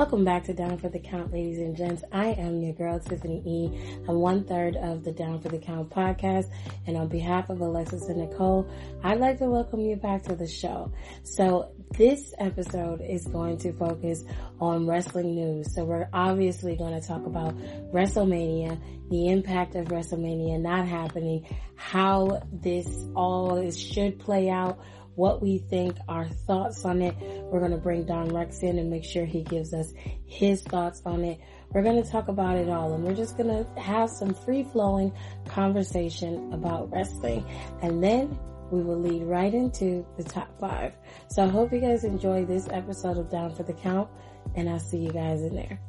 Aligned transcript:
Welcome 0.00 0.24
back 0.24 0.44
to 0.44 0.54
Down 0.54 0.78
for 0.78 0.88
the 0.88 0.98
Count, 0.98 1.30
ladies 1.30 1.58
and 1.58 1.76
gents. 1.76 2.02
I 2.10 2.28
am 2.28 2.62
your 2.62 2.72
girl, 2.72 2.98
Tiffany 2.98 3.42
E. 3.44 3.98
I'm 4.08 4.14
one 4.14 4.44
third 4.44 4.74
of 4.76 5.04
the 5.04 5.12
Down 5.12 5.42
for 5.42 5.50
the 5.50 5.58
Count 5.58 5.90
podcast. 5.90 6.46
And 6.86 6.96
on 6.96 7.08
behalf 7.08 7.50
of 7.50 7.60
Alexis 7.60 8.08
and 8.08 8.16
Nicole, 8.16 8.66
I'd 9.04 9.20
like 9.20 9.36
to 9.40 9.50
welcome 9.50 9.80
you 9.80 9.96
back 9.96 10.22
to 10.22 10.34
the 10.34 10.48
show. 10.48 10.90
So 11.22 11.72
this 11.98 12.32
episode 12.38 13.02
is 13.02 13.26
going 13.26 13.58
to 13.58 13.74
focus 13.74 14.24
on 14.58 14.86
wrestling 14.86 15.34
news. 15.34 15.74
So 15.74 15.84
we're 15.84 16.08
obviously 16.14 16.76
going 16.76 16.98
to 16.98 17.06
talk 17.06 17.26
about 17.26 17.54
WrestleMania, 17.92 18.80
the 19.10 19.28
impact 19.28 19.74
of 19.74 19.88
WrestleMania 19.88 20.58
not 20.62 20.88
happening, 20.88 21.44
how 21.74 22.40
this 22.50 22.86
all 23.14 23.70
should 23.70 24.18
play 24.18 24.48
out, 24.48 24.80
what 25.14 25.42
we 25.42 25.58
think, 25.58 25.96
our 26.08 26.28
thoughts 26.28 26.84
on 26.84 27.02
it. 27.02 27.14
We're 27.18 27.60
going 27.60 27.72
to 27.72 27.78
bring 27.78 28.04
Don 28.04 28.28
Rex 28.28 28.62
in 28.62 28.78
and 28.78 28.90
make 28.90 29.04
sure 29.04 29.24
he 29.24 29.42
gives 29.42 29.74
us 29.74 29.92
his 30.26 30.62
thoughts 30.62 31.02
on 31.04 31.24
it. 31.24 31.40
We're 31.72 31.82
going 31.82 32.02
to 32.02 32.10
talk 32.10 32.28
about 32.28 32.56
it 32.56 32.68
all 32.68 32.94
and 32.94 33.04
we're 33.04 33.14
just 33.14 33.36
going 33.36 33.48
to 33.48 33.80
have 33.80 34.10
some 34.10 34.34
free 34.34 34.64
flowing 34.64 35.12
conversation 35.46 36.52
about 36.52 36.90
wrestling. 36.90 37.44
And 37.82 38.02
then 38.02 38.38
we 38.70 38.82
will 38.82 39.00
lead 39.00 39.22
right 39.24 39.52
into 39.52 40.06
the 40.16 40.24
top 40.24 40.58
five. 40.58 40.94
So 41.28 41.44
I 41.44 41.48
hope 41.48 41.72
you 41.72 41.80
guys 41.80 42.04
enjoy 42.04 42.44
this 42.44 42.68
episode 42.70 43.18
of 43.18 43.30
Down 43.30 43.54
for 43.54 43.62
the 43.62 43.72
Count 43.72 44.08
and 44.54 44.68
I'll 44.68 44.78
see 44.78 44.98
you 44.98 45.12
guys 45.12 45.42
in 45.42 45.54
there. 45.54 45.80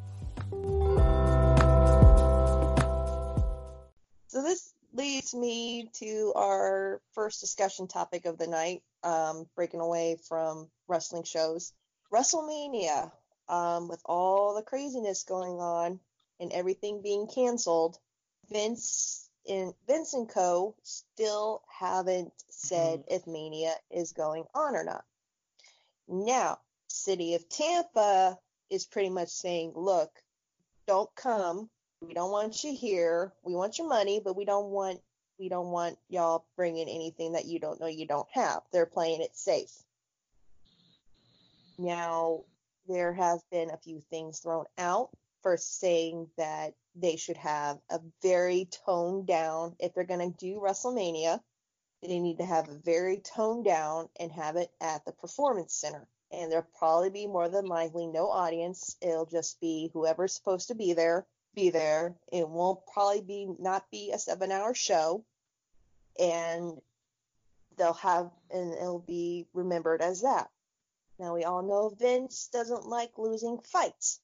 So 4.27 4.41
this 4.43 4.73
leads 4.93 5.33
me 5.33 5.89
to 5.95 6.33
our 6.35 7.01
first 7.13 7.41
discussion 7.41 7.87
topic 7.87 8.25
of 8.25 8.37
the 8.37 8.47
night, 8.47 8.81
um, 9.03 9.47
breaking 9.55 9.79
away 9.79 10.17
from 10.27 10.69
wrestling 10.87 11.23
shows. 11.23 11.73
WrestleMania, 12.13 13.11
um, 13.49 13.87
with 13.87 14.01
all 14.05 14.55
the 14.55 14.61
craziness 14.61 15.23
going 15.23 15.59
on 15.59 15.99
and 16.39 16.51
everything 16.51 17.01
being 17.01 17.27
canceled, 17.27 17.97
Vince 18.49 19.29
and 19.49 19.73
Vince 19.87 20.13
and 20.13 20.29
Co. 20.29 20.75
still 20.83 21.63
haven't 21.67 22.31
said 22.49 22.99
mm-hmm. 22.99 23.13
if 23.13 23.27
Mania 23.27 23.73
is 23.89 24.11
going 24.11 24.45
on 24.53 24.75
or 24.75 24.83
not. 24.83 25.03
Now, 26.07 26.59
City 26.87 27.35
of 27.35 27.47
Tampa 27.49 28.37
is 28.69 28.85
pretty 28.85 29.09
much 29.09 29.29
saying, 29.29 29.73
look, 29.75 30.11
don't 30.87 31.13
come. 31.15 31.69
We 32.01 32.13
don't 32.13 32.31
want 32.31 32.63
you 32.63 32.75
here. 32.75 33.33
We 33.43 33.53
want 33.53 33.77
your 33.77 33.87
money, 33.87 34.21
but 34.23 34.35
we 34.35 34.45
don't 34.45 34.69
want 34.69 34.99
we 35.41 35.49
don't 35.49 35.71
want 35.71 35.97
y'all 36.07 36.45
bringing 36.55 36.87
anything 36.87 37.31
that 37.31 37.45
you 37.45 37.59
don't 37.59 37.81
know 37.81 37.87
you 37.87 38.05
don't 38.05 38.27
have. 38.31 38.61
They're 38.71 38.85
playing 38.85 39.21
it 39.21 39.35
safe. 39.35 39.71
Now, 41.79 42.41
there 42.87 43.11
have 43.11 43.39
been 43.51 43.71
a 43.71 43.77
few 43.77 44.01
things 44.01 44.39
thrown 44.39 44.65
out. 44.77 45.09
First, 45.41 45.79
saying 45.79 46.27
that 46.37 46.75
they 46.95 47.15
should 47.15 47.37
have 47.37 47.79
a 47.89 47.99
very 48.21 48.69
toned 48.85 49.25
down, 49.25 49.75
if 49.79 49.95
they're 49.95 50.03
going 50.03 50.31
to 50.31 50.37
do 50.37 50.61
WrestleMania, 50.63 51.39
they 52.03 52.19
need 52.19 52.37
to 52.37 52.45
have 52.45 52.69
a 52.69 52.77
very 52.77 53.17
toned 53.17 53.65
down 53.65 54.09
and 54.19 54.31
have 54.31 54.57
it 54.57 54.69
at 54.79 55.03
the 55.05 55.11
Performance 55.11 55.73
Center. 55.73 56.07
And 56.31 56.51
there'll 56.51 56.67
probably 56.77 57.09
be 57.09 57.25
more 57.25 57.49
than 57.49 57.65
likely 57.65 58.05
no 58.05 58.29
audience. 58.29 58.95
It'll 59.01 59.25
just 59.25 59.59
be 59.59 59.89
whoever's 59.91 60.35
supposed 60.35 60.67
to 60.67 60.75
be 60.75 60.93
there, 60.93 61.25
be 61.55 61.71
there. 61.71 62.13
It 62.31 62.47
won't 62.47 62.85
probably 62.93 63.21
be 63.21 63.47
not 63.57 63.89
be 63.89 64.11
a 64.11 64.19
seven 64.19 64.51
hour 64.51 64.75
show 64.75 65.25
and 66.19 66.79
they'll 67.77 67.93
have 67.93 68.29
and 68.51 68.73
it'll 68.73 68.99
be 68.99 69.47
remembered 69.53 70.01
as 70.01 70.21
that. 70.21 70.49
Now 71.19 71.33
we 71.33 71.43
all 71.43 71.61
know 71.61 71.95
Vince 71.99 72.49
doesn't 72.51 72.87
like 72.87 73.17
losing 73.17 73.59
fights. 73.59 74.19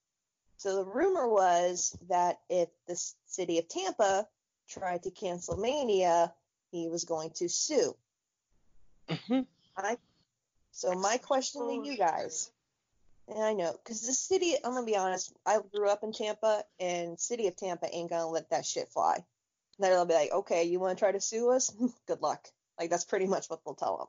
So 0.58 0.76
the 0.76 0.86
rumor 0.86 1.28
was 1.28 1.96
that 2.10 2.40
if 2.50 2.70
the 2.88 3.00
city 3.28 3.60
of 3.60 3.68
Tampa 3.68 4.28
tried 4.68 5.04
to 5.04 5.12
cancel 5.12 5.58
Mania, 5.58 6.34
he 6.72 6.88
was 6.88 7.06
going 7.06 7.30
to 7.36 7.48
sue. 7.48 7.96
Mm-hmm. 9.08 9.42
I, 9.78 9.98
so 10.72 10.94
my 10.94 11.18
question 11.18 11.68
to 11.68 11.88
you 11.88 11.96
guys, 11.96 12.52
and 13.28 13.44
I 13.44 13.54
know, 13.54 13.74
because 13.74 14.02
the 14.02 14.14
city, 14.14 14.56
I'm 14.64 14.74
gonna 14.74 14.86
be 14.86 14.98
honest, 14.98 15.34
I 15.46 15.60
grew 15.74 15.90
up 15.90 16.04
in 16.04 16.12
Tampa, 16.12 16.64
and 16.80 17.20
city 17.20 17.48
of 17.48 17.56
Tampa 17.56 17.88
ain't 17.94 18.10
gonna 18.10 18.28
let 18.28 18.50
that 18.50 18.66
shit 18.66 18.90
fly 18.90 19.24
they'll 19.80 20.06
be 20.06 20.14
like, 20.14 20.32
okay, 20.32 20.64
you 20.64 20.80
want 20.80 20.98
to 20.98 21.02
try 21.02 21.12
to 21.12 21.22
sue 21.22 21.52
us? 21.52 21.74
Good 22.08 22.22
luck. 22.22 22.48
Like 22.80 22.90
that's 22.90 23.06
pretty 23.06 23.28
much 23.28 23.48
what 23.48 23.60
they'll 23.66 23.76
tell 23.76 23.98
them. 23.98 24.08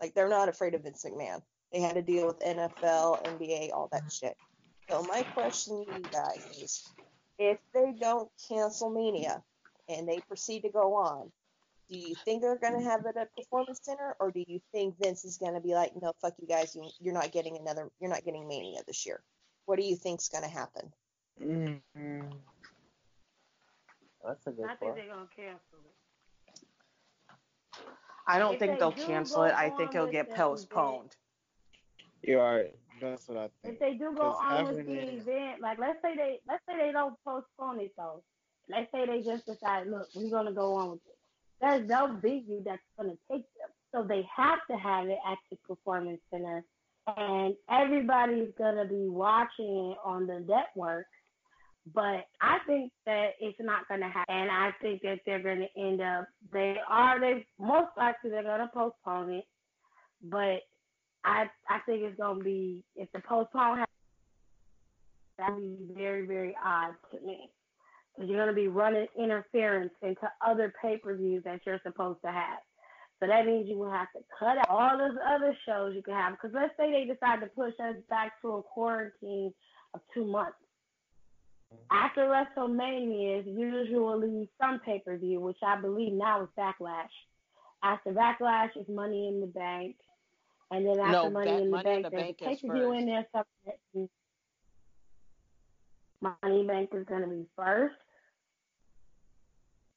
Like 0.00 0.14
they're 0.14 0.28
not 0.28 0.48
afraid 0.48 0.74
of 0.74 0.82
Vince 0.82 1.04
McMahon. 1.04 1.42
They 1.72 1.80
had 1.80 1.94
to 1.94 2.02
deal 2.02 2.26
with 2.26 2.40
NFL, 2.40 3.24
NBA, 3.24 3.72
all 3.72 3.88
that 3.92 4.10
shit. 4.10 4.36
So 4.88 5.02
my 5.02 5.22
question 5.22 5.84
to 5.84 5.92
you 5.92 6.04
guys 6.12 6.46
is, 6.60 6.88
if 7.38 7.58
they 7.74 7.92
don't 7.98 8.30
cancel 8.48 8.88
Mania 8.88 9.42
and 9.88 10.08
they 10.08 10.20
proceed 10.28 10.62
to 10.62 10.70
go 10.70 10.94
on, 10.94 11.30
do 11.90 11.98
you 11.98 12.14
think 12.24 12.42
they're 12.42 12.58
going 12.58 12.78
to 12.78 12.88
have 12.88 13.04
it 13.06 13.16
at 13.16 13.34
Performance 13.36 13.80
Center, 13.82 14.16
or 14.18 14.30
do 14.30 14.44
you 14.46 14.60
think 14.72 14.96
Vince 15.00 15.24
is 15.24 15.38
going 15.38 15.54
to 15.54 15.60
be 15.60 15.74
like, 15.74 15.92
no, 16.00 16.12
fuck 16.20 16.34
you 16.40 16.48
guys, 16.48 16.74
you, 16.74 16.88
you're 16.98 17.14
not 17.14 17.30
getting 17.30 17.56
another, 17.56 17.90
you're 18.00 18.10
not 18.10 18.24
getting 18.24 18.48
Mania 18.48 18.80
this 18.86 19.06
year? 19.06 19.22
What 19.66 19.78
do 19.78 19.84
you 19.84 19.96
think's 19.96 20.28
going 20.28 20.44
to 20.44 20.50
happen? 20.50 20.92
Mm-hmm. 21.40 22.20
That's 24.26 24.46
a 24.46 24.50
good 24.50 24.66
I 24.66 24.74
think 24.74 24.94
they're 24.96 25.08
gonna 25.08 25.28
cancel 25.34 25.78
it. 25.78 25.96
I 28.26 28.38
don't 28.38 28.54
if 28.54 28.58
think 28.58 28.78
they 28.78 28.84
will 28.84 28.92
cancel 28.92 29.44
it. 29.44 29.54
I 29.54 29.70
think 29.70 29.94
it'll 29.94 30.10
get 30.10 30.34
postponed. 30.34 31.14
You're 32.22 32.42
right. 32.42 32.74
That's 33.00 33.28
what 33.28 33.38
I 33.38 33.48
think. 33.62 33.74
If 33.74 33.78
they 33.78 33.94
do 33.94 34.12
go 34.16 34.32
on 34.32 34.74
with 34.74 34.86
the 34.86 35.16
event, 35.16 35.60
like 35.60 35.78
let's 35.78 36.00
say 36.02 36.16
they 36.16 36.40
let's 36.48 36.62
say 36.68 36.76
they 36.76 36.92
don't 36.92 37.14
postpone 37.24 37.80
it 37.80 37.92
though. 37.96 38.22
Let's 38.68 38.90
say 38.90 39.06
they 39.06 39.22
just 39.22 39.46
decide, 39.46 39.86
look, 39.86 40.08
we're 40.16 40.30
gonna 40.30 40.52
go 40.52 40.74
on 40.74 40.90
with 40.92 41.00
it. 41.06 41.18
There's 41.60 41.88
no 41.88 42.18
venue 42.20 42.62
that's 42.64 42.82
gonna 42.98 43.16
take 43.30 43.42
them. 43.42 43.70
So 43.94 44.02
they 44.02 44.26
have 44.34 44.58
to 44.70 44.76
have 44.76 45.06
it 45.06 45.18
at 45.26 45.38
the 45.50 45.56
performance 45.68 46.20
center. 46.32 46.64
And 47.16 47.54
everybody's 47.70 48.50
gonna 48.58 48.86
be 48.86 49.06
watching 49.08 49.92
it 49.92 49.98
on 50.04 50.26
the 50.26 50.40
network 50.40 51.06
but 51.94 52.26
I 52.40 52.58
think 52.66 52.92
that 53.04 53.30
it's 53.40 53.58
not 53.60 53.86
going 53.88 54.00
to 54.00 54.08
happen. 54.08 54.34
And 54.34 54.50
I 54.50 54.70
think 54.82 55.02
that 55.02 55.20
they're 55.24 55.42
going 55.42 55.60
to 55.60 55.80
end 55.80 56.00
up, 56.00 56.26
they 56.52 56.76
are, 56.88 57.20
they 57.20 57.46
most 57.58 57.90
likely 57.96 58.30
they're 58.30 58.42
going 58.42 58.60
to 58.60 58.70
postpone 58.74 59.30
it. 59.30 59.44
But 60.22 60.62
I 61.24 61.44
I 61.68 61.78
think 61.86 62.02
it's 62.02 62.16
going 62.16 62.38
to 62.38 62.44
be, 62.44 62.82
if 62.96 63.10
the 63.12 63.20
postpone 63.20 63.78
happens, 63.78 63.86
that 65.38 65.54
would 65.54 65.88
be 65.88 65.94
very, 65.94 66.26
very 66.26 66.56
odd 66.64 66.94
to 67.12 67.24
me. 67.24 67.50
Because 68.14 68.30
you're 68.30 68.38
going 68.38 68.54
to 68.54 68.60
be 68.60 68.68
running 68.68 69.06
interference 69.16 69.92
into 70.02 70.28
other 70.44 70.72
pay 70.82 70.96
per 70.96 71.14
views 71.14 71.44
that 71.44 71.60
you're 71.66 71.80
supposed 71.84 72.20
to 72.24 72.32
have. 72.32 72.58
So 73.20 73.26
that 73.26 73.46
means 73.46 73.68
you 73.68 73.78
will 73.78 73.90
have 73.90 74.10
to 74.12 74.20
cut 74.38 74.58
out 74.58 74.68
all 74.68 74.98
those 74.98 75.16
other 75.26 75.56
shows 75.66 75.94
you 75.94 76.02
can 76.02 76.14
have. 76.14 76.32
Because 76.32 76.54
let's 76.54 76.74
say 76.76 76.90
they 76.90 77.04
decide 77.04 77.40
to 77.40 77.46
push 77.46 77.74
us 77.78 77.96
back 78.10 78.40
to 78.42 78.54
a 78.54 78.62
quarantine 78.62 79.52
of 79.94 80.00
two 80.12 80.26
months 80.26 80.56
after 81.90 82.22
WrestleMania 82.22 83.40
is 83.40 83.46
usually 83.46 84.48
some 84.60 84.80
pay 84.80 85.02
per 85.04 85.16
view, 85.16 85.40
which 85.40 85.58
I 85.64 85.80
believe 85.80 86.12
now 86.12 86.42
is 86.42 86.48
Backlash. 86.58 87.08
After 87.82 88.12
Backlash 88.12 88.76
is 88.76 88.88
Money 88.88 89.28
in 89.28 89.40
the 89.40 89.46
Bank, 89.46 89.96
and 90.70 90.86
then 90.86 90.98
after 90.98 91.12
no, 91.12 91.30
Money, 91.30 91.50
in, 91.50 91.64
the 91.64 91.70
Money 91.70 91.84
Bank, 91.84 91.96
in 91.96 92.02
the 92.02 92.10
there's 92.10 92.30
a 92.30 92.44
pay 92.44 92.56
per 92.56 92.74
view 92.74 92.92
in 92.92 93.06
there. 93.06 93.26
Something 93.32 94.08
Money 96.20 96.66
Bank 96.66 96.90
is 96.92 97.04
going 97.06 97.22
to 97.22 97.28
be 97.28 97.46
first. 97.56 97.94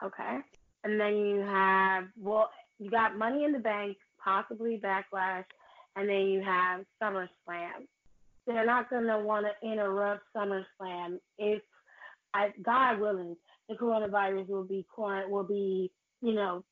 Okay, 0.03 0.38
and 0.84 1.00
then 1.00 1.18
you 1.18 1.41
have 1.41 2.06
well, 2.19 2.50
you 2.79 2.90
got 2.90 3.18
Money 3.18 3.46
in 3.46 3.52
the 3.52 3.59
Bank, 3.59 3.97
possibly 4.24 4.79
Backlash, 4.84 5.46
and 5.96 6.08
then 6.08 6.28
you 6.28 6.41
have 6.41 6.85
SummerSlam 7.02 7.88
they're 8.49 8.66
not 8.66 8.90
going 8.90 9.05
to 9.05 9.20
want 9.20 9.46
to 9.46 9.67
interrupt 9.67 10.23
SummerSlam 10.35 11.20
if, 11.38 11.61
I, 12.34 12.49
God 12.64 12.99
willing, 12.99 13.35
the 13.67 13.76
coronavirus 13.76 14.47
will 14.47 14.64
be 14.64 14.85
will 14.97 15.43
be 15.43 15.91
you 16.22 16.34
know 16.34 16.64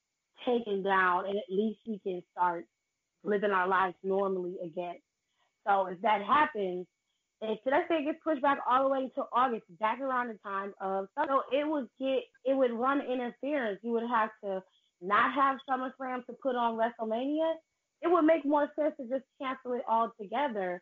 taken 0.45 0.83
down, 0.83 1.25
and 1.27 1.37
at 1.37 1.43
least 1.49 1.79
we 1.87 1.99
can 1.99 2.21
start 2.31 2.65
living 3.23 3.51
our 3.51 3.67
lives 3.67 3.95
normally 4.03 4.55
again. 4.63 4.95
So 5.67 5.87
if 5.87 6.01
that 6.01 6.21
happens, 6.23 6.85
if 7.41 7.59
let's 7.65 7.87
say 7.89 7.97
it 7.97 8.05
gets 8.05 8.19
pushed 8.23 8.41
back 8.41 8.59
all 8.69 8.83
the 8.83 8.89
way 8.89 9.11
to 9.15 9.23
August, 9.33 9.63
back 9.79 9.99
around 9.99 10.29
the 10.29 10.39
time 10.43 10.73
of 10.81 11.07
so 11.15 11.41
it 11.51 11.67
would 11.67 11.87
get 11.99 12.23
it 12.45 12.55
would 12.55 12.71
run 12.71 13.01
interference. 13.01 13.79
You 13.83 13.91
would 13.91 14.09
have 14.09 14.29
to 14.43 14.63
not 15.01 15.33
have 15.33 15.57
SummerSlam 15.69 16.25
to 16.25 16.33
put 16.41 16.55
on 16.55 16.77
WrestleMania. 16.77 17.53
It 18.01 18.11
would 18.11 18.23
make 18.23 18.45
more 18.45 18.69
sense 18.79 18.93
to 18.97 19.07
just 19.07 19.25
cancel 19.41 19.73
it 19.73 19.83
all 19.87 20.11
together 20.19 20.81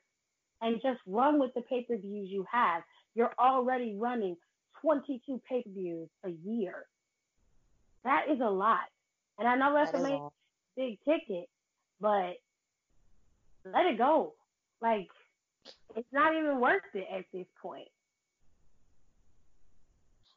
and 0.62 0.82
just 0.82 1.00
run 1.06 1.40
with 1.40 1.54
the 1.56 1.62
pay 1.62 1.84
per 1.84 1.98
views 1.98 2.30
you 2.30 2.46
have. 2.52 2.84
You're 3.16 3.34
already 3.40 3.96
running 3.98 4.36
22 4.86 5.42
pay 5.50 5.64
per 5.64 5.70
views 5.72 6.10
a 6.24 6.30
year. 6.30 6.86
That 8.04 8.26
is 8.32 8.40
a 8.40 8.50
lot. 8.50 8.86
And 9.40 9.48
I 9.48 9.56
know 9.56 9.74
WrestleMania 9.74 10.30
big 10.78 11.00
ticket, 11.04 11.50
but 12.00 12.36
let 13.66 13.88
it 13.88 13.98
go. 13.98 14.36
Like 14.82 15.08
it's 15.96 16.14
not 16.14 16.36
even 16.36 16.60
worth 16.62 16.84
it 16.94 17.08
at 17.12 17.26
this 17.34 17.48
point. 17.60 17.88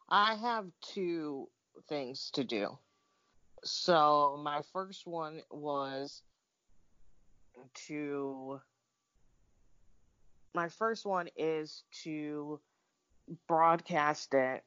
I 0.09 0.37
have 0.37 0.65
two 0.81 1.49
things 1.87 2.31
to 2.33 2.43
do. 2.43 2.79
So 3.65 4.41
my 4.43 4.63
first 4.73 5.07
one 5.07 5.43
was 5.51 6.23
to 7.89 8.61
my 10.55 10.69
first 10.69 11.05
one 11.05 11.29
is 11.37 11.83
to 12.05 12.61
broadcast 13.47 14.35
it 14.35 14.63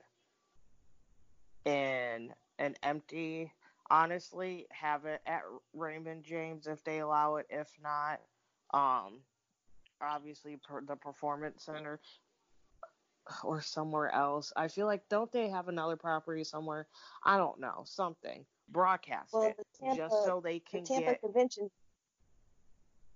in 1.66 2.34
an 2.60 2.76
empty 2.84 3.52
honestly 3.90 4.68
have 4.72 5.06
it 5.06 5.22
at 5.26 5.42
Raymond 5.74 6.24
James 6.24 6.68
if 6.68 6.84
they 6.84 7.00
allow 7.00 7.36
it 7.36 7.46
if 7.50 7.68
not 7.84 8.22
um 8.74 9.20
obviously 10.02 10.58
per, 10.58 10.82
the 10.82 10.96
performance 10.96 11.66
center 11.66 12.00
or 13.44 13.62
somewhere 13.62 14.14
else. 14.14 14.52
I 14.56 14.68
feel 14.68 14.86
like 14.86 15.08
don't 15.10 15.32
they 15.32 15.50
have 15.50 15.68
another 15.68 15.96
property 15.96 16.44
somewhere? 16.44 16.88
I 17.24 17.38
don't 17.38 17.60
know, 17.60 17.84
something. 17.86 18.46
Broadcast 18.70 19.34
well, 19.34 19.44
it 19.44 19.58
Tampa, 19.80 19.98
just 19.98 20.16
so 20.24 20.42
they 20.44 20.60
can 20.60 20.84
the 20.84 20.88
Tampa 20.88 21.06
get 21.12 21.22
Convention 21.22 21.70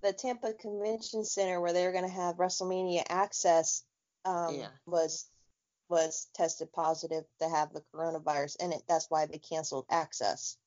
the 0.03 0.11
Tampa 0.11 0.53
Convention 0.53 1.23
Center 1.23 1.61
where 1.61 1.73
they're 1.73 1.93
going 1.93 2.03
to 2.03 2.13
have 2.13 2.35
WrestleMania 2.35 3.03
access 3.09 3.83
um, 4.25 4.55
yeah. 4.55 4.67
was 4.85 5.25
was 5.89 6.27
tested 6.33 6.71
positive 6.73 7.23
to 7.39 7.49
have 7.49 7.73
the 7.73 7.83
coronavirus 7.93 8.63
in 8.63 8.73
it. 8.73 8.81
That's 8.87 9.09
why 9.09 9.25
they 9.25 9.37
canceled 9.37 9.85
access. 9.89 10.57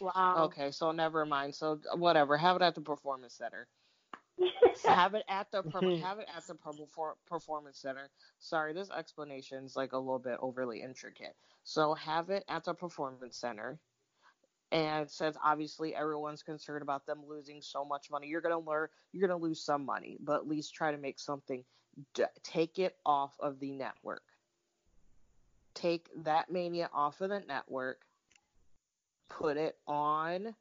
Wow. 0.00 0.44
Okay, 0.44 0.70
so 0.70 0.92
never 0.92 1.24
mind. 1.26 1.54
So 1.54 1.80
whatever. 1.96 2.36
Have 2.36 2.56
it 2.56 2.62
at 2.62 2.74
the 2.74 2.80
performance 2.80 3.34
center. 3.34 3.66
have 4.86 5.14
it 5.14 5.24
at 5.28 5.50
the 5.50 5.62
have 6.02 6.18
it 6.18 6.28
at 6.34 6.46
the 6.46 6.56
performance 7.26 7.78
center. 7.78 8.10
Sorry, 8.38 8.72
this 8.72 8.90
explanation 8.90 9.64
is 9.64 9.76
like 9.76 9.92
a 9.92 9.98
little 9.98 10.18
bit 10.18 10.38
overly 10.40 10.82
intricate. 10.82 11.34
So 11.64 11.94
have 11.94 12.30
it 12.30 12.44
at 12.48 12.64
the 12.64 12.74
performance 12.74 13.36
center. 13.36 13.78
And 14.70 15.10
since 15.10 15.36
obviously 15.44 15.94
everyone's 15.94 16.42
concerned 16.42 16.82
about 16.82 17.04
them 17.04 17.22
losing 17.28 17.60
so 17.60 17.84
much 17.84 18.10
money, 18.10 18.26
you're 18.28 18.40
gonna 18.40 18.58
learn 18.58 18.88
you're 19.12 19.28
gonna 19.28 19.40
lose 19.40 19.62
some 19.62 19.84
money, 19.84 20.16
but 20.20 20.36
at 20.36 20.48
least 20.48 20.74
try 20.74 20.90
to 20.92 20.98
make 20.98 21.18
something. 21.18 21.64
D- 22.14 22.24
take 22.42 22.78
it 22.78 22.96
off 23.04 23.34
of 23.38 23.60
the 23.60 23.70
network. 23.70 24.22
Take 25.82 26.08
that 26.22 26.48
mania 26.48 26.88
off 26.94 27.20
of 27.20 27.30
the 27.30 27.40
network. 27.40 28.02
Put 29.28 29.56
it 29.56 29.76
on 29.88 30.54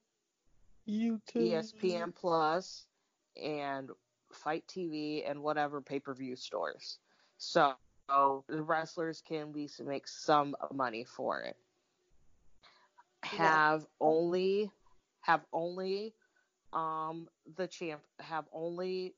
YouTube, 0.90 1.22
ESPN 1.36 2.16
Plus, 2.16 2.88
and 3.42 3.92
FITE 4.32 4.66
TV 4.68 5.30
and 5.30 5.44
whatever 5.44 5.80
pay 5.80 6.00
per 6.00 6.16
view 6.16 6.36
stores. 6.36 6.98
So 7.38 7.76
the 8.10 8.64
wrestlers 8.64 9.22
can 9.22 9.50
at 9.50 9.54
least 9.54 9.80
make 9.84 10.08
some 10.08 10.56
money 10.74 11.04
for 11.04 11.42
it. 11.42 11.56
Have 13.24 13.82
yeah. 13.82 14.08
only 14.08 14.72
have 15.22 15.42
only 15.54 16.16
um 16.74 17.28
the 17.58 17.68
champ 17.68 18.02
have 18.20 18.46
only 18.52 19.14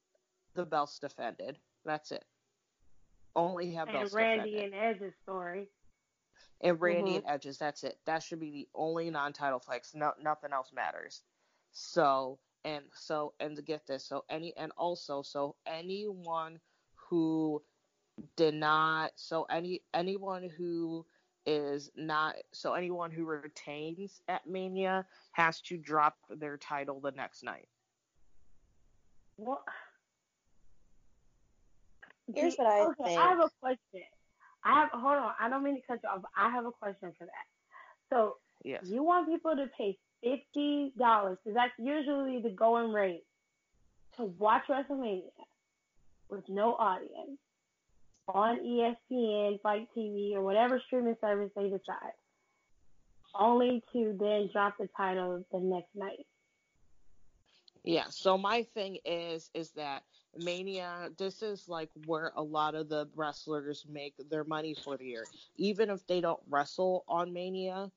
the 0.54 0.66
belts 0.66 1.00
defended. 1.00 1.58
That's 1.86 2.12
it. 2.12 2.26
Only 3.38 3.72
have 3.72 3.88
and 3.88 4.00
belts 4.00 4.14
Randy 4.14 4.52
defended. 4.52 4.74
and 4.74 5.02
Edge's 5.02 5.14
story. 5.24 5.70
And 6.64 6.80
Randy 6.80 7.12
mm-hmm. 7.12 7.28
and 7.28 7.36
Edges, 7.36 7.58
that's 7.58 7.84
it. 7.84 7.98
That 8.06 8.24
should 8.24 8.40
be 8.40 8.52
the 8.52 8.68
only 8.74 9.10
non-title 9.10 9.60
fights. 9.60 9.94
No, 9.94 10.14
nothing 10.22 10.54
else 10.54 10.72
matters. 10.74 11.22
So 11.74 12.40
and 12.66 12.84
so 12.94 13.34
and 13.40 13.56
to 13.56 13.62
get 13.62 13.86
this 13.86 14.06
so 14.06 14.24
any 14.30 14.54
and 14.58 14.72
also 14.78 15.22
so 15.22 15.56
anyone 15.68 16.60
who 16.96 17.62
did 18.36 18.54
not 18.54 19.12
so 19.16 19.46
any 19.50 19.82
anyone 19.94 20.50
who 20.58 21.06
is 21.46 21.92
not 21.98 22.36
so 22.54 22.74
anyone 22.74 23.12
who 23.12 23.26
retains 23.26 24.22
at 24.28 24.48
mania 24.48 25.06
has 25.34 25.60
to 25.60 25.78
drop 25.78 26.16
their 26.30 26.58
title 26.58 27.02
the 27.02 27.12
next 27.12 27.44
night 27.44 27.68
what 29.36 29.62
here's 32.34 32.56
what 32.56 32.68
i 32.68 32.82
okay, 32.82 33.04
think 33.04 33.20
i 33.20 33.30
have 33.30 33.40
a 33.40 33.50
question 33.60 34.04
i 34.66 34.82
have 34.82 34.90
hold 34.94 35.18
on 35.18 35.32
i 35.40 35.50
don't 35.50 35.64
mean 35.64 35.76
to 35.76 35.82
cut 35.88 36.00
you 36.04 36.10
off 36.10 36.22
i 36.38 36.50
have 36.50 36.66
a 36.66 36.72
question 36.72 37.12
for 37.18 37.26
that 37.26 37.48
so 38.10 38.36
yes. 38.64 38.82
you 38.86 39.04
want 39.04 39.28
people 39.28 39.56
to 39.56 39.66
pay 39.78 39.98
fifty 40.22 40.94
dollars 40.98 41.38
because 41.44 41.56
that's 41.56 41.74
usually 41.78 42.42
the 42.42 42.50
going 42.50 42.92
rate 42.92 43.24
to 44.18 44.26
watch 44.38 44.64
WrestleMania 44.70 45.24
with 46.30 46.44
no 46.48 46.74
audience 46.74 47.40
on 48.28 48.60
ESPN, 48.60 49.62
FITE 49.62 49.88
TV, 49.96 50.34
or 50.34 50.42
whatever 50.42 50.82
streaming 50.88 51.16
service 51.20 51.52
they 51.56 51.64
decide, 51.64 52.14
only 53.36 53.84
to 53.92 54.16
then 54.20 54.50
drop 54.52 54.76
the 54.80 54.88
title 54.96 55.44
the 55.52 55.60
next 55.60 55.90
night. 55.96 56.26
Yeah. 57.84 58.06
So 58.10 58.38
my 58.38 58.64
thing 58.74 58.98
is, 59.04 59.50
is 59.54 59.72
that 59.72 60.04
Mania, 60.38 61.10
this 61.18 61.42
is 61.42 61.68
like 61.68 61.90
where 62.06 62.32
a 62.36 62.42
lot 62.42 62.76
of 62.76 62.90
the 62.90 63.08
wrestlers 63.16 63.86
make 63.90 64.16
their 64.30 64.44
money 64.44 64.76
for 64.84 64.98
the 64.98 65.06
year. 65.06 65.26
Even 65.58 65.90
if 65.90 66.06
they 66.08 66.22
don't 66.22 66.42
wrestle 66.50 67.04
on 67.08 67.34
Mania, 67.34 67.92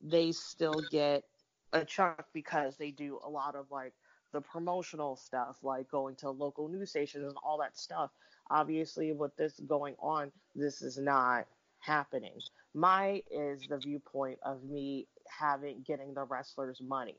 they 0.00 0.32
still 0.32 0.80
get 0.90 1.24
a 1.72 1.84
chunk 1.84 2.20
because 2.32 2.76
they 2.76 2.90
do 2.90 3.20
a 3.24 3.28
lot 3.28 3.54
of 3.54 3.70
like 3.70 3.92
the 4.32 4.40
promotional 4.40 5.16
stuff, 5.16 5.58
like 5.62 5.90
going 5.90 6.14
to 6.16 6.30
local 6.30 6.68
news 6.68 6.90
stations 6.90 7.24
and 7.24 7.36
all 7.42 7.58
that 7.58 7.76
stuff. 7.76 8.10
Obviously, 8.50 9.12
with 9.12 9.36
this 9.36 9.60
going 9.66 9.94
on, 10.00 10.32
this 10.54 10.82
is 10.82 10.98
not 10.98 11.46
happening. 11.80 12.40
My 12.74 13.22
is 13.30 13.66
the 13.68 13.78
viewpoint 13.78 14.38
of 14.42 14.64
me 14.64 15.06
having 15.28 15.82
getting 15.86 16.14
the 16.14 16.24
wrestlers 16.24 16.80
money 16.80 17.16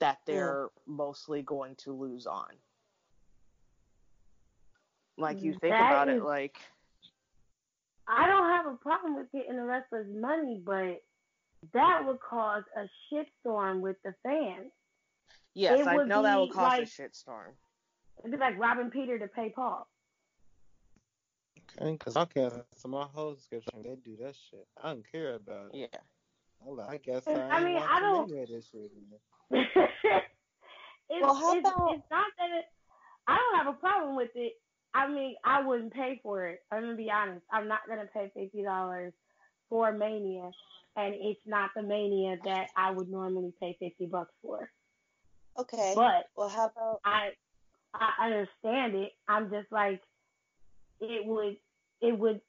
that 0.00 0.18
they're 0.26 0.68
yeah. 0.70 0.94
mostly 0.94 1.42
going 1.42 1.76
to 1.76 1.92
lose 1.92 2.26
on. 2.26 2.50
Like 5.16 5.42
you 5.42 5.52
mm, 5.52 5.60
think 5.60 5.74
that 5.74 5.90
about 5.92 6.08
is, 6.08 6.20
it, 6.20 6.24
like 6.24 6.56
I 8.08 8.26
don't 8.26 8.50
have 8.50 8.66
a 8.66 8.76
problem 8.76 9.16
with 9.16 9.30
getting 9.32 9.56
the 9.56 9.64
wrestlers 9.64 10.06
money, 10.14 10.60
but 10.64 11.02
that 11.72 12.02
would 12.04 12.20
cause 12.20 12.64
a 12.76 12.88
shitstorm 13.12 13.80
with 13.80 13.96
the 14.04 14.14
fans. 14.22 14.70
Yes, 15.54 15.80
it 15.80 15.86
I 15.86 15.96
know 16.04 16.22
that 16.22 16.38
would 16.38 16.50
cause 16.50 16.78
like, 16.78 16.82
a 16.82 16.86
shitstorm. 16.86 17.52
It'd 18.20 18.32
be 18.32 18.36
like 18.38 18.58
robbing 18.58 18.90
Peter 18.90 19.18
to 19.18 19.28
pay 19.28 19.52
Paul. 19.54 19.86
Okay, 21.80 21.92
because 21.92 22.16
I 22.16 22.24
can 22.26 22.50
so 22.76 22.88
my 22.88 23.06
whole 23.14 23.34
description, 23.34 23.82
they 23.82 23.96
do 23.96 24.16
that 24.22 24.34
shit. 24.50 24.66
I 24.82 24.88
don't 24.88 25.10
care 25.10 25.34
about 25.34 25.70
it. 25.72 25.90
Yeah. 25.92 26.00
I'm 26.66 26.80
I 26.80 26.96
guess 26.98 27.26
I, 27.26 27.32
I 27.32 27.64
mean, 27.64 27.76
I 27.76 28.00
don't. 28.00 28.28
This 28.28 28.70
shit, 28.70 28.90
it's, 29.50 29.66
well, 31.10 31.34
how 31.34 31.56
it's, 31.56 31.60
about... 31.60 31.94
it's 31.94 32.04
not 32.10 32.26
that 32.38 32.50
it, 32.58 32.64
I 33.26 33.36
don't 33.36 33.64
have 33.64 33.74
a 33.74 33.78
problem 33.78 34.16
with 34.16 34.30
it. 34.34 34.54
I 34.94 35.08
mean, 35.08 35.34
I 35.44 35.62
wouldn't 35.66 35.92
pay 35.92 36.20
for 36.22 36.46
it. 36.46 36.60
I'm 36.70 36.82
gonna 36.82 36.96
be 36.96 37.10
honest. 37.10 37.44
I'm 37.50 37.68
not 37.68 37.80
gonna 37.88 38.08
pay 38.12 38.30
fifty 38.34 38.62
dollars 38.62 39.12
for 39.68 39.92
Mania 39.92 40.50
and 40.96 41.14
it's 41.14 41.40
not 41.46 41.70
the 41.74 41.82
mania 41.82 42.36
that 42.44 42.68
I 42.76 42.90
would 42.90 43.08
normally 43.08 43.52
pay 43.60 43.76
fifty 43.78 44.06
bucks 44.06 44.32
for. 44.42 44.70
Okay. 45.58 45.92
But 45.94 46.26
well, 46.36 46.48
how 46.48 46.66
about 46.66 47.00
I 47.04 47.30
I 47.94 48.26
understand 48.26 48.94
it. 48.94 49.12
I'm 49.28 49.50
just 49.50 49.70
like 49.70 50.00
it 51.00 51.26
would 51.26 51.56
it 52.00 52.18
would 52.18 52.40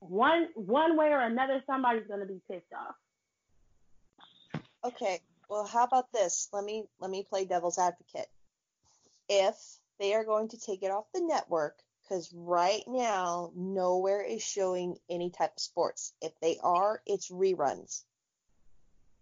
one 0.00 0.48
one 0.54 0.96
way 0.96 1.08
or 1.08 1.20
another 1.20 1.62
somebody's 1.66 2.06
gonna 2.08 2.26
be 2.26 2.40
pissed 2.50 2.72
off. 2.76 2.94
Okay. 4.84 5.20
Well, 5.48 5.66
how 5.66 5.84
about 5.84 6.12
this? 6.12 6.48
Let 6.52 6.64
me 6.64 6.84
let 7.00 7.10
me 7.10 7.24
play 7.28 7.44
devil's 7.44 7.78
advocate. 7.78 8.28
If 9.28 9.56
they 9.98 10.14
are 10.14 10.24
going 10.24 10.48
to 10.48 10.58
take 10.58 10.82
it 10.82 10.90
off 10.90 11.06
the 11.12 11.20
network, 11.20 11.78
because 12.08 12.32
right 12.32 12.82
now 12.86 13.50
nowhere 13.54 14.22
is 14.22 14.42
showing 14.42 14.96
any 15.10 15.30
type 15.30 15.52
of 15.56 15.62
sports. 15.62 16.14
If 16.22 16.32
they 16.40 16.58
are, 16.62 17.02
it's 17.06 17.30
reruns. 17.30 18.04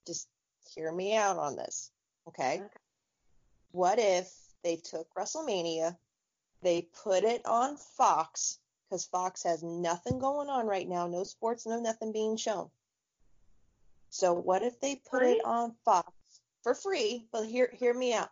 Just 0.07 0.28
hear 0.75 0.93
me 0.93 1.16
out 1.16 1.38
on 1.38 1.57
this, 1.57 1.90
okay? 2.28 2.61
okay. 2.61 2.66
What 3.73 3.99
if 3.99 4.33
they 4.62 4.76
took 4.76 5.09
WrestleMania, 5.14 5.97
they 6.62 6.88
put 7.05 7.25
it 7.25 7.45
on 7.45 7.76
Fox, 7.76 8.59
because 8.88 9.05
Fox 9.05 9.43
has 9.43 9.62
nothing 9.62 10.19
going 10.19 10.49
on 10.49 10.66
right 10.66 10.88
now, 10.88 11.07
no 11.07 11.25
sports, 11.25 11.66
no 11.66 11.81
nothing 11.81 12.12
being 12.12 12.37
shown. 12.37 12.71
So 14.11 14.33
what 14.33 14.62
if 14.62 14.81
they 14.81 14.97
put 15.11 15.21
free? 15.21 15.33
it 15.33 15.45
on 15.45 15.75
Fox 15.85 16.11
for 16.62 16.75
free? 16.75 17.26
But 17.33 17.47
hear 17.47 17.71
hear 17.75 17.93
me 17.93 18.14
out. 18.14 18.31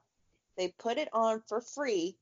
They 0.56 0.68
put 0.78 0.99
it 0.99 1.08
on 1.12 1.42
for 1.49 1.61
free 1.61 2.16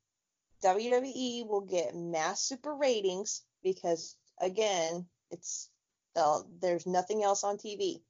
WWE 0.63 1.47
will 1.49 1.63
get 1.63 1.95
mass 1.97 2.43
super 2.43 2.75
ratings 2.75 3.43
because 3.63 4.17
again, 4.41 5.07
it's 5.31 5.71
uh, 6.17 6.41
there's 6.61 6.87
nothing 6.87 7.23
else 7.23 7.45
on 7.45 7.57
TV. 7.59 8.03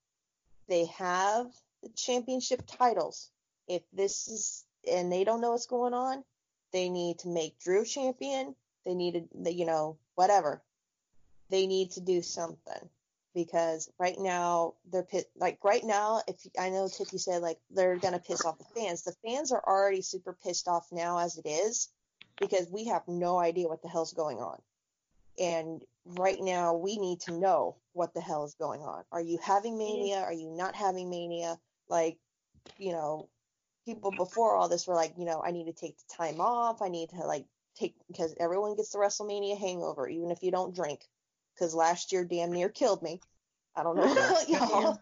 They 0.68 0.86
have 0.86 1.46
the 1.82 1.88
championship 1.90 2.62
titles. 2.66 3.30
If 3.68 3.82
this 3.92 4.28
is 4.28 4.64
and 4.90 5.12
they 5.12 5.24
don't 5.24 5.40
know 5.40 5.52
what's 5.52 5.66
going 5.66 5.94
on, 5.94 6.24
They 6.72 6.88
need 6.88 7.20
to 7.20 7.28
make 7.28 7.58
Drew 7.60 7.84
champion. 7.84 8.56
They 8.84 8.94
needed, 8.94 9.28
you 9.46 9.66
know, 9.66 9.98
whatever. 10.14 10.62
They 11.50 11.66
need 11.66 11.92
to 11.92 12.00
do 12.00 12.22
something 12.22 12.88
because 13.34 13.90
right 13.98 14.18
now 14.18 14.74
they're 14.90 15.04
pit 15.04 15.30
like 15.36 15.58
right 15.64 15.84
now. 15.84 16.22
If 16.26 16.36
I 16.58 16.70
know 16.70 16.88
Tiffy 16.88 17.20
said 17.20 17.42
like 17.42 17.58
they're 17.70 17.96
gonna 17.98 18.18
piss 18.18 18.44
off 18.44 18.58
the 18.58 18.80
fans. 18.80 19.02
The 19.02 19.14
fans 19.24 19.52
are 19.52 19.62
already 19.66 20.02
super 20.02 20.36
pissed 20.44 20.68
off 20.68 20.86
now 20.92 21.18
as 21.18 21.38
it 21.38 21.46
is 21.46 21.88
because 22.38 22.68
we 22.70 22.86
have 22.86 23.02
no 23.06 23.38
idea 23.38 23.68
what 23.68 23.82
the 23.82 23.88
hell's 23.88 24.12
going 24.12 24.38
on. 24.38 24.58
And 25.38 25.82
right 26.04 26.38
now 26.40 26.74
we 26.74 26.98
need 26.98 27.20
to 27.20 27.32
know 27.32 27.76
what 27.92 28.14
the 28.14 28.20
hell 28.20 28.44
is 28.44 28.54
going 28.54 28.82
on. 28.82 29.04
Are 29.12 29.20
you 29.20 29.38
having 29.42 29.78
mania? 29.78 30.20
Are 30.20 30.32
you 30.32 30.50
not 30.50 30.74
having 30.74 31.08
mania? 31.10 31.58
Like, 31.88 32.18
you 32.78 32.92
know, 32.92 33.28
people 33.84 34.10
before 34.10 34.54
all 34.56 34.68
this 34.68 34.86
were 34.86 34.94
like, 34.94 35.14
you 35.16 35.24
know, 35.24 35.42
I 35.44 35.50
need 35.50 35.66
to 35.66 35.72
take 35.72 35.96
the 35.96 36.14
time 36.16 36.40
off. 36.40 36.82
I 36.82 36.88
need 36.88 37.10
to 37.10 37.16
like 37.26 37.46
take 37.76 37.94
because 38.08 38.34
everyone 38.38 38.76
gets 38.76 38.90
the 38.90 38.98
WrestleMania 38.98 39.58
hangover, 39.58 40.08
even 40.08 40.30
if 40.30 40.42
you 40.42 40.50
don't 40.50 40.74
drink. 40.74 41.00
Because 41.54 41.74
last 41.74 42.12
year 42.12 42.24
damn 42.24 42.52
near 42.52 42.68
killed 42.68 43.02
me. 43.02 43.20
I 43.76 43.82
don't 43.82 43.96
know 43.96 44.10
about 44.12 44.48
y'all. 44.48 45.00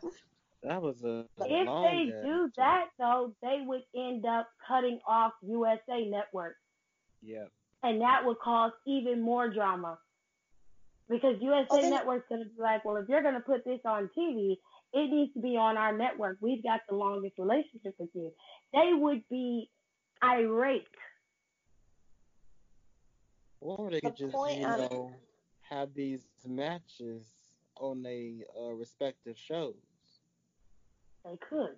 That 0.62 0.82
was 0.82 1.02
a. 1.02 1.26
If 1.38 1.66
they 1.82 2.28
do 2.28 2.50
that 2.56 2.86
though, 2.98 3.34
they 3.42 3.62
would 3.64 3.82
end 3.94 4.26
up 4.26 4.48
cutting 4.66 5.00
off 5.06 5.32
USA 5.42 6.06
Network. 6.06 6.56
Yeah. 7.22 7.44
And 7.82 8.00
that 8.00 8.24
would 8.24 8.38
cause 8.38 8.72
even 8.86 9.22
more 9.22 9.48
drama. 9.50 9.98
Because 11.08 11.36
USA 11.40 11.66
oh, 11.70 11.90
Network's 11.90 12.26
gonna 12.28 12.44
be 12.44 12.62
like, 12.62 12.84
well, 12.84 12.96
if 12.96 13.08
you're 13.08 13.22
gonna 13.22 13.40
put 13.40 13.64
this 13.64 13.80
on 13.84 14.10
TV, 14.16 14.56
it 14.92 15.10
needs 15.10 15.32
to 15.34 15.40
be 15.40 15.56
on 15.56 15.76
our 15.76 15.96
network. 15.96 16.38
We've 16.40 16.62
got 16.62 16.80
the 16.88 16.94
longest 16.94 17.34
relationship 17.38 17.94
with 17.98 18.10
you. 18.14 18.32
They 18.72 18.92
would 18.92 19.22
be 19.28 19.70
irate. 20.22 20.86
Or 23.60 23.90
they 23.90 24.00
could 24.00 24.16
just, 24.16 24.34
you 24.34 24.60
know, 24.60 25.12
have 25.68 25.94
these 25.94 26.26
matches 26.46 27.26
on 27.76 28.02
their 28.02 28.30
uh, 28.58 28.72
respective 28.72 29.36
shows. 29.36 29.74
They 31.24 31.36
could. 31.48 31.76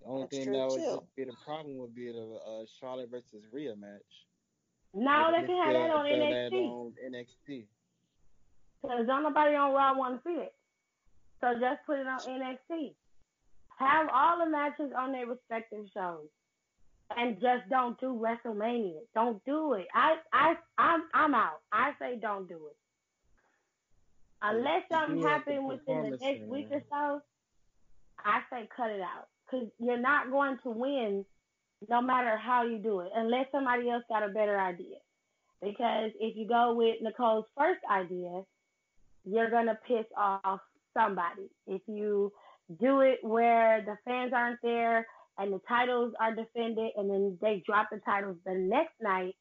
The 0.00 0.06
only 0.06 0.22
That's 0.22 0.36
thing 0.36 0.52
that 0.52 0.68
would 0.68 1.00
be 1.16 1.24
the 1.24 1.36
problem 1.44 1.78
would 1.78 1.94
be 1.94 2.12
the 2.12 2.38
uh, 2.46 2.64
Charlotte 2.78 3.10
versus 3.10 3.44
Rhea 3.52 3.74
match. 3.76 4.26
No, 4.94 5.30
they 5.32 5.46
can 5.46 5.56
have 5.56 5.72
that 5.72 5.90
on 5.90 6.06
NXT. 6.06 6.50
That 6.50 6.56
on 6.56 6.92
NXT. 7.12 7.64
Because 8.82 9.06
don't 9.06 9.22
nobody 9.22 9.54
on 9.54 9.72
Raw 9.72 9.96
want 9.96 10.22
to 10.22 10.28
see 10.28 10.40
it. 10.40 10.54
So 11.40 11.52
just 11.60 11.84
put 11.86 11.98
it 11.98 12.06
on 12.06 12.18
NXT. 12.20 12.94
Have 13.78 14.08
all 14.12 14.38
the 14.38 14.50
matches 14.50 14.92
on 14.96 15.12
their 15.12 15.26
respective 15.26 15.86
shows. 15.92 16.28
And 17.16 17.40
just 17.40 17.68
don't 17.70 17.98
do 18.00 18.20
WrestleMania. 18.20 19.00
Don't 19.14 19.44
do 19.44 19.74
it. 19.74 19.86
I 19.94 20.16
I 20.32 20.54
I'm 20.76 21.04
I'm 21.14 21.34
out. 21.34 21.60
I 21.72 21.92
say 22.00 22.18
don't 22.20 22.48
do 22.48 22.56
it. 22.68 22.76
Unless 24.42 24.82
something 24.90 25.22
happens 25.22 25.62
within 25.68 26.10
the 26.10 26.16
next 26.16 26.42
week 26.46 26.68
or 26.70 26.82
so, 26.90 27.20
I 28.24 28.40
say 28.50 28.68
cut 28.76 28.90
it 28.90 29.00
out. 29.00 29.28
Because 29.44 29.68
you're 29.78 30.00
not 30.00 30.30
going 30.30 30.58
to 30.64 30.70
win 30.70 31.24
no 31.88 32.00
matter 32.00 32.36
how 32.36 32.64
you 32.64 32.78
do 32.78 33.00
it, 33.00 33.10
unless 33.14 33.46
somebody 33.52 33.90
else 33.90 34.02
got 34.08 34.22
a 34.22 34.32
better 34.32 34.58
idea. 34.58 34.96
Because 35.62 36.10
if 36.20 36.36
you 36.36 36.46
go 36.46 36.74
with 36.74 36.96
Nicole's 37.02 37.46
first 37.56 37.80
idea, 37.90 38.42
you're 39.24 39.50
going 39.50 39.66
to 39.66 39.78
piss 39.86 40.06
off 40.16 40.60
somebody. 40.94 41.50
If 41.66 41.82
you 41.86 42.32
do 42.80 43.00
it 43.00 43.18
where 43.22 43.82
the 43.84 43.96
fans 44.04 44.32
aren't 44.34 44.60
there 44.62 45.06
and 45.38 45.52
the 45.52 45.60
titles 45.68 46.12
are 46.20 46.34
defended 46.34 46.92
and 46.96 47.10
then 47.10 47.38
they 47.40 47.62
drop 47.66 47.88
the 47.90 48.00
titles 48.04 48.36
the 48.44 48.54
next 48.54 48.94
night, 49.00 49.34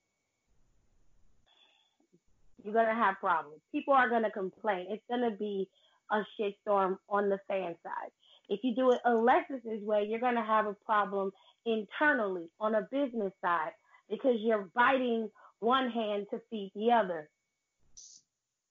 you're 2.64 2.74
going 2.74 2.88
to 2.88 2.94
have 2.94 3.16
problems. 3.20 3.62
People 3.72 3.94
are 3.94 4.10
going 4.10 4.24
to 4.24 4.32
complain. 4.32 4.88
It's 4.90 5.04
going 5.10 5.30
to 5.30 5.36
be 5.38 5.70
a 6.12 6.24
shitstorm 6.40 6.98
on 7.10 7.30
the 7.30 7.38
fan 7.48 7.76
side. 7.84 8.12
If 8.50 8.62
you 8.64 8.76
do 8.76 8.92
it 8.92 9.00
Alexis's 9.06 9.84
way, 9.84 10.06
you're 10.10 10.20
going 10.20 10.36
to 10.36 10.44
have 10.44 10.66
a 10.66 10.76
problem 10.86 11.32
internally 11.66 12.50
on 12.60 12.76
a 12.76 12.88
business 12.92 13.34
side 13.42 13.72
because 14.10 14.36
you're 14.40 14.70
biting 14.76 15.30
one 15.60 15.90
hand 15.90 16.28
to 16.32 16.42
feed 16.50 16.72
the 16.76 16.92
other. 16.92 17.30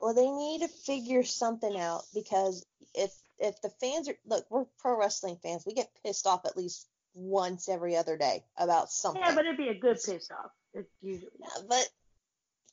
Well, 0.00 0.14
they 0.14 0.30
need 0.30 0.60
to 0.60 0.68
figure 0.68 1.22
something 1.22 1.78
out 1.78 2.02
because 2.14 2.64
if 2.94 3.12
if 3.38 3.60
the 3.62 3.70
fans 3.80 4.08
are 4.08 4.16
look, 4.26 4.44
we're 4.50 4.64
pro 4.78 4.98
wrestling 4.98 5.38
fans. 5.42 5.64
We 5.66 5.74
get 5.74 5.90
pissed 6.04 6.26
off 6.26 6.44
at 6.44 6.56
least 6.56 6.86
once 7.14 7.68
every 7.68 7.96
other 7.96 8.16
day 8.16 8.44
about 8.56 8.90
something. 8.90 9.22
Yeah, 9.24 9.34
but 9.34 9.46
it'd 9.46 9.56
be 9.56 9.68
a 9.68 9.78
good 9.78 9.96
piss 10.04 10.30
off. 10.30 10.50
It's 10.74 10.90
usually. 11.00 11.30
Yeah, 11.40 11.62
but 11.68 11.88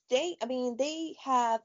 they, 0.09 0.35
I 0.41 0.45
mean, 0.45 0.75
they 0.77 1.15
have 1.23 1.61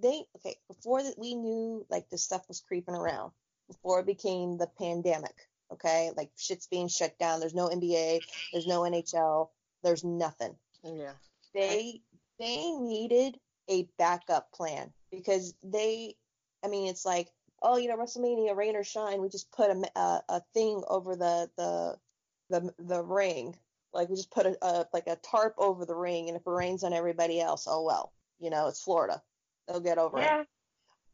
they 0.00 0.24
okay 0.36 0.56
before 0.68 1.02
that 1.02 1.18
we 1.18 1.34
knew 1.34 1.86
like 1.90 2.08
this 2.08 2.24
stuff 2.24 2.48
was 2.48 2.60
creeping 2.60 2.94
around 2.94 3.32
before 3.72 4.00
it 4.00 4.06
became 4.06 4.58
the 4.58 4.68
pandemic. 4.78 5.48
Okay, 5.72 6.10
like 6.16 6.30
shit's 6.36 6.66
being 6.66 6.88
shut 6.88 7.18
down. 7.18 7.40
There's 7.40 7.54
no 7.54 7.68
NBA. 7.68 8.20
There's 8.52 8.66
no 8.66 8.82
NHL. 8.82 9.48
There's 9.82 10.04
nothing. 10.04 10.54
Yeah. 10.84 11.12
They 11.54 12.02
they 12.38 12.70
needed 12.72 13.38
a 13.68 13.88
backup 13.98 14.52
plan 14.52 14.92
because 15.10 15.54
they, 15.62 16.16
I 16.64 16.68
mean, 16.68 16.88
it's 16.88 17.04
like, 17.04 17.28
oh, 17.62 17.76
you 17.76 17.88
know, 17.88 17.96
WrestleMania, 17.96 18.56
rain 18.56 18.76
or 18.76 18.84
shine, 18.84 19.22
we 19.22 19.28
just 19.28 19.52
put 19.52 19.70
a, 19.70 19.98
a, 19.98 20.22
a 20.28 20.42
thing 20.52 20.82
over 20.88 21.14
the, 21.14 21.48
the, 21.56 21.96
the, 22.50 22.74
the 22.78 23.02
ring. 23.02 23.56
Like 23.94 24.08
we 24.08 24.16
just 24.16 24.30
put 24.30 24.46
a, 24.46 24.56
a, 24.62 24.86
like 24.92 25.06
a 25.06 25.16
tarp 25.16 25.54
over 25.58 25.84
the 25.84 25.94
ring, 25.94 26.28
and 26.28 26.36
if 26.36 26.46
it 26.46 26.50
rains 26.50 26.82
on 26.82 26.94
everybody 26.94 27.40
else, 27.40 27.66
oh 27.68 27.82
well, 27.82 28.12
you 28.40 28.48
know, 28.48 28.66
it's 28.68 28.82
Florida. 28.82 29.22
They'll 29.68 29.80
get 29.80 29.98
over 29.98 30.18
yeah. 30.18 30.40
it. 30.40 30.46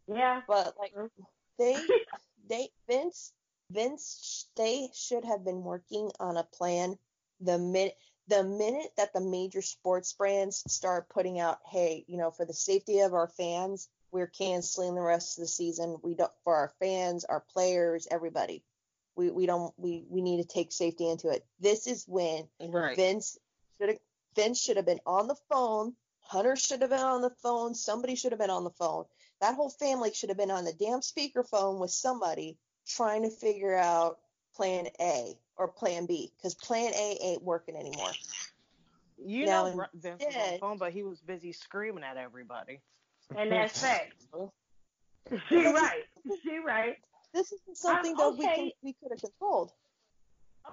Yeah. 0.07 0.41
But 0.47 0.75
like 0.79 0.95
mm-hmm. 0.95 1.23
they, 1.59 1.75
they 2.49 2.69
Vince, 2.89 3.33
Vince, 3.71 4.47
they 4.57 4.89
should 4.95 5.25
have 5.25 5.45
been 5.45 5.63
working 5.63 6.11
on 6.21 6.37
a 6.37 6.45
plan 6.45 6.99
the 7.41 7.59
minute 7.59 7.97
the 8.29 8.45
minute 8.45 8.93
that 8.97 9.13
the 9.15 9.21
major 9.21 9.63
sports 9.63 10.13
brands 10.13 10.63
start 10.71 11.09
putting 11.09 11.41
out, 11.41 11.59
hey, 11.65 12.05
you 12.07 12.19
know, 12.19 12.31
for 12.31 12.45
the 12.45 12.53
safety 12.53 13.01
of 13.01 13.15
our 13.15 13.29
fans, 13.29 13.89
we're 14.13 14.27
canceling 14.27 14.95
the 14.95 15.01
rest 15.01 15.39
of 15.39 15.43
the 15.43 15.49
season. 15.49 15.97
We 16.03 16.15
don't 16.15 16.31
for 16.45 16.55
our 16.55 16.73
fans, 16.79 17.25
our 17.25 17.41
players, 17.53 18.07
everybody. 18.11 18.63
We 19.17 19.31
we 19.31 19.47
don't 19.47 19.73
we 19.77 20.05
we 20.09 20.23
need 20.23 20.43
to 20.43 20.49
take 20.49 20.73
safety 20.73 21.09
into 21.09 21.29
it. 21.29 21.45
This 21.59 21.87
is 21.87 22.05
when 22.07 22.49
right. 22.61 22.97
Vince 22.97 23.39
should 23.81 23.91
have 23.91 23.99
Vince 24.37 24.61
should 24.61 24.77
have 24.77 24.87
been 24.87 25.01
on 25.07 25.27
the 25.27 25.37
phone. 25.51 25.95
Hunter 26.21 26.57
should 26.57 26.83
have 26.83 26.91
been 26.91 27.01
on 27.01 27.23
the 27.23 27.35
phone. 27.43 27.75
Somebody 27.75 28.15
should 28.15 28.33
have 28.33 28.39
been 28.39 28.51
on 28.51 28.65
the 28.65 28.71
phone. 28.71 29.05
That 29.41 29.55
whole 29.55 29.71
family 29.71 30.13
should 30.13 30.31
have 30.31 30.39
been 30.39 30.51
on 30.51 30.65
the 30.65 30.73
damn 30.73 31.01
speakerphone 31.01 31.81
with 31.81 31.91
somebody 31.91 32.57
trying 32.87 33.23
to 33.23 33.31
figure 33.31 33.77
out 33.77 34.19
plan 34.55 34.87
A 35.01 35.37
or 35.57 35.69
plan 35.69 36.07
B 36.07 36.33
because 36.37 36.55
plan 36.55 36.93
A 36.95 37.19
ain't 37.23 37.43
working 37.43 37.77
anymore. 37.77 38.11
You 39.17 39.47
now, 39.47 39.65
know, 39.65 39.87
Vince 39.95 40.25
was 40.25 40.37
on 40.37 40.53
the 40.53 40.59
phone, 40.59 40.79
but 40.79 40.93
he 40.93 41.03
was 41.03 41.21
busy 41.21 41.53
screaming 41.53 42.05
at 42.05 42.17
everybody. 42.17 42.81
And 43.37 43.51
that's 43.51 43.81
facts. 43.81 44.27
she 45.49 45.67
right. 45.67 46.05
She 46.43 46.59
right. 46.59 46.97
This 47.35 47.53
is 47.53 47.61
uh, 47.71 47.75
something 47.75 48.17
that 48.17 48.27
okay. 48.29 48.39
we 48.39 48.47
can, 48.47 48.71
we 48.83 48.93
could 48.95 49.11
have 49.13 49.21
controlled. 49.21 49.73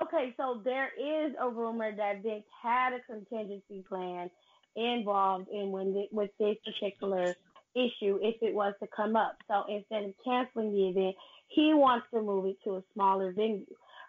Okay, 0.01 0.33
so 0.37 0.61
there 0.63 0.89
is 0.99 1.33
a 1.39 1.49
rumor 1.49 1.95
that 1.95 2.21
Vince 2.21 2.43
had 2.61 2.93
a 2.93 2.99
contingency 3.01 3.83
plan 3.87 4.29
involved 4.75 5.47
in 5.49 5.71
when 5.71 5.93
the, 5.93 6.07
with 6.11 6.31
this 6.39 6.57
particular 6.65 7.35
issue 7.75 8.19
if 8.21 8.35
it 8.41 8.53
was 8.53 8.73
to 8.81 8.87
come 8.95 9.15
up. 9.15 9.37
So 9.47 9.63
instead 9.69 10.03
of 10.03 10.13
canceling 10.23 10.71
the 10.71 10.89
event, 10.89 11.15
he 11.47 11.73
wants 11.73 12.07
to 12.13 12.21
move 12.21 12.45
it 12.45 12.57
to 12.63 12.77
a 12.77 12.83
smaller 12.93 13.31
venue. 13.31 13.65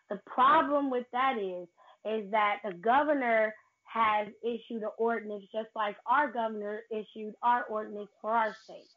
The 0.09 0.21
problem 0.27 0.91
with 0.91 1.07
that 1.13 1.35
is, 1.39 1.69
is 2.05 2.31
that 2.31 2.59
the 2.65 2.73
governor 2.73 3.53
has 3.85 4.29
issued 4.43 4.83
an 4.83 4.91
ordinance 4.99 5.45
just 5.53 5.69
like 5.75 5.97
our 6.07 6.31
governor 6.31 6.81
issued 6.91 7.35
our 7.43 7.65
ordinance 7.65 8.11
for 8.21 8.31
our 8.31 8.55
state. 8.65 8.89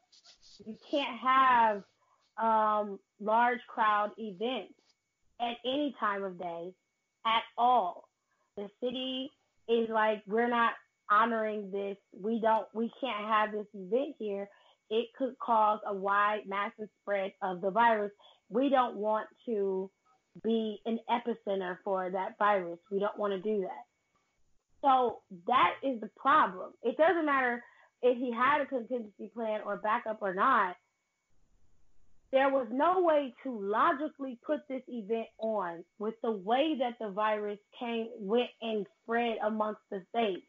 You 0.65 0.75
can't 0.89 1.17
have 1.19 1.83
um, 2.41 2.99
large 3.19 3.59
crowd 3.67 4.11
events 4.17 4.73
at 5.41 5.57
any 5.65 5.95
time 5.99 6.23
of 6.23 6.37
day 6.37 6.73
at 7.25 7.43
all. 7.57 8.09
The 8.57 8.69
city 8.83 9.31
is 9.67 9.89
like, 9.89 10.21
we're 10.27 10.49
not 10.49 10.73
honoring 11.09 11.71
this. 11.71 11.97
We 12.19 12.39
don't, 12.41 12.67
we 12.73 12.91
can't 12.99 13.27
have 13.27 13.51
this 13.51 13.67
event 13.73 14.15
here. 14.19 14.49
It 14.89 15.07
could 15.17 15.37
cause 15.39 15.79
a 15.85 15.93
wide, 15.93 16.41
massive 16.47 16.89
spread 17.01 17.31
of 17.41 17.61
the 17.61 17.71
virus. 17.71 18.11
We 18.49 18.69
don't 18.69 18.95
want 18.97 19.27
to 19.45 19.91
be 20.43 20.79
an 20.85 20.99
epicenter 21.09 21.77
for 21.83 22.09
that 22.09 22.37
virus. 22.39 22.79
We 22.91 22.99
don't 22.99 23.17
want 23.17 23.33
to 23.33 23.39
do 23.41 23.61
that. 23.61 23.85
So 24.81 25.19
that 25.47 25.73
is 25.83 25.99
the 25.99 26.09
problem. 26.17 26.71
It 26.83 26.97
doesn't 26.97 27.25
matter 27.25 27.63
if 28.01 28.17
he 28.17 28.31
had 28.31 28.61
a 28.61 28.65
contingency 28.65 29.29
plan 29.33 29.61
or 29.65 29.77
backup 29.77 30.19
or 30.21 30.33
not. 30.33 30.75
There 32.31 32.49
was 32.49 32.67
no 32.71 33.01
way 33.01 33.33
to 33.43 33.59
logically 33.59 34.39
put 34.45 34.59
this 34.69 34.83
event 34.87 35.27
on 35.39 35.83
with 35.97 36.13
the 36.21 36.31
way 36.31 36.77
that 36.79 36.93
the 36.99 37.11
virus 37.11 37.59
came, 37.79 38.07
went 38.19 38.51
and 38.61 38.85
spread 39.03 39.37
amongst 39.43 39.81
the 39.89 40.03
states. 40.09 40.45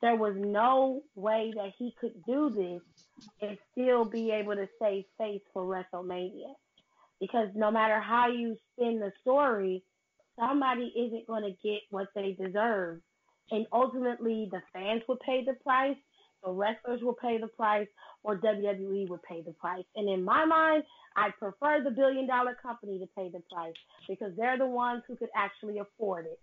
there 0.00 0.16
was 0.16 0.34
no 0.36 1.02
way 1.14 1.52
that 1.56 1.72
he 1.78 1.94
could 2.00 2.14
do 2.24 2.50
this 2.50 2.97
and 3.40 3.58
still 3.72 4.04
be 4.04 4.30
able 4.30 4.54
to 4.54 4.68
save 4.80 5.04
face 5.16 5.42
for 5.52 5.62
WrestleMania. 5.64 6.54
Because 7.20 7.48
no 7.54 7.70
matter 7.70 8.00
how 8.00 8.28
you 8.28 8.56
spin 8.72 9.00
the 9.00 9.12
story, 9.22 9.82
somebody 10.38 10.92
isn't 10.96 11.26
going 11.26 11.42
to 11.42 11.68
get 11.68 11.80
what 11.90 12.08
they 12.14 12.36
deserve. 12.40 13.00
And 13.50 13.66
ultimately, 13.72 14.48
the 14.50 14.62
fans 14.72 15.02
will 15.08 15.18
pay 15.24 15.44
the 15.44 15.54
price, 15.64 15.96
the 16.44 16.52
wrestlers 16.52 17.00
will 17.02 17.16
pay 17.20 17.38
the 17.38 17.48
price, 17.48 17.88
or 18.22 18.38
WWE 18.38 19.08
will 19.08 19.20
pay 19.28 19.42
the 19.42 19.52
price. 19.52 19.84
And 19.96 20.08
in 20.08 20.22
my 20.22 20.44
mind, 20.44 20.84
I 21.16 21.30
prefer 21.38 21.82
the 21.82 21.90
billion 21.90 22.26
dollar 22.26 22.56
company 22.62 22.98
to 22.98 23.06
pay 23.16 23.28
the 23.30 23.42
price 23.52 23.74
because 24.08 24.32
they're 24.36 24.58
the 24.58 24.66
ones 24.66 25.02
who 25.08 25.16
could 25.16 25.30
actually 25.34 25.78
afford 25.78 26.26
it. 26.26 26.38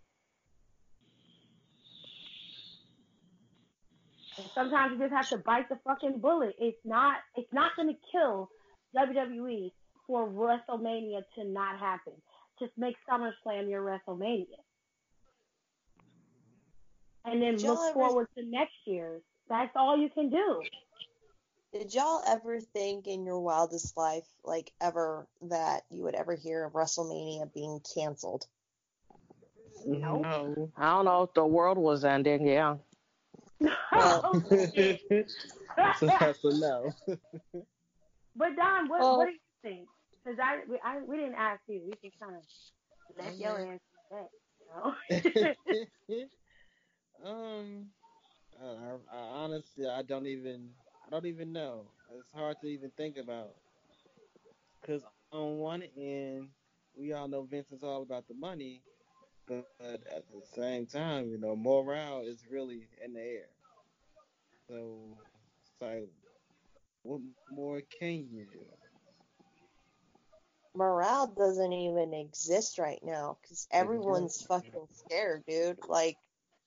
And 4.38 4.48
sometimes 4.54 4.94
you 4.94 5.00
just 5.00 5.14
have 5.14 5.30
to 5.30 5.38
bite 5.38 5.70
the 5.70 5.80
fucking 5.86 6.20
bullet. 6.20 6.56
It's 6.60 6.78
not 6.84 7.18
it's 7.36 7.52
not 7.54 7.72
gonna 7.78 7.94
kill 8.12 8.50
WWE 8.96 9.72
for 10.08 10.28
WrestleMania 10.28 11.22
to 11.36 11.46
not 11.46 11.80
happen. 11.80 12.14
Just 12.60 12.72
make 12.78 12.96
SummerSlam 13.10 13.70
your 13.70 13.82
WrestleMania. 13.84 14.46
And 17.26 17.42
then 17.42 17.58
look 17.58 17.80
ever, 17.80 17.94
forward 17.94 18.28
to 18.38 18.46
next 18.46 18.76
year's. 18.86 19.24
That's 19.50 19.72
all 19.76 19.98
you 19.98 20.10
can 20.10 20.30
do. 20.30 20.62
Did 21.74 21.94
y'all 21.94 22.22
ever 22.28 22.60
think 22.60 23.08
in 23.08 23.26
your 23.26 23.40
wildest 23.40 23.98
life, 23.98 24.28
like 24.44 24.72
ever, 24.80 25.28
that 25.50 25.82
you 25.90 26.04
would 26.04 26.16
ever 26.16 26.36
hear 26.36 26.64
of 26.64 26.74
WrestleMania 26.74 27.54
being 27.54 27.82
canceled? 27.94 28.46
No. 29.86 30.20
no. 30.20 30.72
I 30.78 30.96
don't 30.96 31.06
know 31.06 31.24
if 31.24 31.34
the 31.34 31.46
world 31.46 31.78
was 31.78 32.06
ending, 32.06 32.48
yeah. 32.48 32.78
Well, 33.60 34.44
so 36.00 36.08
that's 36.20 36.44
a 36.44 36.60
no. 36.60 36.94
but 38.36 38.56
Don, 38.56 38.90
what, 38.90 39.18
what 39.18 39.26
do 39.26 39.32
you 39.32 39.40
think? 39.62 39.88
Because 40.24 40.40
I, 40.42 40.60
we, 40.70 40.80
I, 40.84 41.00
we 41.08 41.18
didn't 41.18 41.36
ask 41.36 41.62
you. 41.68 41.82
We 41.86 42.10
just 42.10 42.20
kind 42.20 42.36
of 42.36 42.44
left 43.18 43.40
your 43.40 43.60
answer 43.60 43.82
back. 44.12 44.30
You 45.10 46.26
know? 47.24 47.30
um, 47.30 47.86
I, 48.62 49.16
I, 49.16 49.18
honestly, 49.18 49.88
I 49.88 50.02
don't 50.02 50.28
even, 50.28 50.70
I 51.06 51.10
don't 51.12 51.26
even 51.26 51.54
know. 51.54 51.86
It's 52.18 52.32
hard 52.34 52.58
to 52.62 52.68
even 52.68 52.92
think 52.98 53.18
about. 53.18 53.52
Because 54.82 55.04
on 55.32 55.58
one 55.58 55.84
end, 55.98 56.50
we 56.98 57.14
all 57.14 57.28
know 57.28 57.44
Vince 57.44 57.72
is 57.72 57.84
all 57.84 58.02
about 58.02 58.28
the 58.28 58.34
money, 58.34 58.82
but 59.48 59.68
at 59.88 60.24
the 60.34 60.42
same 60.56 60.86
time, 60.86 61.30
you 61.30 61.38
know, 61.38 61.56
morale 61.56 62.24
is 62.26 62.44
really 62.50 62.88
in 63.04 63.14
the 63.14 63.22
air. 63.22 63.50
So 64.68 64.98
it's 65.62 65.82
like, 65.82 66.10
what 67.04 67.22
more 67.52 67.82
can 68.00 68.28
you 68.32 68.46
do? 68.52 68.66
Morale 70.76 71.28
doesn't 71.38 71.72
even 71.72 72.14
exist 72.14 72.80
right 72.80 73.00
now 73.04 73.38
because 73.42 73.68
everyone's 73.72 74.42
fucking 74.42 74.88
scared, 74.92 75.44
dude. 75.48 75.78
Like, 75.88 76.18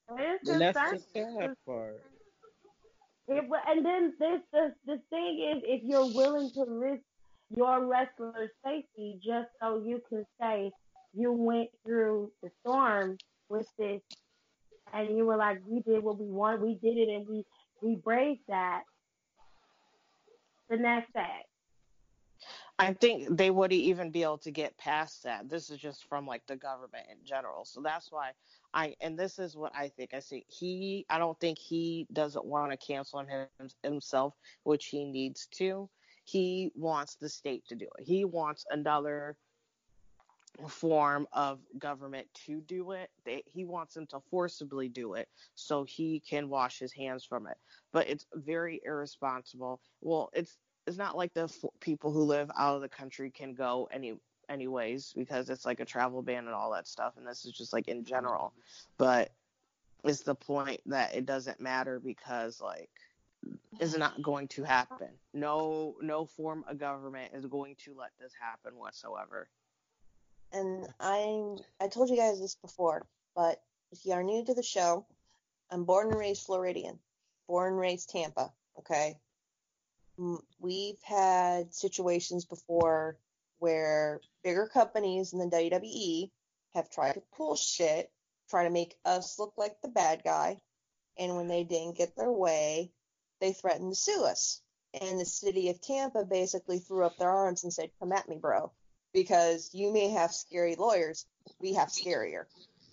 and 0.08 0.61
that's 0.61 0.92
the 0.92 1.02
sad 1.12 1.54
part. 1.66 2.02
It, 3.30 3.44
and 3.66 3.85
then 3.85 4.14
this 4.18 4.40
the 4.52 4.75
the 4.87 5.02
thing 5.11 5.52
is, 5.54 5.62
if 5.66 5.82
you're 5.85 6.14
willing 6.14 6.50
to 6.54 6.64
risk 6.66 7.02
your 7.54 7.85
wrestler's 7.87 8.50
safety 8.64 9.20
just 9.23 9.49
so 9.61 9.82
you 9.85 10.00
can 10.08 10.25
say 10.40 10.73
you 11.15 11.33
went 11.33 11.71
through 11.85 12.31
the 12.43 12.50
storm 12.61 13.19
with 13.49 13.67
this 13.79 14.00
and 14.93 15.17
you 15.17 15.27
were 15.27 15.37
like, 15.37 15.61
we 15.67 15.81
did 15.81 16.03
what 16.03 16.19
we 16.19 16.27
wanted, 16.27 16.61
we 16.61 16.75
did 16.75 16.97
it, 16.97 17.09
and 17.09 17.27
we 17.27 17.45
we 17.83 17.97
braved 17.97 18.40
that, 18.49 18.83
then 20.68 20.83
that's 20.83 21.07
sad. 21.12 21.42
I 22.81 22.92
think 22.92 23.37
they 23.37 23.51
wouldn't 23.51 23.81
even 23.81 24.11
be 24.11 24.23
able 24.23 24.38
to 24.38 24.53
get 24.53 24.79
past 24.79 25.25
that. 25.25 25.49
This 25.49 25.68
is 25.68 25.79
just 25.79 26.09
from 26.09 26.27
like 26.27 26.47
the 26.47 26.57
government 26.57 27.07
in 27.11 27.25
general. 27.25 27.64
So 27.64 27.81
that's 27.81 28.12
why 28.12 28.31
I 28.73 28.94
and 29.01 29.18
this 29.18 29.38
is 29.40 29.57
what 29.57 29.75
I 29.75 29.88
think. 29.88 30.14
I 30.14 30.21
see 30.21 30.44
he 30.49 31.05
I 31.11 31.18
don't 31.18 31.38
think 31.40 31.59
he 31.59 32.07
doesn't 32.12 32.44
want 32.44 32.71
to 32.71 32.77
cancel 32.77 33.21
him 33.21 33.49
himself, 33.83 34.35
which 34.62 34.87
he 34.87 35.05
needs 35.05 35.49
to. 35.57 35.88
He 36.25 36.71
wants 36.77 37.16
the 37.16 37.29
state 37.29 37.64
to 37.68 37.75
do 37.75 37.87
it. 37.99 38.05
He 38.05 38.25
wants 38.25 38.64
another 38.71 39.37
form 40.68 41.26
of 41.32 41.61
government 41.78 42.26
to 42.46 42.61
do 42.61 42.92
it. 42.92 43.11
They, 43.24 43.42
he 43.46 43.64
wants 43.64 43.94
them 43.94 44.06
to 44.08 44.20
forcibly 44.30 44.88
do 44.88 45.14
it 45.14 45.28
so 45.54 45.84
he 45.84 46.20
can 46.20 46.48
wash 46.48 46.78
his 46.78 46.92
hands 46.92 47.24
from 47.24 47.46
it. 47.46 47.56
But 47.92 48.08
it's 48.08 48.26
very 48.34 48.80
irresponsible. 48.84 49.80
Well, 50.00 50.30
it's 50.32 50.56
it's 50.87 50.96
not 50.96 51.16
like 51.16 51.34
the 51.34 51.44
f- 51.44 51.70
people 51.80 52.12
who 52.12 52.22
live 52.22 52.50
out 52.56 52.76
of 52.76 52.80
the 52.82 52.88
country 52.88 53.30
can 53.30 53.54
go 53.54 53.88
any 53.92 54.14
anyways 54.48 55.12
because 55.14 55.50
it's 55.50 55.66
like 55.66 55.80
a 55.80 55.84
travel 55.84 56.22
ban 56.22 56.46
and 56.46 56.54
all 56.54 56.72
that 56.72 56.87
stuff 56.87 57.12
and 57.18 57.26
this 57.26 57.44
is 57.44 57.52
just 57.52 57.72
like 57.74 57.88
in 57.88 58.04
general. 58.04 58.54
But 58.96 59.30
it's 60.04 60.22
the 60.22 60.34
point 60.34 60.80
that 60.87 61.14
it 61.14 61.26
doesn't 61.26 61.61
matter 61.61 62.00
because 62.00 62.61
like 62.61 62.90
is 63.80 63.96
not 63.96 64.22
going 64.22 64.48
to 64.48 64.62
happen. 64.64 65.08
No 65.34 65.96
no 66.00 66.24
form 66.24 66.64
of 66.68 66.78
government 66.78 67.32
is 67.34 67.44
going 67.46 67.76
to 67.84 67.94
let 67.94 68.11
this 68.18 68.32
happen 68.40 68.78
whatsoever 68.78 69.48
and 70.52 70.87
I'm 71.00 71.58
I 71.80 71.88
told 71.88 72.11
you 72.11 72.16
guys 72.16 72.40
this 72.40 72.54
before, 72.54 73.06
but 73.34 73.61
if 73.92 74.04
you 74.04 74.12
are 74.12 74.22
new 74.22 74.44
to 74.44 74.54
the 74.54 74.62
show, 74.62 75.06
I'm 75.70 75.84
born 75.84 76.08
and 76.08 76.18
raised 76.18 76.44
Floridian, 76.44 76.98
born 77.46 77.72
and 77.72 77.80
raised 77.80 78.11
Tampa. 78.11 78.52
Okay, 78.78 79.18
mm, 80.18 80.40
we've 80.58 81.00
had 81.02 81.74
situations 81.74 82.44
before 82.44 83.18
where 83.58 84.20
bigger 84.44 84.66
companies 84.66 85.32
in 85.32 85.38
the 85.38 85.46
WWE 85.46 86.30
have 86.74 86.90
tried 86.90 87.14
to 87.14 87.22
pull 87.37 87.56
shit, 87.56 88.11
try 88.48 88.64
to 88.64 88.70
make 88.70 88.96
us 89.04 89.38
look 89.38 89.54
like 89.56 89.80
the 89.82 89.88
bad 89.88 90.22
guy, 90.24 90.61
and 91.18 91.37
when 91.37 91.48
they 91.48 91.64
didn't 91.64 91.96
get 91.96 92.16
their 92.16 92.30
way, 92.30 92.92
they 93.40 93.52
threatened 93.52 93.92
to 93.92 93.96
sue 93.96 94.24
us. 94.24 94.62
And 94.94 95.20
the 95.20 95.26
city 95.26 95.68
of 95.68 95.80
Tampa 95.80 96.24
basically 96.24 96.78
threw 96.78 97.04
up 97.04 97.18
their 97.18 97.30
arms 97.30 97.64
and 97.64 97.72
said, 97.72 97.90
"Come 97.98 98.12
at 98.12 98.28
me, 98.28 98.37
bro." 98.37 98.72
Because 99.12 99.71
you 99.73 99.92
may 99.92 100.11
have 100.11 100.33
scary 100.33 100.77
lawyers. 100.77 101.27
We 101.61 101.75
have 101.75 101.88
scarier 101.88 102.44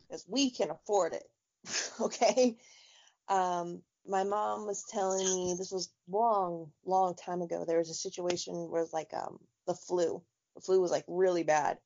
because 0.08 0.26
we 0.28 0.50
can 0.50 0.72
afford 0.72 1.14
it. 1.14 1.24
okay. 2.02 2.58
Um, 3.28 3.82
my 4.08 4.24
mom 4.24 4.68
was 4.68 4.84
telling 4.84 5.26
me 5.26 5.56
this 5.58 5.72
was 5.72 5.90
long, 6.08 6.72
long 6.86 7.16
time 7.16 7.42
ago. 7.42 7.66
There 7.66 7.80
was 7.80 7.90
a 7.90 7.96
situation 7.96 8.70
where 8.70 8.86
like 8.94 9.12
um 9.14 9.40
the 9.68 9.74
flu. 9.74 10.22
The 10.56 10.62
flu 10.62 10.80
was 10.80 10.92
like 10.92 11.06
really 11.08 11.44
bad, 11.44 11.80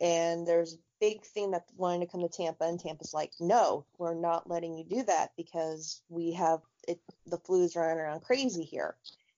and 0.00 0.46
there's 0.46 0.74
a 0.74 0.78
big 1.00 1.22
thing 1.24 1.50
that 1.50 1.64
wanted 1.76 2.06
to 2.06 2.10
come 2.10 2.22
to 2.22 2.28
Tampa, 2.28 2.64
and 2.64 2.80
Tampa's 2.80 3.12
like, 3.12 3.32
no, 3.40 3.84
we're 3.98 4.14
not 4.14 4.48
letting 4.48 4.76
you 4.76 4.84
do 4.84 5.02
that 5.02 5.32
because 5.36 6.00
we 6.08 6.32
have 6.32 6.60
it. 6.88 7.00
The 7.26 7.38
flu's 7.38 7.76
running 7.76 7.98
around 7.98 8.20
crazy 8.20 8.64
here, 8.64 8.96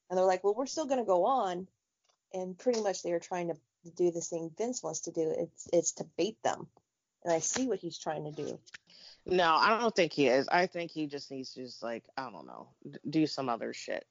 and 0.08 0.18
they're 0.18 0.26
like, 0.26 0.44
well, 0.44 0.54
we're 0.54 0.66
still 0.66 0.86
going 0.86 1.00
to 1.00 1.04
go 1.04 1.24
on, 1.24 1.66
and 2.32 2.56
pretty 2.56 2.82
much 2.82 3.02
they 3.02 3.12
were 3.12 3.18
trying 3.18 3.48
to 3.48 3.56
to 3.84 3.90
do 3.90 4.10
the 4.10 4.20
thing 4.20 4.50
Vince 4.56 4.82
wants 4.82 5.00
to 5.00 5.12
do. 5.12 5.34
It's 5.36 5.68
it's 5.72 5.92
to 5.92 6.06
bait 6.16 6.42
them, 6.42 6.66
and 7.24 7.32
I 7.32 7.40
see 7.40 7.68
what 7.68 7.78
he's 7.78 7.98
trying 7.98 8.24
to 8.24 8.32
do. 8.32 8.58
No, 9.26 9.54
I 9.54 9.78
don't 9.78 9.94
think 9.94 10.12
he 10.12 10.28
is. 10.28 10.48
I 10.48 10.66
think 10.66 10.90
he 10.90 11.06
just 11.06 11.30
needs 11.30 11.52
to 11.54 11.64
just 11.64 11.82
like 11.82 12.04
I 12.16 12.30
don't 12.30 12.46
know, 12.46 12.68
do 13.08 13.26
some 13.26 13.48
other 13.48 13.72
shit. 13.72 14.06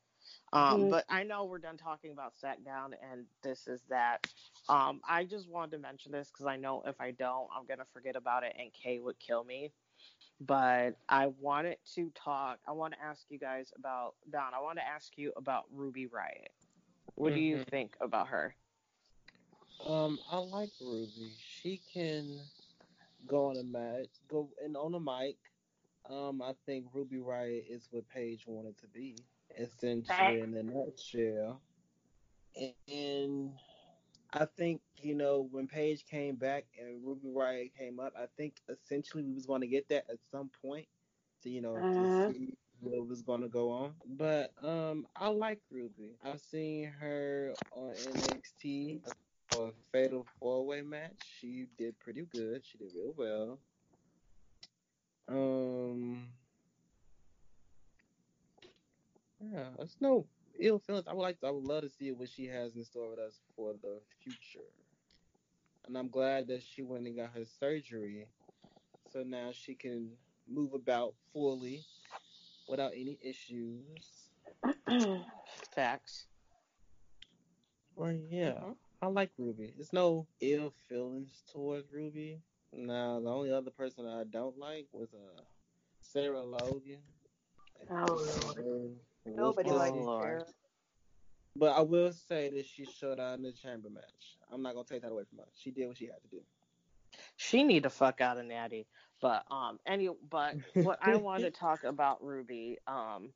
Um, 0.53 0.81
mm-hmm. 0.81 0.89
But 0.91 1.05
I 1.09 1.23
know 1.23 1.45
we're 1.45 1.57
done 1.57 1.77
talking 1.77 2.11
about 2.11 2.33
SmackDown, 2.43 2.93
and 3.11 3.25
this 3.43 3.67
is 3.67 3.81
that. 3.89 4.27
Um, 4.69 5.01
I 5.07 5.23
just 5.23 5.49
wanted 5.49 5.71
to 5.71 5.77
mention 5.79 6.11
this 6.11 6.29
because 6.29 6.45
I 6.45 6.57
know 6.57 6.83
if 6.85 6.99
I 6.99 7.11
don't, 7.11 7.47
I'm 7.55 7.65
gonna 7.65 7.87
forget 7.93 8.15
about 8.15 8.43
it, 8.43 8.55
and 8.57 8.71
Kay 8.73 8.99
would 8.99 9.19
kill 9.19 9.43
me. 9.43 9.71
But 10.39 10.91
I 11.09 11.27
wanted 11.39 11.77
to 11.95 12.11
talk. 12.13 12.59
I 12.67 12.71
want 12.73 12.93
to 12.93 13.03
ask 13.03 13.23
you 13.29 13.39
guys 13.39 13.71
about 13.77 14.13
Don. 14.29 14.53
I 14.53 14.61
want 14.61 14.77
to 14.77 14.85
ask 14.87 15.17
you 15.17 15.33
about 15.35 15.63
Ruby 15.73 16.05
Riott. 16.05 16.49
What 17.15 17.29
mm-hmm. 17.29 17.35
do 17.35 17.41
you 17.41 17.55
mm-hmm. 17.57 17.69
think 17.69 17.95
about 17.99 18.27
her? 18.27 18.55
Um, 19.85 20.19
I 20.31 20.37
like 20.37 20.71
Ruby. 20.81 21.33
She 21.39 21.81
can 21.93 22.39
go 23.27 23.47
on 23.47 23.57
a 23.57 23.63
match, 23.63 24.09
go 24.27 24.49
and 24.63 24.75
on 24.75 24.95
a 24.95 24.99
mic. 24.99 25.37
Um, 26.09 26.41
I 26.41 26.53
think 26.65 26.85
Ruby 26.93 27.17
Riott 27.17 27.65
is 27.69 27.87
what 27.91 28.07
Paige 28.09 28.45
wanted 28.47 28.77
to 28.79 28.87
be, 28.87 29.17
essentially 29.57 30.39
in 30.39 30.55
a 30.55 30.63
nutshell. 30.63 31.61
And, 32.87 33.51
I 34.33 34.43
think 34.43 34.81
you 35.01 35.15
know 35.15 35.47
when 35.51 35.67
Paige 35.67 36.05
came 36.05 36.35
back 36.35 36.65
and 36.77 37.01
Ruby 37.05 37.29
Riott 37.29 37.71
came 37.77 37.99
up, 37.99 38.13
I 38.17 38.25
think 38.35 38.55
essentially 38.69 39.23
we 39.23 39.33
was 39.33 39.45
going 39.45 39.61
to 39.61 39.67
get 39.67 39.87
that 39.89 40.05
at 40.09 40.17
some 40.31 40.49
point. 40.61 40.87
To 41.43 41.49
you 41.49 41.61
know, 41.61 41.75
uh-huh. 41.75 41.83
to 41.83 41.89
mm-hmm. 41.89 42.31
see 42.31 42.57
what 42.81 43.07
was 43.07 43.21
going 43.21 43.41
to 43.41 43.47
go 43.47 43.71
on. 43.71 43.93
But 44.05 44.51
um, 44.63 45.07
I 45.15 45.29
like 45.29 45.59
Ruby. 45.71 46.17
I've 46.25 46.41
seen 46.41 46.91
her 46.99 47.53
on 47.71 47.93
NXT 47.93 49.01
a 49.57 49.71
fatal 49.91 50.25
four 50.39 50.65
way 50.65 50.81
match. 50.81 51.19
She 51.39 51.67
did 51.77 51.99
pretty 51.99 52.25
good. 52.31 52.63
She 52.65 52.77
did 52.77 52.91
real 52.95 53.13
well. 53.17 53.59
Um, 55.29 56.27
yeah, 59.39 59.67
it's 59.79 59.97
no 59.99 60.25
ill 60.59 60.79
feelings. 60.79 61.05
I 61.07 61.13
would 61.13 61.21
like, 61.21 61.39
to, 61.41 61.47
I 61.47 61.51
would 61.51 61.63
love 61.63 61.83
to 61.83 61.89
see 61.89 62.11
what 62.11 62.29
she 62.29 62.45
has 62.45 62.75
in 62.75 62.83
store 62.83 63.09
with 63.09 63.19
us 63.19 63.39
for 63.55 63.73
the 63.81 63.99
future. 64.23 64.65
And 65.85 65.97
I'm 65.97 66.09
glad 66.09 66.47
that 66.47 66.63
she 66.63 66.81
went 66.81 67.07
and 67.07 67.15
got 67.15 67.31
her 67.33 67.45
surgery, 67.59 68.27
so 69.11 69.23
now 69.23 69.51
she 69.53 69.73
can 69.73 70.11
move 70.49 70.73
about 70.73 71.13
fully 71.33 71.83
without 72.67 72.91
any 72.93 73.17
issues. 73.21 74.29
Facts. 75.75 76.25
Well, 77.95 78.13
yeah, 78.29 78.51
mm-hmm. 78.51 78.71
I 79.01 79.07
like 79.07 79.31
Ruby. 79.37 79.73
There's 79.75 79.93
no 79.93 80.25
ill 80.41 80.73
feelings 80.89 81.43
towards 81.51 81.91
Ruby. 81.91 82.39
Now, 82.73 83.19
the 83.19 83.29
only 83.29 83.51
other 83.51 83.69
person 83.71 84.07
I 84.07 84.23
don't 84.23 84.57
like 84.57 84.87
was 84.91 85.13
uh 85.13 85.41
Sarah 86.01 86.43
Logan. 86.43 86.99
Oh 87.91 88.19
Lord. 88.55 88.95
Nobody 89.25 89.71
likes 89.71 89.93
Sarah. 90.19 90.45
But 91.55 91.77
I 91.77 91.81
will 91.81 92.11
say 92.11 92.49
that 92.49 92.65
she 92.65 92.85
showed 92.85 93.19
out 93.19 93.37
in 93.37 93.43
the 93.43 93.51
chamber 93.51 93.89
match. 93.89 94.37
I'm 94.51 94.61
not 94.61 94.73
gonna 94.73 94.85
take 94.85 95.01
that 95.03 95.11
away 95.11 95.23
from 95.29 95.39
her. 95.39 95.45
She 95.55 95.71
did 95.71 95.87
what 95.87 95.97
she 95.97 96.05
had 96.05 96.21
to 96.21 96.27
do. 96.29 96.41
She 97.35 97.63
need 97.63 97.83
to 97.83 97.89
fuck 97.89 98.21
out 98.21 98.37
of 98.37 98.45
Natty. 98.45 98.87
But 99.21 99.43
um 99.51 99.79
any 99.85 100.09
but 100.29 100.55
what 100.73 100.99
I 101.01 101.15
want 101.15 101.43
to 101.43 101.51
talk 101.51 101.83
about 101.83 102.23
Ruby, 102.23 102.77
um, 102.87 103.29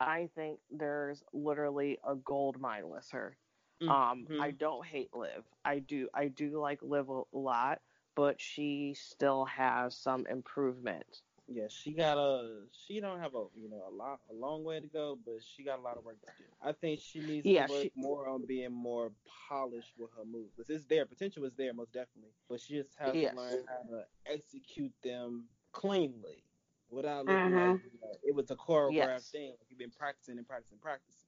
I 0.00 0.28
think 0.34 0.60
there's 0.70 1.22
literally 1.32 1.98
a 2.06 2.14
gold 2.14 2.60
mine 2.60 2.88
with 2.88 3.08
her. 3.12 3.36
Um, 3.82 3.88
mm-hmm. 3.88 4.40
I 4.40 4.50
don't 4.52 4.84
hate 4.84 5.14
Liv. 5.14 5.44
I 5.64 5.80
do 5.80 6.08
I 6.14 6.28
do 6.28 6.60
like 6.60 6.80
Liv 6.82 7.08
a 7.08 7.22
lot, 7.32 7.80
but 8.14 8.40
she 8.40 8.94
still 8.98 9.44
has 9.46 9.96
some 9.96 10.26
improvement. 10.26 11.22
Yeah, 11.46 11.66
she 11.68 11.92
got 11.92 12.16
a 12.16 12.62
she 12.86 13.00
don't 13.00 13.20
have 13.20 13.34
a 13.34 13.44
you 13.54 13.68
know 13.68 13.82
a 13.86 13.94
lot 13.94 14.20
a 14.30 14.34
long 14.34 14.64
way 14.64 14.80
to 14.80 14.86
go, 14.86 15.18
but 15.26 15.40
she 15.42 15.62
got 15.62 15.78
a 15.78 15.82
lot 15.82 15.98
of 15.98 16.04
work 16.04 16.18
to 16.20 16.26
do. 16.38 16.44
I 16.62 16.72
think 16.72 17.00
she 17.00 17.20
needs 17.20 17.44
yeah, 17.44 17.66
to 17.66 17.72
work 17.72 17.82
she, 17.82 17.92
more 17.96 18.28
on 18.28 18.46
being 18.46 18.72
more 18.72 19.12
polished 19.48 19.92
with 19.98 20.10
her 20.16 20.24
moves. 20.24 20.70
It's 20.70 20.84
there, 20.86 21.04
potential 21.04 21.44
is 21.44 21.52
there 21.54 21.74
most 21.74 21.92
definitely, 21.92 22.30
but 22.48 22.60
she 22.60 22.74
just 22.74 22.94
has 22.98 23.14
yes. 23.14 23.34
to 23.34 23.40
learn 23.40 23.64
how 23.68 23.96
to 23.96 24.04
execute 24.26 24.92
them 25.02 25.44
cleanly 25.72 26.44
without 26.88 27.26
looking 27.26 27.54
uh-huh. 27.54 27.72
like 27.72 27.80
you 27.84 28.00
know, 28.00 28.08
it 28.22 28.34
was 28.34 28.50
a 28.50 28.56
choreographed 28.56 28.94
yes. 28.94 29.28
thing. 29.30 29.50
Like 29.50 29.66
you've 29.68 29.78
been 29.78 29.90
practicing 29.90 30.38
and 30.38 30.46
practicing, 30.46 30.76
and 30.76 30.82
practicing. 30.82 31.23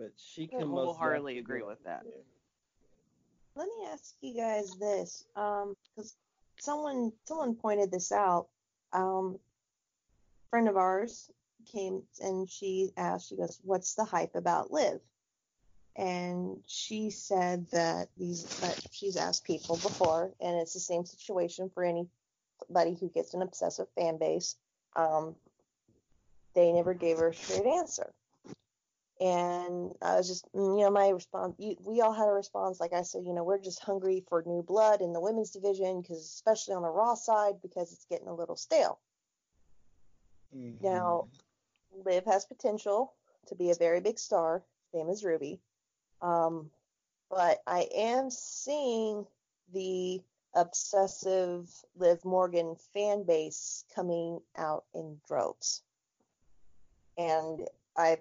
But 0.00 0.12
she 0.16 0.46
can 0.46 0.62
I 0.62 0.64
wholeheartedly 0.64 1.36
agree 1.36 1.62
with 1.62 1.84
that. 1.84 2.04
Yeah. 2.06 2.22
Let 3.54 3.66
me 3.66 3.86
ask 3.92 4.14
you 4.22 4.34
guys 4.34 4.74
this, 4.80 5.26
um, 5.36 5.76
because 5.94 6.16
someone 6.58 7.12
someone 7.26 7.54
pointed 7.54 7.90
this 7.90 8.10
out. 8.10 8.48
Um, 8.94 9.38
friend 10.48 10.68
of 10.68 10.78
ours 10.78 11.30
came 11.70 12.02
and 12.18 12.48
she 12.48 12.92
asked, 12.96 13.28
she 13.28 13.36
goes, 13.36 13.60
"What's 13.62 13.94
the 13.94 14.04
hype 14.04 14.36
about 14.36 14.72
Liv?" 14.72 15.02
And 15.96 16.64
she 16.66 17.10
said 17.10 17.66
that 17.72 18.08
these 18.16 18.44
that 18.60 18.80
she's 18.92 19.18
asked 19.18 19.44
people 19.44 19.76
before, 19.76 20.32
and 20.40 20.56
it's 20.56 20.72
the 20.72 20.80
same 20.80 21.04
situation 21.04 21.68
for 21.74 21.84
anybody 21.84 22.96
who 22.98 23.10
gets 23.10 23.34
an 23.34 23.42
obsessive 23.42 23.88
fan 23.98 24.16
base. 24.16 24.56
Um, 24.96 25.36
they 26.54 26.72
never 26.72 26.94
gave 26.94 27.18
her 27.18 27.28
a 27.28 27.34
straight 27.34 27.66
answer. 27.66 28.14
And 29.20 29.92
I 30.00 30.16
was 30.16 30.28
just, 30.28 30.46
mm, 30.54 30.78
you 30.78 30.84
know, 30.84 30.90
my 30.90 31.10
response, 31.10 31.54
you, 31.58 31.76
we 31.84 32.00
all 32.00 32.12
had 32.12 32.26
a 32.26 32.32
response. 32.32 32.80
Like 32.80 32.94
I 32.94 33.02
said, 33.02 33.24
you 33.26 33.34
know, 33.34 33.44
we're 33.44 33.58
just 33.58 33.80
hungry 33.80 34.24
for 34.28 34.42
new 34.46 34.62
blood 34.62 35.02
in 35.02 35.12
the 35.12 35.20
women's 35.20 35.50
division, 35.50 36.00
because 36.00 36.18
especially 36.18 36.74
on 36.74 36.82
the 36.82 36.88
Raw 36.88 37.14
side, 37.14 37.60
because 37.60 37.92
it's 37.92 38.06
getting 38.06 38.28
a 38.28 38.34
little 38.34 38.56
stale. 38.56 38.98
Mm-hmm. 40.56 40.82
Now, 40.84 41.28
Liv 42.04 42.24
has 42.24 42.46
potential 42.46 43.12
to 43.48 43.54
be 43.54 43.70
a 43.70 43.74
very 43.74 44.00
big 44.00 44.18
star, 44.18 44.62
same 44.92 45.10
as 45.10 45.22
Ruby. 45.22 45.60
Um, 46.22 46.70
but 47.30 47.58
I 47.66 47.88
am 47.94 48.30
seeing 48.30 49.26
the 49.72 50.22
obsessive 50.54 51.70
Liv 51.96 52.24
Morgan 52.24 52.74
fan 52.94 53.24
base 53.24 53.84
coming 53.94 54.40
out 54.56 54.84
in 54.94 55.20
droves. 55.28 55.82
And 57.18 57.68
I 57.96 58.18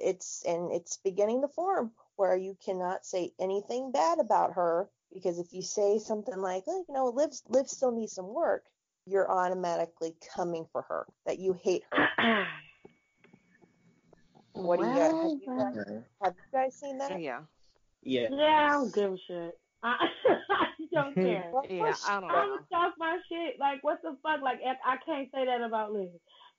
it's 0.00 0.42
and 0.46 0.72
it's 0.72 0.98
beginning 0.98 1.42
to 1.42 1.48
form 1.48 1.92
where 2.16 2.36
you 2.36 2.56
cannot 2.64 3.04
say 3.04 3.32
anything 3.40 3.92
bad 3.92 4.18
about 4.18 4.52
her 4.54 4.88
because 5.12 5.38
if 5.38 5.52
you 5.52 5.62
say 5.62 5.98
something 5.98 6.38
like, 6.38 6.64
oh, 6.66 6.84
you 6.88 6.94
know, 6.94 7.06
Liv 7.06 7.30
Liv 7.48 7.68
still 7.68 7.92
needs 7.92 8.12
some 8.12 8.32
work, 8.32 8.64
you're 9.06 9.30
automatically 9.30 10.14
coming 10.34 10.66
for 10.72 10.82
her 10.82 11.06
that 11.26 11.38
you 11.38 11.56
hate 11.62 11.82
her. 11.92 12.06
what 14.52 14.80
do 14.80 14.86
you 14.86 14.94
guys 14.94 15.12
have, 15.12 15.30
you 15.30 15.46
guys 15.46 16.02
have 16.22 16.34
you 16.34 16.58
guys 16.58 16.74
seen 16.74 16.98
that? 16.98 17.20
Yeah. 17.20 17.40
Yeah. 18.02 18.28
Yeah, 18.30 18.68
I 18.68 18.70
don't 18.70 18.94
give 18.94 19.12
a 19.12 19.16
shit. 19.26 19.58
I, 19.82 19.96
I 20.28 20.66
don't 20.92 21.14
care. 21.14 21.52
yeah, 21.68 21.94
I 22.06 22.20
don't 22.20 22.28
know. 22.28 22.34
I'm 22.34 22.48
gonna 22.48 22.62
talk 22.70 22.94
my 22.98 23.18
shit. 23.28 23.58
Like, 23.58 23.82
what 23.82 24.02
the 24.02 24.16
fuck? 24.22 24.42
Like, 24.42 24.60
I 24.64 24.96
can't 25.04 25.28
say 25.32 25.44
that 25.46 25.62
about 25.62 25.92
Liv. 25.92 26.08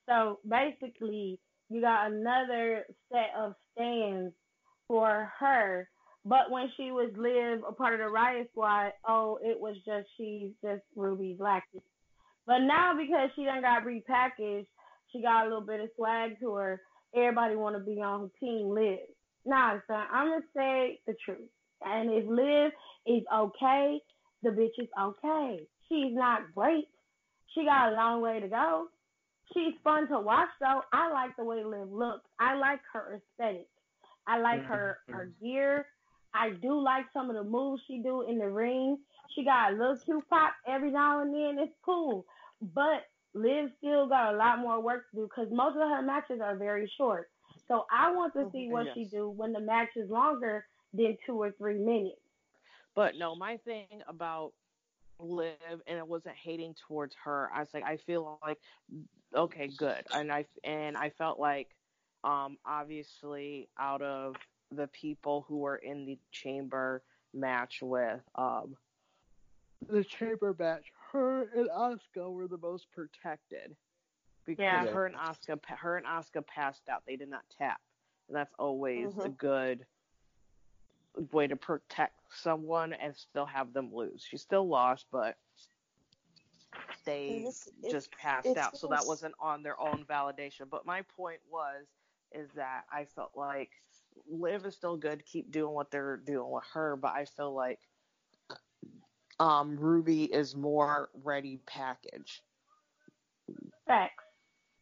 So 0.08 0.40
basically, 0.48 1.40
you 1.70 1.82
got 1.82 2.12
another 2.12 2.86
set 3.12 3.32
of 3.38 3.54
stands 3.74 4.34
for 4.88 5.32
her. 5.40 5.88
But 6.26 6.50
when 6.50 6.72
she 6.76 6.92
was 6.92 7.12
live 7.16 7.64
a 7.68 7.72
part 7.72 7.94
of 7.94 8.00
the 8.00 8.10
riot 8.10 8.50
squad, 8.52 8.92
oh, 9.08 9.38
it 9.44 9.60
was 9.60 9.76
just 9.86 10.08
she's 10.18 10.52
just 10.64 10.82
Ruby's 10.96 11.40
lackey. 11.40 11.84
But 12.48 12.60
now 12.60 12.94
because 12.98 13.30
she 13.36 13.46
done 13.46 13.62
got 13.62 13.84
repackaged, 13.84 14.68
she 15.12 15.22
got 15.22 15.44
a 15.44 15.50
little 15.50 15.62
bit 15.62 15.82
of 15.82 15.90
swag 15.96 16.40
to 16.40 16.54
her. 16.54 16.82
Everybody 17.16 17.56
want 17.56 17.76
to 17.76 17.84
be 17.84 18.02
on 18.02 18.32
Team 18.40 18.70
Liv. 18.70 19.00
Nah, 19.46 19.78
son, 19.88 20.04
I'm 20.12 20.30
gonna 20.30 20.42
say 20.56 21.00
the 21.06 21.16
truth. 21.24 21.50
And 21.84 22.10
if 22.12 22.28
Liv 22.28 22.72
is 23.06 23.24
okay, 23.34 24.00
the 24.42 24.50
bitch 24.50 24.82
is 24.82 24.90
okay. 25.00 25.60
She's 25.88 26.14
not 26.14 26.42
great. 26.56 26.88
She 27.54 27.66
got 27.66 27.94
a 27.94 27.96
long 27.96 28.22
way 28.22 28.40
to 28.40 28.48
go. 28.48 28.88
She's 29.54 29.74
fun 29.84 30.08
to 30.10 30.20
watch 30.20 30.50
though. 30.60 30.82
I 30.92 31.12
like 31.12 31.36
the 31.38 31.44
way 31.44 31.64
Liv 31.64 31.92
looks. 31.92 32.26
I 32.40 32.56
like 32.56 32.80
her 32.94 33.22
aesthetic. 33.22 33.68
I 34.28 34.40
like 34.40 34.62
mm-hmm. 34.62 34.74
her 34.74 34.98
her 35.10 35.32
gear. 35.42 35.86
I 36.34 36.50
do 36.62 36.80
like 36.82 37.06
some 37.14 37.30
of 37.30 37.36
the 37.36 37.50
moves 37.50 37.82
she 37.88 38.00
do 38.00 38.24
in 38.28 38.38
the 38.38 38.50
ring. 38.50 38.98
She 39.34 39.46
got 39.46 39.72
a 39.72 39.76
little 39.76 39.98
cute 40.04 40.28
pop 40.30 40.54
every 40.68 40.92
now 40.92 41.22
and 41.22 41.34
then. 41.34 41.64
It's 41.64 41.76
cool. 41.84 42.26
But 42.62 43.06
Liv 43.34 43.70
still 43.78 44.08
got 44.08 44.34
a 44.34 44.38
lot 44.38 44.60
more 44.60 44.82
work 44.82 45.10
to 45.12 45.18
do 45.18 45.24
because 45.24 45.48
most 45.52 45.76
of 45.76 45.90
her 45.90 46.02
matches 46.02 46.42
are 46.44 46.58
very 46.58 46.92
short. 46.98 47.30
So 47.68 47.86
I 47.92 48.12
want 48.12 48.34
to 48.34 48.50
see 48.52 48.70
what 48.70 48.86
yes. 48.86 48.96
she 48.96 49.06
do 49.06 49.30
when 49.30 49.54
the 49.54 49.60
match 49.60 49.90
is 49.96 50.10
longer 50.10 50.66
than 50.94 51.18
two 51.26 51.42
or 51.42 51.52
three 51.58 51.78
minutes. 51.78 52.20
But 52.96 53.14
no, 53.18 53.36
my 53.36 53.58
thing 53.66 53.88
about 54.08 54.54
Liv 55.20 55.56
and 55.88 55.98
it 55.98 56.08
wasn't 56.08 56.36
hating 56.36 56.76
towards 56.88 57.16
her. 57.24 57.50
I 57.54 57.60
was 57.60 57.70
like, 57.74 57.84
I 57.84 57.98
feel 57.98 58.40
like 58.44 58.60
okay, 59.34 59.70
good. 59.78 60.04
And 60.14 60.32
I 60.32 60.46
and 60.64 60.98
I 60.98 61.10
felt 61.10 61.40
like 61.40 61.70
um 62.24 62.58
obviously 62.66 63.70
out 63.80 64.02
of 64.02 64.36
the 64.72 64.88
people 64.88 65.46
who 65.48 65.60
were 65.60 65.78
in 65.78 66.06
the 66.06 66.18
chamber 66.32 67.04
match 67.34 67.80
with 67.82 68.22
um 68.36 68.76
the 69.90 70.04
chamber 70.04 70.56
match, 70.58 70.86
her 71.12 71.44
and 71.56 71.70
Asuka 71.70 72.32
were 72.32 72.48
the 72.48 72.58
most 72.58 72.88
protected 72.92 73.76
because 74.46 74.64
yeah. 74.64 74.86
her 74.86 75.06
and 75.06 75.16
Asuka 75.16 75.60
her 75.68 75.98
and 75.98 76.06
Asuka 76.06 76.46
passed 76.46 76.84
out. 76.90 77.04
They 77.06 77.16
did 77.16 77.30
not 77.30 77.44
tap, 77.58 77.80
and 78.28 78.36
that's 78.36 78.54
always 78.58 79.10
mm-hmm. 79.10 79.22
a 79.22 79.30
good 79.30 79.86
way 81.32 81.48
to 81.48 81.56
protect 81.56 82.14
someone 82.34 82.94
and 82.94 83.16
still 83.16 83.46
have 83.46 83.74
them 83.74 83.92
lose. 83.94 84.26
She 84.28 84.38
still 84.38 84.68
lost, 84.68 85.06
but 85.12 85.38
they 87.06 87.44
this, 87.46 87.70
just 87.90 88.12
passed 88.12 88.58
out, 88.58 88.78
so 88.78 88.88
that 88.88 89.06
wasn't 89.06 89.36
on 89.40 89.64
their 89.64 89.80
own 89.80 90.06
validation. 90.10 90.70
But 90.70 90.86
my 90.86 91.04
point 91.16 91.40
was 91.50 91.86
is 92.34 92.50
that 92.56 92.84
I 92.92 93.06
felt 93.16 93.32
like 93.36 93.70
Liv 94.30 94.66
is 94.66 94.76
still 94.76 94.98
good, 94.98 95.26
keep 95.26 95.52
doing 95.52 95.74
what 95.74 95.92
they're 95.92 96.18
doing 96.18 96.52
with 96.52 96.64
her, 96.74 96.96
but 96.96 97.14
I 97.14 97.26
feel 97.26 97.54
like 97.54 97.80
um, 99.40 99.78
Ruby 99.78 100.26
is 100.26 100.56
more 100.56 101.10
ready 101.24 101.60
package. 101.66 102.42
Facts. 103.88 104.24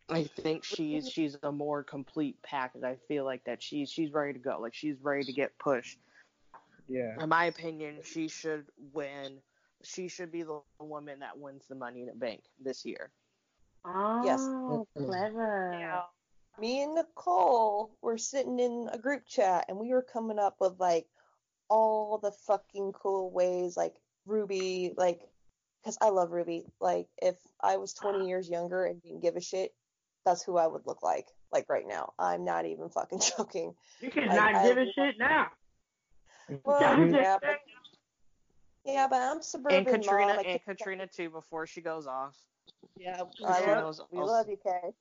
I 0.10 0.24
think 0.24 0.64
she's 0.64 1.10
she's 1.10 1.38
a 1.44 1.52
more 1.52 1.84
complete 1.84 2.42
package. 2.44 2.84
I 2.84 2.98
feel 3.08 3.24
like 3.26 3.44
that 3.46 3.64
she's 3.64 3.90
she's 3.90 4.12
ready 4.12 4.34
to 4.34 4.40
go. 4.40 4.60
Like 4.60 4.74
she's 4.74 4.98
ready 5.02 5.24
to 5.24 5.34
get 5.34 5.58
pushed. 5.58 5.98
Yeah. 6.88 7.22
In 7.22 7.30
my 7.30 7.46
opinion, 7.46 8.00
she 8.04 8.28
should 8.28 8.66
win. 8.94 9.40
She 9.84 10.08
should 10.08 10.32
be 10.32 10.44
the 10.44 10.62
woman 10.80 11.20
that 11.20 11.38
wins 11.38 11.66
the 11.68 11.76
Money 11.76 12.02
in 12.02 12.08
the 12.08 12.14
Bank 12.14 12.44
this 12.60 12.86
year. 12.86 13.12
Oh, 13.86 14.22
yes. 14.24 15.06
clever. 15.06 15.76
Yeah. 15.78 16.02
Me 16.60 16.84
and 16.84 16.96
Nicole 16.96 17.92
were 18.02 18.18
sitting 18.18 18.60
in 18.60 18.88
a 18.92 18.98
group 18.98 19.26
chat 19.26 19.66
and 19.68 19.78
we 19.78 19.90
were 19.90 20.04
coming 20.04 20.40
up 20.40 20.58
with 20.60 20.80
like 20.80 21.08
all 21.70 22.20
the 22.20 22.32
fucking 22.32 22.94
cool 22.94 23.32
ways, 23.32 23.76
like 23.76 23.96
Ruby, 24.26 24.94
like, 24.96 25.22
because 25.82 25.98
I 26.02 26.10
love 26.10 26.32
Ruby. 26.32 26.66
Like, 26.80 27.08
if 27.22 27.36
I 27.62 27.78
was 27.78 27.94
20 27.94 28.20
ah. 28.20 28.26
years 28.26 28.50
younger 28.50 28.86
and 28.86 29.02
didn't 29.02 29.22
give 29.22 29.36
a 29.36 29.42
shit, 29.42 29.74
that's 30.26 30.44
who 30.44 30.58
I 30.58 30.68
would 30.68 30.86
look 30.86 31.04
like. 31.04 31.28
like 31.52 31.66
right 31.70 31.88
now. 31.88 32.14
I'm 32.18 32.46
not 32.46 32.66
even 32.66 32.90
fucking 32.90 33.22
joking. 33.38 33.74
You 34.00 34.12
cannot 34.12 34.56
I, 34.56 34.68
give 34.68 34.78
I, 34.78 34.82
a 34.82 34.86
shit 34.86 35.16
now. 35.20 35.48
Well, 36.64 36.82
yeah, 36.82 37.38
but, 37.42 37.60
yeah, 38.86 39.08
but 39.10 39.22
I'm 39.22 39.42
suburban. 39.42 39.78
And 39.80 39.88
Katrina 39.88 40.36
mom. 40.36 40.46
and 40.46 40.64
Katrina 40.64 41.08
too 41.08 41.30
before 41.30 41.66
she 41.66 41.82
goes 41.82 42.08
off. 42.08 42.38
Yeah, 42.98 43.24
I 43.46 43.82
love, 43.82 44.00
we 44.12 44.20
love 44.20 44.48
you, 44.50 44.58
Kay. 44.64 44.92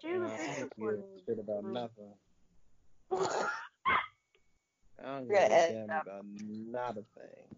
She 0.00 0.18
was 0.18 0.30
shit 1.26 1.38
about 1.38 1.64
nothing. 1.64 2.12
I 5.02 5.02
don't 5.02 5.28
give 5.28 5.36
a 5.36 5.48
damn 5.48 5.84
about 5.84 6.24
not 6.46 6.96
a 6.96 7.04
thing. 7.18 7.48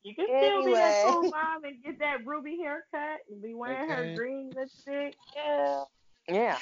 you 0.03 0.15
can 0.15 0.25
anyway. 0.29 0.47
still 0.47 0.65
be 0.65 0.73
that 0.73 1.05
cool 1.05 1.23
mom 1.23 1.63
and 1.65 1.83
get 1.83 1.99
that 1.99 2.25
ruby 2.25 2.57
haircut 2.57 3.19
and 3.29 3.41
be 3.41 3.53
wearing 3.53 3.91
okay. 3.91 4.09
her 4.09 4.15
green 4.15 4.51
lipstick. 4.55 5.15
Yeah. 5.35 5.83
Yeah. 6.29 6.57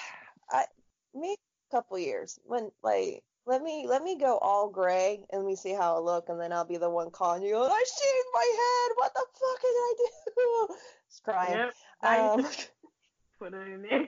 I 0.49 0.65
me 1.13 1.33
a 1.33 1.37
couple 1.71 1.97
years 1.97 2.39
when 2.43 2.71
like 2.83 3.23
let 3.45 3.63
me 3.63 3.85
let 3.87 4.03
me 4.03 4.17
go 4.17 4.37
all 4.37 4.69
gray 4.69 5.23
and 5.31 5.41
let 5.41 5.47
me 5.47 5.55
see 5.55 5.73
how 5.73 5.95
I 5.95 5.99
look 5.99 6.29
and 6.29 6.39
then 6.39 6.53
I'll 6.53 6.65
be 6.65 6.77
the 6.77 6.89
one 6.89 7.09
calling 7.09 7.43
you. 7.43 7.57
I 7.57 7.83
shaved 7.87 8.27
my 8.33 8.51
head. 8.59 8.91
What 8.97 9.13
the 9.13 9.25
fuck 9.33 9.61
did 9.61 9.67
I 9.67 9.93
do? 9.97 10.75
Just 11.09 11.23
crying. 11.23 11.57
Yep. 11.57 11.73
Um, 12.03 12.45
put 13.39 13.53
it 13.53 13.67
in 13.67 13.81
there. 13.81 14.07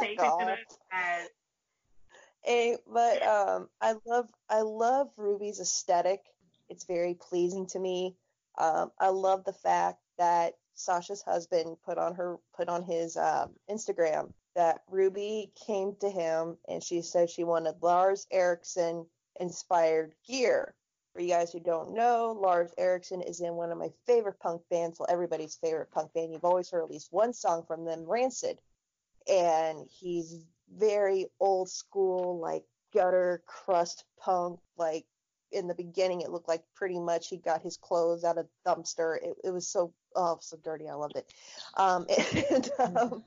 Take 0.00 0.18
it 0.18 0.24
to. 0.24 0.56
Hey, 2.42 2.76
but 2.92 3.22
um, 3.22 3.68
I 3.80 3.94
love 4.04 4.28
I 4.50 4.60
love 4.60 5.08
Ruby's 5.16 5.60
aesthetic. 5.60 6.20
It's 6.68 6.84
very 6.84 7.14
pleasing 7.14 7.66
to 7.68 7.78
me. 7.78 8.16
Um, 8.58 8.90
I 8.98 9.08
love 9.08 9.44
the 9.44 9.52
fact 9.52 10.00
that 10.18 10.54
Sasha's 10.74 11.22
husband 11.22 11.76
put 11.84 11.98
on 11.98 12.14
her 12.16 12.38
put 12.56 12.68
on 12.68 12.82
his 12.82 13.16
um, 13.16 13.50
Instagram 13.70 14.32
that 14.54 14.82
Ruby 14.90 15.52
came 15.66 15.96
to 16.00 16.08
him 16.08 16.56
and 16.68 16.82
she 16.82 17.02
said 17.02 17.30
she 17.30 17.44
wanted 17.44 17.82
Lars 17.82 18.26
Erickson 18.30 19.06
inspired 19.40 20.14
gear. 20.26 20.74
For 21.12 21.20
you 21.20 21.28
guys 21.28 21.52
who 21.52 21.60
don't 21.60 21.94
know, 21.94 22.36
Lars 22.40 22.72
Erickson 22.76 23.22
is 23.22 23.40
in 23.40 23.54
one 23.54 23.70
of 23.70 23.78
my 23.78 23.90
favorite 24.04 24.40
punk 24.40 24.62
bands, 24.68 24.98
well, 24.98 25.08
everybody's 25.08 25.54
favorite 25.54 25.92
punk 25.92 26.12
band. 26.12 26.32
You've 26.32 26.44
always 26.44 26.70
heard 26.70 26.82
at 26.82 26.90
least 26.90 27.12
one 27.12 27.32
song 27.32 27.64
from 27.68 27.84
them, 27.84 28.04
Rancid. 28.04 28.58
And 29.28 29.86
he's 29.88 30.44
very 30.76 31.26
old 31.38 31.68
school, 31.68 32.40
like 32.40 32.64
gutter 32.92 33.42
crust 33.46 34.04
punk. 34.18 34.58
Like 34.76 35.06
in 35.52 35.68
the 35.68 35.74
beginning, 35.74 36.20
it 36.20 36.30
looked 36.30 36.48
like 36.48 36.64
pretty 36.74 36.98
much 36.98 37.28
he 37.28 37.36
got 37.36 37.62
his 37.62 37.76
clothes 37.76 38.24
out 38.24 38.38
of 38.38 38.48
dumpster. 38.66 39.16
It, 39.22 39.36
it 39.44 39.50
was 39.50 39.68
so 39.68 39.92
oh 40.16 40.38
so 40.40 40.56
dirty. 40.64 40.88
I 40.88 40.94
loved 40.94 41.16
it. 41.16 41.32
Um, 41.76 42.06
and 42.50 42.70
um, 42.78 43.24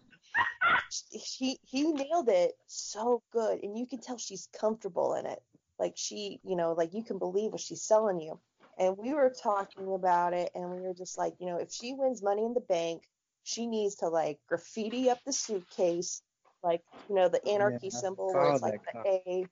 he 1.12 1.60
he 1.63 1.84
nailed 1.84 2.30
it 2.30 2.54
so 2.67 3.21
good, 3.32 3.63
and 3.63 3.78
you 3.78 3.86
can 3.86 4.00
tell 4.00 4.17
she's 4.17 4.47
comfortable 4.58 5.15
in 5.15 5.26
it. 5.26 5.41
Like 5.80 5.93
she, 5.95 6.39
you 6.43 6.56
know, 6.56 6.73
like 6.73 6.93
you 6.93 7.04
can 7.04 7.19
believe 7.19 7.52
what 7.52 7.62
she's 7.62 7.84
selling 7.84 8.19
you. 8.19 8.39
And 8.80 8.95
we 8.97 9.13
were 9.13 9.34
talking 9.41 9.91
about 9.91 10.34
it, 10.34 10.52
and 10.54 10.69
we 10.69 10.82
were 10.82 10.93
just 10.93 11.17
like, 11.17 11.34
you 11.39 11.47
know, 11.47 11.58
if 11.58 11.71
she 11.71 11.93
wins 11.93 12.21
Money 12.21 12.45
in 12.45 12.54
the 12.54 12.62
Bank, 12.62 13.04
she 13.43 13.65
needs 13.65 13.95
to 13.95 14.08
like 14.08 14.39
graffiti 14.47 15.10
up 15.10 15.19
the 15.26 15.34
suitcase, 15.34 16.21
like 16.63 16.84
you 17.10 17.15
know 17.15 17.30
the 17.30 17.45
anarchy 17.47 17.89
yeah, 17.91 18.00
symbol 18.00 18.34
where 18.34 18.54
it's 18.54 18.62
like 18.62 18.82
the 18.93 19.10
A, 19.10 19.45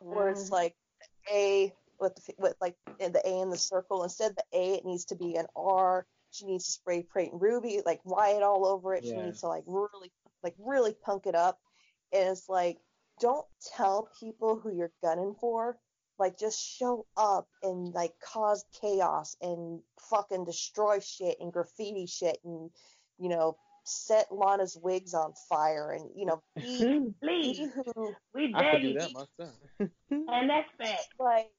where 0.00 0.28
it's 0.28 0.44
mm-hmm. 0.44 0.54
like 0.54 0.74
A 1.32 1.72
with 2.00 2.14
the, 2.16 2.34
with 2.38 2.54
like 2.60 2.76
the 2.98 3.22
A 3.24 3.40
in 3.40 3.50
the 3.50 3.56
circle 3.56 4.02
instead 4.02 4.32
of 4.32 4.36
the 4.36 4.44
A, 4.58 4.74
it 4.74 4.84
needs 4.84 5.06
to 5.06 5.16
be 5.16 5.36
an 5.36 5.46
R. 5.56 6.06
She 6.34 6.46
needs 6.46 6.66
to 6.66 6.72
spray 6.72 7.06
paint 7.14 7.32
ruby, 7.34 7.80
like 7.86 8.00
Wyatt 8.04 8.42
all 8.42 8.66
over 8.66 8.94
it. 8.94 9.04
Yeah. 9.04 9.12
She 9.12 9.22
needs 9.22 9.40
to 9.40 9.48
like 9.48 9.64
really, 9.66 10.12
like 10.42 10.54
really 10.58 10.94
punk 11.04 11.26
it 11.26 11.34
up. 11.34 11.58
And 12.12 12.28
it's 12.28 12.48
like 12.48 12.78
don't 13.20 13.46
tell 13.76 14.08
people 14.18 14.58
who 14.58 14.74
you're 14.74 14.92
gunning 15.02 15.34
for. 15.40 15.78
Like, 16.18 16.38
just 16.38 16.60
show 16.60 17.06
up 17.16 17.48
and 17.62 17.92
like 17.92 18.12
cause 18.20 18.64
chaos 18.80 19.36
and 19.40 19.80
fucking 20.10 20.44
destroy 20.44 21.00
shit 21.00 21.38
and 21.40 21.52
graffiti 21.52 22.06
shit 22.06 22.38
and, 22.44 22.70
you 23.18 23.28
know, 23.28 23.56
set 23.84 24.26
Lana's 24.30 24.78
wigs 24.80 25.12
on 25.12 25.32
fire 25.48 25.90
and, 25.90 26.08
you 26.14 26.26
know, 26.26 26.40
be, 26.56 27.12
Please. 27.22 27.58
be 27.58 27.66
who. 27.66 28.14
We 28.32 28.54
I 28.54 28.72
could 28.72 28.82
do 28.82 28.94
that 28.94 29.12
myself. 29.12 29.54
and 30.10 30.50
that's 30.50 30.70
fact. 30.78 31.08
Like, 31.18 31.50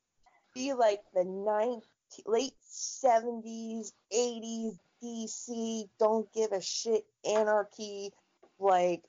be 0.54 0.74
like 0.74 1.02
the 1.14 1.26
90, 1.26 1.86
late 2.26 2.54
70s, 2.72 3.92
80s 4.14 4.78
DC, 5.04 5.90
don't 6.00 6.32
give 6.34 6.52
a 6.52 6.62
shit 6.62 7.06
anarchy. 7.30 8.12
Like, 8.60 9.04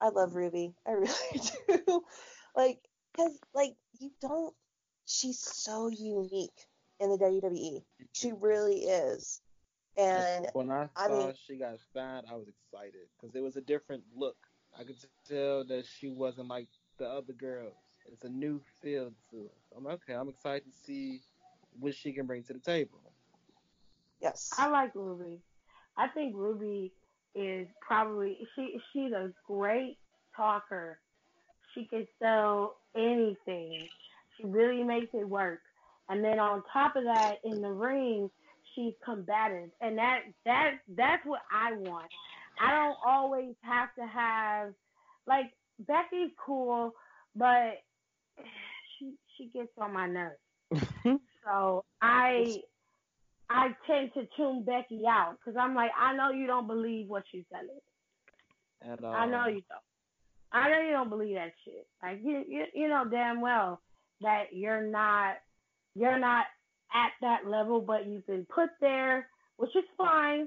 I 0.00 0.08
love 0.08 0.34
Ruby. 0.34 0.74
I 0.86 0.90
really 0.92 1.40
do. 1.68 2.02
like, 2.56 2.78
cause 3.16 3.38
like 3.54 3.74
you 3.98 4.10
don't. 4.20 4.54
She's 5.06 5.38
so 5.38 5.88
unique 5.88 6.66
in 6.98 7.10
the 7.10 7.18
WWE. 7.18 7.82
She 8.12 8.32
really 8.32 8.84
is. 8.84 9.40
And 9.96 10.46
when 10.54 10.70
I 10.70 10.88
saw 10.96 11.04
I 11.04 11.08
mean, 11.08 11.34
she 11.46 11.56
got 11.56 11.78
signed, 11.92 12.26
I 12.30 12.34
was 12.34 12.46
excited 12.48 13.06
because 13.16 13.36
it 13.36 13.42
was 13.42 13.56
a 13.56 13.60
different 13.60 14.02
look. 14.16 14.36
I 14.78 14.82
could 14.82 14.96
tell 15.28 15.64
that 15.64 15.84
she 15.86 16.08
wasn't 16.08 16.48
like 16.48 16.68
the 16.98 17.06
other 17.06 17.32
girls. 17.32 17.74
It's 18.12 18.24
a 18.24 18.28
new 18.28 18.60
feel 18.82 19.12
to 19.30 19.36
it. 19.36 19.54
I'm 19.76 19.86
okay. 19.86 20.14
I'm 20.14 20.28
excited 20.28 20.64
to 20.64 20.72
see 20.84 21.20
what 21.78 21.94
she 21.94 22.12
can 22.12 22.26
bring 22.26 22.42
to 22.44 22.52
the 22.52 22.58
table. 22.58 23.00
Yes. 24.20 24.50
I 24.58 24.68
like 24.68 24.94
Ruby. 24.94 25.40
I 25.96 26.08
think 26.08 26.34
Ruby 26.34 26.92
is 27.34 27.66
probably 27.86 28.38
she 28.54 28.78
she's 28.92 29.12
a 29.12 29.32
great 29.46 29.98
talker. 30.36 30.98
She 31.74 31.86
can 31.86 32.06
sell 32.22 32.76
anything. 32.96 33.88
She 34.36 34.46
really 34.46 34.82
makes 34.82 35.08
it 35.12 35.28
work. 35.28 35.60
And 36.08 36.24
then 36.24 36.38
on 36.38 36.62
top 36.72 36.96
of 36.96 37.04
that, 37.04 37.36
in 37.44 37.60
the 37.60 37.70
ring, 37.70 38.30
she's 38.74 38.92
combative, 39.04 39.70
and 39.80 39.98
that 39.98 40.20
that 40.44 40.72
that's 40.96 41.24
what 41.24 41.40
I 41.52 41.74
want. 41.74 42.06
I 42.60 42.70
don't 42.70 42.96
always 43.06 43.54
have 43.62 43.94
to 43.98 44.06
have 44.06 44.74
like 45.26 45.46
Becky's 45.80 46.30
cool, 46.44 46.92
but 47.34 47.82
she 48.98 49.14
she 49.36 49.50
gets 49.52 49.70
on 49.78 49.92
my 49.92 50.06
nerves. 50.06 50.38
so 51.44 51.84
I 52.00 52.62
I 53.50 53.68
tend 53.86 54.12
to 54.14 54.26
tune 54.36 54.64
Becky 54.64 55.02
out 55.08 55.36
because 55.38 55.58
I'm 55.60 55.74
like, 55.74 55.90
I 55.98 56.16
know 56.16 56.30
you 56.30 56.46
don't 56.46 56.66
believe 56.66 57.08
what 57.08 57.24
she's 57.30 57.44
telling. 57.52 57.80
At 58.82 59.04
all. 59.04 59.12
I 59.14 59.26
know 59.26 59.46
you 59.46 59.62
don't. 59.68 59.82
I 60.52 60.70
know 60.70 60.80
you 60.80 60.92
don't 60.92 61.10
believe 61.10 61.34
that 61.34 61.52
shit. 61.64 61.86
Like 62.02 62.20
you, 62.22 62.44
you, 62.48 62.64
you 62.74 62.88
know 62.88 63.04
damn 63.10 63.40
well 63.40 63.80
that 64.20 64.44
you're 64.52 64.86
not, 64.86 65.36
you're 65.94 66.18
not 66.18 66.46
at 66.94 67.10
that 67.20 67.50
level, 67.50 67.80
but 67.80 68.06
you've 68.06 68.26
been 68.26 68.46
put 68.54 68.70
there, 68.80 69.28
which 69.56 69.74
is 69.74 69.84
fine. 69.98 70.46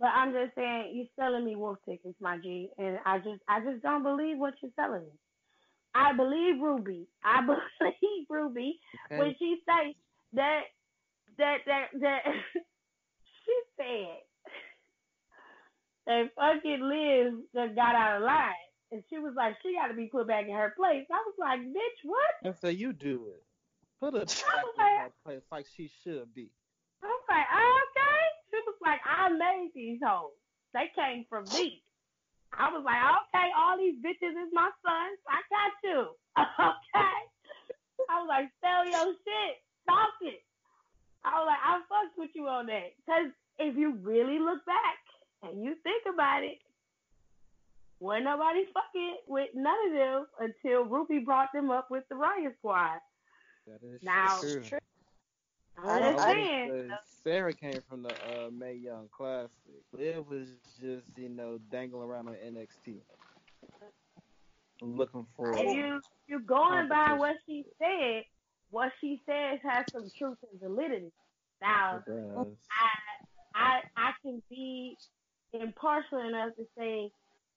But 0.00 0.08
I'm 0.14 0.32
just 0.32 0.54
saying, 0.54 0.92
you're 0.94 1.06
selling 1.18 1.44
me 1.44 1.56
wolf 1.56 1.78
tickets, 1.84 2.14
my 2.20 2.38
G, 2.38 2.70
and 2.78 2.98
I 3.04 3.18
just, 3.18 3.42
I 3.48 3.60
just 3.60 3.82
don't 3.82 4.02
believe 4.02 4.38
what 4.38 4.54
you're 4.62 4.72
selling 4.76 5.02
me. 5.02 5.18
I 5.94 6.14
believe 6.14 6.60
Ruby. 6.62 7.06
I 7.24 7.40
believe 7.46 8.26
Ruby 8.30 8.78
okay. 9.06 9.18
when 9.18 9.34
she 9.38 9.58
say 9.66 9.94
that 10.34 10.62
that 11.38 11.58
that 11.66 11.86
that 12.00 12.20
she 13.44 13.54
said 13.76 14.18
that 16.08 16.32
fucking 16.34 16.80
Liz 16.80 17.34
just 17.54 17.76
got 17.76 17.94
out 17.94 18.16
of 18.16 18.22
line. 18.24 18.64
And 18.90 19.04
she 19.10 19.18
was 19.18 19.34
like, 19.36 19.52
she 19.62 19.76
got 19.76 19.88
to 19.88 19.94
be 19.94 20.08
put 20.08 20.26
back 20.26 20.48
in 20.48 20.56
her 20.56 20.72
place. 20.72 21.04
I 21.12 21.20
was 21.28 21.36
like, 21.36 21.60
bitch, 21.60 22.00
what? 22.04 22.32
And 22.42 22.56
so 22.56 22.68
you 22.68 22.94
do 22.94 23.28
it. 23.28 23.44
Put 24.00 24.14
her 24.14 24.24
back 24.24 24.64
in 24.78 25.04
her 25.04 25.12
place 25.24 25.44
like 25.52 25.66
she 25.76 25.90
should 26.02 26.32
be. 26.32 26.48
I 27.04 27.06
was 27.06 27.24
like, 27.28 27.44
okay. 27.52 28.24
She 28.48 28.56
was 28.64 28.78
like, 28.80 29.00
I 29.04 29.28
made 29.28 29.70
these 29.74 30.00
hoes. 30.00 30.32
They 30.72 30.88
came 30.96 31.26
from 31.28 31.44
me. 31.52 31.84
I 32.56 32.72
was 32.72 32.80
like, 32.80 32.96
okay, 32.96 33.52
all 33.52 33.76
these 33.76 34.00
bitches 34.00 34.32
is 34.32 34.48
my 34.52 34.72
sons. 34.80 35.20
I 35.28 35.40
got 35.52 35.72
you. 35.84 36.00
Okay. 36.58 37.18
I 38.08 38.22
was 38.22 38.28
like, 38.30 38.48
sell 38.62 38.86
your 38.86 39.12
shit. 39.26 39.54
Talk 39.88 40.14
it. 40.22 40.42
I 41.24 41.40
was 41.40 41.46
like, 41.48 41.64
I 41.64 41.80
fucked 41.88 42.18
with 42.18 42.30
you 42.34 42.46
on 42.46 42.66
that. 42.66 42.92
Because 43.00 43.32
if 43.58 43.76
you 43.76 43.96
really 44.02 44.38
look 44.38 44.64
back 44.66 45.00
and 45.42 45.64
you 45.64 45.74
think 45.82 46.04
about 46.12 46.44
it, 46.44 46.58
wasn't 48.00 48.24
nobody 48.24 48.64
fucking 48.72 49.16
with 49.26 49.48
none 49.54 49.74
of 49.88 49.92
them 49.92 50.26
until 50.40 50.84
Ruby 50.84 51.18
brought 51.18 51.48
them 51.52 51.70
up 51.70 51.90
with 51.90 52.04
the 52.08 52.14
Riot 52.14 52.54
Squad. 52.58 52.98
That 53.66 53.80
is 53.82 54.02
now, 54.02 54.38
true. 54.40 54.60
true. 54.60 54.78
I 55.84 56.00
understand. 56.00 56.92
Sarah 57.22 57.52
came 57.52 57.80
from 57.88 58.02
the 58.02 58.10
uh, 58.10 58.50
Mae 58.50 58.74
Young 58.74 59.08
Classic. 59.10 59.50
It 59.98 60.24
was 60.28 60.48
just, 60.80 61.06
you 61.16 61.28
know, 61.28 61.58
dangling 61.70 62.08
around 62.08 62.28
on 62.28 62.34
NXT. 62.34 62.96
looking 64.80 65.26
for. 65.36 65.52
If 65.52 65.74
you 65.74 66.00
you 66.26 66.40
going 66.40 66.88
by 66.88 67.14
what 67.14 67.36
she 67.46 67.64
said, 67.78 68.24
what 68.70 68.92
she 69.00 69.20
says 69.26 69.60
has 69.62 69.86
some 69.92 70.10
truth 70.18 70.38
and 70.50 70.60
validity. 70.60 71.12
Now, 71.60 72.02
I 72.06 72.90
I 73.54 73.80
I 73.96 74.12
can 74.22 74.42
be 74.50 74.96
impartial 75.52 76.18
enough 76.18 76.54
to 76.56 76.66
say 76.76 77.10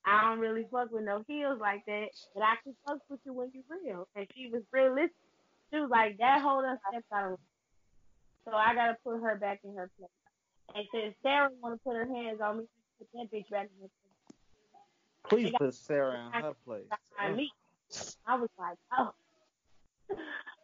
I 0.06 0.21
don't 0.21 0.39
really 0.39 0.65
fuck 0.71 0.91
with 0.91 1.04
no 1.04 1.24
heels 1.28 1.60
like 1.60 1.86
that, 1.86 2.08
but 2.34 2.43
I 2.43 2.56
can 2.63 2.76
fuck 2.88 3.00
with 3.10 3.19
you 3.26 3.34
when 3.34 3.52
you're 3.54 3.63
real. 3.84 4.08
And 4.15 4.26
she 4.36 4.50
was 4.52 4.63
realistic. 4.71 5.15
She 5.71 5.80
was 5.80 5.89
like, 5.89 6.17
that 6.17 6.41
hold 6.41 6.65
us 6.65 6.80
steps 6.89 7.06
out 7.13 7.34
of 7.34 7.39
So 8.45 8.54
I 8.54 8.74
gotta 8.74 8.97
put 9.04 9.21
her 9.21 9.36
back 9.36 9.60
in 9.63 9.76
her 9.76 9.89
place. 9.97 10.10
And 10.76 10.86
since 10.93 11.15
Sarah 11.21 11.50
wanna 11.62 11.78
put 11.86 11.95
her 11.95 12.06
hands 12.06 12.41
on 12.41 12.60
me, 12.60 12.63
put 12.97 13.08
that 13.13 13.32
bitch 13.32 13.50
back 13.50 13.69
in 13.76 13.84
her 13.84 13.89
place. 13.89 14.39
Please 15.30 15.54
put 15.58 15.74
Sarah 15.74 16.32
in 16.34 16.41
her 16.41 16.54
place. 16.65 16.86
I 18.26 18.36
was 18.36 18.50
like, 18.58 18.78
oh. 18.97 19.12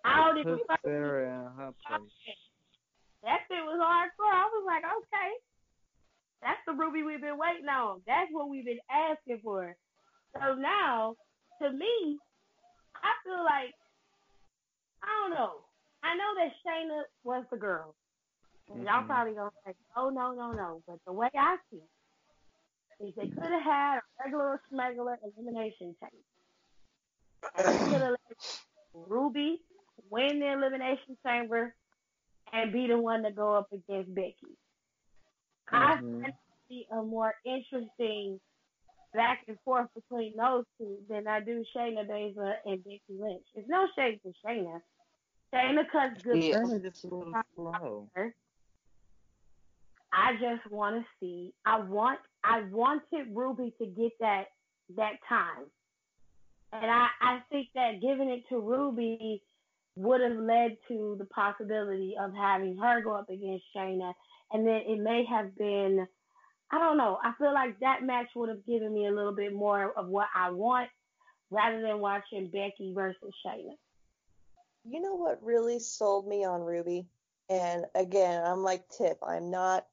I 0.08 0.24
don't 0.24 0.40
even 0.40 0.60
put 0.64 0.80
Sarah 0.84 1.28
in 1.28 1.52
her 1.60 1.72
place. 1.84 2.40
That 3.24 3.44
shit 3.52 3.60
was 3.68 3.76
hardcore. 3.76 4.32
I 4.32 4.48
was 4.48 4.64
like, 4.64 4.84
okay. 4.88 5.32
That's 6.42 6.64
the 6.66 6.74
Ruby 6.74 7.04
we've 7.04 7.20
been 7.20 7.38
waiting 7.38 7.68
on. 7.68 8.02
That's 8.08 8.32
what 8.32 8.48
we've 8.48 8.64
been 8.64 8.84
asking 8.88 9.42
for. 9.44 9.76
So 10.34 10.56
now, 10.56 11.16
to 11.62 11.72
me, 11.72 12.18
I 12.96 13.12
feel 13.26 13.44
like 13.44 13.74
I 15.04 15.12
don't 15.22 15.36
know. 15.36 15.66
I 16.04 16.16
know 16.16 16.32
that 16.40 16.54
Shayna 16.64 17.02
was 17.24 17.44
the 17.52 17.58
girl. 17.58 17.96
Y'all 18.70 19.04
probably 19.06 19.34
gonna 19.34 19.52
say, 19.66 19.74
oh 19.96 20.10
no, 20.10 20.34
no, 20.34 20.52
no. 20.52 20.82
But 20.88 21.00
the 21.06 21.14
way 21.14 21.30
I 21.36 21.58
see 21.72 21.78
it 21.78 23.04
is 23.08 23.14
they 23.16 23.28
could 23.28 23.52
have 23.52 23.64
had 23.64 23.98
a 23.98 24.02
regular 24.24 24.62
smuggler 24.70 25.18
elimination 25.24 25.96
chamber. 26.00 26.28
And 27.58 27.92
could 27.92 28.02
have 28.02 28.12
let 28.12 28.60
Ruby 29.08 29.62
win 30.10 30.40
the 30.40 30.52
elimination 30.52 31.18
chamber 31.26 31.74
and 32.54 32.72
be 32.72 32.88
the 32.88 32.98
one 32.98 33.24
to 33.24 33.32
go 33.32 33.54
up 33.54 33.68
against 33.72 34.14
Becky. 34.14 34.36
Mm-hmm. 35.72 36.26
I 36.26 36.30
see 36.70 36.88
a 36.92 37.02
more 37.02 37.34
interesting 37.46 38.40
back 39.14 39.40
and 39.48 39.58
forth 39.66 39.88
between 39.96 40.34
those 40.38 40.64
two 40.78 40.98
than 41.10 41.28
I 41.28 41.40
do 41.40 41.64
Shayna 41.76 42.08
Baszler 42.08 42.54
and 42.66 42.84
Becky 42.84 43.02
Lynch. 43.10 43.44
It's 43.56 43.68
no 43.68 43.88
shade 43.98 44.20
to 44.24 44.34
Shayna. 44.46 44.82
Shayna 45.54 45.84
cuts 45.92 46.22
good. 46.24 46.44
Yeah, 46.44 46.64
just 46.82 47.04
a 47.04 47.08
little 47.08 47.34
slow. 47.56 48.10
I 50.14 50.34
just 50.34 50.72
want 50.72 50.96
to 50.96 51.06
see. 51.20 51.54
I 51.66 51.80
want. 51.80 52.20
I 52.44 52.64
wanted 52.72 53.28
Ruby 53.34 53.74
to 53.80 53.86
get 53.86 54.12
that 54.20 54.46
that 54.96 55.14
time, 55.28 55.66
and 56.72 56.90
I 56.90 57.08
I 57.22 57.40
think 57.52 57.68
that 57.76 58.02
giving 58.02 58.30
it 58.30 58.44
to 58.50 58.60
Ruby 58.60 59.42
would 59.98 60.22
have 60.22 60.38
led 60.38 60.78
to 60.88 61.16
the 61.18 61.26
possibility 61.26 62.16
of 62.20 62.34
having 62.34 62.78
her 62.78 63.02
go 63.02 63.14
up 63.14 63.30
against 63.30 63.66
Shayna 63.76 64.14
and 64.52 64.66
then 64.66 64.82
it 64.88 65.00
may 65.00 65.26
have 65.26 65.56
been 65.58 66.08
I 66.70 66.80
don't 66.80 66.98
know. 66.98 67.18
I 67.24 67.32
feel 67.38 67.54
like 67.54 67.80
that 67.80 68.04
match 68.04 68.28
would 68.36 68.50
have 68.50 68.66
given 68.66 68.94
me 68.94 69.08
a 69.08 69.12
little 69.12 69.34
bit 69.34 69.54
more 69.54 69.94
of 69.98 70.08
what 70.08 70.28
I 70.36 70.50
want 70.52 70.90
rather 71.50 71.82
than 71.82 72.00
watching 72.00 72.50
Becky 72.52 72.92
versus 72.94 73.34
Shayna. 73.46 73.72
You 74.84 75.02
know 75.02 75.16
what 75.16 75.42
really 75.42 75.80
sold 75.80 76.28
me 76.28 76.44
on 76.44 76.62
Ruby? 76.62 77.08
And 77.50 77.86
again, 77.96 78.44
I'm 78.46 78.64
like 78.64 78.84
Tip. 78.90 79.18
I'm 79.26 79.50
not. 79.50 79.86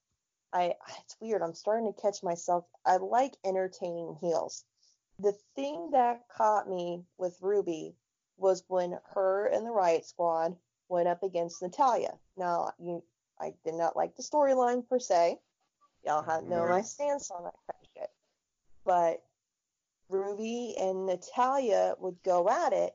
I. 0.53 0.75
It's 1.05 1.17
weird. 1.21 1.43
I'm 1.43 1.55
starting 1.55 1.93
to 1.93 2.01
catch 2.01 2.23
myself. 2.23 2.65
I 2.85 2.97
like 2.97 3.35
entertaining 3.45 4.17
heels. 4.21 4.65
The 5.21 5.35
thing 5.55 5.91
that 5.93 6.23
caught 6.37 6.69
me 6.69 7.05
with 7.19 7.39
Ruby 7.41 7.95
was 8.37 8.65
when 8.69 8.99
her 9.15 9.47
and 9.47 9.67
the 9.67 9.71
Riot 9.71 10.07
Squad 10.07 10.57
went 10.89 11.09
up 11.09 11.23
against 11.23 11.63
Natalya. 11.63 12.19
Now, 12.37 12.73
you 12.79 13.03
I 13.41 13.55
did 13.65 13.75
not 13.75 13.97
like 13.97 14.17
the 14.17 14.23
storyline 14.23 14.89
per 14.89 14.99
se. 14.99 15.39
Y'all 16.05 16.23
have 16.23 16.45
know 16.45 16.69
my 16.69 16.83
stance 16.83 17.31
on 17.31 17.45
that 17.45 17.55
kind 17.71 17.83
of 17.83 17.89
shit. 17.97 18.11
But 18.85 19.23
Ruby 20.09 20.75
and 20.79 21.07
Natalya 21.07 21.95
would 21.99 22.23
go 22.23 22.49
at 22.49 22.73
it, 22.73 22.95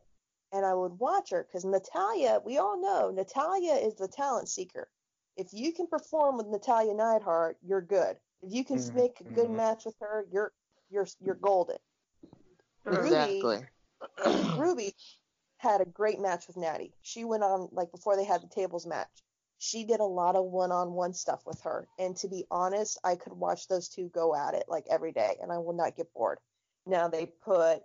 and 0.54 0.66
I 0.66 0.74
would 0.74 1.00
watch 1.00 1.32
her 1.32 1.44
because 1.44 1.66
Natalya, 1.66 2.42
we 2.46 2.58
all 2.58 2.80
know 2.80 3.12
Natalya 3.12 3.74
is 3.74 3.96
the 3.96 4.08
talent 4.08 4.50
seeker. 4.50 4.88
If 5.36 5.48
you 5.54 5.74
can 5.74 5.88
perform 5.88 6.38
with 6.38 6.48
Natalya 6.48 6.94
Neidhart, 6.94 7.58
you're 7.62 7.82
good. 7.82 8.18
If 8.42 8.54
you 8.54 8.64
can 8.64 8.78
mm-hmm. 8.78 8.96
make 8.96 9.20
a 9.22 9.24
good 9.24 9.46
mm-hmm. 9.46 9.58
match 9.58 9.86
with 9.86 9.96
her, 10.00 10.26
you're 10.32 10.54
you're 10.90 11.08
you're 11.20 11.36
golden. 11.36 11.78
Exactly. 12.86 13.66
Ruby, 14.26 14.50
Ruby 14.58 14.96
had 15.60 15.82
a 15.82 15.86
great 15.86 16.20
match 16.20 16.48
with 16.48 16.58
Natty. 16.58 16.94
She 17.02 17.26
went 17.26 17.44
on 17.44 17.68
like 17.72 17.92
before 17.92 18.16
they 18.16 18.24
had 18.24 18.42
the 18.42 18.48
tables 18.48 18.88
match. 18.88 19.10
She 19.58 19.84
did 19.84 20.00
a 20.00 20.06
lot 20.06 20.38
of 20.38 20.46
one-on-one 20.46 21.14
stuff 21.14 21.42
with 21.46 21.60
her. 21.62 21.86
And 22.00 22.16
to 22.18 22.30
be 22.30 22.46
honest 22.50 22.98
i 23.04 23.16
could 23.16 23.34
watch 23.34 23.68
those 23.68 23.90
two 23.90 24.10
go 24.10 24.34
at 24.34 24.54
it 24.54 24.64
like 24.68 24.86
every 24.90 25.12
day 25.12 25.36
and 25.42 25.52
i 25.52 25.58
will 25.58 25.74
not 25.74 25.98
get 25.98 26.14
bored. 26.14 26.40
Now 26.86 27.10
they 27.10 27.26
put 27.26 27.82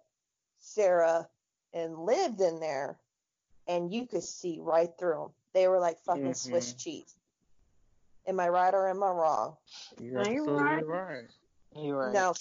sarah 0.58 1.28
and 1.74 1.98
lived 1.98 2.40
in 2.40 2.60
there 2.60 2.98
and 3.66 3.92
you 3.92 4.06
could 4.06 4.22
see 4.22 4.58
right 4.60 4.90
through 4.98 5.14
them 5.14 5.30
they 5.52 5.68
were 5.68 5.80
like 5.80 5.98
fucking 6.00 6.22
mm-hmm. 6.22 6.50
swiss 6.50 6.74
cheese. 6.74 7.12
Am 8.26 8.38
i 8.38 8.48
right 8.48 8.72
or 8.72 8.88
am 8.88 9.02
i 9.02 9.08
wrong? 9.08 9.56
You're 10.00 10.20
absolutely 10.20 10.52
right. 10.52 10.86
right. 10.86 11.24
You're 11.76 12.06
right. 12.06 12.14
Now 12.14 12.34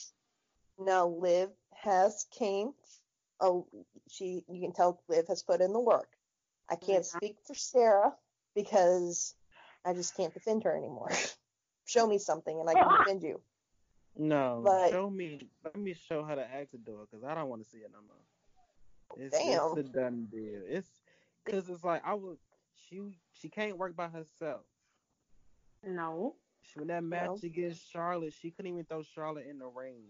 now 0.77 1.07
liv 1.07 1.49
has 1.73 2.27
came 2.37 2.73
oh 3.43 3.67
she 4.09 4.43
you 4.47 4.61
can 4.61 4.73
tell 4.73 5.01
liv 5.07 5.27
has 5.27 5.43
put 5.43 5.61
in 5.61 5.71
the 5.73 5.79
work 5.79 6.09
i 6.69 6.75
can't 6.75 7.03
mm-hmm. 7.03 7.17
speak 7.17 7.35
for 7.45 7.53
sarah 7.53 8.11
because 8.55 9.35
I 9.85 9.93
just 9.93 10.15
can't 10.15 10.33
defend 10.33 10.63
her 10.63 10.75
anymore. 10.75 11.11
show 11.85 12.07
me 12.07 12.17
something 12.17 12.59
and 12.59 12.69
I 12.69 12.73
can 12.73 12.87
defend 12.97 13.23
you. 13.23 13.41
No, 14.15 14.61
but, 14.63 14.91
show 14.91 15.09
me. 15.09 15.49
Let 15.63 15.75
me 15.75 15.93
show 15.93 16.21
how 16.21 16.29
her 16.29 16.35
the 16.37 16.55
exit 16.55 16.85
door 16.85 17.07
because 17.09 17.25
I 17.25 17.33
don't 17.33 17.49
want 17.49 17.63
to 17.63 17.69
see 17.69 17.79
it 17.79 17.91
no 17.91 17.99
more. 18.05 19.25
It's, 19.25 19.37
damn. 19.37 19.77
it's 19.77 19.89
a 19.89 19.91
done 19.91 20.27
deal. 20.31 20.61
It's 20.67 20.89
because 21.43 21.67
it's 21.69 21.83
like 21.83 22.03
I 22.05 22.13
was. 22.13 22.37
She 22.87 23.01
she 23.33 23.49
can't 23.49 23.77
work 23.77 23.95
by 23.95 24.07
herself. 24.07 24.61
No. 25.85 26.35
She, 26.61 26.79
when 26.79 26.87
that 26.89 27.03
match 27.03 27.27
no. 27.27 27.39
against 27.43 27.91
Charlotte, 27.91 28.33
she 28.39 28.51
couldn't 28.51 28.71
even 28.71 28.85
throw 28.85 29.03
Charlotte 29.03 29.47
in 29.49 29.57
the 29.59 29.67
ring. 29.67 30.03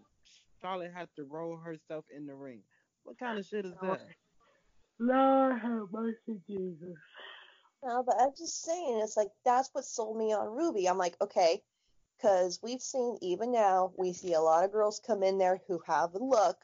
Charlotte 0.61 0.91
had 0.93 1.07
to 1.15 1.23
roll 1.23 1.57
herself 1.57 2.05
in 2.15 2.27
the 2.27 2.35
ring. 2.35 2.61
What 3.03 3.19
kind 3.19 3.37
of 3.37 3.45
shit 3.45 3.65
is 3.65 3.73
that? 3.81 4.01
Lord 4.99 5.59
have 5.59 5.91
mercy, 5.91 6.39
Jesus. 6.47 6.97
No, 7.83 8.03
but 8.03 8.15
I'm 8.19 8.31
just 8.37 8.63
saying, 8.63 9.01
it's 9.03 9.17
like 9.17 9.31
that's 9.43 9.69
what 9.73 9.83
sold 9.83 10.17
me 10.17 10.33
on 10.33 10.55
Ruby. 10.55 10.87
I'm 10.87 10.97
like, 10.97 11.15
okay, 11.21 11.61
because 12.17 12.59
we've 12.63 12.81
seen 12.81 13.17
even 13.21 13.51
now, 13.51 13.91
we 13.97 14.13
see 14.13 14.33
a 14.33 14.39
lot 14.39 14.63
of 14.63 14.71
girls 14.71 15.01
come 15.05 15.23
in 15.23 15.37
there 15.37 15.61
who 15.67 15.81
have 15.85 16.13
a 16.15 16.23
look, 16.23 16.57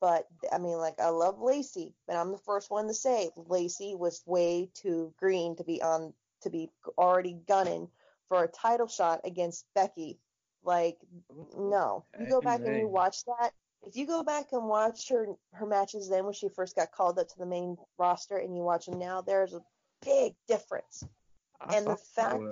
but 0.00 0.26
I 0.50 0.58
mean, 0.58 0.78
like 0.78 0.98
I 0.98 1.08
love 1.08 1.40
Lacey, 1.40 1.94
but 2.06 2.16
I'm 2.16 2.32
the 2.32 2.38
first 2.38 2.70
one 2.70 2.86
to 2.88 2.94
say 2.94 3.30
Lacey 3.36 3.94
was 3.94 4.22
way 4.26 4.70
too 4.74 5.12
green 5.18 5.56
to 5.56 5.64
be 5.64 5.82
on 5.82 6.14
to 6.42 6.50
be 6.50 6.70
already 6.96 7.36
gunning 7.46 7.88
for 8.28 8.42
a 8.42 8.48
title 8.48 8.88
shot 8.88 9.20
against 9.24 9.66
Becky. 9.74 10.18
Like, 10.62 10.96
no, 11.56 12.04
you 12.18 12.26
go 12.28 12.40
back 12.40 12.60
and 12.64 12.78
you 12.78 12.88
watch 12.88 13.24
that. 13.24 13.52
If 13.86 13.96
you 13.96 14.06
go 14.06 14.22
back 14.22 14.52
and 14.52 14.68
watch 14.68 15.08
her 15.10 15.26
her 15.52 15.66
matches 15.66 16.08
then 16.08 16.24
when 16.24 16.34
she 16.34 16.48
first 16.48 16.74
got 16.76 16.92
called 16.92 17.18
up 17.18 17.28
to 17.28 17.38
the 17.38 17.46
main 17.46 17.76
roster, 17.98 18.36
and 18.38 18.56
you 18.56 18.62
watch 18.62 18.86
them 18.86 18.98
now, 18.98 19.20
there's 19.20 19.54
a 19.54 19.62
big 20.04 20.34
difference. 20.48 21.04
I 21.60 21.76
and 21.76 21.86
the 21.86 21.96
fact 21.96 22.42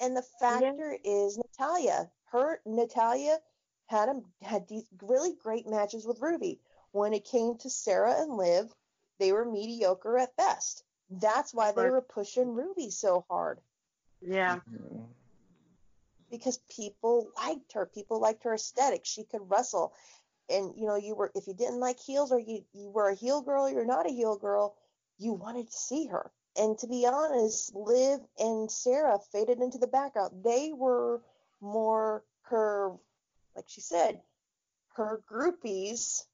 and 0.00 0.16
the 0.16 0.24
factor 0.40 0.98
yeah. 1.04 1.10
is 1.10 1.38
Natalya. 1.38 2.10
Her 2.30 2.60
Natalya 2.64 3.38
had 3.86 4.08
a, 4.08 4.20
had 4.44 4.68
these 4.68 4.86
really 5.02 5.34
great 5.42 5.66
matches 5.66 6.06
with 6.06 6.20
Ruby. 6.20 6.60
When 6.92 7.12
it 7.12 7.24
came 7.24 7.56
to 7.58 7.70
Sarah 7.70 8.20
and 8.20 8.36
Liv, 8.36 8.72
they 9.18 9.32
were 9.32 9.44
mediocre 9.44 10.18
at 10.18 10.36
best. 10.36 10.84
That's 11.10 11.54
why 11.54 11.72
they 11.72 11.88
were 11.88 12.02
pushing 12.02 12.54
Ruby 12.54 12.90
so 12.90 13.24
hard. 13.28 13.60
Yeah. 14.20 14.60
Because 16.30 16.60
people 16.74 17.30
liked 17.36 17.72
her. 17.72 17.86
People 17.86 18.20
liked 18.20 18.44
her 18.44 18.54
aesthetic. 18.54 19.02
She 19.04 19.24
could 19.24 19.42
wrestle. 19.48 19.92
And 20.50 20.72
you 20.76 20.86
know, 20.86 20.96
you 20.96 21.14
were 21.14 21.30
if 21.34 21.46
you 21.46 21.54
didn't 21.54 21.80
like 21.80 21.98
heels 22.00 22.32
or 22.32 22.38
you, 22.38 22.64
you 22.72 22.90
were 22.90 23.10
a 23.10 23.14
heel 23.14 23.42
girl, 23.42 23.68
you're 23.68 23.84
not 23.84 24.06
a 24.06 24.12
heel 24.12 24.36
girl, 24.36 24.76
you 25.18 25.32
wanted 25.32 25.66
to 25.66 25.76
see 25.76 26.06
her. 26.06 26.30
And 26.56 26.76
to 26.78 26.86
be 26.86 27.06
honest, 27.06 27.74
Liv 27.74 28.20
and 28.38 28.70
Sarah 28.70 29.18
faded 29.30 29.60
into 29.60 29.78
the 29.78 29.86
background. 29.86 30.42
They 30.42 30.72
were 30.74 31.22
more 31.60 32.24
her, 32.42 32.92
like 33.54 33.66
she 33.68 33.80
said, 33.80 34.20
her 34.96 35.20
groupies 35.30 36.24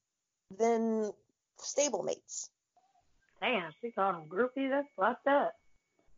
than 0.57 1.11
stablemates. 1.59 2.49
Damn, 3.41 3.71
she 3.81 3.91
called 3.91 4.15
them 4.15 4.29
groupies. 4.29 4.71
That's 4.71 4.87
fucked 4.97 5.27
up. 5.27 5.53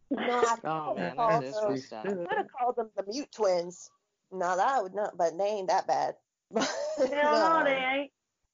No, 0.09 0.19
I 0.23 0.55
oh, 0.63 0.95
man, 0.95 1.15
called 1.15 1.43
them, 1.43 1.81
could 2.01 2.37
have 2.37 2.51
called 2.51 2.75
them 2.75 2.89
the 2.95 3.03
mute 3.07 3.31
twins. 3.31 3.89
No, 4.31 4.55
that 4.55 4.83
would 4.83 4.95
not, 4.95 5.17
but 5.17 5.37
they 5.37 5.45
ain't 5.45 5.69
that 5.69 5.87
bad. 5.87 6.15
Hell 6.55 6.65
no, 6.99 7.63
they 7.65 7.75
ain't. 7.75 8.11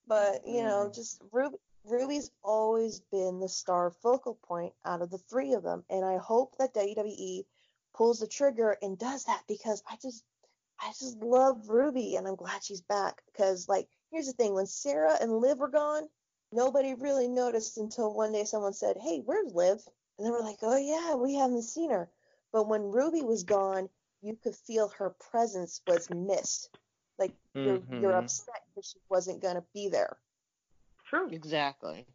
But 0.08 0.47
you 0.47 0.64
know, 0.64 0.91
just 0.93 1.22
Ruby, 1.32 1.58
Ruby's 1.86 2.32
always 2.43 3.01
been 3.12 3.39
the 3.39 3.49
star 3.49 3.91
focal 3.91 4.38
point 4.47 4.74
out 4.86 5.01
of 5.01 5.12
the 5.12 5.18
three 5.18 5.54
of 5.54 5.64
them, 5.64 5.84
and 5.89 6.04
I 6.04 6.18
hope 6.18 6.58
that 6.58 6.74
WWE 6.74 7.45
pulls 7.93 8.20
the 8.20 8.28
trigger 8.28 8.78
and 8.82 8.97
does 8.97 9.26
that 9.26 9.43
because 9.47 9.84
I 9.89 9.97
just 10.01 10.24
I 10.80 10.89
just 10.99 11.18
love 11.20 11.70
Ruby 11.70 12.16
and 12.16 12.28
I'm 12.28 12.36
glad 12.36 12.64
she's 12.64 12.82
back 12.82 13.22
because 13.32 13.70
like 13.70 13.88
here's 14.12 14.26
the 14.28 14.34
thing 14.34 14.54
when 14.54 14.66
Sarah 14.66 15.18
and 15.22 15.38
Liv 15.38 15.60
were 15.60 15.70
gone 15.70 16.10
nobody 16.51 16.93
really 16.95 17.28
noticed 17.28 17.78
until 17.78 18.14
one 18.14 18.32
day 18.32 18.43
someone 18.43 18.74
said 18.74 18.97
hey 18.97 19.22
where's 19.24 19.54
Liv 19.54 19.80
and 20.18 20.26
they 20.26 20.32
were 20.32 20.41
like 20.41 20.59
oh 20.61 20.78
yeah 20.78 21.16
we 21.16 21.36
haven't 21.36 21.64
seen 21.64 21.89
her 21.91 22.09
but 22.51 22.68
when 22.68 22.91
Ruby 22.91 23.22
was 23.22 23.43
gone 23.43 23.89
you 24.22 24.38
could 24.41 24.55
feel 24.55 24.89
her 24.89 25.16
presence 25.32 25.82
was 25.88 26.09
missed 26.09 26.78
like 27.20 27.34
you're 27.53 27.82
you're 27.91 28.11
mm-hmm. 28.11 28.24
upset 28.24 28.61
because 28.70 28.89
she 28.89 28.99
wasn't 29.09 29.41
gonna 29.41 29.64
be 29.74 29.89
there 29.89 30.18
True. 31.09 31.30
Exactly. 31.30 32.07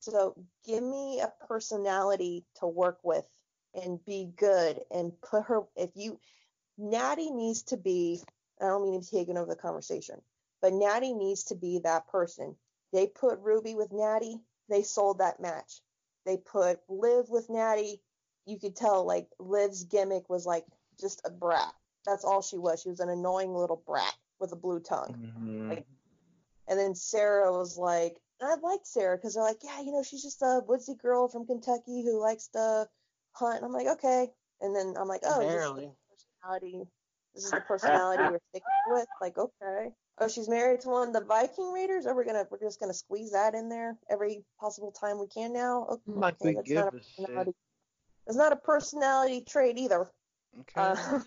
so 0.00 0.34
give 0.66 0.82
me 0.82 1.20
a 1.20 1.32
personality 1.46 2.44
to 2.60 2.66
work 2.66 2.98
with 3.02 3.24
and 3.74 4.04
be 4.04 4.30
good 4.36 4.80
and 4.90 5.12
put 5.20 5.44
her 5.44 5.62
if 5.76 5.90
you 5.94 6.18
Natty 6.78 7.30
needs 7.30 7.62
to 7.64 7.76
be 7.76 8.22
I 8.60 8.66
don't 8.66 8.82
mean 8.82 9.00
to 9.00 9.10
be 9.10 9.18
taking 9.18 9.36
over 9.36 9.48
the 9.48 9.60
conversation, 9.60 10.20
but 10.62 10.72
Natty 10.72 11.12
needs 11.12 11.44
to 11.44 11.54
be 11.54 11.80
that 11.80 12.08
person. 12.08 12.56
They 12.92 13.06
put 13.06 13.38
Ruby 13.40 13.74
with 13.74 13.92
Natty, 13.92 14.40
they 14.68 14.82
sold 14.82 15.18
that 15.18 15.40
match. 15.40 15.80
They 16.26 16.36
put 16.36 16.80
Liv 16.88 17.30
with 17.30 17.48
Natty, 17.48 18.02
you 18.46 18.58
could 18.58 18.76
tell 18.76 19.06
like 19.06 19.28
Liv's 19.38 19.84
gimmick 19.84 20.28
was 20.28 20.44
like 20.44 20.66
just 21.00 21.22
a 21.24 21.30
brat. 21.30 21.72
That's 22.04 22.24
all 22.24 22.42
she 22.42 22.58
was. 22.58 22.82
She 22.82 22.90
was 22.90 23.00
an 23.00 23.08
annoying 23.08 23.54
little 23.54 23.82
brat 23.86 24.14
with 24.38 24.52
a 24.52 24.56
blue 24.56 24.80
tongue. 24.80 25.32
Mhm. 25.38 25.70
Like, 25.70 25.86
And 26.68 26.78
then 26.78 26.94
Sarah 26.94 27.52
was 27.52 27.78
like, 27.78 28.20
and 28.40 28.50
I 28.50 28.56
liked 28.56 28.86
Sarah 28.86 29.16
because 29.16 29.34
they're 29.34 29.42
like, 29.42 29.62
yeah, 29.62 29.80
you 29.80 29.92
know, 29.92 30.02
she's 30.02 30.22
just 30.22 30.42
a 30.42 30.62
woodsy 30.66 30.94
girl 30.94 31.28
from 31.28 31.46
Kentucky 31.46 32.02
who 32.02 32.20
likes 32.20 32.48
to 32.48 32.88
hunt. 33.32 33.56
And 33.56 33.64
I'm 33.64 33.72
like, 33.72 33.86
okay. 33.86 34.28
And 34.60 34.74
then 34.74 34.94
I'm 34.98 35.08
like, 35.08 35.22
oh, 35.24 35.40
this 35.40 35.48
is 35.48 35.54
Barely. 35.54 35.84
the 35.86 35.94
personality. 36.42 36.88
This 37.34 37.44
is 37.44 37.52
the 37.52 37.60
personality 37.60 38.22
we're 38.24 38.40
sticking 38.50 38.68
with. 38.88 39.06
Like, 39.20 39.38
okay. 39.38 39.92
Oh, 40.18 40.28
she's 40.28 40.48
married 40.48 40.80
to 40.80 40.88
one 40.88 41.08
of 41.08 41.14
the 41.14 41.20
Viking 41.20 41.72
raiders. 41.72 42.06
Oh, 42.06 42.14
we're 42.14 42.24
gonna 42.24 42.46
we're 42.50 42.58
just 42.58 42.80
gonna 42.80 42.94
squeeze 42.94 43.32
that 43.32 43.54
in 43.54 43.68
there 43.68 43.98
every 44.10 44.44
possible 44.58 44.90
time 44.90 45.18
we 45.18 45.26
can 45.26 45.52
now. 45.52 45.86
Okay, 45.90 46.54
Like 46.54 46.66
we 46.66 46.74
that's 46.74 46.74
not 46.74 46.84
a 46.84 46.86
a 46.86 46.90
personality. 46.90 47.54
That's 48.26 48.38
not 48.38 48.52
a 48.52 48.56
personality 48.56 49.40
trait 49.42 49.78
either. 49.78 50.10
Okay. 50.60 50.80
Uh, 50.80 51.20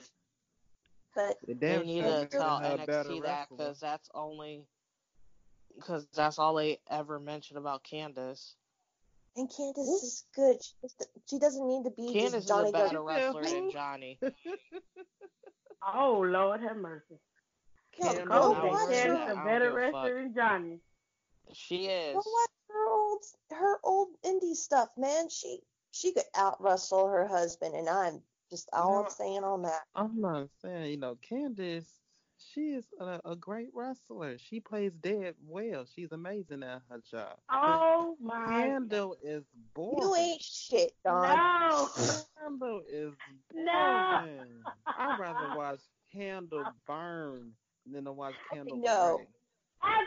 but 1.15 1.37
the 1.47 1.53
They 1.53 1.83
need 1.83 2.01
to 2.01 2.09
making 2.09 2.29
tell 2.39 2.57
her 2.59 2.73
a 2.73 2.77
better 2.77 3.09
NXT 3.09 3.23
that 3.23 3.47
because 3.49 3.79
that's 3.79 4.09
only 4.15 4.65
because 5.75 6.07
that's 6.15 6.39
all 6.39 6.55
they 6.55 6.79
ever 6.89 7.19
mention 7.19 7.57
about 7.57 7.83
Candice. 7.83 8.55
and 9.35 9.49
Candice 9.49 9.77
is 10.03 10.25
good. 10.35 10.57
She, 10.63 10.73
she 11.29 11.39
doesn't 11.39 11.67
need 11.67 11.83
to 11.83 11.91
be 11.91 12.11
Candice 12.11 12.31
just 12.33 12.35
is 12.35 12.49
a 12.49 12.71
better 12.71 12.71
Gargano. 12.73 13.03
wrestler 13.03 13.43
than 13.43 13.71
Johnny. 13.71 14.19
Oh 15.81 16.19
Lord 16.27 16.59
have 16.61 16.75
mercy. 16.75 17.19
No, 17.99 18.07
Candice 18.07 18.27
go 18.27 18.33
I 18.33 18.37
Kobe 18.37 18.61
would 18.61 18.71
watch 18.71 18.89
say 18.89 19.07
her. 19.07 19.13
a 19.13 19.37
I 19.37 19.45
better 19.45 19.65
give 19.65 19.73
a 19.73 19.75
wrestler 19.75 20.21
than 20.23 20.33
Johnny. 20.33 20.79
She 21.53 21.85
is. 21.87 22.13
Go 22.13 22.19
watch 22.19 22.49
her 22.69 22.87
old 22.89 23.23
her 23.51 23.79
old 23.83 24.07
indie 24.25 24.55
stuff, 24.55 24.89
man. 24.97 25.29
She 25.29 25.59
she 25.91 26.13
could 26.13 26.23
out 26.35 26.61
wrestle 26.61 27.07
her 27.07 27.27
husband, 27.27 27.75
and 27.75 27.89
I'm 27.89 28.21
just 28.49 28.69
all 28.73 28.93
No. 28.93 29.03
I'm 29.05 29.09
saying 29.09 29.43
on 29.43 29.63
that. 29.63 29.81
I'm 29.95 30.21
not 30.21 30.49
saying, 30.61 30.91
you 30.91 30.97
know, 30.97 31.17
Candice, 31.29 31.89
she 32.37 32.69
is 32.69 32.85
a, 32.99 33.19
a 33.25 33.35
great 33.35 33.69
wrestler. 33.73 34.37
She 34.37 34.59
plays 34.59 34.93
dead 34.93 35.35
well. 35.45 35.85
She's 35.93 36.11
amazing 36.11 36.63
at 36.63 36.81
her 36.89 37.01
job. 37.09 37.37
Oh 37.51 38.15
my 38.21 38.51
Handle 38.51 39.15
is 39.23 39.43
boring. 39.73 39.97
You 39.99 40.15
ain't 40.15 40.41
shit, 40.41 40.93
Don. 41.03 41.35
No. 41.35 41.89
Handle 42.41 42.81
is 42.87 43.13
boring. 43.51 43.65
No. 43.65 44.21
boring. 44.23 44.63
I'd 44.85 45.19
rather 45.19 45.57
watch 45.57 45.81
Handle 46.13 46.65
burn 46.87 47.51
than 47.85 48.05
to 48.05 48.11
watch 48.11 48.35
Handle 48.53 48.77
No. 48.77 49.17
reign. 49.17 49.27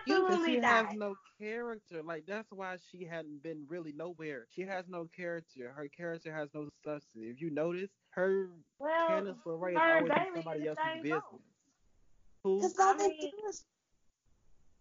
Because 0.05 0.21
Absolutely 0.25 0.55
she 0.55 0.61
not. 0.61 0.87
has 0.87 0.95
no 0.97 1.15
character. 1.41 2.03
Like 2.03 2.25
that's 2.27 2.51
why 2.53 2.77
she 2.91 3.05
hadn't 3.05 3.43
been 3.43 3.65
really 3.69 3.93
nowhere. 3.97 4.47
She 4.55 4.63
has 4.63 4.85
no 4.89 5.09
character. 5.17 5.73
Her 5.75 5.89
character 5.89 6.33
has 6.35 6.49
no 6.55 6.69
substance. 6.85 7.07
If 7.17 7.41
you 7.41 7.51
notice, 7.51 7.89
her 8.11 8.49
well, 8.79 9.09
Candice 9.09 9.37
LeRae 9.47 9.73
is 9.73 9.79
her 9.79 9.97
always 9.97 10.13
somebody 10.35 10.61
is 10.63 10.69
else's 10.69 11.03
business. 11.03 11.23
Who? 12.45 12.57
Because 12.59 12.79
all 12.79 12.95
I 12.95 12.97
they 12.99 13.09
mean- 13.09 13.31
do 13.31 13.49
is 13.49 13.65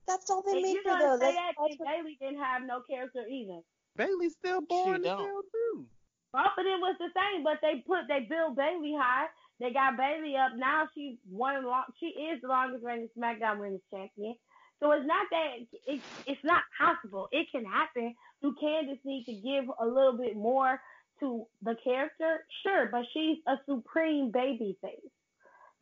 that's 0.07 0.29
all 0.29 0.41
they 0.41 0.57
If 0.57 0.63
make 0.63 0.73
you're 0.73 0.83
her 0.83 0.99
gonna 0.99 1.03
though. 1.17 1.19
say 1.19 1.31
That's, 1.31 1.37
that, 1.37 1.53
that's 1.57 1.77
then 1.77 1.87
Bayley 1.87 2.17
didn't 2.19 2.43
have 2.43 2.63
no 2.63 2.81
character 2.89 3.23
either. 3.29 3.59
Bayley's 3.95 4.33
still 4.33 4.59
boring 4.61 5.05
as 5.05 5.17
too. 5.19 5.85
Both 6.33 6.57
of 6.57 6.65
them 6.65 6.81
was 6.81 6.95
the 6.99 7.09
same, 7.15 7.43
but 7.43 7.59
they 7.61 7.83
put 7.87 8.07
they 8.09 8.21
built 8.27 8.55
Bayley 8.57 8.95
high. 8.97 9.27
They 9.61 9.71
got 9.71 9.95
Bayley 9.95 10.35
up. 10.35 10.53
Now 10.57 10.87
she's 10.95 11.17
one 11.29 11.55
of 11.55 11.61
the 11.61 11.69
long, 11.69 11.83
she 11.99 12.07
is 12.07 12.41
the 12.41 12.47
longest 12.47 12.83
reigning 12.83 13.09
SmackDown 13.15 13.59
Women's 13.59 13.81
Champion. 13.91 14.33
So 14.79 14.91
it's 14.91 15.05
not 15.05 15.27
that 15.29 15.49
it, 15.85 16.01
it's 16.25 16.43
not 16.43 16.63
possible. 16.79 17.27
It 17.31 17.45
can 17.51 17.63
happen. 17.63 18.15
Do 18.41 18.55
Candice 18.61 18.97
need 19.05 19.25
to 19.25 19.33
give 19.33 19.65
a 19.79 19.85
little 19.85 20.17
bit 20.17 20.35
more 20.35 20.81
to 21.19 21.45
the 21.61 21.75
character? 21.83 22.43
Sure, 22.63 22.89
but 22.91 23.03
she's 23.13 23.37
a 23.47 23.57
supreme 23.69 24.31
baby 24.31 24.75
face. 24.81 25.11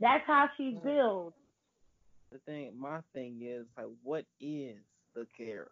That's 0.02 0.28
how 0.28 0.50
she's 0.58 0.74
Right. 0.76 0.82
Hmm. 0.82 0.88
built. 0.90 1.34
The 2.34 2.38
thing, 2.40 2.74
my 2.78 3.00
thing 3.14 3.40
is 3.42 3.66
like, 3.78 3.88
what 4.04 4.26
is 4.42 4.76
the 5.16 5.26
character? 5.38 5.72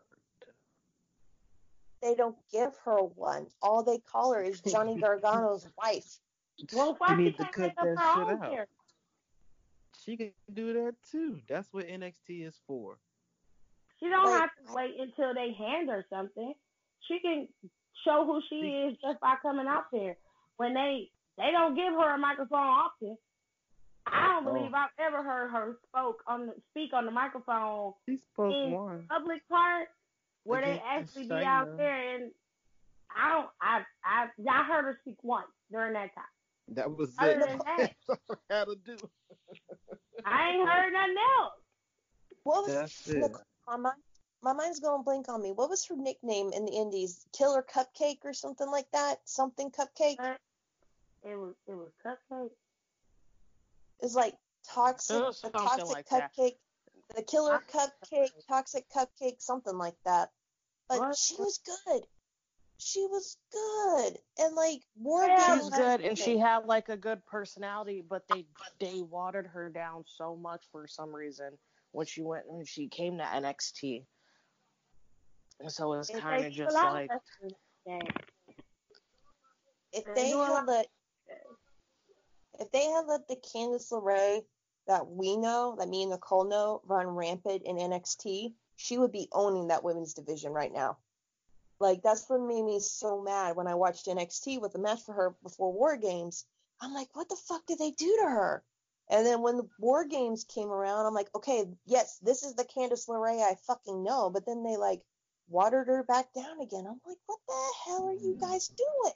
they 2.01 2.14
don't 2.16 2.38
give 2.53 2.72
her 2.86 2.97
one. 2.99 3.47
All 3.62 3.84
they 3.84 3.97
call 3.97 4.34
her 4.34 4.41
is 4.43 4.62
Johnny 4.62 4.97
Gargano's 5.01 5.68
wife. 5.78 6.20
Well, 6.74 6.95
why 6.99 7.10
You 7.12 7.18
she 7.18 7.24
need 7.26 7.38
to 7.38 7.43
can't 7.43 7.55
cut 7.55 7.76
that 7.76 7.88
shit 7.88 8.30
out. 8.30 8.49
character? 8.49 8.74
She 10.05 10.16
can 10.18 10.32
do 10.53 10.74
that 10.74 10.95
too. 11.12 11.41
That's 11.47 11.68
what 11.74 11.88
NXT 11.88 12.47
is 12.47 12.60
for. 12.66 12.97
She 13.99 14.08
don't 14.10 14.26
Like, 14.26 14.39
have 14.41 14.49
to 14.68 14.74
wait 14.74 14.91
until 14.99 15.34
they 15.34 15.53
hand 15.58 15.89
her 15.89 16.05
something. 16.10 16.53
She 17.08 17.20
can 17.20 17.47
show 18.05 18.26
who 18.26 18.41
she 18.49 18.68
is 18.68 18.97
just 19.01 19.20
by 19.20 19.36
coming 19.41 19.68
out 19.68 19.86
there. 19.91 20.18
When 20.58 20.74
they 20.74 21.10
they 21.38 21.51
don't 21.51 21.76
give 21.76 21.93
her 21.93 22.16
a 22.16 22.18
microphone 22.18 22.60
often. 22.60 23.18
I 24.05 24.28
don't 24.30 24.47
Oh. 24.47 24.53
believe 24.53 24.74
I've 24.74 24.89
ever 24.99 25.22
heard 25.22 25.51
her 25.51 25.78
spoke 25.89 26.24
on 26.28 26.47
the, 26.47 26.53
speak 26.72 26.93
on 26.93 27.05
the 27.05 27.12
microphone 27.12 27.93
She 28.08 28.18
spoke 28.18 28.53
in 28.55 28.72
one. 28.72 29.03
public 29.10 29.41
part 29.49 29.89
where 30.45 30.62
they 30.62 30.80
Against 30.80 31.18
actually 31.18 31.24
be 31.28 31.45
out 31.45 31.68
there 31.78 32.16
and 32.16 32.32
I 33.14 33.34
don't 33.34 33.49
I 33.62 33.82
I 34.05 34.28
I 34.49 34.64
heard 34.64 34.86
her 34.86 34.97
speak 35.01 35.18
once 35.24 35.47
during 35.72 35.93
that 35.93 36.16
time. 36.16 36.24
That 36.70 36.95
was 36.95 37.13
Other 37.20 37.32
it. 37.32 37.39
than 37.39 37.57
that, 37.78 37.93
That's 38.07 38.39
I 38.49 38.65
to 38.65 38.76
do. 38.76 38.97
I 40.26 40.49
ain't 40.49 40.68
heard 40.70 40.91
nothing 40.93 41.15
else. 41.39 41.53
What 42.43 42.63
was 42.63 42.74
That's 42.74 43.07
Nic- 43.07 43.24
it. 43.24 43.32
my 43.68 43.78
mind? 43.78 43.95
My 44.43 44.53
mind's 44.53 44.80
going 44.80 45.03
blank 45.03 45.30
on 45.30 45.41
me. 45.41 45.51
What 45.51 45.70
was 45.70 45.86
her 45.88 45.95
nickname 45.95 46.51
in 46.53 46.65
the 46.65 46.72
Indies? 46.72 47.26
Killer 47.36 47.65
Cupcake 47.74 48.24
or 48.24 48.34
something 48.34 48.70
like 48.70 48.86
that? 48.93 49.18
Something 49.26 49.72
Cupcake? 49.72 50.18
It 51.24 51.36
was 51.36 51.55
it 51.68 51.74
was 51.74 51.91
cupcake. 52.05 52.51
It's 53.99 54.13
like 54.15 54.36
toxic, 54.72 55.18
It 55.18 55.36
the 55.43 55.49
toxic 55.49 55.86
like 55.89 56.09
that. 56.09 56.32
cupcake, 56.38 56.57
the 57.15 57.24
killer 57.24 57.59
cupcake, 57.74 58.30
toxic 58.47 58.86
cupcake, 58.95 59.39
something 59.41 59.76
like 59.78 59.95
that. 60.05 60.30
But 60.88 60.99
What? 60.99 61.18
she 61.18 61.36
was 61.36 61.59
good. 61.65 62.03
She 62.80 63.02
was 63.10 63.38
good, 63.52 64.18
and 64.38 64.56
like 64.56 64.82
more 65.00 65.26
Yeah, 65.26 65.48
Games 65.48 65.64
She's 65.64 65.70
good, 65.78 66.02
and 66.02 66.18
she 66.18 66.38
had 66.38 66.66
like 66.66 66.90
a 66.90 66.98
good 66.98 67.26
personality, 67.26 68.04
but 68.08 68.28
they 68.28 68.46
they 68.80 69.02
watered 69.02 69.48
her 69.48 69.70
down 69.70 70.04
so 70.06 70.36
much 70.36 70.64
for 70.72 70.88
some 70.88 71.14
reason 71.14 71.58
when 71.92 72.06
she 72.06 72.22
went 72.22 72.48
when 72.48 72.66
she 72.66 72.88
came 72.88 73.18
to 73.18 73.24
NXT. 73.24 74.06
And 75.60 75.72
so 75.72 75.94
it's 75.94 76.10
If 76.10 76.20
kind 76.20 76.46
of 76.46 76.54
just 76.54 76.76
like. 76.76 77.10
If 79.94 80.06
They're 80.06 80.14
they 80.14 80.32
doing 80.32 80.48
had 80.48 80.66
let, 80.66 80.88
if 82.60 82.72
they 82.72 82.86
had 82.86 83.06
let 83.08 83.28
the 83.28 83.38
Candice 83.38 83.92
LeRae 83.92 84.42
that 84.88 85.08
we 85.08 85.38
know, 85.38 85.76
that 85.80 85.90
me 85.90 86.04
and 86.04 86.12
Nicole 86.12 86.44
know, 86.46 86.82
run 86.86 87.08
rampant 87.08 87.64
in 87.66 87.78
NXT, 87.78 88.54
she 88.76 88.98
would 88.98 89.12
be 89.12 89.28
owning 89.32 89.70
that 89.70 89.84
women's 89.84 90.14
division 90.14 90.52
right 90.52 90.72
now. 90.72 90.98
Like 91.80 92.02
that's 92.02 92.26
what 92.28 92.42
made 92.42 92.64
me 92.64 92.80
so 92.80 93.22
mad 93.22 93.56
when 93.56 93.68
I 93.68 93.76
watched 93.76 94.08
NXT 94.08 94.62
with 94.62 94.74
the 94.74 94.80
match 94.80 95.02
for 95.06 95.14
her 95.14 95.36
before 95.44 95.72
War 95.72 95.98
Games. 95.98 96.46
I'm 96.82 96.94
like, 96.94 97.10
what 97.14 97.30
the 97.30 97.36
fuck 97.36 97.66
did 97.66 97.80
they 97.80 97.92
do 97.92 98.18
to 98.22 98.30
her? 98.30 98.64
And 99.10 99.26
then 99.26 99.42
when 99.42 99.58
the 99.58 99.70
War 99.80 100.06
Games 100.06 100.44
came 100.44 100.70
around, 100.70 101.06
I'm 101.06 101.14
like, 101.14 101.30
okay, 101.36 101.66
yes, 101.86 102.20
this 102.22 102.44
is 102.44 102.56
the 102.56 102.66
Candice 102.66 103.08
LeRae 103.08 103.42
I 103.42 103.56
fucking 103.66 104.04
know. 104.04 104.30
But 104.30 104.46
then 104.46 104.64
they 104.64 104.78
like 104.78 105.02
watered 105.50 105.88
her 105.88 106.04
back 106.04 106.34
down 106.34 106.60
again. 106.62 106.86
I'm 106.88 107.00
like, 107.06 107.18
what 107.26 107.40
the 107.48 107.74
hell 107.86 108.08
are 108.08 108.14
you 108.14 108.38
guys 108.40 108.68
doing? 108.68 109.14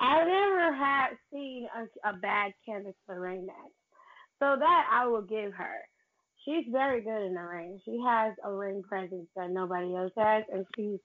I've 0.00 0.26
never 0.26 0.74
had 0.74 1.08
seen 1.32 1.66
a, 1.76 2.08
a 2.08 2.12
bad 2.14 2.52
Candice 2.66 2.94
LeRae 3.08 3.44
match, 3.44 3.74
so 4.38 4.56
that 4.58 4.86
I 4.90 5.06
will 5.06 5.22
give 5.22 5.52
her. 5.54 5.76
She's 6.44 6.64
very 6.70 7.02
good 7.02 7.26
in 7.26 7.34
the 7.34 7.42
ring. 7.42 7.78
She 7.84 8.00
has 8.06 8.34
a 8.42 8.52
ring 8.52 8.82
presence 8.82 9.28
that 9.36 9.50
nobody 9.50 9.94
else 9.94 10.12
has, 10.16 10.44
and 10.50 10.64
she's 10.74 11.00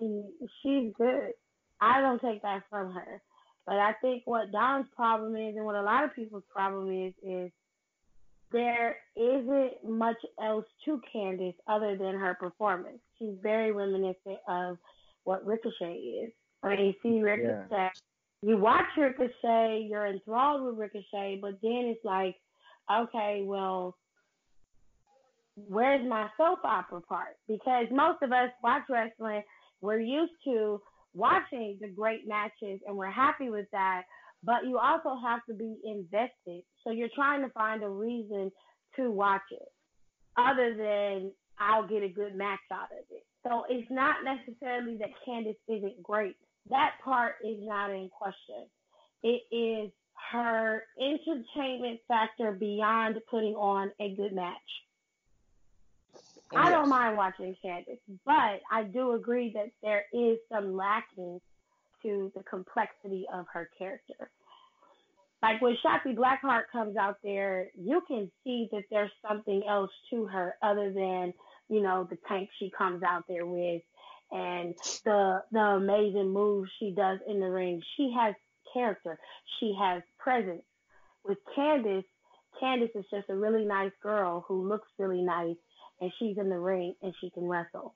she 0.00 0.22
she's 0.62 0.92
good. 0.96 1.32
I 1.80 2.00
don't 2.00 2.20
take 2.20 2.42
that 2.42 2.62
from 2.68 2.92
her. 2.92 3.22
But 3.66 3.76
I 3.76 3.92
think 4.00 4.22
what 4.24 4.50
Don's 4.50 4.86
problem 4.96 5.36
is, 5.36 5.54
and 5.56 5.64
what 5.64 5.76
a 5.76 5.82
lot 5.82 6.04
of 6.04 6.14
people's 6.14 6.42
problem 6.52 6.90
is, 6.90 7.12
is 7.22 7.52
there 8.52 8.96
isn't 9.16 9.72
much 9.88 10.16
else 10.42 10.64
to 10.84 11.00
Candice 11.14 11.54
other 11.68 11.96
than 11.96 12.18
her 12.18 12.34
performance. 12.34 12.98
She's 13.18 13.36
very 13.42 13.70
reminiscent 13.70 14.38
of 14.48 14.78
what 15.24 15.46
Ricochet 15.46 15.94
is. 15.94 16.32
When 16.62 16.78
you 16.78 16.92
see 17.02 17.20
Ricochet, 17.20 17.68
yeah. 17.70 17.90
you 18.42 18.56
watch 18.56 18.86
Ricochet, 18.96 19.86
you're 19.88 20.06
enthralled 20.06 20.64
with 20.64 20.78
Ricochet, 20.78 21.38
but 21.40 21.58
then 21.62 21.94
it's 21.94 22.04
like, 22.04 22.36
okay, 22.92 23.42
well, 23.44 23.96
where's 25.68 26.06
my 26.08 26.28
soap 26.36 26.60
opera 26.64 27.00
part? 27.02 27.36
Because 27.46 27.86
most 27.92 28.22
of 28.22 28.32
us 28.32 28.50
watch 28.62 28.82
wrestling, 28.88 29.42
we're 29.80 30.00
used 30.00 30.32
to 30.44 30.80
watching 31.14 31.78
the 31.80 31.88
great 31.88 32.26
matches 32.26 32.80
and 32.86 32.96
we're 32.96 33.10
happy 33.10 33.50
with 33.50 33.66
that, 33.72 34.02
but 34.42 34.64
you 34.66 34.78
also 34.78 35.20
have 35.22 35.40
to 35.48 35.54
be 35.54 35.76
invested. 35.84 36.62
So 36.84 36.90
you're 36.90 37.08
trying 37.14 37.42
to 37.42 37.50
find 37.50 37.82
a 37.82 37.88
reason 37.88 38.50
to 38.96 39.10
watch 39.10 39.42
it 39.50 39.68
other 40.36 40.74
than 40.76 41.32
I'll 41.58 41.86
get 41.86 42.02
a 42.02 42.08
good 42.08 42.34
match 42.34 42.60
out 42.72 42.88
of 42.92 43.04
it. 43.10 43.24
So 43.46 43.64
it's 43.68 43.90
not 43.90 44.16
necessarily 44.24 44.98
that 44.98 45.10
Candice 45.26 45.56
isn't 45.68 46.02
great. 46.02 46.36
That 46.68 46.92
part 47.04 47.34
is 47.44 47.56
not 47.60 47.90
in 47.90 48.08
question. 48.10 48.66
It 49.22 49.42
is 49.54 49.90
her 50.32 50.82
entertainment 51.00 52.00
factor 52.06 52.52
beyond 52.52 53.16
putting 53.30 53.54
on 53.54 53.90
a 54.00 54.14
good 54.14 54.32
match. 54.32 54.56
I 56.56 56.70
don't 56.70 56.88
mind 56.88 57.16
watching 57.16 57.56
Candice, 57.64 57.98
but 58.24 58.60
I 58.70 58.84
do 58.92 59.12
agree 59.12 59.52
that 59.54 59.70
there 59.82 60.04
is 60.12 60.38
some 60.52 60.76
lacking 60.76 61.40
to 62.02 62.32
the 62.34 62.42
complexity 62.42 63.26
of 63.32 63.46
her 63.52 63.70
character. 63.78 64.30
Like 65.42 65.62
when 65.62 65.76
Shotzi 65.84 66.14
Blackheart 66.14 66.64
comes 66.70 66.96
out 66.96 67.16
there, 67.22 67.68
you 67.74 68.02
can 68.06 68.30
see 68.44 68.68
that 68.72 68.84
there's 68.90 69.10
something 69.26 69.62
else 69.68 69.90
to 70.10 70.26
her 70.26 70.56
other 70.62 70.92
than, 70.92 71.32
you 71.68 71.80
know, 71.82 72.06
the 72.08 72.18
tank 72.28 72.50
she 72.58 72.70
comes 72.76 73.02
out 73.02 73.24
there 73.28 73.46
with 73.46 73.82
and 74.32 74.74
the 75.04 75.42
the 75.50 75.58
amazing 75.58 76.30
moves 76.30 76.70
she 76.78 76.92
does 76.92 77.18
in 77.26 77.40
the 77.40 77.50
ring. 77.50 77.82
She 77.96 78.14
has 78.16 78.34
character. 78.72 79.18
She 79.58 79.74
has 79.80 80.02
presence. 80.18 80.62
With 81.24 81.38
Candice, 81.56 82.04
Candice 82.62 82.94
is 82.94 83.04
just 83.10 83.28
a 83.28 83.34
really 83.34 83.64
nice 83.64 83.92
girl 84.02 84.44
who 84.46 84.68
looks 84.68 84.88
really 84.98 85.22
nice 85.22 85.56
and 86.00 86.10
she's 86.18 86.38
in 86.38 86.48
the 86.48 86.58
ring 86.58 86.94
and 87.02 87.14
she 87.20 87.30
can 87.30 87.44
wrestle. 87.44 87.94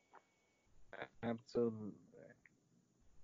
Absolutely. 1.22 1.92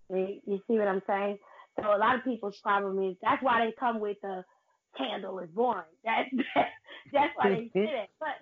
You 0.09 0.61
see 0.67 0.79
what 0.79 0.89
I'm 0.89 1.03
saying? 1.07 1.39
So 1.81 1.95
a 1.95 1.99
lot 1.99 2.17
of 2.17 2.25
people's 2.25 2.59
problem 2.63 3.03
is 3.03 3.17
that's 3.23 3.43
why 3.43 3.65
they 3.65 3.73
come 3.79 4.01
with 4.01 4.17
the 4.23 4.45
candle 4.97 5.39
is 5.39 5.49
boring. 5.51 5.85
That's 6.05 6.29
that's 7.13 7.33
why 7.37 7.51
they 7.51 7.71
did 7.73 7.89
it. 7.89 8.11
But 8.19 8.35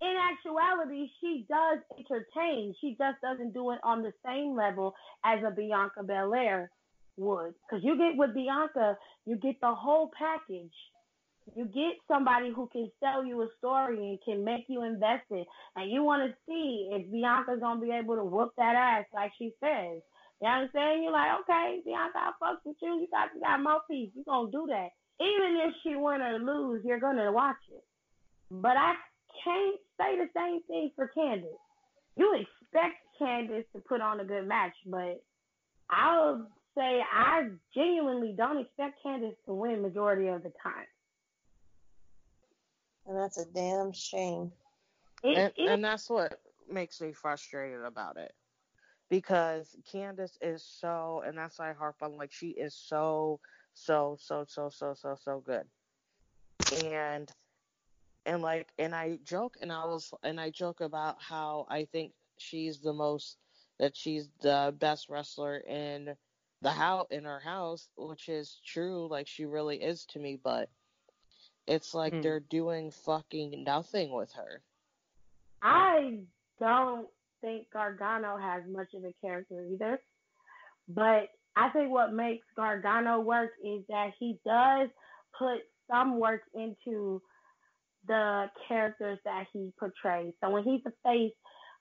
in 0.00 0.14
actuality, 0.16 1.08
she 1.20 1.46
does 1.48 1.78
entertain. 1.98 2.74
She 2.80 2.96
just 2.98 3.20
doesn't 3.22 3.54
do 3.54 3.72
it 3.72 3.78
on 3.82 4.02
the 4.02 4.12
same 4.24 4.54
level 4.54 4.94
as 5.24 5.40
a 5.46 5.50
Bianca 5.50 6.02
Belair 6.02 6.70
would. 7.16 7.54
Because 7.68 7.84
you 7.84 7.96
get 7.96 8.16
with 8.16 8.34
Bianca, 8.34 8.96
you 9.24 9.36
get 9.36 9.60
the 9.60 9.74
whole 9.74 10.10
package. 10.16 10.72
You 11.54 11.66
get 11.66 11.94
somebody 12.08 12.50
who 12.52 12.68
can 12.72 12.90
sell 12.98 13.24
you 13.24 13.42
a 13.42 13.48
story 13.58 13.96
and 13.98 14.18
can 14.24 14.44
make 14.44 14.64
you 14.68 14.82
invested, 14.82 15.46
and 15.76 15.90
you 15.90 16.02
want 16.02 16.28
to 16.28 16.36
see 16.46 16.90
if 16.92 17.10
Bianca's 17.10 17.60
gonna 17.60 17.80
be 17.80 17.92
able 17.92 18.16
to 18.16 18.24
whoop 18.24 18.52
that 18.56 18.74
ass 18.74 19.06
like 19.14 19.32
she 19.38 19.52
says. 19.60 20.02
You 20.40 20.48
know 20.48 20.48
what 20.48 20.50
I'm 20.50 20.70
saying? 20.74 21.02
You're 21.02 21.12
like, 21.12 21.40
okay, 21.40 21.80
Bianca, 21.84 22.18
I 22.18 22.32
fucks 22.42 22.64
with 22.64 22.76
you. 22.82 23.00
You 23.00 23.08
got 23.10 23.28
you 23.34 23.40
got 23.40 23.62
mouthpiece. 23.62 24.10
You 24.14 24.24
gonna 24.24 24.50
do 24.50 24.66
that. 24.68 24.88
Even 25.20 25.56
if 25.64 25.74
she 25.82 25.94
win 25.94 26.20
or 26.20 26.38
lose, 26.38 26.82
you're 26.84 27.00
gonna 27.00 27.30
watch 27.32 27.56
it. 27.72 27.84
But 28.50 28.76
I 28.76 28.94
can't 29.44 29.80
say 29.98 30.18
the 30.18 30.28
same 30.36 30.62
thing 30.64 30.90
for 30.96 31.10
Candice. 31.16 31.46
You 32.16 32.34
expect 32.34 32.96
Candice 33.20 33.64
to 33.74 33.80
put 33.88 34.00
on 34.00 34.20
a 34.20 34.24
good 34.24 34.46
match, 34.46 34.74
but 34.84 35.22
I'll 35.90 36.46
say 36.76 37.00
I 37.12 37.48
genuinely 37.74 38.34
don't 38.36 38.58
expect 38.58 38.98
Candice 39.04 39.36
to 39.46 39.54
win 39.54 39.82
majority 39.82 40.28
of 40.28 40.42
the 40.42 40.52
time. 40.62 40.86
And 43.06 43.16
that's 43.16 43.38
a 43.38 43.44
damn 43.44 43.92
shame. 43.92 44.52
And, 45.22 45.52
and 45.58 45.84
that's 45.84 46.10
what 46.10 46.40
makes 46.70 47.00
me 47.00 47.12
frustrated 47.12 47.82
about 47.82 48.16
it. 48.16 48.34
Because 49.08 49.76
Candice 49.90 50.36
is 50.40 50.64
so, 50.64 51.22
and 51.24 51.38
that's 51.38 51.58
why 51.58 51.70
I 51.70 51.74
harp 51.74 51.96
on, 52.02 52.16
like, 52.16 52.32
she 52.32 52.48
is 52.48 52.74
so, 52.74 53.38
so, 53.74 54.16
so, 54.20 54.44
so, 54.48 54.68
so, 54.68 54.94
so, 54.94 55.16
so 55.22 55.42
good. 55.46 55.64
And, 56.84 57.30
and 58.24 58.42
like, 58.42 58.68
and 58.78 58.94
I 58.94 59.20
joke, 59.24 59.56
and 59.62 59.70
I 59.70 59.84
was, 59.84 60.12
and 60.24 60.40
I 60.40 60.50
joke 60.50 60.80
about 60.80 61.16
how 61.20 61.66
I 61.70 61.84
think 61.84 62.12
she's 62.38 62.80
the 62.80 62.92
most, 62.92 63.36
that 63.78 63.96
she's 63.96 64.28
the 64.40 64.74
best 64.76 65.08
wrestler 65.08 65.58
in 65.58 66.16
the 66.62 66.70
house, 66.70 67.06
in 67.10 67.24
her 67.24 67.40
house, 67.40 67.88
which 67.96 68.28
is 68.28 68.60
true. 68.66 69.06
Like, 69.08 69.28
she 69.28 69.44
really 69.44 69.76
is 69.76 70.04
to 70.06 70.18
me, 70.18 70.40
but 70.42 70.68
it's 71.66 71.94
like 71.94 72.12
mm. 72.12 72.22
they're 72.22 72.40
doing 72.40 72.90
fucking 72.90 73.64
nothing 73.64 74.12
with 74.12 74.32
her. 74.32 74.62
I 75.62 76.20
don't 76.60 77.08
think 77.40 77.66
Gargano 77.72 78.36
has 78.36 78.62
much 78.70 78.88
of 78.94 79.04
a 79.04 79.12
character 79.20 79.66
either. 79.72 80.00
But 80.88 81.28
I 81.56 81.70
think 81.70 81.90
what 81.90 82.12
makes 82.12 82.46
Gargano 82.54 83.20
work 83.20 83.50
is 83.64 83.82
that 83.88 84.10
he 84.18 84.38
does 84.44 84.88
put 85.38 85.60
some 85.90 86.20
work 86.20 86.42
into 86.54 87.22
the 88.06 88.46
characters 88.68 89.18
that 89.24 89.46
he 89.52 89.72
portrays. 89.78 90.32
So 90.42 90.50
when 90.50 90.64
he's 90.64 90.82
a 90.86 90.92
face, 91.04 91.32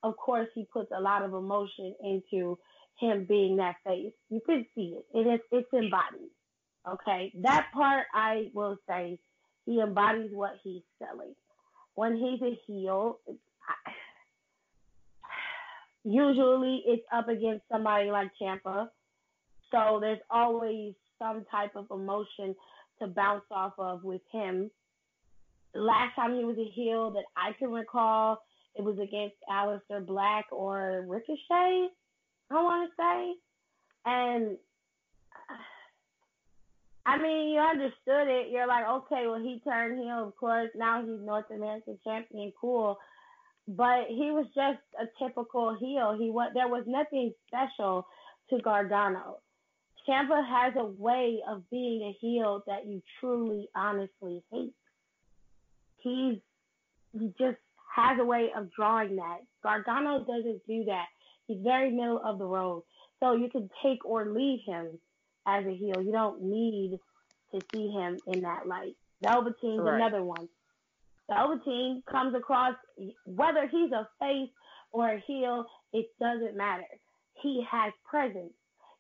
of 0.04 0.16
course, 0.18 0.48
he 0.56 0.68
puts 0.72 0.92
a 0.96 1.02
lot 1.02 1.24
of 1.24 1.34
emotion 1.34 1.94
into 2.04 2.58
him 3.00 3.26
being 3.28 3.58
that 3.58 3.76
face. 3.86 4.14
You 4.30 4.42
can 4.46 4.66
see 4.76 4.98
it. 4.98 5.06
It 5.14 5.28
is 5.28 5.40
it's 5.52 5.68
embodied. 5.74 6.32
Okay, 6.88 7.32
that 7.42 7.68
part 7.74 8.06
I 8.14 8.52
will 8.54 8.78
say 8.88 9.18
he 9.66 9.82
embodies 9.82 10.30
what 10.32 10.54
he's 10.64 10.84
selling. 11.00 11.34
When 11.96 12.16
he's 12.16 12.42
a 12.42 12.58
heel, 12.68 13.20
usually 16.04 16.84
it's 16.86 17.06
up 17.14 17.30
against 17.30 17.64
somebody 17.72 18.12
like 18.12 18.32
Ciampa. 18.42 18.90
So 19.72 20.00
there's 20.00 20.20
always 20.30 20.94
some 21.18 21.46
type 21.50 21.76
of 21.76 21.88
emotion 21.92 22.56
to 23.00 23.08
bounce 23.08 23.44
off 23.52 23.74
of 23.78 24.04
with 24.04 24.22
him. 24.32 24.70
Last 25.74 26.16
time 26.16 26.36
he 26.36 26.46
was 26.46 26.58
a 26.58 26.72
heel 26.74 27.12
that 27.12 27.26
I 27.36 27.52
can 27.58 27.72
recall, 27.72 28.40
it 28.76 28.84
was 28.84 28.98
against 29.00 29.36
Aleister 29.50 30.06
Black 30.06 30.46
or 30.52 31.04
Ricochet, 31.08 31.90
I 32.50 32.54
want 32.54 32.90
to 32.90 32.96
say. 33.02 33.34
And 34.06 34.58
I 37.06 37.22
mean, 37.22 37.54
you 37.54 37.60
understood 37.60 38.28
it. 38.28 38.52
You're 38.52 38.68
like, 38.68 38.88
okay, 38.88 39.28
well, 39.28 39.40
he 39.40 39.62
turned 39.64 40.00
heel, 40.00 40.28
of 40.28 40.36
course. 40.38 40.70
Now 40.76 41.02
he's 41.02 41.20
North 41.22 41.46
American 41.54 42.00
champion, 42.04 42.52
cool. 42.60 42.98
But 43.68 44.06
he 44.10 44.32
was 44.32 44.46
just 44.56 44.80
a 45.00 45.06
typical 45.24 45.76
heel. 45.80 46.16
He 46.20 46.30
was 46.30 46.52
there 46.54 46.68
was 46.68 46.84
nothing 46.88 47.34
special 47.48 48.08
to 48.50 48.60
Gargano. 48.60 49.38
Ciampa 50.08 50.48
has 50.48 50.74
a 50.78 50.86
way 50.86 51.40
of 51.50 51.68
being 51.72 52.02
a 52.04 52.18
heel 52.20 52.64
that 52.68 52.86
you 52.86 53.02
truly, 53.20 53.68
honestly 53.76 54.44
hate. 54.52 54.74
He's 55.98 56.38
he 57.14 57.34
just 57.40 57.58
has 57.96 58.18
a 58.20 58.26
way 58.26 58.50
of 58.56 58.72
drawing 58.72 59.16
that. 59.16 59.40
Gargano 59.64 60.20
doesn't 60.20 60.62
do 60.68 60.86
that. 60.86 61.06
He's 61.48 61.58
very 61.64 61.92
middle 61.92 62.22
of 62.24 62.40
the 62.40 62.46
road. 62.46 62.84
So 63.20 63.36
you 63.36 63.50
can 63.50 63.70
take 63.84 64.04
or 64.06 64.26
leave 64.28 64.60
him 64.66 65.00
as 65.46 65.66
a 65.66 65.76
heel. 65.76 66.02
You 66.02 66.12
don't 66.12 66.42
need 66.44 67.00
to 67.54 67.62
see 67.74 67.90
him 67.90 68.18
in 68.28 68.42
that 68.42 68.68
light. 68.68 68.96
Velveteen's 69.22 69.82
right. 69.82 69.96
another 69.96 70.24
one. 70.24 70.50
Velveteen 71.28 72.04
comes 72.10 72.36
across 72.36 72.76
whether 73.26 73.68
he's 73.68 73.92
a 73.92 74.08
face 74.20 74.50
or 74.92 75.10
a 75.10 75.24
heel, 75.26 75.66
it 75.94 76.08
doesn't 76.20 76.56
matter. 76.56 76.84
He 77.42 77.66
has 77.70 77.92
presence. 78.10 78.54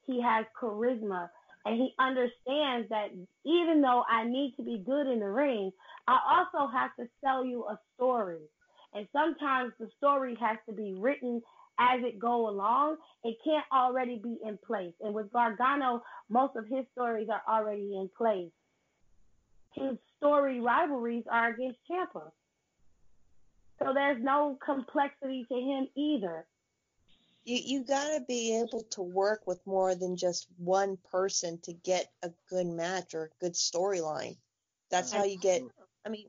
He 0.06 0.22
has 0.22 0.46
charisma. 0.60 1.30
And 1.66 1.76
he 1.76 1.94
understands 2.00 2.90
that 2.90 3.10
even 3.44 3.82
though 3.82 4.04
I 4.10 4.26
need 4.26 4.54
to 4.58 4.64
be 4.64 4.78
good 4.78 5.08
in 5.08 5.20
the 5.20 5.30
ring, 5.30 5.72
I 6.08 6.20
also 6.30 6.72
have 6.72 6.96
to 7.00 7.08
sell 7.24 7.44
you 7.44 7.66
a 7.66 7.80
story. 7.96 8.42
And 8.94 9.08
sometimes 9.12 9.74
the 9.80 9.90
story 9.98 10.38
has 10.40 10.58
to 10.68 10.76
be 10.76 10.94
written 10.94 11.42
as 11.80 12.02
it 12.04 12.20
go 12.20 12.50
along. 12.50 12.98
It 13.24 13.38
can't 13.44 13.66
already 13.74 14.20
be 14.24 14.38
in 14.46 14.58
place. 14.66 14.94
And 15.02 15.14
with 15.14 15.32
Gargano, 15.32 16.04
most 16.30 16.56
of 16.56 16.66
his 16.68 16.86
stories 16.94 17.28
are 17.30 17.42
already 17.48 17.96
in 17.96 18.10
place. 18.18 18.52
His 19.74 19.98
story 20.18 20.60
rivalries 20.62 21.26
are 21.30 21.50
against 21.50 21.80
Ciampa. 21.90 22.32
So 23.84 23.94
there's 23.94 24.24
no 24.24 24.58
complexity 24.64 25.46
to 25.50 25.56
him 25.56 25.88
either. 25.96 26.48
you 27.44 27.60
you 27.64 27.84
gotta 27.84 28.22
be 28.28 28.58
able 28.60 28.84
to 28.92 29.02
work 29.02 29.46
with 29.46 29.60
more 29.66 29.96
than 29.96 30.16
just 30.18 30.48
one 30.58 30.98
person 31.12 31.60
to 31.64 31.74
get 31.74 32.12
a 32.24 32.32
good 32.50 32.68
match 32.68 33.14
or 33.14 33.26
a 33.26 33.44
good 33.44 33.54
storyline. 33.54 34.38
That's 34.90 35.12
how 35.12 35.26
you 35.26 35.38
get. 35.38 35.62
I 36.06 36.10
mean, 36.10 36.28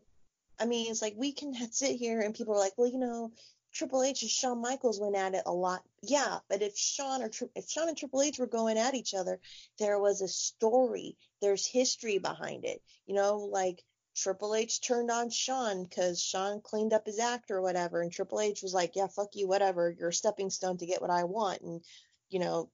I 0.59 0.66
mean, 0.66 0.90
it's 0.90 1.03
like 1.03 1.14
we 1.16 1.32
can 1.32 1.55
sit 1.72 1.97
here 1.97 2.20
and 2.20 2.34
people 2.34 2.55
are 2.55 2.59
like, 2.59 2.74
well, 2.76 2.90
you 2.90 2.99
know, 2.99 3.32
Triple 3.77 4.03
H 4.03 4.22
and 4.22 4.31
Shawn 4.31 4.62
Michaels 4.62 4.99
went 4.99 5.16
at 5.16 5.35
it 5.35 5.43
a 5.45 5.53
lot. 5.53 5.83
Yeah, 6.03 6.39
but 6.49 6.62
if 6.62 6.79
Shawn 6.79 7.22
or 7.22 7.31
if 7.55 7.68
Shawn 7.68 7.89
and 7.89 7.97
Triple 7.97 8.22
H 8.22 8.39
were 8.39 8.47
going 8.47 8.79
at 8.79 8.95
each 8.95 9.12
other, 9.12 9.39
there 9.79 9.99
was 9.99 10.22
a 10.22 10.29
story. 10.29 11.18
There's 11.43 11.66
history 11.66 12.16
behind 12.16 12.64
it. 12.64 12.83
You 13.07 13.14
know, 13.14 13.37
like 13.37 13.85
Triple 14.14 14.55
H 14.55 14.81
turned 14.81 15.11
on 15.11 15.29
Shawn 15.29 15.85
because 15.85 16.22
Shawn 16.22 16.62
cleaned 16.62 16.95
up 16.95 17.05
his 17.05 17.18
act 17.18 17.51
or 17.51 17.61
whatever, 17.61 18.01
and 18.01 18.11
Triple 18.11 18.41
H 18.41 18.62
was 18.62 18.72
like, 18.72 18.97
"Yeah, 18.97 19.09
fuck 19.09 19.37
you, 19.37 19.47
whatever. 19.47 19.91
You're 19.91 20.09
a 20.09 20.14
stepping 20.14 20.49
stone 20.49 20.79
to 20.79 20.87
get 20.87 21.03
what 21.03 21.11
I 21.11 21.24
want." 21.24 21.61
And 21.61 21.85
you 22.31 22.39
know, 22.39 22.70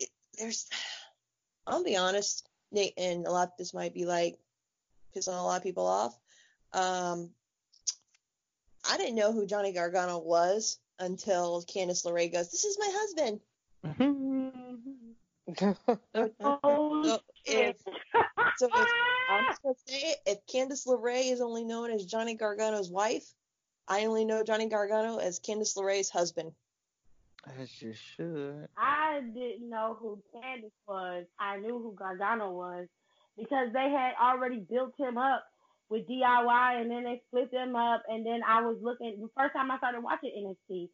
it, 0.00 0.08
there's, 0.36 0.68
I'll 1.66 1.84
be 1.84 1.96
honest, 1.96 2.48
Nate, 2.72 2.94
and 2.98 3.24
a 3.26 3.30
lot 3.30 3.48
of 3.48 3.56
this 3.56 3.72
might 3.72 3.94
be 3.94 4.04
like 4.04 4.36
pissing 5.14 5.38
a 5.38 5.42
lot 5.42 5.58
of 5.58 5.62
people 5.62 5.86
off. 5.86 6.18
Um, 6.72 7.30
I 8.88 8.96
didn't 8.96 9.14
know 9.16 9.32
who 9.32 9.46
Johnny 9.46 9.72
Gargano 9.72 10.18
was 10.18 10.78
until 10.98 11.62
Candice 11.62 12.04
LeRae 12.04 12.32
goes, 12.32 12.50
"This 12.50 12.64
is 12.64 12.78
my 12.78 12.90
husband." 12.92 13.40
Oh, 16.40 17.02
So 17.04 17.18
if 17.44 17.76
shit. 17.76 17.80
so 18.56 18.66
if 18.66 18.88
I'm 19.28 19.44
just 19.46 19.62
gonna 19.62 19.74
say 19.86 19.98
it, 20.12 20.18
if 20.26 20.46
Candice 20.46 20.86
LeRae 20.86 21.30
is 21.32 21.40
only 21.40 21.64
known 21.64 21.90
as 21.90 22.04
Johnny 22.06 22.34
Gargano's 22.34 22.90
wife, 22.90 23.26
I 23.88 24.06
only 24.06 24.24
know 24.24 24.42
Johnny 24.42 24.68
Gargano 24.68 25.18
as 25.18 25.40
Candice 25.40 25.76
LeRae's 25.76 26.10
husband. 26.10 26.52
As 27.60 27.82
you 27.82 27.92
should. 27.92 28.68
I 28.78 29.20
didn't 29.34 29.68
know 29.68 29.96
who 30.00 30.22
Candice 30.34 30.70
was. 30.88 31.26
I 31.38 31.58
knew 31.58 31.78
who 31.78 31.92
Gargano 31.94 32.52
was 32.52 32.88
because 33.36 33.70
they 33.74 33.90
had 33.90 34.14
already 34.20 34.60
built 34.60 34.94
him 34.98 35.18
up 35.18 35.44
with 35.90 36.08
DIY 36.08 36.80
and 36.80 36.90
then 36.90 37.04
they 37.04 37.22
split 37.28 37.50
them 37.52 37.76
up. 37.76 38.02
And 38.08 38.24
then 38.24 38.40
I 38.46 38.60
was 38.62 38.76
looking, 38.82 39.16
the 39.20 39.28
first 39.36 39.54
time 39.54 39.70
I 39.70 39.78
started 39.78 40.02
watching 40.02 40.30
NXT 40.70 40.88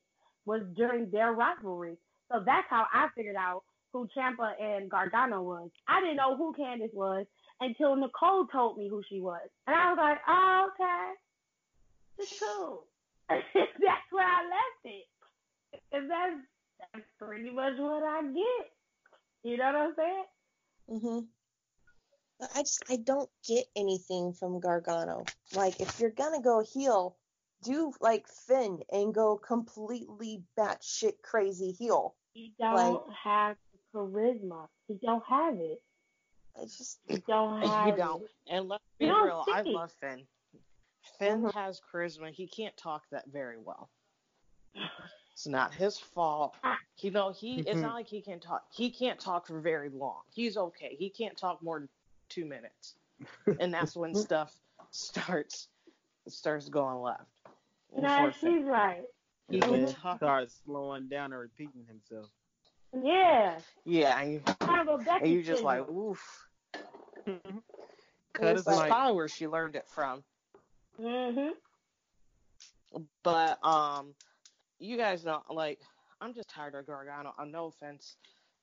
was 0.46 0.62
during 0.76 1.10
their 1.10 1.32
rivalry. 1.32 1.96
So 2.30 2.42
that's 2.44 2.66
how 2.68 2.86
I 2.92 3.08
figured 3.16 3.36
out 3.36 3.62
who 3.92 4.08
Ciampa 4.16 4.52
and 4.60 4.90
Gargano 4.90 5.42
was. 5.42 5.70
I 5.88 6.00
didn't 6.00 6.16
know 6.16 6.36
who 6.36 6.54
Candice 6.58 6.94
was 6.94 7.26
until 7.60 7.96
Nicole 7.96 8.46
told 8.46 8.78
me 8.78 8.88
who 8.88 9.02
she 9.08 9.20
was. 9.20 9.48
And 9.66 9.76
I 9.76 9.90
was 9.90 9.98
like, 10.00 10.18
oh, 10.28 10.68
okay. 10.74 11.12
It's 12.18 12.38
cool. 12.38 12.84
that's 13.28 14.10
where 14.10 14.26
I 14.26 14.42
left 14.44 14.84
it. 14.84 15.06
And 15.92 16.10
that's, 16.10 16.36
that's 16.92 17.06
pretty 17.18 17.50
much 17.50 17.74
what 17.78 18.02
I 18.02 18.22
get. 18.22 18.70
You 19.42 19.56
know 19.56 19.64
what 19.66 19.76
I'm 19.76 19.94
saying? 19.96 20.24
Mhm. 20.90 21.26
But 22.40 22.50
I 22.54 22.62
just 22.62 22.82
I 22.88 22.96
don't 22.96 23.28
get 23.46 23.66
anything 23.76 24.32
from 24.32 24.60
Gargano. 24.60 25.24
Like 25.54 25.78
if 25.80 26.00
you're 26.00 26.10
gonna 26.10 26.40
go 26.40 26.60
heel, 26.64 27.16
do 27.62 27.92
like 28.00 28.26
Finn 28.26 28.80
and 28.90 29.12
go 29.14 29.36
completely 29.36 30.42
batshit 30.58 31.20
crazy 31.22 31.72
heel. 31.72 32.16
He 32.32 32.54
don't 32.58 32.74
Like- 33.06 33.16
have 33.16 33.56
the 33.72 33.78
charisma. 33.98 34.68
He 34.88 34.94
don't 35.02 35.22
have 35.26 35.56
it. 35.60 35.82
I 36.56 36.62
just 36.62 36.98
He 37.06 37.18
don't 37.18 37.60
have 37.62 37.88
you 37.88 37.96
don't. 37.96 38.22
it. 38.22 38.30
And 38.48 38.68
let's 38.68 38.84
be 38.98 39.06
You 39.06 39.24
real, 39.24 39.44
I 39.52 39.62
see. 39.62 39.72
love 39.74 39.92
Finn. 39.92 40.26
Finn 41.18 41.42
Mhm. 41.42 41.52
has 41.52 41.80
charisma. 41.92 42.30
He 42.32 42.46
can't 42.48 42.76
talk 42.76 43.02
that 43.10 43.26
very 43.26 43.58
well. 43.58 43.90
It's 45.32 45.46
not 45.46 45.74
his 45.74 45.98
fault. 45.98 46.56
You 46.98 47.10
know, 47.10 47.30
he 47.32 47.60
it's 47.60 47.80
not 47.80 47.94
like 47.94 48.08
he 48.08 48.20
can 48.22 48.40
talk 48.40 48.66
he 48.72 48.90
can't 48.90 49.18
talk 49.20 49.46
for 49.46 49.60
very 49.60 49.88
long. 49.90 50.22
He's 50.30 50.56
okay. 50.56 50.96
He 50.96 51.08
can't 51.10 51.36
talk 51.36 51.62
more 51.62 51.78
than 51.80 51.88
two 52.30 52.46
minutes. 52.46 52.94
And 53.58 53.72
that's 53.74 53.94
when 53.94 54.14
stuff 54.26 54.54
starts 54.90 55.68
starts 56.28 56.68
going 56.68 57.02
left. 57.02 57.26
No, 57.96 58.30
she's 58.40 58.64
right. 58.64 59.02
He 59.48 59.56
He 59.56 59.60
can 59.60 59.70
will 59.72 60.46
slowing 60.64 61.08
down 61.08 61.32
and 61.32 61.40
repeating 61.40 61.84
himself. 61.86 62.30
Yeah. 62.92 63.58
Yeah, 63.84 64.18
and 64.20 64.32
you, 64.32 64.40
Kind 64.60 64.88
of 64.88 65.00
a 65.00 65.04
Becky 65.04 65.24
and 65.24 65.32
you 65.32 65.42
just 65.42 65.62
like, 65.62 65.88
oof. 65.88 66.48
Cut 68.32 68.56
his 68.56 68.64
That's 68.64 68.78
mic. 68.78 68.88
probably 68.88 69.14
where 69.16 69.28
she 69.28 69.46
learned 69.48 69.76
it 69.76 69.86
from. 69.88 70.22
Mhm. 71.00 71.50
But 73.22 73.64
um, 73.64 74.14
you 74.78 74.96
guys 74.96 75.24
know, 75.24 75.42
like, 75.50 75.80
I'm 76.20 76.34
just 76.34 76.48
tired 76.48 76.74
of 76.74 76.86
Gargano. 76.86 77.34
Uh, 77.38 77.44
no 77.44 77.66
offense 77.66 78.16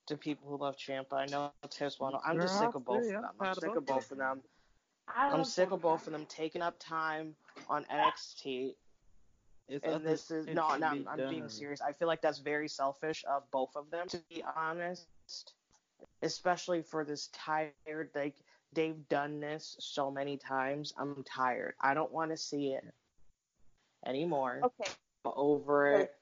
to 0.07 0.17
people 0.17 0.49
who 0.49 0.57
love 0.57 0.77
Ciampa. 0.77 1.13
I 1.13 1.25
know 1.25 1.51
it's 1.63 1.77
his 1.77 1.99
one. 1.99 2.13
I'm 2.25 2.39
just 2.39 2.59
sick 2.59 2.73
of 2.73 2.85
both 2.85 3.03
of 3.03 3.07
them. 3.07 3.23
I'm 3.23 3.29
I'm 3.39 3.45
tired 3.45 3.57
of 3.57 3.63
sick 3.63 3.75
of 3.75 3.85
both 3.85 3.95
both 3.95 4.11
of 4.11 4.17
them. 4.17 4.41
I 5.07 5.29
I'm 5.29 5.45
sick 5.45 5.71
of 5.71 5.81
both 5.81 6.07
of 6.07 6.13
them 6.13 6.25
taking 6.27 6.61
up 6.61 6.75
time 6.79 7.35
on 7.69 7.85
NXT. 7.85 8.73
It's 9.69 9.83
And 9.85 10.05
this 10.05 10.31
is 10.31 10.45
shit 10.45 10.55
no, 10.55 10.75
no, 10.77 10.87
I'm, 10.87 11.07
I'm 11.09 11.29
being 11.29 11.49
serious. 11.49 11.81
I 11.81 11.91
feel 11.91 12.07
like 12.07 12.21
that's 12.21 12.39
very 12.39 12.69
selfish 12.69 13.25
of 13.29 13.43
both 13.51 13.75
of 13.75 13.89
them, 13.91 14.07
to 14.07 14.19
be 14.29 14.43
honest. 14.55 15.07
Especially 16.21 16.81
for 16.81 17.03
this 17.03 17.29
tired, 17.33 18.09
like 18.15 18.35
they've 18.73 19.07
done 19.09 19.41
this 19.41 19.75
so 19.79 20.09
many 20.09 20.37
times. 20.37 20.93
I'm 20.97 21.23
tired. 21.23 21.73
I 21.81 21.93
don't 21.93 22.11
want 22.11 22.31
to 22.31 22.37
see 22.37 22.73
it 22.73 22.83
anymore. 24.05 24.61
okay. 24.63 24.91
I'm 25.25 25.33
over 25.35 25.91
it. 25.91 26.13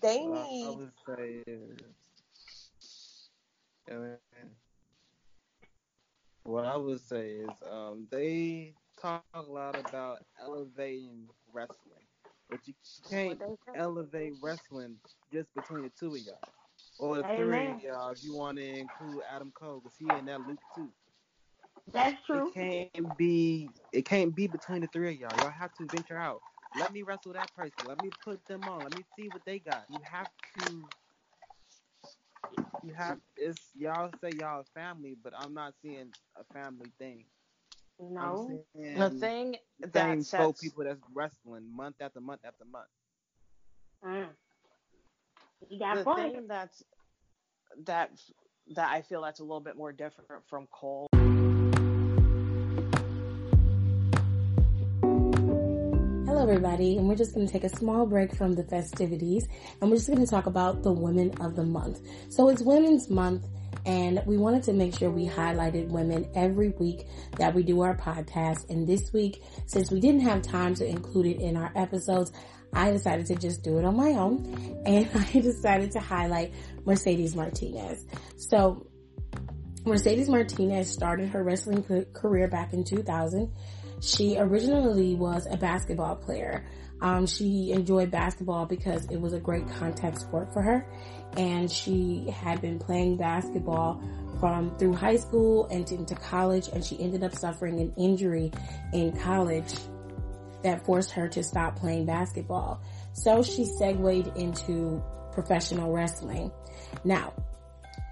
They 0.00 0.18
What 0.18 0.38
I, 0.38 0.42
I 0.42 0.76
need 0.76 1.84
would 3.88 3.98
say 4.02 4.12
is, 4.12 4.20
I 4.34 4.44
mean, 4.44 4.56
what 6.44 6.64
I 6.64 6.76
would 6.76 7.00
say 7.00 7.30
is, 7.32 7.62
um, 7.70 8.08
they 8.10 8.74
talk 9.00 9.24
a 9.34 9.42
lot 9.42 9.76
about 9.76 10.24
elevating 10.40 11.28
wrestling, 11.52 12.06
but 12.48 12.66
you 12.66 12.74
can't 13.08 13.42
elevate 13.74 14.34
wrestling 14.42 15.00
just 15.32 15.52
between 15.54 15.82
the 15.82 15.90
two 15.90 16.14
of 16.14 16.20
y'all, 16.20 16.38
or 16.98 17.16
the 17.16 17.24
three 17.36 17.66
of 17.68 17.80
y'all 17.82 18.10
if 18.10 18.22
you 18.22 18.34
want 18.34 18.58
to 18.58 18.64
include 18.64 19.22
Adam 19.30 19.52
Cole, 19.52 19.80
because 19.80 19.96
he 19.96 20.08
in 20.16 20.26
that 20.26 20.40
loop 20.46 20.60
too. 20.74 20.92
That's 21.92 22.16
true. 22.26 22.48
It 22.48 22.54
can't 22.94 23.16
be. 23.16 23.70
It 23.92 24.04
can't 24.04 24.34
be 24.34 24.46
between 24.46 24.82
the 24.82 24.88
three 24.88 25.14
of 25.14 25.20
y'all. 25.20 25.36
Y'all 25.36 25.50
have 25.50 25.74
to 25.74 25.88
venture 25.88 26.16
out. 26.18 26.42
Let 26.74 26.92
me 26.92 27.02
wrestle 27.02 27.32
that 27.34 27.54
person. 27.54 27.86
Let 27.86 28.00
me 28.00 28.10
put 28.24 28.46
them 28.46 28.68
on. 28.68 28.84
Let 28.84 28.92
me 28.92 29.04
see 29.16 29.28
what 29.28 29.44
they 29.44 29.58
got. 29.58 29.84
You 29.88 30.00
have 30.10 30.28
to. 30.58 30.90
You 32.86 32.94
have. 32.94 33.18
It's 33.36 33.58
y'all 33.76 34.10
say 34.20 34.30
y'all 34.38 34.60
a 34.60 34.78
family, 34.78 35.16
but 35.22 35.32
I'm 35.36 35.52
not 35.52 35.74
seeing 35.82 36.12
a 36.36 36.54
family 36.54 36.92
thing. 36.98 37.24
No. 37.98 38.62
I'm 38.76 38.94
The 38.94 39.10
thing 39.10 39.56
that 39.80 40.24
same 40.24 40.40
four 40.40 40.52
people 40.52 40.84
that's 40.84 41.00
wrestling 41.12 41.64
month 41.74 41.96
after 42.00 42.20
month 42.20 42.42
after 42.44 42.64
month. 42.64 42.86
Mm. 44.04 44.28
You 45.68 45.78
got 45.80 45.96
the 45.96 46.04
point. 46.04 46.34
thing 46.34 46.46
that's 46.46 46.84
that 47.86 48.10
that 48.74 48.90
I 48.90 49.02
feel 49.02 49.22
that's 49.22 49.40
a 49.40 49.44
little 49.44 49.60
bit 49.60 49.76
more 49.76 49.92
different 49.92 50.30
from 50.48 50.68
Cole. 50.70 51.08
Everybody, 56.48 56.96
and 56.96 57.08
we're 57.08 57.16
just 57.16 57.34
going 57.34 57.44
to 57.44 57.52
take 57.52 57.64
a 57.64 57.68
small 57.68 58.06
break 58.06 58.32
from 58.32 58.52
the 58.52 58.62
festivities 58.62 59.48
and 59.80 59.90
we're 59.90 59.96
just 59.96 60.06
going 60.06 60.24
to 60.24 60.30
talk 60.30 60.46
about 60.46 60.84
the 60.84 60.92
women 60.92 61.32
of 61.40 61.56
the 61.56 61.64
month. 61.64 62.00
So 62.28 62.48
it's 62.50 62.62
Women's 62.62 63.10
Month, 63.10 63.46
and 63.84 64.22
we 64.26 64.36
wanted 64.36 64.62
to 64.64 64.72
make 64.72 64.94
sure 64.94 65.10
we 65.10 65.26
highlighted 65.26 65.88
women 65.88 66.28
every 66.36 66.68
week 66.78 67.08
that 67.38 67.52
we 67.52 67.64
do 67.64 67.80
our 67.80 67.96
podcast. 67.96 68.70
And 68.70 68.86
this 68.86 69.12
week, 69.12 69.42
since 69.66 69.90
we 69.90 69.98
didn't 69.98 70.20
have 70.20 70.42
time 70.42 70.76
to 70.76 70.86
include 70.86 71.26
it 71.26 71.40
in 71.40 71.56
our 71.56 71.72
episodes, 71.74 72.30
I 72.72 72.92
decided 72.92 73.26
to 73.26 73.34
just 73.34 73.64
do 73.64 73.78
it 73.78 73.84
on 73.84 73.96
my 73.96 74.10
own, 74.12 74.80
and 74.86 75.10
I 75.14 75.40
decided 75.40 75.90
to 75.92 76.00
highlight 76.00 76.54
Mercedes 76.84 77.34
Martinez. 77.34 78.06
So 78.36 78.86
Mercedes 79.84 80.28
Martinez 80.28 80.92
started 80.92 81.30
her 81.30 81.42
wrestling 81.42 81.84
career 82.12 82.46
back 82.46 82.72
in 82.72 82.84
2000. 82.84 83.52
She 84.00 84.36
originally 84.38 85.14
was 85.14 85.46
a 85.50 85.56
basketball 85.56 86.16
player. 86.16 86.66
Um, 87.00 87.26
she 87.26 87.72
enjoyed 87.72 88.10
basketball 88.10 88.66
because 88.66 89.10
it 89.10 89.20
was 89.20 89.32
a 89.32 89.40
great 89.40 89.68
contact 89.68 90.20
sport 90.20 90.52
for 90.52 90.62
her, 90.62 90.86
and 91.36 91.70
she 91.70 92.30
had 92.30 92.60
been 92.62 92.78
playing 92.78 93.16
basketball 93.18 94.02
from 94.40 94.76
through 94.78 94.94
high 94.94 95.16
school 95.16 95.66
and 95.66 95.90
into 95.90 96.14
college, 96.14 96.68
and 96.68 96.84
she 96.84 96.98
ended 96.98 97.22
up 97.22 97.34
suffering 97.34 97.80
an 97.80 97.92
injury 97.98 98.50
in 98.92 99.12
college 99.18 99.74
that 100.62 100.84
forced 100.84 101.10
her 101.12 101.28
to 101.28 101.42
stop 101.42 101.76
playing 101.76 102.06
basketball. 102.06 102.80
So 103.12 103.42
she 103.42 103.64
segued 103.64 104.36
into 104.36 105.02
professional 105.32 105.92
wrestling. 105.92 106.50
Now, 107.04 107.34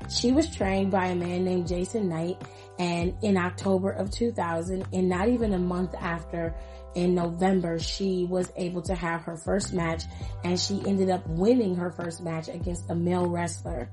She 0.08 0.32
was 0.32 0.54
trained 0.54 0.90
by 0.90 1.06
a 1.06 1.14
man 1.14 1.44
named 1.44 1.66
Jason 1.66 2.08
Knight 2.08 2.36
and 2.78 3.14
in 3.22 3.36
October 3.36 3.90
of 3.90 4.10
2000 4.10 4.86
and 4.92 5.08
not 5.08 5.28
even 5.28 5.52
a 5.52 5.58
month 5.58 5.94
after 5.94 6.54
in 6.94 7.14
November, 7.14 7.78
she 7.78 8.24
was 8.24 8.52
able 8.56 8.82
to 8.82 8.94
have 8.94 9.22
her 9.22 9.36
first 9.36 9.72
match 9.72 10.04
and 10.44 10.58
she 10.58 10.80
ended 10.86 11.10
up 11.10 11.26
winning 11.26 11.76
her 11.76 11.90
first 11.90 12.22
match 12.22 12.48
against 12.48 12.88
a 12.90 12.94
male 12.94 13.28
wrestler. 13.28 13.88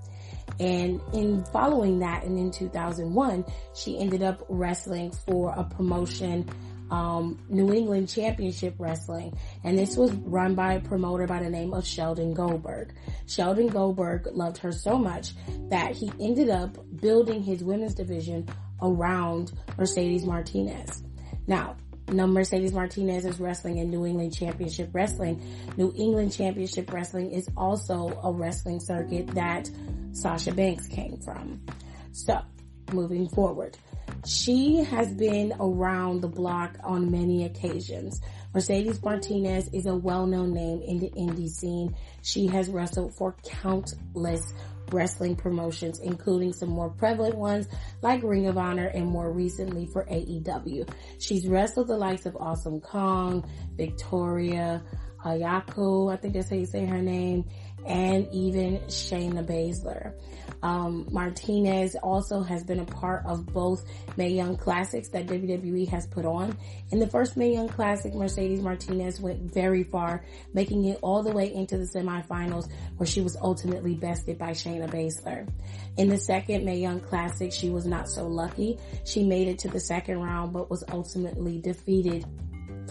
And 0.60 1.02
in 1.14 1.44
following 1.46 2.00
that 2.00 2.24
and 2.24 2.38
in 2.38 2.52
2001, 2.52 3.46
she 3.74 3.98
ended 3.98 4.22
up 4.22 4.46
wrestling 4.50 5.12
for 5.12 5.52
a 5.52 5.64
promotion 5.64 6.50
um, 6.92 7.40
New 7.48 7.74
England 7.74 8.10
Championship 8.10 8.76
Wrestling, 8.78 9.38
and 9.64 9.80
this 9.80 9.96
was 9.96 10.12
run 10.12 10.56
by 10.56 10.74
a 10.74 10.82
promoter 10.82 11.26
by 11.26 11.42
the 11.42 11.50
name 11.50 11.74
of 11.74 11.88
Sheldon 11.88 12.34
Goldberg. 12.34 12.94
Sheldon 13.28 13.68
Goldberg 13.68 14.28
loved 14.34 14.58
her 14.58 14.74
so 14.74 14.98
much 14.98 15.32
that 15.70 15.96
he 15.96 16.12
ended 16.20 16.50
up 16.50 16.78
building 17.00 17.42
his 17.42 17.64
women's 17.64 17.96
division 17.96 18.48
around 18.82 19.52
Mercedes 19.78 20.26
Martinez. 20.26 21.04
Now, 21.48 21.76
no 22.12 22.28
Mercedes 22.28 22.74
Martinez 22.74 23.26
is 23.26 23.40
wrestling 23.40 23.78
in 23.78 23.90
New 23.90 24.06
England 24.06 24.36
Championship 24.36 24.90
Wrestling. 24.94 25.42
New 25.78 25.94
England 25.96 26.34
Championship 26.34 26.92
Wrestling 26.92 27.32
is 27.32 27.48
also 27.56 28.20
a 28.24 28.32
wrestling 28.32 28.80
circuit 28.80 29.28
that 29.28 29.70
Sasha 30.12 30.52
Banks 30.52 30.88
came 30.88 31.18
from. 31.22 31.62
So, 32.12 32.42
moving 32.92 33.30
forward. 33.30 33.78
She 34.26 34.84
has 34.84 35.12
been 35.14 35.54
around 35.60 36.22
the 36.22 36.28
block 36.28 36.78
on 36.84 37.12
many 37.12 37.46
occasions. 37.46 38.22
Mercedes 38.54 39.02
Martinez 39.02 39.70
is 39.70 39.86
a 39.86 39.96
well-known 39.96 40.54
name 40.54 40.82
in 40.82 41.00
the 41.00 41.10
indie 41.12 41.50
scene. 41.50 41.96
She 42.22 42.48
has 42.48 42.70
wrestled 42.70 43.16
for 43.16 43.36
countless 43.44 44.54
wrestling 44.94 45.36
promotions, 45.36 46.00
including 46.00 46.54
some 46.54 46.70
more 46.70 46.89
prevalent 46.89 47.36
ones 47.36 47.68
like 48.02 48.24
Ring 48.24 48.48
of 48.48 48.58
Honor 48.58 48.88
and 48.88 49.08
more 49.08 49.32
recently 49.32 49.86
for 49.86 50.06
AEW. 50.06 50.89
She's 51.20 51.48
wrestled 51.48 51.88
the 51.88 51.98
likes 51.98 52.26
of 52.26 52.36
Awesome 52.36 52.82
Kong, 52.82 53.48
Victoria, 53.76 54.84
Ayako, 55.24 56.12
I 56.12 56.18
think 56.18 56.34
that's 56.34 56.50
how 56.50 56.56
you 56.56 56.66
say 56.66 56.86
her 56.86 57.02
name, 57.02 57.46
and 57.86 58.28
even 58.32 58.80
Shayna 58.88 59.46
Baszler. 59.46 60.14
Um, 60.64 61.07
Martinez 61.12 61.95
also 61.95 62.41
has 62.41 62.64
been 62.64 62.80
a 62.80 62.86
part 62.86 63.26
of 63.26 63.45
both 63.47 63.84
Mae 64.18 64.30
Young 64.30 64.57
Classics 64.57 65.09
that 65.09 65.28
WWE 65.28 65.88
has 65.89 66.05
put 66.07 66.26
on. 66.26 66.57
In 66.91 66.99
the 66.99 67.07
first 67.07 67.38
Mae 67.38 67.53
Young 67.53 67.70
Classic, 67.70 68.14
Mercedes 68.14 68.62
Martinez 68.62 69.20
went 69.20 69.41
very 69.53 69.84
far, 69.84 70.24
making 70.53 70.86
it 70.86 70.99
all 71.01 71.24
the 71.24 71.32
way 71.32 71.53
into 71.53 71.78
the 71.78 71.86
semifinals 71.86 72.70
where 72.97 73.07
she 73.07 73.22
was 73.22 73.36
ultimately 73.41 73.95
bested 73.95 74.38
by 74.38 74.51
Shayna 74.51 74.89
Baszler. 74.89 75.47
In 75.97 76.09
the 76.09 76.18
second 76.18 76.66
Mae 76.66 76.80
Young 76.80 76.99
Classic, 76.99 77.51
she 77.51 77.70
was 77.70 77.86
not 77.86 78.07
so 78.09 78.28
lucky. 78.28 78.78
She 79.05 79.24
made 79.24 79.47
it 79.47 79.59
to 79.59 79.68
the 79.68 79.80
second 79.80 80.22
round, 80.22 80.53
but 80.53 80.70
was 80.70 80.84
ultimately 80.91 81.59
defeated 81.59 82.26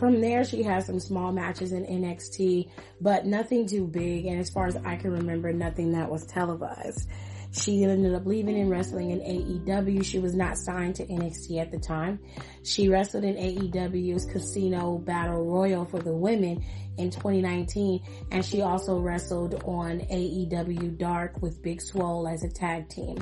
from 0.00 0.22
there, 0.22 0.44
she 0.44 0.62
had 0.62 0.84
some 0.84 0.98
small 0.98 1.30
matches 1.30 1.72
in 1.72 1.84
NXT, 1.84 2.70
but 3.02 3.26
nothing 3.26 3.66
too 3.66 3.86
big. 3.86 4.24
And 4.24 4.40
as 4.40 4.48
far 4.48 4.66
as 4.66 4.76
I 4.76 4.96
can 4.96 5.10
remember, 5.10 5.52
nothing 5.52 5.92
that 5.92 6.10
was 6.10 6.24
televised. 6.24 7.06
She 7.53 7.82
ended 7.84 8.14
up 8.14 8.26
leaving 8.26 8.59
and 8.61 8.70
wrestling 8.70 9.11
in 9.11 9.20
AEW. 9.20 10.05
She 10.05 10.20
was 10.20 10.34
not 10.34 10.57
signed 10.57 10.94
to 10.96 11.07
NXT 11.07 11.61
at 11.61 11.72
the 11.72 11.78
time. 11.78 12.20
She 12.62 12.88
wrestled 12.88 13.24
in 13.24 13.34
AEW's 13.34 14.24
Casino 14.26 14.98
Battle 14.98 15.44
Royal 15.44 15.84
for 15.84 15.98
the 15.98 16.14
women 16.14 16.64
in 16.96 17.11
2019, 17.11 18.03
and 18.30 18.44
she 18.44 18.62
also 18.62 18.98
wrestled 18.98 19.62
on 19.64 20.01
AEW 20.01 20.96
Dark 20.96 21.42
with 21.42 21.62
Big 21.62 21.80
Swole 21.80 22.28
as 22.28 22.44
a 22.44 22.48
tag 22.48 22.88
team. 22.88 23.18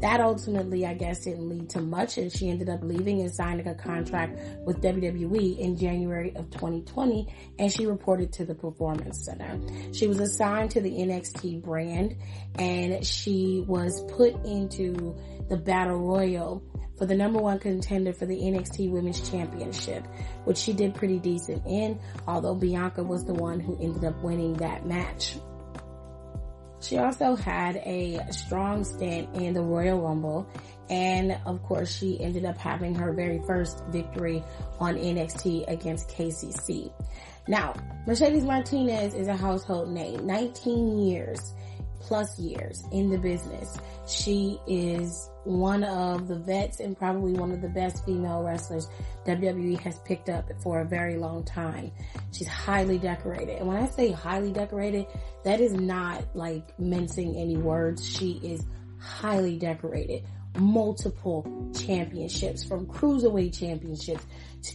That 0.00 0.20
ultimately, 0.20 0.86
I 0.86 0.94
guess, 0.94 1.24
didn't 1.24 1.48
lead 1.48 1.70
to 1.70 1.80
much 1.80 2.18
and 2.18 2.30
she 2.30 2.48
ended 2.48 2.68
up 2.68 2.80
leaving 2.82 3.20
and 3.20 3.34
signing 3.34 3.66
a 3.66 3.74
contract 3.74 4.38
with 4.64 4.80
WWE 4.80 5.58
in 5.58 5.76
January 5.76 6.32
of 6.36 6.50
2020 6.50 7.26
and 7.58 7.72
she 7.72 7.86
reported 7.86 8.32
to 8.34 8.44
the 8.44 8.54
Performance 8.54 9.24
Center. 9.24 9.58
She 9.92 10.06
was 10.06 10.20
assigned 10.20 10.70
to 10.72 10.80
the 10.80 10.90
NXT 10.90 11.62
brand 11.62 12.16
and 12.58 13.04
she 13.04 13.64
was 13.66 14.04
put 14.12 14.34
into 14.44 15.16
the 15.48 15.56
Battle 15.56 15.96
Royal 15.96 16.62
for 16.96 17.06
the 17.06 17.14
number 17.14 17.40
one 17.40 17.58
contender 17.58 18.12
for 18.12 18.26
the 18.26 18.36
NXT 18.36 18.90
Women's 18.90 19.28
Championship, 19.30 20.04
which 20.44 20.58
she 20.58 20.72
did 20.72 20.94
pretty 20.94 21.18
decent 21.18 21.64
in, 21.66 21.98
although 22.26 22.54
Bianca 22.54 23.02
was 23.02 23.24
the 23.24 23.34
one 23.34 23.60
who 23.60 23.76
ended 23.80 24.04
up 24.04 24.22
winning 24.22 24.54
that 24.54 24.84
match. 24.84 25.36
She 26.80 26.98
also 26.98 27.34
had 27.34 27.76
a 27.76 28.20
strong 28.30 28.84
stint 28.84 29.34
in 29.34 29.54
the 29.54 29.62
Royal 29.62 30.00
Rumble. 30.00 30.48
And 30.90 31.38
of 31.44 31.62
course, 31.62 31.94
she 31.94 32.20
ended 32.20 32.44
up 32.44 32.56
having 32.56 32.94
her 32.94 33.12
very 33.12 33.40
first 33.46 33.84
victory 33.88 34.42
on 34.78 34.96
NXT 34.96 35.68
against 35.68 36.08
KCC. 36.08 36.90
Now, 37.46 37.74
Mercedes 38.06 38.44
Martinez 38.44 39.14
is 39.14 39.28
a 39.28 39.36
household 39.36 39.90
name. 39.90 40.26
19 40.26 40.98
years 40.98 41.54
plus 42.08 42.38
years 42.38 42.82
in 42.90 43.10
the 43.10 43.18
business. 43.18 43.78
She 44.06 44.58
is 44.66 45.30
one 45.44 45.84
of 45.84 46.26
the 46.26 46.36
vets 46.36 46.80
and 46.80 46.96
probably 46.96 47.34
one 47.34 47.52
of 47.52 47.60
the 47.60 47.68
best 47.68 48.04
female 48.06 48.42
wrestlers 48.42 48.88
WWE 49.26 49.78
has 49.80 49.98
picked 50.00 50.30
up 50.30 50.50
for 50.62 50.80
a 50.80 50.86
very 50.86 51.16
long 51.16 51.44
time. 51.44 51.92
She's 52.32 52.48
highly 52.48 52.98
decorated. 52.98 53.58
And 53.58 53.68
when 53.68 53.76
I 53.76 53.86
say 53.88 54.10
highly 54.10 54.52
decorated, 54.52 55.06
that 55.44 55.60
is 55.60 55.74
not 55.74 56.24
like 56.34 56.78
mincing 56.80 57.36
any 57.36 57.58
words. 57.58 58.08
She 58.08 58.40
is 58.42 58.64
highly 58.98 59.58
decorated 59.58 60.24
multiple 60.56 61.70
championships 61.78 62.64
from 62.64 62.86
cruiserweight 62.86 63.56
championships 63.56 64.26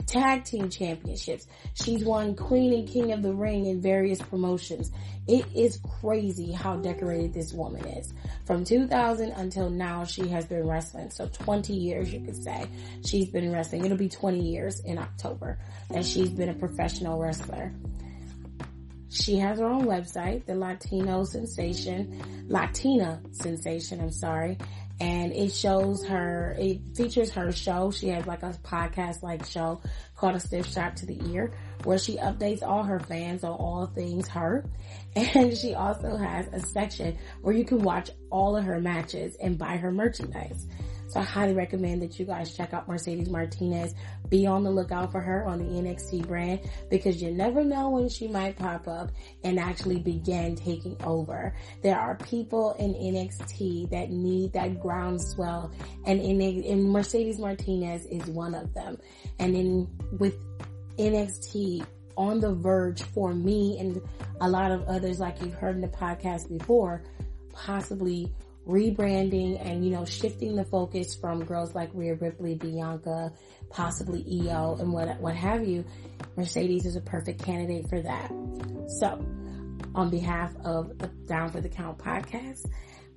tag 0.07 0.43
team 0.43 0.69
championships. 0.69 1.47
She's 1.73 2.03
won 2.03 2.35
Queen 2.35 2.73
and 2.73 2.87
King 2.87 3.11
of 3.11 3.21
the 3.21 3.33
Ring 3.33 3.65
in 3.65 3.81
various 3.81 4.21
promotions. 4.21 4.91
It 5.27 5.45
is 5.55 5.79
crazy 6.01 6.51
how 6.51 6.77
decorated 6.77 7.33
this 7.33 7.53
woman 7.53 7.85
is. 7.85 8.13
From 8.45 8.65
2000 8.65 9.31
until 9.31 9.69
now, 9.69 10.03
she 10.03 10.27
has 10.27 10.45
been 10.45 10.67
wrestling. 10.67 11.09
So 11.11 11.27
20 11.27 11.73
years, 11.73 12.13
you 12.13 12.19
could 12.21 12.41
say 12.43 12.67
she's 13.05 13.29
been 13.29 13.51
wrestling. 13.51 13.85
It'll 13.85 13.97
be 13.97 14.09
20 14.09 14.41
years 14.41 14.79
in 14.81 14.97
October 14.97 15.59
that 15.89 16.05
she's 16.05 16.29
been 16.29 16.49
a 16.49 16.53
professional 16.53 17.19
wrestler. 17.19 17.73
She 19.13 19.37
has 19.37 19.59
her 19.59 19.67
own 19.67 19.85
website, 19.85 20.47
the 20.47 20.55
Latino 20.55 21.23
Sensation, 21.23 22.47
Latina 22.47 23.21
Sensation, 23.31 24.01
I'm 24.01 24.11
sorry, 24.11 24.57
and 24.99 25.33
it 25.33 25.51
shows 25.51 26.05
her, 26.05 26.55
it 26.57 26.81
features 26.95 27.31
her 27.31 27.51
show. 27.51 27.91
She 27.91 28.09
has 28.09 28.25
like 28.25 28.43
a 28.43 28.55
podcast 28.63 29.23
like 29.23 29.45
show 29.45 29.81
called 30.15 30.35
A 30.35 30.39
Stiff 30.39 30.71
Shot 30.71 30.97
to 30.97 31.05
the 31.05 31.19
Ear 31.31 31.53
where 31.83 31.97
she 31.97 32.17
updates 32.17 32.63
all 32.63 32.83
her 32.83 32.99
fans 32.99 33.43
on 33.43 33.51
all 33.51 33.87
things 33.87 34.27
her. 34.29 34.65
And 35.15 35.55
she 35.55 35.75
also 35.75 36.17
has 36.17 36.47
a 36.47 36.59
section 36.59 37.19
where 37.41 37.53
you 37.53 37.65
can 37.65 37.83
watch 37.83 38.09
all 38.31 38.57
of 38.57 38.63
her 38.63 38.81
matches 38.81 39.35
and 39.35 39.59
buy 39.59 39.77
her 39.77 39.91
merchandise. 39.91 40.65
So 41.13 41.19
I 41.19 41.23
highly 41.23 41.53
recommend 41.53 42.01
that 42.01 42.17
you 42.17 42.25
guys 42.25 42.57
check 42.57 42.73
out 42.73 42.87
Mercedes 42.87 43.29
Martinez. 43.29 43.93
Be 44.29 44.47
on 44.47 44.63
the 44.63 44.71
lookout 44.71 45.11
for 45.11 45.21
her 45.21 45.45
on 45.45 45.59
the 45.59 45.65
NXT 45.65 46.27
brand 46.27 46.61
because 46.89 47.21
you 47.21 47.29
never 47.29 47.63
know 47.63 47.91
when 47.91 48.09
she 48.09 48.27
might 48.27 48.57
pop 48.57 48.87
up 48.87 49.11
and 49.43 49.59
actually 49.59 49.99
begin 49.99 50.55
taking 50.55 50.97
over. 51.03 51.55
There 51.83 51.99
are 51.99 52.15
people 52.15 52.73
in 52.79 52.95
NXT 52.95 53.91
that 53.91 54.09
need 54.09 54.53
that 54.53 54.79
groundswell 54.81 55.71
and 56.07 56.19
in, 56.19 56.41
in 56.41 56.89
Mercedes 56.89 57.37
Martinez 57.37 58.07
is 58.07 58.25
one 58.25 58.55
of 58.55 58.73
them. 58.73 58.97
And 59.37 59.55
in 59.55 59.87
with 60.17 60.33
NXT 60.97 61.85
on 62.17 62.39
the 62.39 62.55
verge 62.55 63.03
for 63.03 63.35
me 63.35 63.77
and 63.77 64.01
a 64.41 64.49
lot 64.49 64.71
of 64.71 64.81
others 64.87 65.19
like 65.19 65.39
you've 65.43 65.53
heard 65.53 65.75
in 65.75 65.81
the 65.81 65.87
podcast 65.89 66.49
before, 66.49 67.03
possibly 67.53 68.33
rebranding 68.67 69.59
and, 69.65 69.83
you 69.85 69.91
know, 69.91 70.05
shifting 70.05 70.55
the 70.55 70.65
focus 70.65 71.15
from 71.15 71.43
girls 71.45 71.75
like 71.75 71.89
Rhea 71.93 72.15
Ripley, 72.15 72.55
Bianca, 72.55 73.33
possibly 73.69 74.25
Io 74.49 74.77
and 74.79 74.93
what, 74.93 75.19
what 75.19 75.35
have 75.35 75.67
you, 75.67 75.83
Mercedes 76.35 76.85
is 76.85 76.95
a 76.95 77.01
perfect 77.01 77.43
candidate 77.43 77.89
for 77.89 78.01
that. 78.01 78.29
So, 78.99 79.25
on 79.95 80.09
behalf 80.09 80.55
of 80.63 80.97
the 80.97 81.07
Down 81.27 81.49
for 81.49 81.61
the 81.61 81.69
Count 81.69 81.97
podcast, 81.97 82.65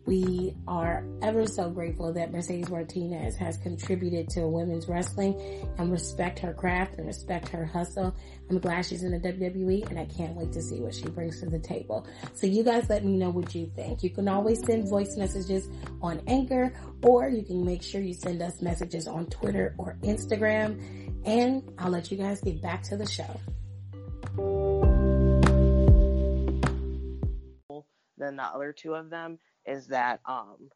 we 0.06 0.54
are 0.68 1.04
ever 1.20 1.46
so 1.46 1.68
grateful 1.68 2.12
that 2.12 2.32
Mercedes 2.32 2.70
Martinez 2.70 3.34
has 3.36 3.56
contributed 3.56 4.28
to 4.30 4.46
women's 4.46 4.88
wrestling 4.88 5.68
and 5.78 5.90
respect 5.90 6.38
her 6.38 6.54
craft 6.54 6.94
and 6.98 7.06
respect 7.08 7.48
her 7.48 7.66
hustle. 7.66 8.14
I'm 8.48 8.60
glad 8.60 8.86
she's 8.86 9.02
in 9.02 9.10
the 9.10 9.18
WWE 9.18 9.90
and 9.90 9.98
I 9.98 10.04
can't 10.04 10.36
wait 10.36 10.52
to 10.52 10.62
see 10.62 10.80
what 10.80 10.94
she 10.94 11.08
brings 11.08 11.40
to 11.40 11.46
the 11.46 11.58
table. 11.58 12.06
So 12.34 12.46
you 12.46 12.62
guys 12.62 12.88
let 12.88 13.04
me 13.04 13.16
know 13.16 13.30
what 13.30 13.52
you 13.54 13.70
think. 13.74 14.04
You 14.04 14.10
can 14.10 14.28
always 14.28 14.64
send 14.64 14.88
voice 14.88 15.16
messages 15.16 15.68
on 16.00 16.22
Anchor 16.28 16.72
or 17.02 17.28
you 17.28 17.42
can 17.42 17.64
make 17.64 17.82
sure 17.82 18.00
you 18.00 18.14
send 18.14 18.40
us 18.42 18.62
messages 18.62 19.08
on 19.08 19.26
Twitter 19.26 19.74
or 19.76 19.98
Instagram 20.02 20.80
and 21.24 21.68
I'll 21.78 21.90
let 21.90 22.12
you 22.12 22.16
guys 22.16 22.40
get 22.40 22.62
back 22.62 22.84
to 22.84 22.96
the 22.96 23.06
show. 23.06 23.40
Than 28.18 28.36
the 28.36 28.44
other 28.44 28.72
two 28.72 28.94
of 28.94 29.10
them 29.10 29.38
is 29.66 29.88
that 29.88 30.20
um 30.26 30.70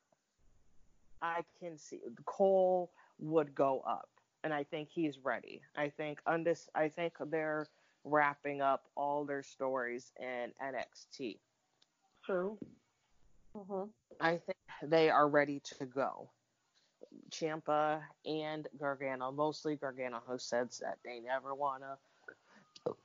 I 1.22 1.44
can 1.60 1.76
see 1.78 2.00
Cole 2.24 2.90
would 3.18 3.54
go 3.54 3.80
up, 3.86 4.08
and 4.42 4.52
I 4.54 4.64
think 4.64 4.88
he's 4.90 5.18
ready. 5.18 5.62
I 5.76 5.90
think 5.90 6.22
undis- 6.26 6.68
I 6.74 6.88
think 6.88 7.14
they're 7.26 7.66
wrapping 8.04 8.62
up 8.62 8.84
all 8.96 9.24
their 9.24 9.42
stories 9.42 10.12
in 10.18 10.52
NXT. 10.62 11.38
True. 12.24 12.58
hmm 13.54 13.84
I 14.20 14.38
think 14.38 14.56
they 14.84 15.10
are 15.10 15.28
ready 15.28 15.60
to 15.78 15.86
go. 15.86 16.30
Ciampa 17.30 18.02
and 18.24 18.68
Gargano, 18.78 19.32
mostly 19.32 19.76
Gargano, 19.76 20.22
who 20.26 20.38
said 20.38 20.68
that 20.80 20.98
they 21.04 21.20
never 21.20 21.54
want 21.54 21.82
to 21.82 21.96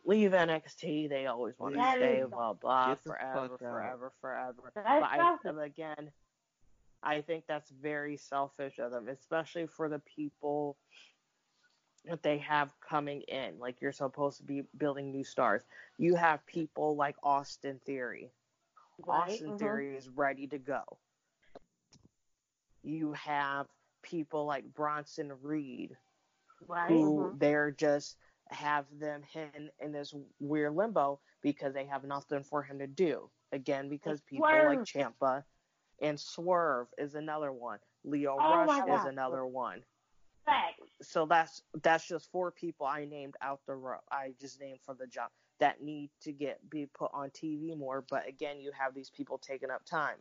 leave 0.06 0.32
NXT. 0.32 1.10
They 1.10 1.26
always 1.28 1.58
want 1.60 1.76
to 1.76 1.82
stay, 1.92 2.18
is- 2.20 2.30
blah 2.30 2.54
blah, 2.54 2.90
Get 2.90 3.04
forever, 3.04 3.58
forever, 3.58 4.12
forever. 4.22 4.72
But 4.74 4.86
I, 4.86 5.18
selfish. 5.18 5.66
again, 5.66 6.12
I 7.04 7.22
think 7.22 7.46
that's 7.48 7.70
very 7.70 8.18
selfish 8.18 8.80
of 8.80 8.92
them, 8.92 9.08
especially 9.08 9.68
for 9.68 9.90
the 9.90 10.00
people 10.00 10.78
that 12.06 12.24
they 12.24 12.38
have 12.40 12.72
coming 12.88 13.22
in. 13.22 13.60
Like 13.60 13.82
you're 13.82 13.92
supposed 13.92 14.38
to 14.38 14.44
be 14.44 14.64
building 14.78 15.12
new 15.12 15.24
stars. 15.24 15.64
You 15.98 16.16
have 16.16 16.46
people 16.46 16.96
like 16.96 17.16
Austin 17.24 17.80
Theory. 17.86 18.32
Right. 19.06 19.32
Austin 19.32 19.52
mhm. 19.52 19.60
Theory 19.60 19.96
is 19.98 20.08
ready 20.10 20.48
to 20.48 20.58
go. 20.58 20.84
You 22.84 23.14
have 23.14 23.68
people 24.04 24.46
like 24.46 24.64
Bronson 24.74 25.34
Reed, 25.42 25.98
Right. 26.68 26.90
who 26.90 27.34
they're 27.38 27.72
just 27.72 28.18
have 28.50 28.86
them 29.00 29.22
in 29.34 29.70
in 29.80 29.92
this 29.92 30.14
weird 30.40 30.76
limbo 30.76 31.20
because 31.42 31.74
they 31.74 31.86
have 31.86 32.04
nothing 32.04 32.44
for 32.44 32.62
him 32.64 32.80
to 32.80 32.88
do. 32.88 33.30
Again, 33.52 33.90
because 33.90 34.22
people 34.22 34.48
like 34.66 34.80
Ciampa 34.80 35.44
and 36.02 36.20
Swerve 36.20 36.88
is 36.98 37.16
another 37.16 37.52
one. 37.52 37.80
Lio 38.04 38.38
Oh 38.40 38.66
Rush 38.66 38.88
is 39.00 39.06
another 39.06 39.46
one. 39.46 39.84
Facts. 40.46 40.82
So 41.02 41.26
that's 41.26 41.62
that's 41.82 42.08
just 42.08 42.32
four 42.32 42.52
people 42.52 42.86
I 42.86 43.06
named 43.06 43.36
out 43.42 43.62
the 43.66 43.76
row. 43.76 43.98
I 44.12 44.34
just 44.40 44.60
named 44.60 44.80
for 44.86 44.94
the 44.94 45.08
job 45.08 45.30
that 45.60 45.82
need 45.82 46.10
to 46.22 46.32
get 46.32 46.60
be 46.70 46.86
put 46.88 47.12
on 47.14 47.30
TV 47.30 47.76
more. 47.78 48.04
But 48.10 48.28
again, 48.28 48.60
you 48.60 48.72
have 48.78 48.94
these 48.94 49.10
people 49.10 49.38
taking 49.38 49.70
up 49.72 49.86
time. 49.86 50.18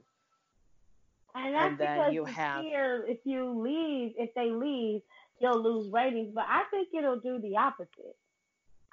And 1.35 1.55
that's 1.55 1.65
And 1.71 1.79
then 1.79 1.97
because 1.99 2.15
you 2.15 2.25
have- 2.25 2.65
if 2.65 3.27
you 3.27 3.61
leave, 3.61 4.15
if 4.17 4.33
they 4.35 4.51
leave, 4.51 5.03
you'll 5.41 5.63
lose 5.63 5.93
ratings. 5.93 6.33
But 6.35 6.45
I 6.49 6.63
think 6.71 6.89
it'll 6.97 7.21
do 7.21 7.41
the 7.41 7.57
opposite. 7.57 8.17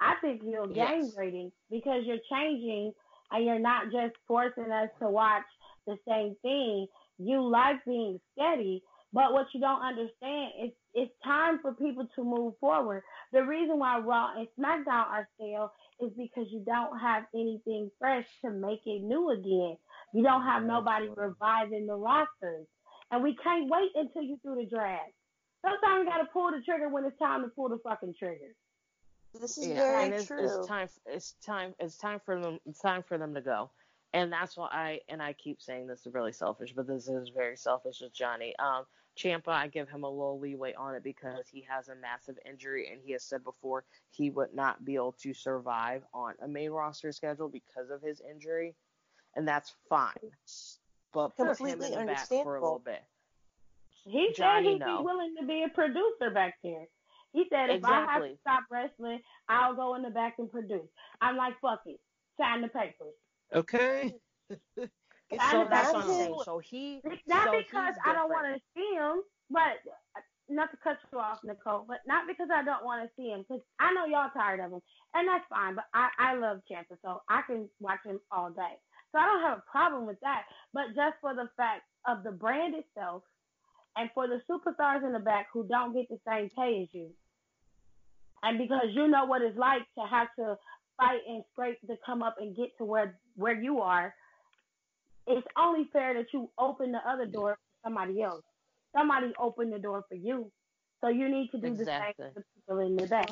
I 0.00 0.14
think 0.20 0.42
you'll 0.44 0.68
gain 0.68 0.76
Yes. 0.76 1.14
ratings 1.16 1.52
because 1.70 2.02
you're 2.04 2.18
changing 2.30 2.92
and 3.30 3.44
you're 3.44 3.58
not 3.58 3.86
just 3.92 4.14
forcing 4.26 4.70
us 4.72 4.90
to 5.00 5.08
watch 5.08 5.44
the 5.86 5.96
same 6.08 6.36
thing. 6.42 6.86
You 7.18 7.42
like 7.48 7.84
being 7.84 8.20
steady, 8.32 8.82
but 9.12 9.32
what 9.32 9.46
you 9.54 9.60
don't 9.60 9.80
understand 9.82 10.52
is 10.64 10.70
it's 10.94 11.12
time 11.24 11.60
for 11.62 11.74
people 11.74 12.08
to 12.16 12.24
move 12.24 12.54
forward. 12.60 13.02
The 13.32 13.42
reason 13.44 13.78
why 13.78 13.98
Raw 13.98 14.32
and 14.36 14.48
SmackDown 14.58 15.06
are 15.06 15.28
stale 15.36 15.72
is 16.00 16.10
because 16.16 16.46
you 16.50 16.62
don't 16.66 16.98
have 16.98 17.24
anything 17.34 17.90
fresh 17.98 18.26
to 18.44 18.50
make 18.50 18.80
it 18.86 19.02
new 19.02 19.30
again. 19.30 19.76
You 20.14 20.22
don't 20.22 20.42
have 20.42 20.64
nobody 20.64 21.08
reviving 21.14 21.86
the 21.86 21.94
rosters. 21.94 22.66
And 23.10 23.22
we 23.22 23.36
can't 23.42 23.70
wait 23.70 23.90
until 23.94 24.22
you 24.22 24.38
do 24.42 24.54
the 24.56 24.66
draft. 24.66 25.12
Sometimes 25.62 26.04
you 26.04 26.10
gotta 26.10 26.28
pull 26.32 26.50
the 26.50 26.60
trigger 26.64 26.88
when 26.88 27.04
it's 27.04 27.18
time 27.18 27.42
to 27.42 27.48
pull 27.48 27.68
the 27.68 27.78
fucking 27.84 28.14
trigger. 28.18 28.54
This 29.40 29.58
is 29.58 29.68
Yeah, 29.68 29.76
very 29.76 30.04
and 30.04 30.14
it's, 30.14 30.26
true. 30.26 30.44
it's 30.44 30.66
time. 30.66 30.88
It's 31.06 31.32
time. 31.44 31.74
It's 31.78 31.96
time 31.96 32.20
for 32.24 32.38
them. 32.38 32.58
It's 32.66 32.80
time 32.80 33.02
for 33.02 33.16
them 33.16 33.34
to 33.34 33.40
go. 33.40 33.70
And 34.12 34.30
that's 34.30 34.56
why 34.56 34.68
I 34.70 35.00
and 35.08 35.22
I 35.22 35.32
keep 35.32 35.62
saying 35.62 35.86
this 35.86 36.06
is 36.06 36.12
really 36.12 36.32
selfish, 36.32 36.72
but 36.74 36.86
this 36.86 37.08
is 37.08 37.30
very 37.30 37.56
selfish 37.56 38.00
with 38.02 38.12
Johnny. 38.12 38.54
Um, 38.58 38.84
Ciampa, 39.16 39.48
I 39.48 39.68
give 39.68 39.88
him 39.88 40.04
a 40.04 40.08
little 40.08 40.38
leeway 40.38 40.74
on 40.74 40.94
it 40.94 41.02
because 41.02 41.46
he 41.50 41.66
has 41.68 41.88
a 41.88 41.94
massive 41.94 42.36
injury, 42.48 42.90
and 42.92 43.00
he 43.04 43.12
has 43.12 43.22
said 43.22 43.44
before 43.44 43.84
he 44.10 44.30
would 44.30 44.54
not 44.54 44.84
be 44.84 44.94
able 44.96 45.12
to 45.22 45.34
survive 45.34 46.02
on 46.12 46.34
a 46.42 46.48
main 46.48 46.70
roster 46.70 47.12
schedule 47.12 47.48
because 47.48 47.90
of 47.90 48.02
his 48.02 48.20
injury, 48.28 48.74
and 49.34 49.46
that's 49.46 49.74
fine. 49.88 50.12
But 51.12 51.36
put 51.36 51.42
him 51.42 51.54
Completely 51.54 51.92
in 51.92 52.00
the 52.00 52.12
back 52.12 52.26
for 52.28 52.56
a 52.56 52.62
little 52.62 52.82
bit. 52.84 53.02
He 54.04 54.32
Johnny, 54.36 54.64
said 54.64 54.72
he'd 54.72 54.78
no. 54.80 54.98
be 54.98 55.04
willing 55.04 55.34
to 55.40 55.46
be 55.46 55.64
a 55.64 55.68
producer 55.68 56.30
back 56.34 56.54
there. 56.62 56.86
He 57.32 57.46
said 57.50 57.70
if 57.70 57.84
I 57.84 58.04
have 58.04 58.22
to 58.22 58.36
stop 58.40 58.64
wrestling, 58.70 59.20
I'll 59.48 59.74
go 59.74 59.94
in 59.94 60.02
the 60.02 60.10
back 60.10 60.34
and 60.38 60.50
produce. 60.50 60.88
I'm 61.20 61.36
like, 61.36 61.54
fuck 61.62 61.80
it. 61.86 61.98
Sign 62.38 62.62
the 62.62 62.68
papers. 62.68 63.14
Okay. 63.54 64.14
I 64.50 64.86
So 65.32 65.58
just 65.60 65.70
that's 65.70 65.86
have 65.86 65.94
what 65.94 66.04
I'm 66.04 66.10
saying. 66.10 66.36
So 66.44 66.58
he 66.58 67.00
Not 67.26 67.46
so 67.46 67.56
because 67.56 67.94
I 68.04 68.12
don't 68.12 68.28
want 68.28 68.54
to 68.54 68.60
see 68.76 68.94
him, 68.94 69.22
but 69.48 69.80
uh, 70.14 70.20
not 70.50 70.70
to 70.72 70.76
cut 70.84 70.98
you 71.10 71.18
off, 71.18 71.38
Nicole, 71.42 71.86
but 71.88 71.98
not 72.06 72.26
because 72.28 72.48
I 72.52 72.62
don't 72.62 72.84
want 72.84 73.02
to 73.02 73.10
see 73.16 73.30
him, 73.30 73.40
because 73.48 73.62
I 73.80 73.94
know 73.94 74.04
y'all 74.04 74.28
tired 74.36 74.60
of 74.60 74.72
him, 74.72 74.80
and 75.14 75.26
that's 75.26 75.44
fine. 75.48 75.74
But 75.74 75.84
I 75.94 76.08
I 76.18 76.34
love 76.34 76.60
Ciampa, 76.70 77.00
so 77.02 77.22
I 77.30 77.40
can 77.46 77.66
watch 77.80 78.00
him 78.04 78.20
all 78.30 78.50
day. 78.50 78.76
So 79.12 79.18
I 79.20 79.24
don't 79.24 79.42
have 79.42 79.58
a 79.58 79.70
problem 79.70 80.06
with 80.06 80.20
that. 80.20 80.42
But 80.74 80.92
just 80.94 81.16
for 81.22 81.34
the 81.34 81.48
fact 81.56 81.82
of 82.06 82.24
the 82.24 82.32
brand 82.32 82.74
itself, 82.74 83.22
and 83.96 84.10
for 84.14 84.26
the 84.26 84.40
superstars 84.50 85.04
in 85.04 85.12
the 85.12 85.18
back 85.18 85.48
who 85.52 85.66
don't 85.66 85.94
get 85.94 86.08
the 86.08 86.18
same 86.26 86.48
pay 86.56 86.82
as 86.82 86.88
you, 86.92 87.10
and 88.42 88.58
because 88.58 88.86
you 88.92 89.08
know 89.08 89.24
what 89.26 89.42
it's 89.42 89.58
like 89.58 89.82
to 89.98 90.04
have 90.08 90.28
to 90.38 90.56
fight 90.98 91.20
and 91.28 91.44
scrape 91.52 91.80
to 91.86 91.96
come 92.04 92.22
up 92.22 92.36
and 92.40 92.56
get 92.56 92.70
to 92.78 92.84
where 92.84 93.18
where 93.36 93.58
you 93.60 93.80
are, 93.80 94.14
it's 95.26 95.46
only 95.58 95.88
fair 95.92 96.14
that 96.14 96.26
you 96.32 96.50
open 96.58 96.92
the 96.92 96.98
other 97.08 97.26
door 97.26 97.56
for 97.56 97.88
somebody 97.88 98.22
else. 98.22 98.42
Somebody 98.96 99.32
opened 99.38 99.72
the 99.72 99.78
door 99.78 100.04
for 100.08 100.14
you. 100.14 100.50
So 101.00 101.08
you 101.08 101.28
need 101.28 101.50
to 101.52 101.58
do 101.58 101.68
Exactly. 101.68 102.26
the 102.26 102.34
same 102.34 102.34
for 102.34 102.40
the 102.40 102.44
people 102.54 102.86
in 102.86 102.96
the 102.96 103.06
back. 103.06 103.30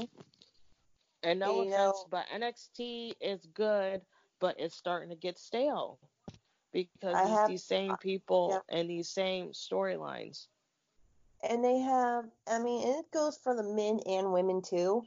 And 1.22 1.38
no 1.40 1.60
You 1.60 1.74
offense, 1.74 2.04
but 2.10 2.26
NXT 2.34 3.14
is 3.20 3.46
good, 3.54 4.00
but 4.40 4.56
it's 4.58 4.74
starting 4.76 5.10
to 5.10 5.16
get 5.16 5.38
stale 5.38 5.98
because 6.72 7.14
I 7.14 7.22
it's 7.22 7.30
have- 7.30 7.48
these 7.48 7.64
same 7.64 7.96
people 7.98 8.50
Yep. 8.52 8.64
and 8.68 8.90
these 8.90 9.08
same 9.08 9.50
storylines. 9.52 10.46
and 11.42 11.64
they 11.64 11.78
have 11.78 12.26
i 12.46 12.58
mean 12.58 12.86
and 12.86 12.98
it 12.98 13.10
goes 13.12 13.38
for 13.38 13.54
the 13.56 13.62
men 13.62 13.98
and 14.06 14.30
women 14.32 14.60
too 14.60 15.02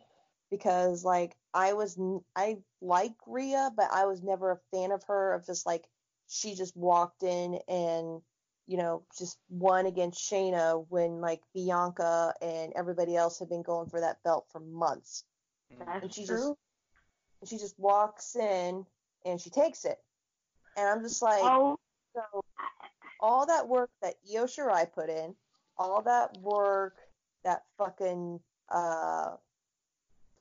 because 0.49 1.03
like 1.05 1.35
i 1.53 1.73
was, 1.73 1.99
I 2.35 2.57
like 2.81 3.13
Rhea, 3.27 3.71
but 3.77 3.89
i 3.93 4.05
was 4.05 4.23
never 4.23 4.51
a 4.51 4.59
fan 4.75 4.91
of 4.91 5.03
her 5.03 5.33
of 5.33 5.45
just 5.45 5.65
like 5.67 5.87
she 6.27 6.55
just 6.55 6.75
walked 6.75 7.21
in 7.21 7.59
and 7.67 8.21
you 8.65 8.77
know 8.77 9.03
just 9.17 9.37
won 9.49 9.85
against 9.85 10.19
Shayna 10.31 10.85
when 10.89 11.21
like 11.21 11.41
Bianca 11.53 12.33
and 12.41 12.73
everybody 12.75 13.15
else 13.15 13.37
had 13.37 13.49
been 13.49 13.61
going 13.61 13.89
for 13.89 13.99
that 13.99 14.23
belt 14.23 14.47
for 14.51 14.59
months 14.59 15.25
mm-hmm. 15.71 15.83
That's 15.85 16.03
and 16.03 16.13
she 16.13 16.25
true. 16.25 16.55
just 17.43 17.51
she 17.51 17.57
just 17.59 17.77
walks 17.77 18.35
in 18.35 18.85
and 19.25 19.39
she 19.39 19.49
takes 19.51 19.85
it 19.85 19.99
and 20.77 20.87
i'm 20.87 21.01
just 21.01 21.21
like 21.21 21.41
oh, 21.43 21.77
so 22.15 22.43
all 23.19 23.45
that 23.45 23.67
work 23.67 23.89
that 24.01 24.15
Io 24.29 24.43
Shirai 24.45 24.91
put 24.93 25.09
in, 25.09 25.33
all 25.77 26.01
that 26.01 26.37
work 26.41 26.97
that 27.45 27.63
fucking 27.77 28.39
uh 28.69 29.29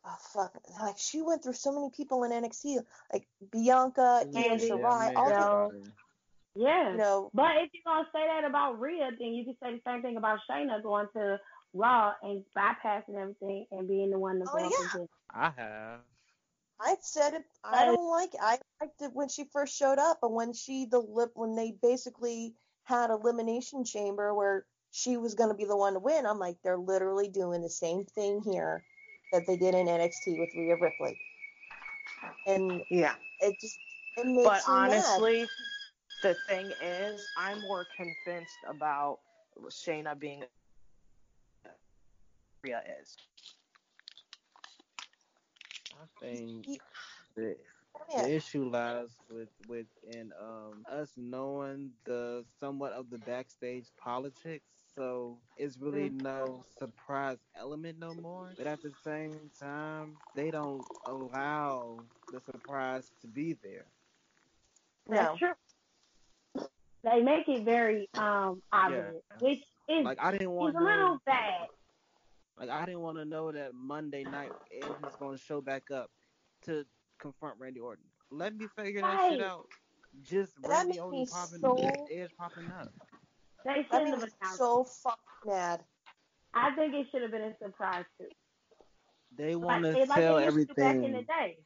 oh 0.05 0.17
fuck 0.35 0.53
like 0.81 0.97
she 0.99 1.23
went 1.23 1.45
through 1.45 1.53
so 1.53 1.73
many 1.73 1.91
people 1.97 2.25
in 2.25 2.33
NXT 2.33 2.81
like 3.13 3.27
Bianca, 3.53 4.25
Io 4.27 4.33
Candy. 4.33 4.69
Shirai, 4.69 5.15
all 5.15 5.71
the 5.71 5.83
yeah. 6.55 6.91
you 6.91 6.97
know 6.99 7.31
But 7.33 7.53
if 7.63 7.71
you're 7.73 7.83
gonna 7.87 8.09
say 8.13 8.27
that 8.27 8.49
about 8.49 8.81
Rhea, 8.81 9.11
then 9.19 9.29
you 9.29 9.45
can 9.45 9.55
say 9.63 9.75
the 9.77 9.81
same 9.87 10.03
thing 10.03 10.17
about 10.17 10.41
Shayna 10.51 10.83
going 10.83 11.07
to 11.15 11.39
Raw 11.75 12.13
and 12.23 12.45
bypassing 12.57 13.17
everything 13.17 13.67
and 13.71 13.89
being 13.89 14.11
the 14.11 14.19
one 14.19 14.41
to 14.41 14.45
Oh, 14.47 14.59
go 14.59 14.59
yeah. 14.59 14.89
against. 14.95 15.13
I 15.33 15.51
have. 15.57 16.01
I 16.83 16.97
said 17.01 17.35
it 17.35 17.45
I 17.65 17.85
don't 17.87 18.11
like 18.11 18.35
it. 18.35 18.41
I 18.43 18.59
liked 18.81 19.03
it 19.03 19.13
when 19.13 19.29
she 19.29 19.45
first 19.53 19.77
showed 19.77 19.99
up 19.99 20.19
but 20.21 20.33
when 20.33 20.53
she 20.53 20.87
the 20.87 20.99
lip 20.99 21.31
when 21.35 21.55
they 21.55 21.75
basically 21.83 22.55
had 22.85 23.11
elimination 23.11 23.85
chamber 23.85 24.35
where 24.35 24.67
she 24.91 25.17
was 25.17 25.35
going 25.35 25.51
to 25.51 25.55
be 25.57 25.65
the 25.65 25.77
one 25.77 25.95
to 25.95 26.01
win 26.01 26.27
I'm 26.27 26.39
like 26.39 26.57
they're 26.65 26.77
literally 26.79 27.29
doing 27.29 27.63
the 27.63 27.71
same 27.71 28.05
thing 28.05 28.43
here 28.45 28.83
that 29.33 29.47
they 29.47 29.57
did 29.57 29.75
in 29.75 29.87
NXT 29.87 30.39
with 30.39 30.51
Rhea 30.55 30.77
Ripley 30.77 31.17
and 32.47 32.83
Yeah. 32.91 33.15
it 33.41 33.59
just 33.61 33.79
it 34.17 34.27
makes 34.27 34.45
But 34.45 34.69
me 34.69 34.89
mad. 34.91 35.23
honestly, 35.23 35.49
the 36.23 36.35
thing 36.35 36.73
is, 36.83 37.27
I'm 37.37 37.61
more 37.61 37.87
convinced 37.97 38.59
about 38.69 39.21
Shayna 39.69 40.19
being 40.19 40.45
Rhea 42.63 42.83
is. 43.01 43.17
I 46.03 46.07
think 46.21 46.67
He- 46.67 46.83
the, 47.37 47.57
the 48.17 48.35
issue 48.37 48.65
lies 48.65 49.11
with 49.31 49.49
with 49.69 49.87
in 50.03 50.33
um 50.41 50.85
us 50.91 51.13
knowing 51.17 51.93
the 52.05 52.45
somewhat 52.61 52.93
of 52.93 53.11
the 53.11 53.19
backstage 53.19 53.87
politics. 53.99 54.67
So 54.95 55.39
it's 55.57 55.79
really 55.79 56.11
Mm. 56.11 56.23
no 56.23 56.65
surprise 56.79 57.39
element 57.57 57.99
no 57.99 58.15
more. 58.15 58.55
But 58.57 58.67
at 58.67 58.83
the 58.83 58.93
same 59.05 59.51
time, 59.59 60.19
they 60.35 60.51
don't 60.51 60.87
allow 61.05 62.05
the 62.31 62.41
surprise 62.41 63.11
to 63.23 63.29
be 63.29 63.55
there. 63.55 63.87
That's 65.09 65.33
No. 65.33 65.39
true. 65.39 65.55
They 67.05 67.23
make 67.23 67.49
it 67.49 67.65
very 67.65 68.09
um 68.17 68.63
obvious, 68.73 69.23
Yeah. 69.31 69.39
which 69.41 69.61
Is, 69.89 70.05
Like 70.05 70.19
I 70.21 70.33
didn't 70.33 70.51
want 70.53 70.73
he's 70.73 70.77
to 70.77 70.81
a 70.81 70.85
little 70.85 71.19
know. 71.19 71.21
bad. 71.27 71.69
Like 72.63 72.71
I 72.71 72.85
didn't 72.87 73.01
want 73.01 73.19
to 73.19 73.25
know 73.25 73.51
that 73.51 73.75
Monday 73.75 74.23
night 74.23 74.53
Edge 74.73 74.85
is 75.09 75.17
going 75.19 75.37
to 75.37 75.43
show 75.43 75.61
back 75.61 75.91
up 75.91 76.11
to 76.67 76.85
confront 77.19 77.59
Randy 77.59 77.81
Orton. 77.81 78.05
Let 78.31 78.57
me 78.57 78.67
figure 78.77 79.01
that 79.01 79.31
shit 79.33 79.43
out. 79.43 79.67
Just 80.23 80.53
That 80.63 80.69
Randy 80.69 80.89
makes 80.91 81.01
Orton 81.01 81.19
me 81.21 81.27
popping, 81.27 81.59
so- 81.61 82.07
Edge 82.13 82.31
popping 82.39 82.67
up. 82.79 82.93
They 83.65 83.71
That 83.75 83.85
shouldn't 83.91 84.11
makes 84.11 84.21
have 84.23 84.23
me 84.23 84.35
announced. 84.43 84.59
so 84.59 84.85
fucking 84.85 85.19
mad. 85.47 85.81
I 86.55 86.73
think 86.77 86.95
it 86.95 87.07
should 87.11 87.23
have 87.23 87.31
been 87.33 87.43
a 87.43 87.59
surprise 87.59 88.05
too. 88.19 88.29
They 89.37 89.57
want 89.57 89.85
to 89.85 89.93
they- 89.93 90.05
like 90.07 90.19
sell 90.19 90.37
they 90.37 90.45
used 90.45 90.69
to 90.69 90.75
back 90.75 90.95
in 90.95 91.01
the 91.03 91.07
everything. 91.09 91.27
day. 91.27 91.59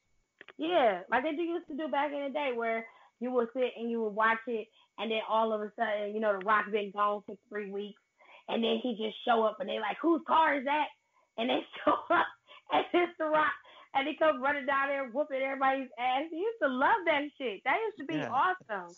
Yeah, 0.57 1.01
like 1.11 1.25
they 1.25 1.31
used 1.43 1.67
to 1.69 1.77
do 1.77 1.89
back 1.89 2.11
in 2.13 2.23
the 2.25 2.31
day, 2.31 2.53
where 2.55 2.87
you 3.21 3.31
would 3.33 3.49
sit 3.53 3.73
and 3.79 3.91
you 3.91 4.01
would 4.03 4.15
watch 4.15 4.39
it, 4.47 4.69
and 4.99 5.11
then 5.11 5.21
all 5.29 5.53
of 5.53 5.61
a 5.61 5.71
sudden, 5.77 6.15
you 6.15 6.21
know, 6.21 6.39
the 6.39 6.45
Rock 6.47 6.71
been 6.73 6.91
gone 6.93 7.23
for 7.27 7.37
three 7.51 7.71
weeks, 7.71 8.01
and 8.49 8.63
then 8.63 8.79
he 8.83 8.95
just 8.97 9.17
show 9.25 9.43
up, 9.45 9.57
and 9.61 9.69
they 9.69 9.79
like, 9.81 9.97
whose 10.01 10.23
car 10.27 10.57
is 10.57 10.65
that? 10.65 10.87
And 11.39 11.51
they 11.51 11.61
show 11.85 11.93
up, 12.11 12.27
and 12.73 12.85
it's 12.95 13.13
the 13.19 13.27
Rock, 13.27 13.53
and 13.95 14.07
he 14.09 14.17
comes 14.17 14.41
running 14.43 14.67
down 14.67 14.89
there 14.89 15.09
whooping 15.09 15.41
everybody's 15.41 15.89
ass. 15.99 16.25
He 16.31 16.37
used 16.39 16.59
to 16.63 16.69
love 16.69 17.01
that 17.07 17.23
shit. 17.39 17.63
That 17.65 17.77
used 17.87 17.99
to 17.99 18.07
be 18.07 18.15
Yeah. 18.21 18.31
awesome. 18.31 18.95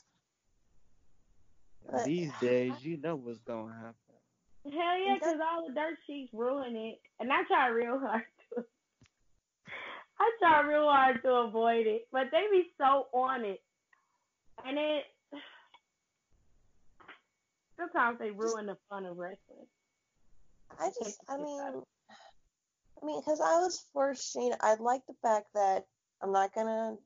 But- 1.90 2.04
These 2.04 2.32
days, 2.40 2.72
you 2.84 2.96
know 2.98 3.16
what's 3.16 3.38
going 3.40 3.68
to 3.68 3.74
happen. 3.74 3.94
Hell 4.64 4.98
yeah, 4.98 5.14
because 5.14 5.38
all 5.40 5.66
the 5.66 5.72
dirt 5.72 5.96
sheets 6.06 6.30
ruin 6.34 6.76
it. 6.76 7.00
And 7.20 7.32
I 7.32 7.42
try 7.44 7.68
real 7.68 7.98
hard 7.98 8.22
to 8.54 8.64
I 10.20 10.30
try 10.40 10.60
real 10.68 10.88
hard 10.90 11.22
to 11.22 11.30
avoid 11.30 11.86
it. 11.86 12.06
But 12.12 12.24
they 12.32 12.42
be 12.50 12.64
so 12.76 13.06
on 13.14 13.44
it. 13.44 13.62
And 14.66 14.76
it 14.76 15.04
sometimes 17.78 18.18
they 18.18 18.30
ruin 18.30 18.66
the 18.66 18.76
fun 18.88 19.06
of 19.06 19.16
wrestling. 19.16 19.66
I 20.78 20.90
just, 21.02 21.20
I 21.28 21.36
mean, 21.36 21.60
I 21.60 23.06
mean, 23.06 23.20
because 23.20 23.40
I 23.40 23.60
was 23.60 23.84
for 23.92 24.12
Shayna. 24.12 24.56
I 24.60 24.74
like 24.74 25.02
the 25.06 25.14
fact 25.22 25.46
that 25.54 25.86
I'm 26.22 26.32
not 26.32 26.54
gonna, 26.54 26.96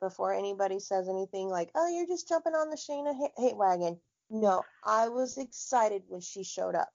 before 0.00 0.34
anybody 0.34 0.80
says 0.80 1.08
anything 1.08 1.48
like, 1.48 1.70
"Oh, 1.74 1.88
you're 1.88 2.06
just 2.06 2.28
jumping 2.28 2.54
on 2.54 2.70
the 2.70 2.76
Shayna 2.76 3.14
hate 3.36 3.56
wagon." 3.56 3.98
No, 4.30 4.62
I 4.84 5.08
was 5.08 5.38
excited 5.38 6.02
when 6.08 6.20
she 6.20 6.42
showed 6.42 6.74
up. 6.74 6.88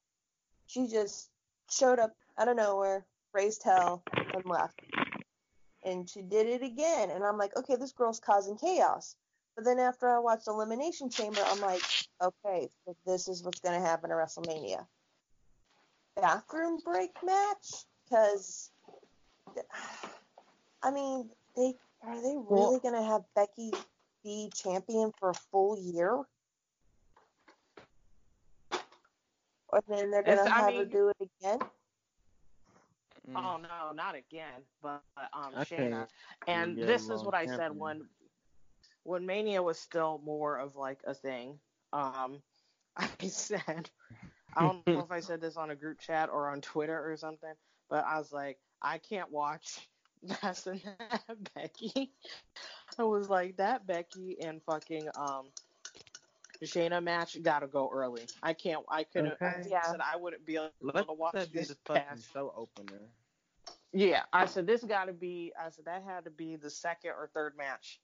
She 0.68 0.88
just 0.88 1.30
showed 1.70 2.00
up 2.00 2.14
out 2.38 2.48
of 2.48 2.58
nowhere, 2.58 3.06
raised 3.34 3.64
hell, 3.64 4.04
and 4.14 4.46
left. 4.46 4.80
And 5.86 6.10
she 6.10 6.22
did 6.22 6.48
it 6.48 6.64
again, 6.64 7.10
and 7.12 7.24
I'm 7.24 7.38
like, 7.38 7.56
okay, 7.56 7.76
this 7.76 7.94
girl's 7.94 8.20
causing 8.20 8.58
chaos. 8.58 9.16
But 9.56 9.64
then 9.64 9.80
after 9.80 10.10
I 10.10 10.20
watched 10.20 10.48
Elimination 10.48 11.10
Chamber, 11.10 11.42
I'm 11.46 11.62
like, 11.62 11.82
okay, 12.22 12.70
so 12.86 12.96
this 13.06 13.28
is 13.28 13.44
what's 13.44 13.60
gonna 13.60 13.80
happen 13.80 14.12
at 14.12 14.18
WrestleMania 14.18 14.86
bathroom 16.16 16.80
break 16.84 17.12
match 17.24 17.86
because 18.04 18.72
I 20.84 20.92
mean 20.92 21.30
they 21.56 21.74
are 22.04 22.16
they 22.22 22.36
really 22.36 22.46
Well- 22.48 22.80
gonna 22.80 23.04
have 23.04 23.22
Becky 23.36 23.72
be 24.24 24.50
champion 24.54 25.12
for 25.18 25.30
a 25.30 25.34
full 25.34 25.78
year? 25.80 26.22
Or 29.70 29.82
then 29.88 30.12
they're 30.12 30.24
gonna 30.24 30.42
It's- 30.42 30.48
I 30.48 30.60
have 30.62 30.74
her 30.74 30.86
do 30.86 31.10
it 31.10 31.30
again? 31.42 31.60
Mm. 33.30 33.36
Oh 33.36 33.58
no, 33.58 33.92
not 33.94 34.16
again. 34.16 34.62
But 34.82 35.04
um, 35.34 35.54
I 35.56 35.64
Shayna. 35.64 35.90
can't 35.90 36.10
And 36.48 36.76
this 36.78 37.10
is 37.10 37.24
what 37.24 37.36
I 37.36 37.46
said 37.46 37.78
when 37.78 38.10
when 39.04 39.26
Mania 39.26 39.62
was 39.62 39.80
still 39.80 40.20
more 40.24 40.58
of 40.58 40.76
like 40.76 41.00
a 41.06 41.14
thing. 41.14 41.60
Um, 41.94 42.42
I 42.98 43.28
said, 43.28 43.90
I 44.56 44.62
don't 44.64 44.86
know 44.88 45.00
if 45.02 45.12
I 45.12 45.20
said 45.20 45.42
this 45.42 45.58
on 45.58 45.72
a 45.72 45.76
group 45.76 46.00
chat 46.00 46.30
or 46.30 46.50
on 46.50 46.62
Twitter 46.62 47.12
or 47.12 47.16
something, 47.18 47.54
but 47.90 48.06
I 48.06 48.18
was 48.18 48.32
like, 48.32 48.58
I 48.82 48.98
can't 48.98 49.32
watch 49.32 49.90
less 50.44 50.64
than 50.64 50.82
that 51.00 51.54
Becky. 51.56 52.12
I 52.98 53.04
was 53.04 53.30
like, 53.30 53.58
that 53.58 53.86
Becky 53.88 54.38
and 54.42 54.62
fucking 54.64 55.08
um 55.16 55.46
Shayna 56.64 57.02
match 57.04 57.42
gotta 57.42 57.68
go 57.68 57.90
early. 57.92 58.28
I 58.44 58.54
can't. 58.54 58.86
I 58.90 59.04
couldn't. 59.04 59.38
I 59.44 59.62
Okay. 59.62 59.70
Yeah. 59.70 59.82
said 59.84 60.00
I 60.02 60.18
wouldn't 60.18 60.46
be 60.46 60.56
able 60.58 60.72
Let 60.82 61.08
to 61.08 61.14
watch 61.14 61.34
that 61.34 61.52
be 61.52 61.60
this 61.60 61.70
the 61.70 61.76
fucking 61.86 62.02
past 62.02 62.34
show 62.34 62.54
opener. 62.56 63.10
yeah, 63.92 64.24
I 64.34 64.46
said 64.46 64.68
this 64.68 64.84
got 64.84 65.06
to 65.06 65.14
be. 65.14 65.54
I 65.60 65.70
said 65.70 65.86
that 65.86 66.04
had 66.04 66.26
to 66.26 66.32
be 66.32 66.56
the 66.56 66.70
second 66.70 67.12
or 67.12 67.30
third 67.34 67.56
match 67.58 68.00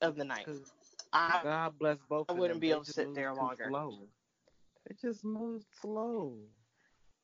of 0.00 0.16
the 0.16 0.24
night. 0.24 0.46
'Cause 0.46 0.72
I, 1.14 1.40
God 1.42 1.78
bless 1.78 1.98
both. 2.08 2.26
I 2.28 2.32
wouldn't 2.32 2.56
them. 2.56 2.60
be 2.60 2.70
able 2.72 2.84
to 2.84 2.92
sit 2.92 3.14
there 3.14 3.30
too 3.30 3.40
longer. 3.40 3.66
Slow. 3.68 4.08
They 4.86 4.96
just 5.00 5.24
moves 5.24 5.64
slow. 5.80 6.36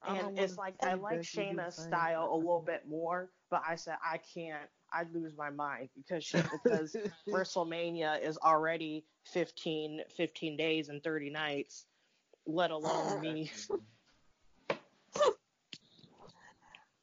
And 0.07 0.38
it's 0.38 0.57
like 0.57 0.76
I 0.82 0.95
like 0.95 1.18
Becky 1.18 1.38
Shayna's 1.38 1.76
style 1.76 2.30
a 2.32 2.36
little 2.36 2.64
bit 2.64 2.88
more, 2.88 3.30
but 3.51 3.62
I 3.68 3.74
said 3.74 3.97
I 4.03 4.18
can't. 4.18 4.68
I'd 4.93 5.12
lose 5.12 5.36
my 5.36 5.51
mind 5.51 5.91
because 5.95 6.24
she, 6.24 6.38
because 6.51 6.97
WrestleMania 7.28 8.20
is 8.22 8.38
already 8.38 9.05
15, 9.26 10.01
15 10.16 10.57
days 10.57 10.88
and 10.88 11.03
30 11.03 11.30
nights, 11.30 11.86
let 12.47 12.70
alone 12.70 13.20
me. 13.20 13.51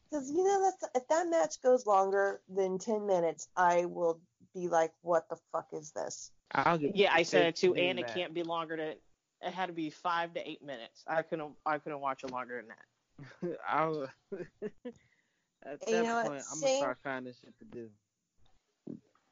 Because 0.10 0.32
you 0.32 0.42
know 0.42 0.64
that's 0.64 0.96
if 0.96 1.08
that 1.10 1.28
match 1.28 1.62
goes 1.62 1.86
longer 1.86 2.40
than 2.48 2.80
ten 2.80 3.06
minutes, 3.06 3.50
I 3.58 3.86
will 3.86 4.22
be 4.54 4.70
like, 4.70 4.94
what 5.02 5.28
the 5.30 5.36
fuck 5.52 5.68
is 5.74 5.92
this? 5.92 6.32
I'll 6.54 6.78
get 6.78 6.96
Yeah, 6.96 7.12
I 7.14 7.24
said 7.24 7.46
it 7.48 7.56
too, 7.56 7.70
15 7.74 7.90
and 7.90 8.00
it 8.00 8.08
can't 8.14 8.34
be 8.34 8.44
longer 8.44 8.78
than. 8.78 8.94
It 9.42 9.54
had 9.54 9.68
to 9.68 9.74
be 9.74 9.90
five 9.92 10.34
to 10.34 10.50
eight 10.50 10.64
minutes. 10.64 11.04
I 11.08 11.22
couldn't. 11.22 11.52
I 11.66 11.78
couldn't 11.78 12.00
watch 12.02 12.24
it 12.24 12.32
longer 12.32 12.62
than 12.62 12.70
that. 12.70 13.60
I'll, 13.70 14.08
at 14.34 14.42
And 14.42 15.80
you 15.88 15.92
that 15.96 16.04
know 16.04 16.16
what? 16.16 16.26
point, 16.28 16.44
I'm 16.52 16.58
Same- 16.58 16.62
gonna 16.70 16.78
start 16.78 16.98
finding 17.04 17.34
shit 17.34 17.54
to 17.60 17.66
do. 17.66 17.90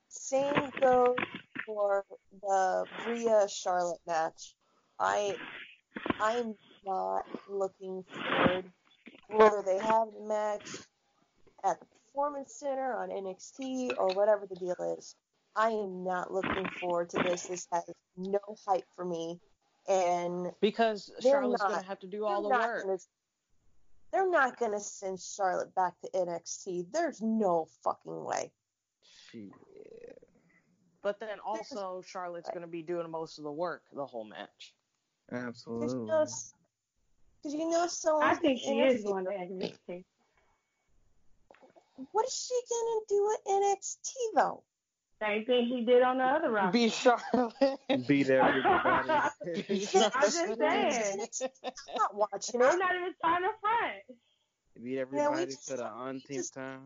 Same 0.09 0.69
goes 0.79 1.15
for 1.65 2.05
the 2.41 2.85
Rhea 3.07 3.47
Charlotte 3.49 3.99
match. 4.07 4.55
I 4.99 5.35
I'm 6.19 6.55
not 6.85 7.25
looking 7.49 8.03
forward 8.13 8.65
whether 9.29 9.61
they 9.65 9.79
have 9.79 10.07
the 10.17 10.25
match 10.27 10.69
at 11.63 11.79
the 11.79 11.85
Performance 12.07 12.53
Center 12.59 12.95
on 12.97 13.09
NXT 13.09 13.97
or 13.97 14.07
whatever 14.13 14.45
the 14.47 14.55
deal 14.55 14.95
is. 14.97 15.15
I 15.55 15.69
am 15.69 16.03
not 16.03 16.31
looking 16.33 16.67
forward 16.81 17.09
to 17.11 17.23
this. 17.23 17.43
This 17.47 17.67
has 17.71 17.83
no 18.17 18.39
hype 18.67 18.85
for 18.95 19.05
me, 19.05 19.39
and 19.87 20.51
Because 20.61 21.11
Charlotte's 21.21 21.61
not- 21.61 21.71
gonna 21.71 21.83
have 21.87 21.99
to 21.99 22.07
do 22.07 22.25
all 22.25 22.41
the 22.43 22.49
work. 22.49 22.83
gonna 22.83 22.97
they're 24.11 24.29
not 24.29 24.57
gonna 24.57 24.79
send 24.79 25.19
Charlotte 25.19 25.73
back 25.75 25.99
to 26.01 26.09
NXT. 26.13 26.83
There's 26.91 27.21
no 27.21 27.65
fucking 27.83 28.23
way. 28.23 28.51
Shit. 29.01 29.51
But 31.01 31.19
then 31.19 31.39
also 31.41 32.01
Charlotte's 32.01 32.49
gonna 32.53 32.67
be 32.67 32.81
doing 32.81 33.09
most 33.09 33.37
of 33.37 33.43
the 33.43 33.51
work 33.51 33.83
the 33.93 34.05
whole 34.05 34.23
match. 34.23 34.73
Absolutely. 35.31 35.87
you 35.99 36.05
know, 36.05 36.25
because 36.25 37.53
you 37.53 37.69
know 37.69 37.87
someone's 37.87 38.37
I 38.37 38.41
think 38.41 38.59
she 38.59 38.67
gonna 38.77 38.85
is 38.85 39.01
interfere. 39.05 39.11
going 39.11 39.25
to 39.25 39.31
NXT. 39.67 40.05
What 42.11 42.25
is 42.25 42.33
she 42.33 42.59
gonna 42.69 43.05
do 43.07 43.33
at 43.33 43.45
NXT 43.45 44.13
though? 44.35 44.63
Same 45.25 45.45
thing 45.45 45.67
she 45.69 45.85
did 45.85 46.03
on 46.03 46.17
the 46.19 46.23
other 46.23 46.51
roster. 46.51 46.71
Be 46.71 46.89
Charlotte. 46.89 47.53
Beat 48.07 48.29
everybody. 48.29 49.09
Be 49.67 49.87
I'm 49.95 50.11
just 50.21 50.37
saying. 50.37 51.27
I'm 51.63 51.71
not 51.97 52.15
watching 52.15 52.61
I'm 52.61 52.77
not 52.79 52.95
even 52.95 53.13
trying 53.23 53.41
to 53.43 53.49
front. 53.61 54.19
Beat 54.83 54.99
everybody 54.99 55.45
just- 55.47 55.69
for 55.69 55.77
the 55.77 55.83
we 55.83 56.09
umpteenth 56.09 56.39
just- 56.41 56.53
time. 56.53 56.81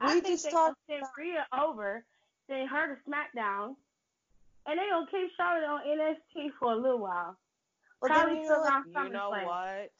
I 0.00 0.14
We 0.16 0.20
think 0.20 0.34
just 0.34 0.44
they 0.44 0.50
talked 0.50 0.76
gonna 0.88 1.00
send 1.00 1.10
Rhea 1.16 1.46
over, 1.56 2.04
send 2.50 2.68
her 2.68 2.96
to 2.96 3.10
SmackDown, 3.10 3.76
and 4.66 4.78
they 4.78 4.82
gonna 4.90 5.06
keep 5.10 5.30
Charlotte 5.36 5.64
on 5.66 5.80
NXT 5.86 6.50
for 6.58 6.72
a 6.72 6.76
little 6.76 6.98
while. 6.98 7.38
Well, 8.02 8.10
Probably 8.12 8.38
you 8.38 8.44
still 8.44 8.56
know 8.56 8.62
what? 8.62 8.72
on 8.96 9.06
You 9.06 9.12
know 9.12 9.30
SummerSlam. 9.32 9.46
what? 9.46 9.90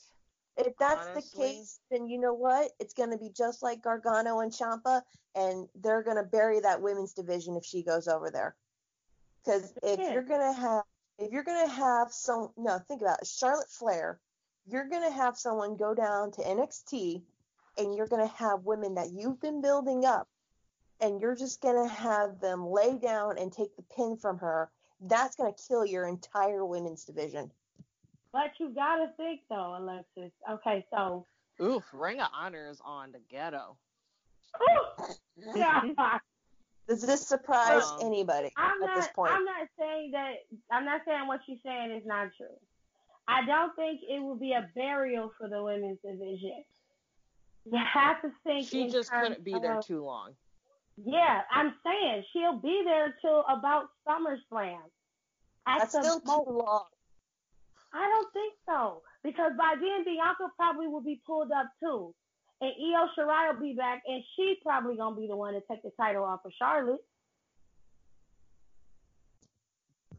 If 0.57 0.77
that's 0.77 1.07
Honestly- 1.09 1.49
the 1.49 1.55
case, 1.55 1.81
then 1.91 2.07
you 2.07 2.19
know 2.19 2.35
what? 2.35 2.73
It's 2.79 2.95
gonna 2.95 3.19
be 3.19 3.31
just 3.31 3.63
like 3.63 3.83
Gargano 3.83 4.41
and 4.41 4.53
Ciampa, 4.53 5.03
and 5.35 5.69
they're 5.75 6.03
gonna 6.03 6.23
bury 6.23 6.61
that 6.61 6.81
women's 6.81 7.13
division 7.13 7.57
if 7.57 7.65
she 7.65 7.83
goes 7.83 8.07
over 8.07 8.31
there. 8.31 8.57
Because 9.43 9.75
if 9.83 9.99
Yeah. 9.99 10.13
you're 10.13 10.23
gonna 10.23 10.53
have, 10.53 10.85
if 11.19 11.33
you're 11.33 11.43
gonna 11.43 11.69
have 11.69 12.13
some, 12.13 12.53
no, 12.57 12.79
think 12.79 13.03
about 13.03 13.21
it, 13.21 13.27
Charlotte 13.27 13.69
Flair, 13.69 14.21
you're 14.67 14.89
gonna 14.89 15.11
have 15.11 15.37
someone 15.37 15.77
go 15.77 15.93
down 15.93 16.31
to 16.33 16.43
NXT, 16.43 17.27
and 17.77 17.95
you're 17.95 18.07
gonna 18.07 18.27
have 18.27 18.65
women 18.65 18.95
that 18.95 19.11
you've 19.11 19.41
been 19.41 19.61
building 19.61 20.05
up, 20.05 20.29
and 21.01 21.21
you're 21.21 21.35
just 21.35 21.61
gonna 21.61 21.89
have 21.89 22.39
them 22.41 22.67
lay 22.71 22.97
down 22.97 23.39
and 23.39 23.53
take 23.53 23.75
the 23.77 23.83
pin 23.83 24.17
from 24.17 24.39
her. 24.39 24.71
That's 25.01 25.35
gonna 25.35 25.53
kill 25.53 25.85
your 25.85 26.07
entire 26.07 26.65
women's 26.65 27.05
division. 27.05 27.53
But 28.35 28.51
you 28.59 28.71
gotta 28.75 29.13
think 29.17 29.43
though, 29.49 29.77
Alexis. 29.79 30.33
Okay, 30.51 30.85
so 30.93 31.25
Oof, 31.63 31.85
Ring 31.93 32.21
of 32.21 32.27
Honor 32.35 32.69
is 32.69 32.81
on 32.85 33.13
the 33.13 33.21
ghetto. 33.31 33.77
Does 36.89 37.01
this 37.01 37.27
surprise 37.27 37.85
Um, 37.93 37.99
anybody 38.03 38.51
I'm 38.57 38.83
at 38.83 38.87
not. 38.87 38.97
this 38.97 39.09
point? 39.15 39.33
I'm 39.33 39.45
not 39.45 39.69
saying 39.79 40.11
that. 40.11 40.33
I'm 40.73 40.85
not 40.85 41.03
saying 41.07 41.29
what 41.29 41.43
you're 41.47 41.59
saying 41.65 41.93
is 41.93 42.03
not 42.05 42.31
true. 42.37 42.59
I 43.29 43.47
don't 43.47 43.75
think 43.77 44.01
it 44.03 44.21
will 44.21 44.35
be 44.35 44.53
a 44.53 44.69
burial 44.75 45.31
for 45.39 45.49
the 45.49 45.63
women's 45.63 46.01
division. 46.05 46.65
You 47.67 47.79
have 47.79 48.21
to 48.23 48.33
think. 48.43 48.67
She 48.67 48.91
just 48.91 49.13
couldn't 49.13 49.45
be 49.45 49.53
there 49.53 49.81
too 49.81 50.05
long. 50.05 50.33
Yeah, 50.97 51.43
I'm 51.53 51.73
saying 51.85 52.25
she'll 52.33 52.59
be 52.59 52.83
there 52.85 53.15
till 53.23 53.45
about 53.49 53.91
SummerSlam. 54.09 54.83
That's 55.67 55.91
still 55.91 56.21
too 56.21 56.45
long. 56.49 56.87
I 57.95 58.09
don't 58.09 58.33
think 58.33 58.55
so 58.67 59.03
because 59.23 59.53
by 59.57 59.75
then 59.79 60.05
Bianca 60.05 60.51
probably 60.57 60.89
will 60.89 61.01
be 61.01 61.21
pulled 61.25 61.53
up 61.53 61.71
too, 61.79 62.13
and 62.61 62.71
Io 62.71 63.07
Shirai 63.17 63.55
will 63.55 63.61
be 63.61 63.75
back, 63.75 64.03
and 64.07 64.23
she's 64.35 64.59
probably 64.63 64.97
gonna 64.97 65.17
be 65.17 65.29
the 65.29 65.37
one 65.37 65.55
to 65.55 65.63
take 65.71 65.83
the 65.83 65.93
title 65.97 66.25
off 66.25 66.45
of 66.45 66.53
Charlotte. 66.59 67.05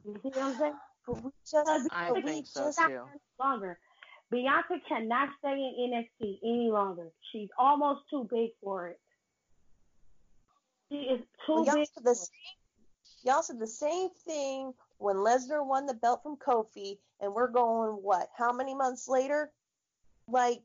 You 0.06 0.14
see 0.24 0.30
what 0.30 0.38
I'm 0.38 0.58
saying? 0.58 0.74
But 1.06 1.24
we 1.24 1.32
just, 1.50 1.90
I 1.92 2.12
we 2.12 2.22
think 2.22 2.48
so 2.48 2.66
just, 2.66 2.80
too. 2.80 3.02
Longer. 3.40 3.78
Bianca 4.32 4.76
cannot 4.88 5.30
stay 5.40 5.54
in 5.54 5.92
NXT 5.92 6.40
any 6.44 6.70
longer. 6.72 7.10
She's 7.32 7.50
almost 7.60 8.02
too 8.10 8.28
big 8.32 8.52
for 8.64 8.88
it. 8.88 9.00
She 10.92 10.98
is 10.98 11.20
too 11.46 11.54
well, 11.56 11.66
y'all 11.66 11.76
big. 11.76 11.88
said 11.94 12.04
the 12.04 12.16
same, 12.16 12.30
y'all 13.24 13.44
said 13.44 13.60
the 13.60 13.68
same 13.68 14.10
thing 14.26 14.74
when 15.06 15.18
Lesnar 15.18 15.64
won 15.64 15.86
the 15.86 15.93
belt 15.93 16.24
from 16.24 16.36
Kofi, 16.36 16.97
and 17.22 17.32
we're 17.32 17.47
going 17.47 17.91
what? 18.01 18.28
How 18.36 18.51
many 18.51 18.74
months 18.74 19.08
later? 19.08 19.51
Like, 20.28 20.64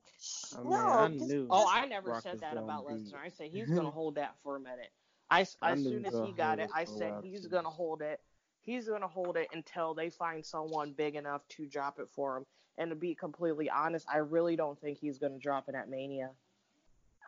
oh, 0.57 0.73
I 0.73 1.09
mean, 1.09 1.19
no. 1.19 1.27
I 1.27 1.29
just- 1.29 1.47
Oh, 1.51 1.69
I 1.71 1.85
never 1.85 2.09
Brock 2.13 2.23
said 2.23 2.41
that 2.41 2.57
about 2.57 2.89
be- 2.89 2.95
Lesnar. 2.95 3.19
I 3.23 3.29
said 3.29 3.51
he's 3.53 3.69
gonna 3.69 3.91
hold 4.01 4.15
that 4.15 4.35
for 4.43 4.57
a 4.57 4.61
minute. 4.61 4.91
I, 5.31 5.43
s- 5.43 5.59
I 5.61 5.73
as 5.73 5.85
knew 5.85 5.91
soon 5.91 6.07
as 6.07 6.15
he 6.27 6.33
got 6.33 6.59
it, 6.59 6.71
I 6.75 6.85
said 6.87 7.13
have 7.13 7.23
he's 7.23 7.43
to. 7.43 7.49
gonna 7.49 7.69
hold 7.69 8.01
it. 8.01 8.19
He's 8.63 8.89
gonna 8.89 9.07
hold 9.07 9.37
it 9.37 9.49
until 9.53 9.93
they 9.93 10.09
find 10.09 10.45
someone 10.45 10.93
big 10.93 11.17
enough 11.17 11.47
to 11.51 11.67
drop 11.67 11.99
it 11.99 12.09
for 12.11 12.39
him. 12.39 12.47
And 12.79 12.89
to 12.91 12.97
be 12.97 13.15
completely 13.15 13.69
honest, 13.69 14.07
I 14.11 14.19
really 14.19 14.57
don't 14.57 14.81
think 14.81 14.97
he's 14.97 15.19
gonna 15.19 15.39
drop 15.39 15.69
it 15.69 15.75
at 15.75 15.91
Mania. 15.91 16.31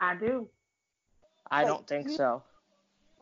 I 0.00 0.14
do. 0.16 0.48
I 1.50 1.64
Wait, 1.64 1.68
don't 1.68 1.86
think 1.86 2.08
you- 2.08 2.16
so. 2.16 2.42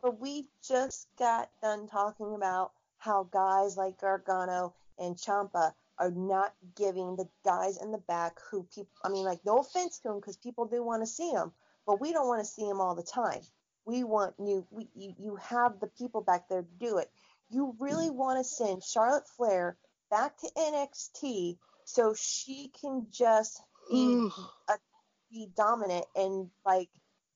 But 0.00 0.20
we 0.20 0.46
just 0.62 1.08
got 1.18 1.50
done 1.60 1.88
talking 1.88 2.34
about 2.36 2.70
how 3.00 3.24
guys 3.32 3.76
like 3.76 3.98
Gargano 3.98 4.74
and 4.98 5.16
Ciampa 5.16 5.72
are 5.98 6.10
not 6.10 6.52
giving 6.76 7.16
the 7.16 7.26
guys 7.44 7.78
in 7.82 7.92
the 7.92 7.98
back 7.98 8.38
who 8.50 8.62
people, 8.74 8.92
I 9.02 9.08
mean, 9.08 9.24
like, 9.24 9.40
no 9.44 9.58
offense 9.58 9.98
to 10.00 10.08
them 10.08 10.16
because 10.18 10.36
people 10.36 10.66
do 10.66 10.82
want 10.82 11.02
to 11.02 11.06
see 11.06 11.32
them, 11.32 11.52
but 11.86 12.00
we 12.00 12.12
don't 12.12 12.28
want 12.28 12.40
to 12.42 12.50
see 12.50 12.66
them 12.66 12.80
all 12.80 12.94
the 12.94 13.02
time. 13.02 13.40
We 13.86 14.04
want 14.04 14.34
you, 14.38 14.66
we, 14.70 14.88
you, 14.94 15.14
you 15.18 15.36
have 15.36 15.80
the 15.80 15.86
people 15.88 16.20
back 16.20 16.48
there 16.48 16.62
to 16.62 16.68
do 16.78 16.98
it. 16.98 17.10
You 17.50 17.74
really 17.80 18.10
want 18.10 18.38
to 18.38 18.44
send 18.44 18.84
Charlotte 18.84 19.26
Flair 19.36 19.76
back 20.10 20.36
to 20.38 20.50
NXT 20.56 21.56
so 21.84 22.14
she 22.14 22.70
can 22.80 23.06
just 23.10 23.60
be, 23.90 24.30
be 25.32 25.48
dominant 25.56 26.04
and, 26.14 26.50
like, 26.66 26.90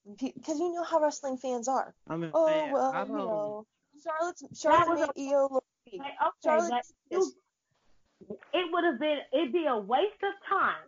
because 0.07 0.59
you 0.59 0.73
know 0.75 0.85
how 0.85 1.01
wrestling 1.01 1.39
fans 1.39 1.69
are. 1.69 1.95
Oh, 2.09 2.15
I 2.15 2.17
mean, 2.19 2.31
Oh 2.35 2.47
man, 2.47 2.73
well, 2.73 2.93
I 2.95 3.01
you 3.01 3.07
don't. 3.07 3.17
know, 3.17 3.67
Charlotte's 4.05 4.61
Charlotte 4.61 4.89
was 4.89 5.11
made 5.17 5.33
Io 5.33 5.49
look 5.51 5.65
weak. 5.91 6.01
Like, 6.01 6.13
okay, 6.21 6.45
Charlotte 6.45 6.71
but 6.71 6.85
did 7.11 7.17
you, 7.17 8.39
it 8.53 8.67
would 8.73 8.85
have 8.85 9.01
been 9.01 9.19
it'd 9.33 9.53
be 9.53 9.67
a 9.67 9.79
waste 9.79 10.23
of 10.23 10.35
time 10.49 10.85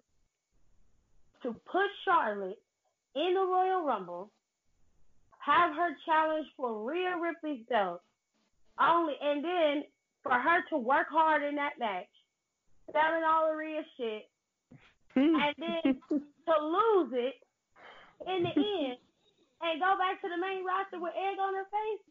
to 1.42 1.52
put 1.64 1.88
Charlotte 2.04 2.60
in 3.14 3.34
the 3.34 3.40
Royal 3.40 3.84
Rumble, 3.84 4.30
have 5.38 5.74
her 5.74 5.96
challenge 6.04 6.46
for 6.56 6.84
Rhea 6.84 7.16
Ripley's 7.20 7.64
belt, 7.68 8.02
only 8.80 9.14
and 9.22 9.44
then 9.44 9.84
for 10.22 10.32
her 10.32 10.62
to 10.70 10.76
work 10.76 11.06
hard 11.10 11.42
in 11.42 11.54
that 11.56 11.78
match, 11.78 12.10
selling 12.92 13.24
all 13.24 13.50
the 13.50 13.56
Rhea 13.56 13.82
shit, 13.96 14.28
and 15.14 15.54
then 15.56 15.96
to 16.10 16.54
lose 16.60 17.12
it 17.14 17.34
in 18.26 18.42
the 18.42 18.52
end 18.52 18.98
and 19.62 19.80
go 19.80 19.96
back 19.96 20.20
to 20.20 20.28
the 20.28 20.36
main 20.36 20.64
roster 20.64 21.00
with 21.00 21.14
egg 21.16 21.38
on 21.40 21.54
her 21.54 21.64
face. 21.70 22.04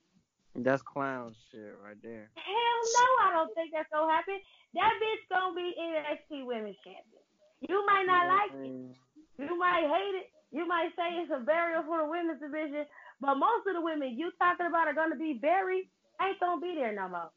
That's 0.55 0.81
clown 0.81 1.35
shit 1.51 1.75
right 1.83 1.99
there. 2.01 2.31
Hell 2.35 2.79
no, 2.95 3.05
I 3.27 3.29
don't 3.33 3.53
think 3.55 3.71
that's 3.75 3.89
gonna 3.91 4.11
happen. 4.11 4.39
That 4.73 4.93
bitch 5.03 5.23
gonna 5.27 5.55
be 5.55 5.75
NXT 5.75 6.45
Women's 6.45 6.77
Champion. 6.83 7.23
You 7.67 7.85
might 7.85 8.05
not 8.07 8.27
like 8.27 8.51
it. 8.63 8.95
You 9.37 9.59
might 9.59 9.83
hate 9.83 10.15
it. 10.23 10.31
You 10.51 10.65
might 10.65 10.95
say 10.95 11.19
it's 11.19 11.31
a 11.35 11.43
burial 11.43 11.83
for 11.83 11.99
the 11.99 12.07
women's 12.07 12.39
division, 12.39 12.85
but 13.19 13.35
most 13.35 13.67
of 13.67 13.75
the 13.75 13.81
women 13.81 14.17
you 14.17 14.31
talking 14.39 14.67
about 14.67 14.87
are 14.87 14.93
gonna 14.93 15.17
be 15.17 15.33
buried. 15.33 15.89
Ain't 16.21 16.39
gonna 16.39 16.61
be 16.61 16.73
there 16.75 16.95
no 16.95 17.09
more. 17.09 17.29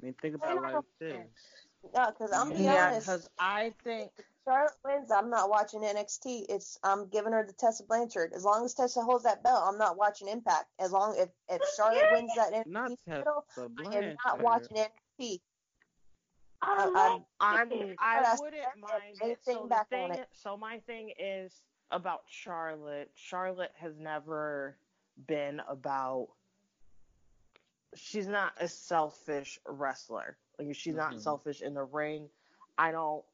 I 0.00 0.04
mean, 0.06 0.14
think 0.22 0.36
about 0.36 0.56
it 0.56 0.62
like 0.62 0.84
this. 0.98 1.16
No, 1.94 2.06
because 2.06 2.32
I'm 2.32 2.50
be 2.50 2.64
Yeah, 2.64 2.88
honest. 2.88 3.06
because 3.06 3.28
I 3.38 3.74
think 3.84 4.10
Charlotte 4.48 4.72
wins. 4.84 5.10
I'm 5.10 5.28
not 5.30 5.50
watching 5.50 5.80
NXT. 5.80 6.46
It's 6.48 6.78
I'm 6.82 7.08
giving 7.08 7.32
her 7.32 7.44
the 7.46 7.52
Tessa 7.52 7.84
Blanchard. 7.84 8.32
As 8.34 8.44
long 8.44 8.64
as 8.64 8.72
Tessa 8.74 9.02
holds 9.02 9.24
that 9.24 9.42
belt, 9.42 9.62
I'm 9.66 9.76
not 9.78 9.96
watching 9.98 10.28
Impact. 10.28 10.66
As 10.78 10.90
long 10.90 11.16
if 11.18 11.28
if 11.50 11.60
Charlotte 11.76 12.06
wins 12.12 12.30
that 12.36 12.52
NXT 12.52 12.66
Not 12.66 12.90
title, 13.08 13.44
I 13.58 13.96
am 13.96 14.16
not 14.24 14.40
watching 14.40 14.76
NXT. 14.76 15.40
I 16.62 16.74
I- 16.82 16.86
like 16.86 17.22
I'm. 17.40 17.72
I 17.98 18.20
But 18.20 18.26
I 18.26 18.36
wouldn't 18.40 18.62
mind 18.80 19.02
it. 19.20 19.22
anything 19.22 19.54
So 19.56 19.62
the 19.64 19.68
back 19.68 19.88
thing, 19.90 20.10
on 20.12 20.18
it. 20.18 20.28
so 20.32 20.56
my 20.56 20.78
thing 20.80 21.12
is 21.18 21.52
about 21.90 22.22
Charlotte. 22.28 23.10
Charlotte 23.14 23.72
has 23.76 23.98
never 23.98 24.76
been 25.26 25.60
about. 25.68 26.28
She's 27.94 28.26
not 28.26 28.52
a 28.60 28.68
selfish 28.68 29.58
wrestler. 29.66 30.36
Like 30.58 30.74
she's 30.74 30.94
not 30.94 31.12
Mhm. 31.14 31.20
selfish 31.20 31.62
in 31.62 31.74
the 31.74 31.84
ring. 31.84 32.28
I 32.76 32.90
don't. 32.92 33.24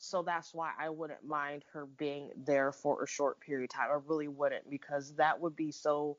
So 0.00 0.22
that's 0.22 0.54
why 0.54 0.72
I 0.78 0.88
wouldn't 0.88 1.24
mind 1.26 1.64
her 1.72 1.86
being 1.86 2.30
there 2.36 2.72
for 2.72 3.02
a 3.02 3.06
short 3.06 3.40
period 3.40 3.70
of 3.70 3.76
time. 3.76 3.90
I 3.90 3.98
really 4.06 4.28
wouldn't 4.28 4.68
because 4.70 5.14
that 5.16 5.40
would 5.40 5.56
be 5.56 5.70
so. 5.70 6.16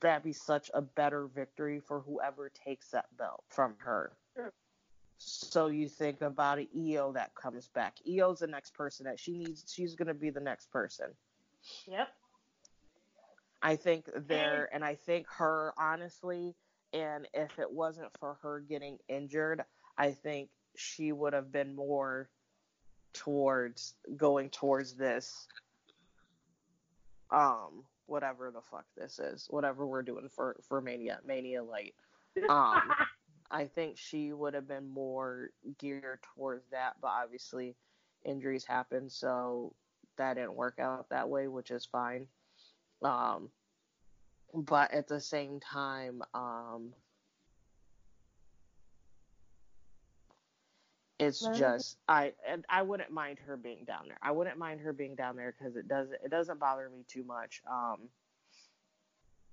That'd 0.00 0.24
be 0.24 0.32
such 0.32 0.68
a 0.74 0.82
better 0.82 1.28
victory 1.28 1.78
for 1.78 2.00
whoever 2.00 2.50
takes 2.64 2.90
that 2.90 3.06
belt 3.16 3.44
from 3.48 3.74
her. 3.78 4.12
Sure. 4.34 4.52
So 5.18 5.68
you 5.68 5.88
think 5.88 6.22
about 6.22 6.58
an 6.58 6.68
Io 6.76 7.12
that 7.12 7.34
comes 7.34 7.68
back. 7.68 7.94
Io's 8.06 8.40
the 8.40 8.48
next 8.48 8.74
person 8.74 9.06
that 9.06 9.20
she 9.20 9.38
needs. 9.38 9.64
She's 9.72 9.94
gonna 9.94 10.12
be 10.12 10.30
the 10.30 10.40
next 10.40 10.72
person. 10.72 11.06
Yep. 11.86 12.08
I 13.62 13.76
think 13.76 14.10
there, 14.28 14.68
and 14.72 14.84
I 14.84 14.96
think 14.96 15.26
her 15.28 15.72
honestly, 15.78 16.54
and 16.92 17.26
if 17.32 17.58
it 17.58 17.70
wasn't 17.70 18.10
for 18.18 18.38
her 18.42 18.60
getting 18.60 18.98
injured, 19.08 19.64
I 19.96 20.10
think 20.10 20.50
she 20.76 21.12
would 21.12 21.32
have 21.32 21.50
been 21.50 21.74
more 21.74 22.28
towards 23.16 23.94
going 24.16 24.50
towards 24.50 24.94
this, 24.94 25.46
um, 27.30 27.84
whatever 28.06 28.50
the 28.50 28.60
fuck 28.60 28.86
this 28.96 29.18
is, 29.18 29.46
whatever 29.50 29.86
we're 29.86 30.02
doing 30.02 30.28
for 30.28 30.56
for 30.68 30.80
Mania, 30.80 31.18
Mania 31.26 31.62
Light. 31.62 31.94
Um, 32.48 32.82
I 33.50 33.64
think 33.64 33.96
she 33.96 34.32
would 34.32 34.54
have 34.54 34.68
been 34.68 34.88
more 34.88 35.50
geared 35.78 36.20
towards 36.34 36.64
that, 36.70 36.94
but 37.00 37.08
obviously 37.08 37.76
injuries 38.24 38.64
happen, 38.64 39.08
so 39.08 39.74
that 40.18 40.34
didn't 40.34 40.54
work 40.54 40.78
out 40.78 41.08
that 41.10 41.28
way, 41.28 41.48
which 41.48 41.70
is 41.70 41.86
fine. 41.86 42.26
Um, 43.02 43.50
but 44.52 44.92
at 44.92 45.08
the 45.08 45.20
same 45.20 45.60
time, 45.60 46.22
um, 46.34 46.92
it's 51.18 51.42
Right. 51.42 51.54
just 51.56 51.98
I 52.08 52.34
and 52.46 52.64
I 52.68 52.82
wouldn't 52.82 53.10
mind 53.10 53.38
her 53.40 53.56
being 53.56 53.84
down 53.84 54.08
there. 54.08 54.18
I 54.22 54.32
wouldn't 54.32 54.58
mind 54.58 54.80
her 54.80 54.92
being 54.92 55.14
down 55.14 55.36
there 55.36 55.54
because 55.58 55.76
it 55.76 55.88
doesn't 55.88 56.18
it 56.24 56.30
doesn't 56.30 56.58
bother 56.60 56.88
me 56.90 57.04
too 57.08 57.24
much. 57.24 57.62
Um, 57.70 58.08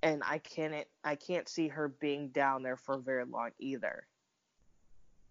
and 0.02 0.22
I 0.26 0.40
can't 0.40 0.88
I 1.04 1.16
can't 1.16 1.48
see 1.48 1.70
her 1.70 1.88
being 1.88 2.30
down 2.30 2.64
there 2.64 2.76
for 2.78 2.98
very 2.98 3.26
long 3.26 3.52
either. 3.60 4.06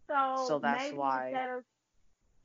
So, 0.09 0.45
So 0.49 0.59
that's 0.59 0.85
maybe 0.85 0.97
why- 0.97 1.29
instead 1.29 1.51
of 1.51 1.65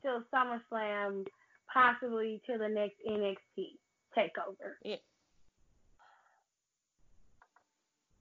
till 0.02 0.22
SummerSlam, 0.32 1.26
possibly 1.72 2.40
to 2.46 2.58
the 2.58 2.68
next 2.68 2.96
NXT 3.06 3.78
takeover. 4.16 4.74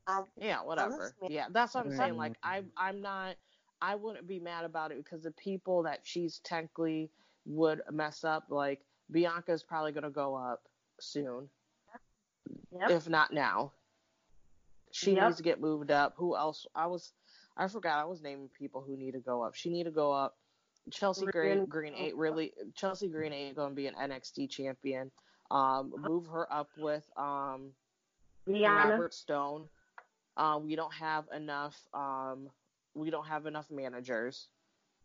I, 0.10 0.24
Yeah, 0.38 0.64
whatever. 0.64 1.14
Yeah, 1.28 1.48
that's 1.52 1.76
what 1.76 1.86
I'm 1.86 1.96
saying. 1.98 2.16
Like 2.16 2.38
I'm 2.42 2.72
I'm 2.78 3.02
not 3.02 3.36
I 3.82 3.96
wouldn't 3.96 4.28
be 4.28 4.40
mad 4.40 4.66
about 4.66 4.92
it 4.92 4.98
because 4.98 5.24
the 5.24 5.32
people 5.32 5.84
that 5.84 6.00
she's 6.04 6.40
technically 6.40 7.10
would 7.46 7.82
mess 7.92 8.24
up, 8.24 8.46
like 8.50 8.82
Bianca's 9.12 9.64
probably 9.64 9.92
gonna 9.92 10.10
go 10.10 10.36
up 10.36 10.64
soon, 11.00 11.50
Yep. 12.72 12.90
if 12.92 13.08
not 13.10 13.32
now. 13.32 13.72
She 14.92 15.14
Yep. 15.14 15.24
needs 15.26 15.38
to 15.38 15.44
get 15.44 15.60
moved 15.62 15.92
up. 15.92 16.16
Who 16.18 16.36
else? 16.36 16.66
I 16.76 16.88
was 16.88 17.14
I 17.56 17.68
forgot 17.68 18.00
I 18.00 18.06
was 18.06 18.22
naming 18.22 18.50
people 18.50 18.82
who 18.82 18.96
need 18.96 19.14
to 19.14 19.20
go 19.20 19.42
up. 19.42 19.56
She 19.56 19.70
need 19.70 19.86
to 19.86 19.92
go 19.92 20.12
up. 20.12 20.38
Chelsea 20.92 21.26
Green 21.26 21.66
Green- 21.66 21.94
ain't 21.96 22.16
really 22.16 22.54
Chelsea 22.76 23.10
Green 23.10 23.34
ain't 23.34 23.56
gonna 23.56 23.74
be 23.76 23.88
an 23.88 23.96
NXT 23.96 24.48
champion. 24.50 25.12
Um, 25.52 25.94
move 25.98 26.28
her 26.28 26.52
up 26.52 26.70
with 26.78 27.10
um. 27.18 27.74
Robert 28.48 29.14
Stone. 29.14 29.70
Um, 30.38 30.66
we 30.66 30.76
don't 30.76 30.94
have 30.94 31.28
enough. 31.36 31.76
Um, 31.94 32.50
we 32.98 33.10
don't 33.10 33.28
have 33.28 33.46
enough 33.46 33.70
managers. 33.72 34.48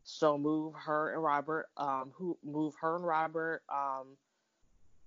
So 0.05 0.37
move 0.37 0.75
her 0.75 1.13
and 1.13 1.23
Robert, 1.23 1.69
um, 1.77 2.13
who 2.15 2.37
move 2.45 2.75
her 2.81 2.97
and 2.97 3.07
Robert, 3.07 3.63
um, 3.69 4.17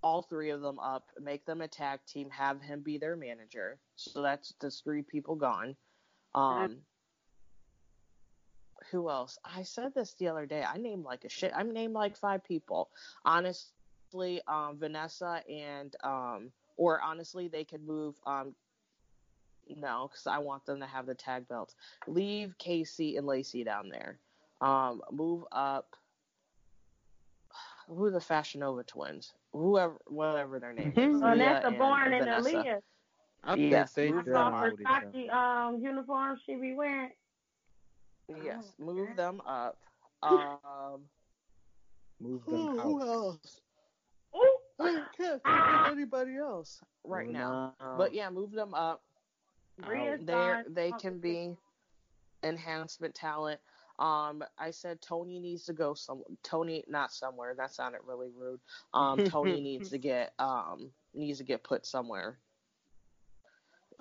all 0.02 0.22
three 0.22 0.52
of 0.52 0.62
them 0.62 0.80
up, 0.80 1.10
make 1.20 1.46
them 1.46 1.62
a 1.62 1.68
tag 1.68 2.00
team, 2.08 2.30
have 2.30 2.62
him 2.62 2.82
be 2.82 2.98
their 2.98 3.16
manager. 3.16 3.80
So 3.96 4.22
that's 4.22 4.54
the 4.60 4.70
three 4.70 5.02
people 5.02 5.36
gone. 5.36 5.76
Um, 6.34 6.78
who 8.92 9.10
else? 9.10 9.38
I 9.44 9.64
said 9.64 9.94
this 9.94 10.14
the 10.14 10.28
other 10.28 10.46
day. 10.46 10.64
I 10.64 10.78
named 10.78 11.06
like 11.06 11.26
a 11.26 11.30
shit. 11.30 11.52
I 11.56 11.64
named 11.64 11.94
like 11.94 12.16
five 12.16 12.44
people. 12.44 12.90
Honestly, 13.26 14.42
um, 14.48 14.78
Vanessa 14.78 15.42
and 15.50 15.96
um, 16.04 16.52
or 16.78 17.02
honestly, 17.02 17.48
they 17.48 17.64
could 17.64 17.86
move. 17.86 18.16
Um, 18.26 18.54
no, 19.76 20.08
because 20.10 20.28
I 20.28 20.38
want 20.40 20.66
them 20.66 20.80
to 20.80 20.86
have 20.86 21.06
the 21.06 21.16
tag 21.16 21.48
belts. 21.48 21.76
Leave 22.08 22.58
Casey 22.58 23.18
and 23.18 23.26
Lacey 23.28 23.64
down 23.64 23.90
there. 23.90 24.20
Um, 24.62 25.02
move 25.12 25.44
up. 25.52 25.96
Who 27.88 28.06
are 28.06 28.12
the 28.12 28.20
Fashion 28.20 28.62
Nova 28.62 28.84
twins? 28.84 29.34
Whoever, 29.54 29.98
whatever 30.08 30.60
their 30.60 30.74
name 30.74 30.94
is. 30.96 31.22
Oh, 31.22 31.34
Leah 31.34 31.38
that's 31.38 31.64
the 31.64 31.70
and 31.70 31.78
Borne 31.78 32.14
and 32.14 32.26
Vanessa. 32.26 32.50
Aliyah. 32.50 32.82
I 33.44 33.56
Yes. 33.56 33.94
think 33.94 34.16
I 34.16 34.24
saw 34.24 34.50
done 34.50 34.72
with 34.72 34.82
each 34.82 34.88
other. 34.88 35.12
Versace 35.14 35.34
um 35.34 35.80
uniform 35.80 36.40
she 36.46 36.56
be 36.56 36.74
wearing. 36.74 37.12
Yes, 38.44 38.74
Oh, 38.80 38.84
move 38.86 39.00
okay. 39.00 39.14
them 39.16 39.42
up. 39.46 39.78
Um, 40.24 41.02
Move 42.20 42.42
who, 42.46 42.66
them 42.68 42.80
who 42.80 43.02
out. 43.02 43.08
else? 43.08 43.62
Ooh. 44.36 44.58
I 44.80 45.04
can't 45.16 45.44
think 45.44 45.56
of 45.56 45.92
anybody 45.92 46.38
else 46.38 46.82
right 47.04 47.28
Moving 47.28 47.40
now. 47.40 47.74
out. 47.80 47.98
But 47.98 48.14
yeah, 48.16 48.30
move 48.32 48.52
them 48.52 48.74
up. 48.74 49.04
Rhea's 49.84 50.26
They 50.26 50.56
they 50.70 50.92
can 51.00 51.20
be 51.20 51.58
enhancement 52.44 53.16
talent. 53.16 53.60
Um, 53.98 54.44
I 54.58 54.72
said 54.72 55.02
Toni 55.02 55.40
needs 55.40 55.66
to 55.66 55.74
go 55.74 55.94
some. 55.94 56.24
Toni 56.44 56.84
not 56.88 57.14
somewhere. 57.14 57.54
That 57.56 57.72
sounded 57.72 58.02
really 58.06 58.30
rude. 58.38 58.60
Um, 58.94 59.24
Toni 59.24 59.62
needs 59.62 59.90
to 59.90 59.98
get 59.98 60.34
um 60.40 60.92
needs 61.14 61.38
to 61.40 61.44
get 61.44 61.64
put 61.64 61.86
somewhere. 61.86 62.38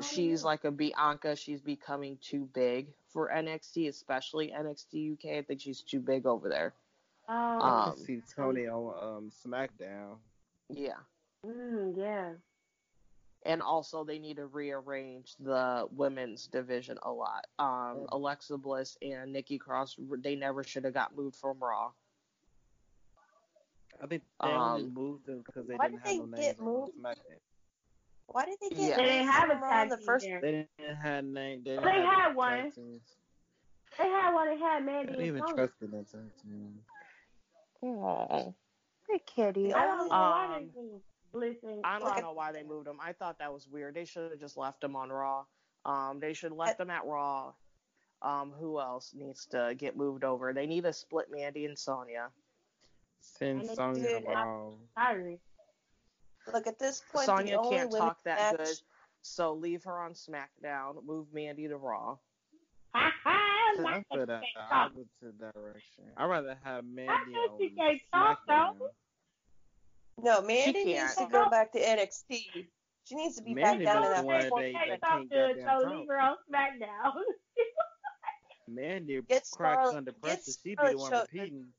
She's 0.02 0.42
like 0.42 0.64
a 0.64 0.72
Bianca. 0.72 1.36
She's 1.36 1.60
becoming 1.60 2.18
too 2.20 2.48
big 2.52 2.88
for 3.12 3.30
NXT, 3.32 3.88
especially 3.88 4.52
NXT 4.56 5.12
UK. 5.12 5.38
I 5.38 5.42
think 5.42 5.60
she's 5.60 5.82
too 5.82 6.00
big 6.00 6.26
over 6.26 6.48
there. 6.48 6.74
Oh, 7.28 7.60
I 7.62 7.86
Um, 7.86 7.92
can 7.94 8.04
see 8.04 8.22
Toni 8.34 8.66
on 8.66 8.94
um, 9.00 9.30
SmackDown. 9.30 10.16
Yeah. 10.68 10.98
mm, 11.46 11.96
yeah. 11.96 12.32
And 13.44 13.60
also 13.62 14.04
they 14.04 14.18
need 14.18 14.36
to 14.36 14.46
rearrange 14.46 15.34
the 15.38 15.86
women's 15.92 16.46
division 16.46 16.98
a 17.02 17.10
lot. 17.10 17.46
Um, 17.58 18.06
Alexa 18.10 18.56
Bliss 18.58 18.96
and 19.02 19.32
Nikki 19.32 19.58
Cross, 19.58 19.96
they 20.18 20.34
never 20.36 20.64
should 20.64 20.84
have 20.84 20.94
got 20.94 21.14
moved 21.16 21.36
from 21.36 21.58
Raw. 21.60 21.90
I 24.02 24.06
think 24.06 24.22
they 24.42 24.48
only 24.48 24.82
Um, 24.84 24.94
moved 24.94 25.26
them 25.26 25.42
because 25.46 25.66
they 25.66 25.76
didn't 25.76 25.92
did 25.92 26.00
have 26.00 26.16
no 26.16 26.26
they 26.26 26.42
names 26.42 26.56
get 26.56 26.60
moved? 26.60 26.92
Why 28.26 28.44
did 28.46 28.56
they 28.60 28.68
get 28.70 28.78
Yeah. 28.78 28.96
They 28.96 29.04
didn't 29.04 29.28
have 29.28 29.50
a 29.50 29.54
tag 29.60 29.82
in 29.84 29.88
the 29.90 29.96
team 29.98 30.06
first? 30.06 30.24
there. 30.24 30.40
They 30.40 30.68
didn't 30.78 30.96
have 30.96 31.24
name. 31.24 31.62
They, 31.64 31.76
They 31.76 31.82
didn't 31.82 32.06
have 32.06 32.14
had 32.28 32.34
one. 32.36 32.72
teams. 32.72 33.02
They 33.98 34.08
had 34.08 34.32
one. 34.34 34.48
They 34.48 34.58
had 34.58 34.76
I 34.82 34.84
Mandy 34.84 35.12
didn't 35.12 35.26
even 35.26 35.40
Tony. 35.42 35.52
trust 35.54 35.74
in 35.82 35.90
that 35.92 36.10
tag 36.10 36.20
team. 36.42 36.84
Oh, 37.82 38.54
hey 39.08 39.20
kitty. 39.26 39.72
I 39.74 39.84
don't 39.86 40.10
only- 40.12 40.70
know 40.72 41.02
why 41.34 41.40
they 41.40 41.48
moved 41.48 41.62
Bliss 41.62 41.72
and 41.72 41.84
I 41.84 41.98
don't 41.98 42.08
Cross. 42.08 42.20
know 42.22 42.32
why 42.32 42.52
they 42.52 42.62
moved 42.62 42.86
them. 42.86 42.98
I 43.00 43.12
thought 43.12 43.38
that 43.38 43.52
was 43.52 43.68
weird. 43.68 43.94
They 43.94 44.04
should 44.04 44.30
have 44.30 44.40
just 44.40 44.56
left 44.56 44.80
them 44.80 44.96
on 44.96 45.10
Raw. 45.10 45.44
Um, 45.84 46.18
they 46.20 46.32
should 46.32 46.50
have 46.50 46.58
left 46.58 46.78
them 46.78 46.90
at 46.90 47.04
Raw. 47.04 47.52
Um, 48.22 48.52
who 48.58 48.80
else 48.80 49.12
needs 49.14 49.46
to 49.46 49.74
get 49.76 49.96
moved 49.96 50.24
over? 50.24 50.52
They 50.54 50.66
need 50.66 50.84
to 50.84 50.92
split 50.92 51.26
Mandy 51.30 51.66
and 51.66 51.78
Sonya. 51.78 52.28
Send 53.20 53.60
And 53.60 53.68
they 53.68 53.74
Sonya 53.74 54.02
did. 54.02 54.24
Raw. 54.26 54.70
Sorry. 54.98 55.38
Look 56.52 56.66
at 56.66 56.78
this 56.78 57.02
point. 57.12 57.26
Sonya 57.26 57.58
can't 57.62 57.90
women's 57.90 57.94
talk 57.96 58.22
that 58.24 58.58
match, 58.58 58.66
good, 58.66 58.76
so 59.22 59.54
leave 59.54 59.84
her 59.84 59.98
on 59.98 60.12
SmackDown. 60.12 61.04
Move 61.04 61.26
Mandy 61.32 61.68
to 61.68 61.76
Raw. 61.76 62.16
Ha 62.94 63.12
ha. 63.24 63.40
I 63.76 63.82
Not 63.82 64.04
feel 64.12 64.26
that 64.26 64.28
that 64.28 64.42
she 64.44 64.52
the 64.54 64.60
can't 64.60 64.70
talk. 64.70 64.92
opposite 64.92 65.54
direction. 65.54 66.04
I'd 66.16 66.26
rather 66.26 66.56
have 66.62 66.84
Mandy 66.84 67.12
I 67.12 67.48
think 67.48 67.52
she 67.58 67.80
on 67.80 67.86
can't 67.88 68.00
talk, 68.12 68.38
though. 68.46 68.52
SmackDown. 68.52 68.88
No, 70.22 70.40
Mandy 70.42 70.84
needs 70.84 71.14
to 71.14 71.20
can't. 71.20 71.32
go 71.32 71.50
back 71.50 71.72
to 71.72 71.78
NXT. 71.80 72.68
She 73.06 73.14
needs 73.14 73.36
to 73.36 73.42
be 73.42 73.52
Mandy 73.54 73.84
back 73.84 73.94
down 73.94 74.04
in 74.04 74.10
that 74.12 74.20
the 74.22 74.26
one 74.26 74.48
fourth 74.48 74.62
they- 74.62 74.72
Can't 74.72 74.84
they 74.84 74.96
division. 74.96 75.00
talk 75.00 75.10
can't 75.18 75.30
good, 75.30 75.56
goddamn 75.64 75.80
so 75.82 75.88
leave 75.98 76.08
her 76.08 76.20
on 76.20 76.36
SmackDown. 76.50 77.12
Mandy 78.68 79.20
Get 79.22 79.28
cracks 79.28 79.48
Scarlett- 79.50 79.96
under 79.96 80.12
pressure. 80.12 80.40
She 80.52 80.52
be 80.64 80.74
the 80.76 80.96
one 80.96 81.10
show- 81.12 81.20
repeating. 81.22 81.72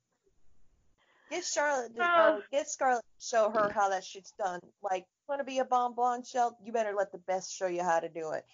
Get 1.31 1.43
Charlotte, 1.43 1.95
to, 1.95 2.03
uh, 2.03 2.41
get 2.51 2.67
Scarlett, 2.69 3.03
to 3.19 3.25
show 3.25 3.49
her 3.49 3.71
how 3.71 3.89
that 3.89 4.03
shit's 4.03 4.31
done. 4.33 4.59
Like, 4.83 5.07
want 5.27 5.39
to 5.39 5.43
be 5.43 5.57
a 5.57 5.65
bomb 5.65 5.95
blonde 5.95 6.27
shell? 6.27 6.55
You 6.61 6.71
better 6.71 6.93
let 6.93 7.11
the 7.11 7.17
best 7.17 7.51
show 7.51 7.65
you 7.65 7.81
how 7.83 7.99
to 7.99 8.09
do 8.09 8.31
it. 8.31 8.45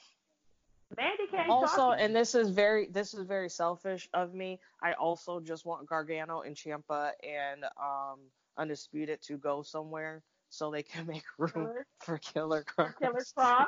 Mandy 0.96 1.28
can't 1.28 1.50
Also, 1.50 1.76
talk. 1.76 1.98
and 2.00 2.16
this 2.16 2.34
is 2.36 2.50
very 2.50 2.88
this 2.88 3.14
is 3.14 3.26
very 3.26 3.50
selfish 3.50 4.10
of 4.14 4.34
me. 4.34 4.60
I 4.82 4.94
also 4.94 5.40
just 5.42 5.66
want 5.66 5.86
Gargano 5.88 6.42
and 6.42 6.56
Ciampa 6.56 7.12
and 7.24 7.64
um 7.82 8.20
Undisputed 8.58 9.22
to 9.24 9.38
go 9.38 9.62
somewhere 9.62 10.24
so 10.50 10.70
they 10.72 10.84
can 10.84 11.06
make 11.08 11.24
room 11.38 11.52
Killer, 11.54 11.86
for 12.00 12.18
Killer 12.18 12.64
Kross. 12.64 12.98
Killer 13.02 13.24
Kross. 13.38 13.66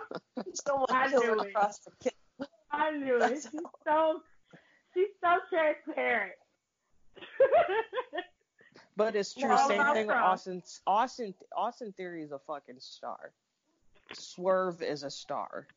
Someone 0.65 0.85
I 0.89 1.07
knew 1.07 1.39
it. 1.39 1.49
across 1.49 1.79
the 1.79 1.91
kid. 2.01 2.13
I 2.71 2.91
knew 2.91 3.17
it. 3.21 3.29
She's 3.29 3.43
so 3.85 4.21
she's 4.93 5.07
so 5.21 5.37
transparent. 5.49 6.33
But 8.95 9.15
it's 9.15 9.33
true. 9.33 9.49
No, 9.49 9.67
Same 9.67 9.83
thing 9.93 10.07
with 10.07 10.15
Austin. 10.15 10.61
Austin 10.85 11.33
Austin 11.55 11.93
Theory 11.93 12.21
is 12.21 12.31
a 12.31 12.37
fucking 12.39 12.75
star. 12.79 13.31
Swerve 14.13 14.83
is 14.83 15.01
a 15.03 15.09
star. 15.09 15.67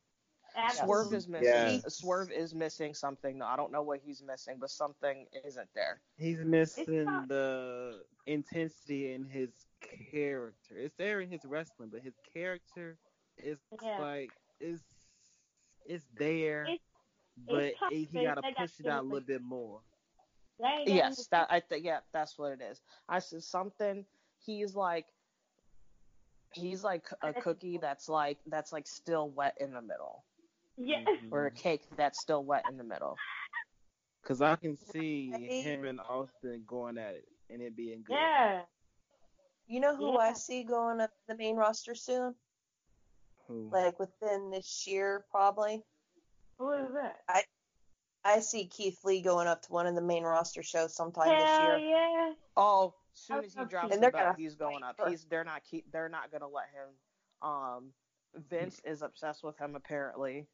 Swerve 0.73 1.13
is 1.15 1.29
missing. 1.29 1.47
Yeah. 1.49 1.79
Swerve 1.89 2.31
is 2.31 2.55
missing 2.55 2.95
something. 2.95 3.43
I 3.43 3.57
don't 3.57 3.71
know 3.73 3.83
what 3.83 4.01
he's 4.05 4.23
missing, 4.23 4.57
but 4.61 4.71
something 4.71 5.27
isn't 5.47 5.69
there. 5.75 6.01
He's 6.17 6.39
missing 6.39 7.05
not- 7.05 7.29
the 7.29 8.05
intensity 8.27 9.13
in 9.13 9.25
his 9.25 9.51
character. 10.11 10.77
It's 10.77 10.95
there 10.97 11.21
in 11.21 11.31
his 11.31 11.45
wrestling, 11.45 11.91
but 11.91 12.03
his 12.03 12.15
character 12.33 12.99
is 13.39 13.59
Yeah. 13.83 13.99
like 14.01 14.31
is 14.61 14.81
it's 15.85 16.07
there, 16.17 16.65
It's- 16.65 16.79
but 17.47 17.65
it's 17.65 17.79
he, 17.91 18.05
he 18.05 18.25
gotta 18.25 18.43
push 18.57 18.81
it 18.81 18.87
out 18.87 19.03
a 19.05 19.07
little 19.07 19.21
bit 19.27 19.43
more. 19.43 19.81
They 20.59 20.67
ain't 20.67 20.89
got 20.89 20.95
Yes, 20.95 21.27
that 21.29 21.47
I 21.51 21.61
think. 21.61 21.85
Yeah, 21.85 22.01
that's 22.13 22.39
what 22.39 22.53
it 22.53 22.63
is. 22.63 22.81
I 23.09 23.19
said 23.19 23.43
something. 23.43 24.07
He's 24.39 24.75
like, 24.75 25.07
he's 26.55 26.83
like 26.83 27.07
a 27.23 27.35
cookie 27.35 27.77
that's 27.79 28.09
like 28.09 28.39
that's 28.47 28.73
like 28.73 28.87
still 28.87 29.29
wet 29.29 29.57
in 29.61 29.73
the 29.73 29.83
middle, 29.83 30.25
to- 30.77 30.83
Yeah. 30.85 31.05
Mhm. 31.05 31.33
or 31.33 31.47
a 31.47 31.51
cake 31.51 31.83
that's 31.97 32.21
still 32.21 32.45
wet 32.45 32.65
in 32.69 32.77
the 32.77 32.85
middle. 32.85 33.17
Cause 34.23 34.43
I 34.43 34.57
can 34.57 34.77
see 34.77 35.31
him 35.63 35.85
and 35.85 36.01
Austin 36.01 36.65
going 36.67 36.99
at 36.99 37.15
it 37.15 37.29
and 37.49 37.63
it 37.63 37.77
being 37.77 38.03
good. 38.03 38.15
Yeah. 38.15 38.65
You 39.69 39.81
know 39.81 39.95
who 39.97 40.13
Yeah. 40.13 40.19
I 40.19 40.33
see 40.33 40.65
going 40.65 41.01
up 41.01 41.11
the 41.29 41.37
main 41.37 41.57
roster 41.57 41.95
soon? 41.95 42.35
Who? 43.47 43.69
Like 43.71 43.99
within 44.01 44.51
this 44.51 44.87
year, 44.87 45.25
probably. 45.31 45.85
Who 46.59 46.73
is 46.73 46.93
that? 46.95 47.23
I 47.29 47.45
I 48.25 48.41
see 48.41 48.67
Keith 48.67 49.05
Lee 49.05 49.21
going 49.23 49.47
up 49.47 49.63
to 49.63 49.73
one 49.73 49.87
of 49.87 49.95
the 49.95 50.03
main 50.03 50.25
roster 50.25 50.65
shows 50.65 50.97
sometime 50.97 51.29
this 51.29 51.45
Hell 51.49 51.79
year. 51.79 51.89
yeah. 51.91 52.35
Oh, 52.57 52.93
as 53.13 53.21
soon 53.21 53.45
as 53.45 53.55
he 53.55 53.65
drops 53.67 53.85
And 53.93 53.93
the 53.93 54.01
they're 54.01 54.11
belt, 54.11 54.25
gonna 54.25 54.37
he's 54.39 54.57
going 54.57 54.83
up. 54.83 55.01
He's 55.09 55.25
they're 55.27 55.45
not 55.45 55.63
keep 55.63 55.89
they're 55.93 56.09
not 56.09 56.33
gonna 56.33 56.49
let 56.49 56.67
him. 56.71 57.49
Um, 57.49 57.95
Vince 58.35 58.81
is 58.85 59.03
obsessed 59.03 59.45
with 59.45 59.57
him 59.59 59.77
apparently. 59.77 60.49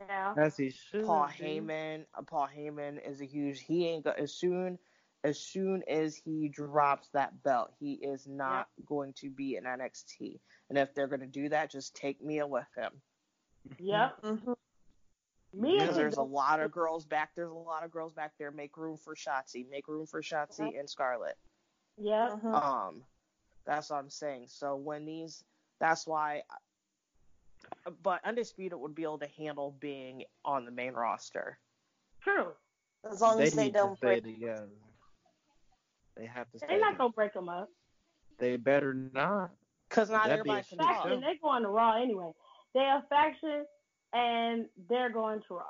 Yeah. 0.00 0.34
As 0.36 0.56
he 0.56 0.70
should. 0.70 1.04
Paul 1.04 1.28
be. 1.38 1.44
Heyman, 1.44 2.04
uh, 2.16 2.22
Paul 2.22 2.48
Heyman 2.56 2.98
is 3.06 3.20
a 3.20 3.26
huge. 3.26 3.60
He 3.60 3.86
ain't 3.88 4.04
go, 4.04 4.10
as 4.10 4.34
soon 4.34 4.78
as 5.24 5.40
soon 5.40 5.82
as 5.88 6.14
he 6.14 6.48
drops 6.48 7.08
that 7.12 7.42
belt, 7.42 7.72
he 7.80 7.94
is 7.94 8.26
not 8.26 8.68
going 8.86 9.12
to 9.14 9.30
be 9.30 9.56
in 9.56 9.64
NXT. 9.64 10.38
And 10.68 10.78
if 10.78 10.94
they're 10.94 11.08
gonna 11.08 11.26
do 11.26 11.48
that, 11.48 11.70
just 11.70 11.96
take 11.96 12.22
Mia 12.22 12.46
with 12.46 12.68
him. 12.76 12.92
Yep. 13.78 14.18
hmm 14.24 14.52
Me 15.52 15.74
Yeah, 15.74 15.80
Because 15.82 15.96
there's 15.96 16.16
a 16.16 16.22
lot 16.22 16.60
of 16.60 16.70
girls 16.70 17.04
back. 17.04 17.30
There's 17.34 17.50
a 17.50 17.54
lot 17.54 17.84
of 17.84 17.90
girls 17.90 18.12
back 18.12 18.32
there. 18.38 18.50
Make 18.50 18.76
room 18.76 18.96
for 18.96 19.14
Shotzi. 19.14 19.68
Make 19.68 19.88
room 19.88 20.06
for 20.06 20.22
Shotzi 20.22 20.78
and 20.78 20.88
Scarlett. 20.88 21.36
Yep. 21.98 22.40
hmm 22.40 22.54
Um, 22.54 23.02
that's 23.66 23.90
what 23.90 23.98
I'm 23.98 24.10
saying. 24.10 24.46
So 24.48 24.76
when 24.76 25.04
these, 25.04 25.42
that's 25.80 26.06
why. 26.06 26.42
But 28.02 28.20
Undisputed 28.24 28.78
would 28.78 28.94
be 28.94 29.02
able 29.02 29.18
to 29.18 29.28
handle 29.36 29.76
being 29.80 30.24
on 30.44 30.64
the 30.64 30.70
main 30.70 30.94
roster. 30.94 31.58
True. 32.22 32.48
As 33.10 33.20
long 33.20 33.38
they 33.38 33.44
as 33.44 33.54
they 33.54 33.70
don't 33.70 33.92
to 33.92 33.96
stay 33.96 34.20
break. 34.20 34.24
together. 34.24 34.68
They 36.16 36.26
have 36.26 36.50
to 36.50 36.58
stay. 36.58 36.66
They're 36.68 36.80
not 36.80 36.86
together. 36.92 36.98
gonna 36.98 37.12
break 37.12 37.32
them 37.32 37.48
up. 37.48 37.68
They 38.38 38.56
better 38.56 38.94
not. 38.94 39.50
Because 39.88 40.10
not 40.10 40.28
That'd 40.28 40.44
be 40.44 40.50
everybody 40.50 40.60
a 40.60 40.64
can 40.64 40.78
shit 40.78 40.78
talk. 40.80 41.02
Faction, 41.04 41.20
they're 41.20 41.38
going 41.40 41.62
to 41.62 41.68
Raw 41.68 42.02
anyway. 42.02 42.32
They're 42.74 42.98
a 42.98 43.04
faction, 43.08 43.64
and 44.12 44.66
they're 44.88 45.10
going 45.10 45.40
to 45.48 45.54
Raw. 45.54 45.64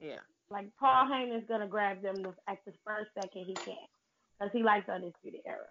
Yeah. 0.00 0.20
Like 0.50 0.68
Paul 0.78 1.06
Heyman's 1.08 1.48
gonna 1.48 1.66
grab 1.66 2.02
them 2.02 2.14
at 2.46 2.58
the 2.66 2.72
first 2.86 3.10
second 3.14 3.44
he 3.46 3.54
can, 3.54 3.74
because 4.38 4.52
he 4.52 4.62
likes 4.62 4.88
Undisputed 4.88 5.40
Era. 5.46 5.66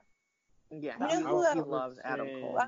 Yeah, 0.72 0.95
You 0.99 1.18
he, 1.18 1.23
know 1.23 1.43
who 1.43 1.53
he 1.53 1.61
loves 1.69 1.99
Adam 2.03 2.27
Cole. 2.27 2.60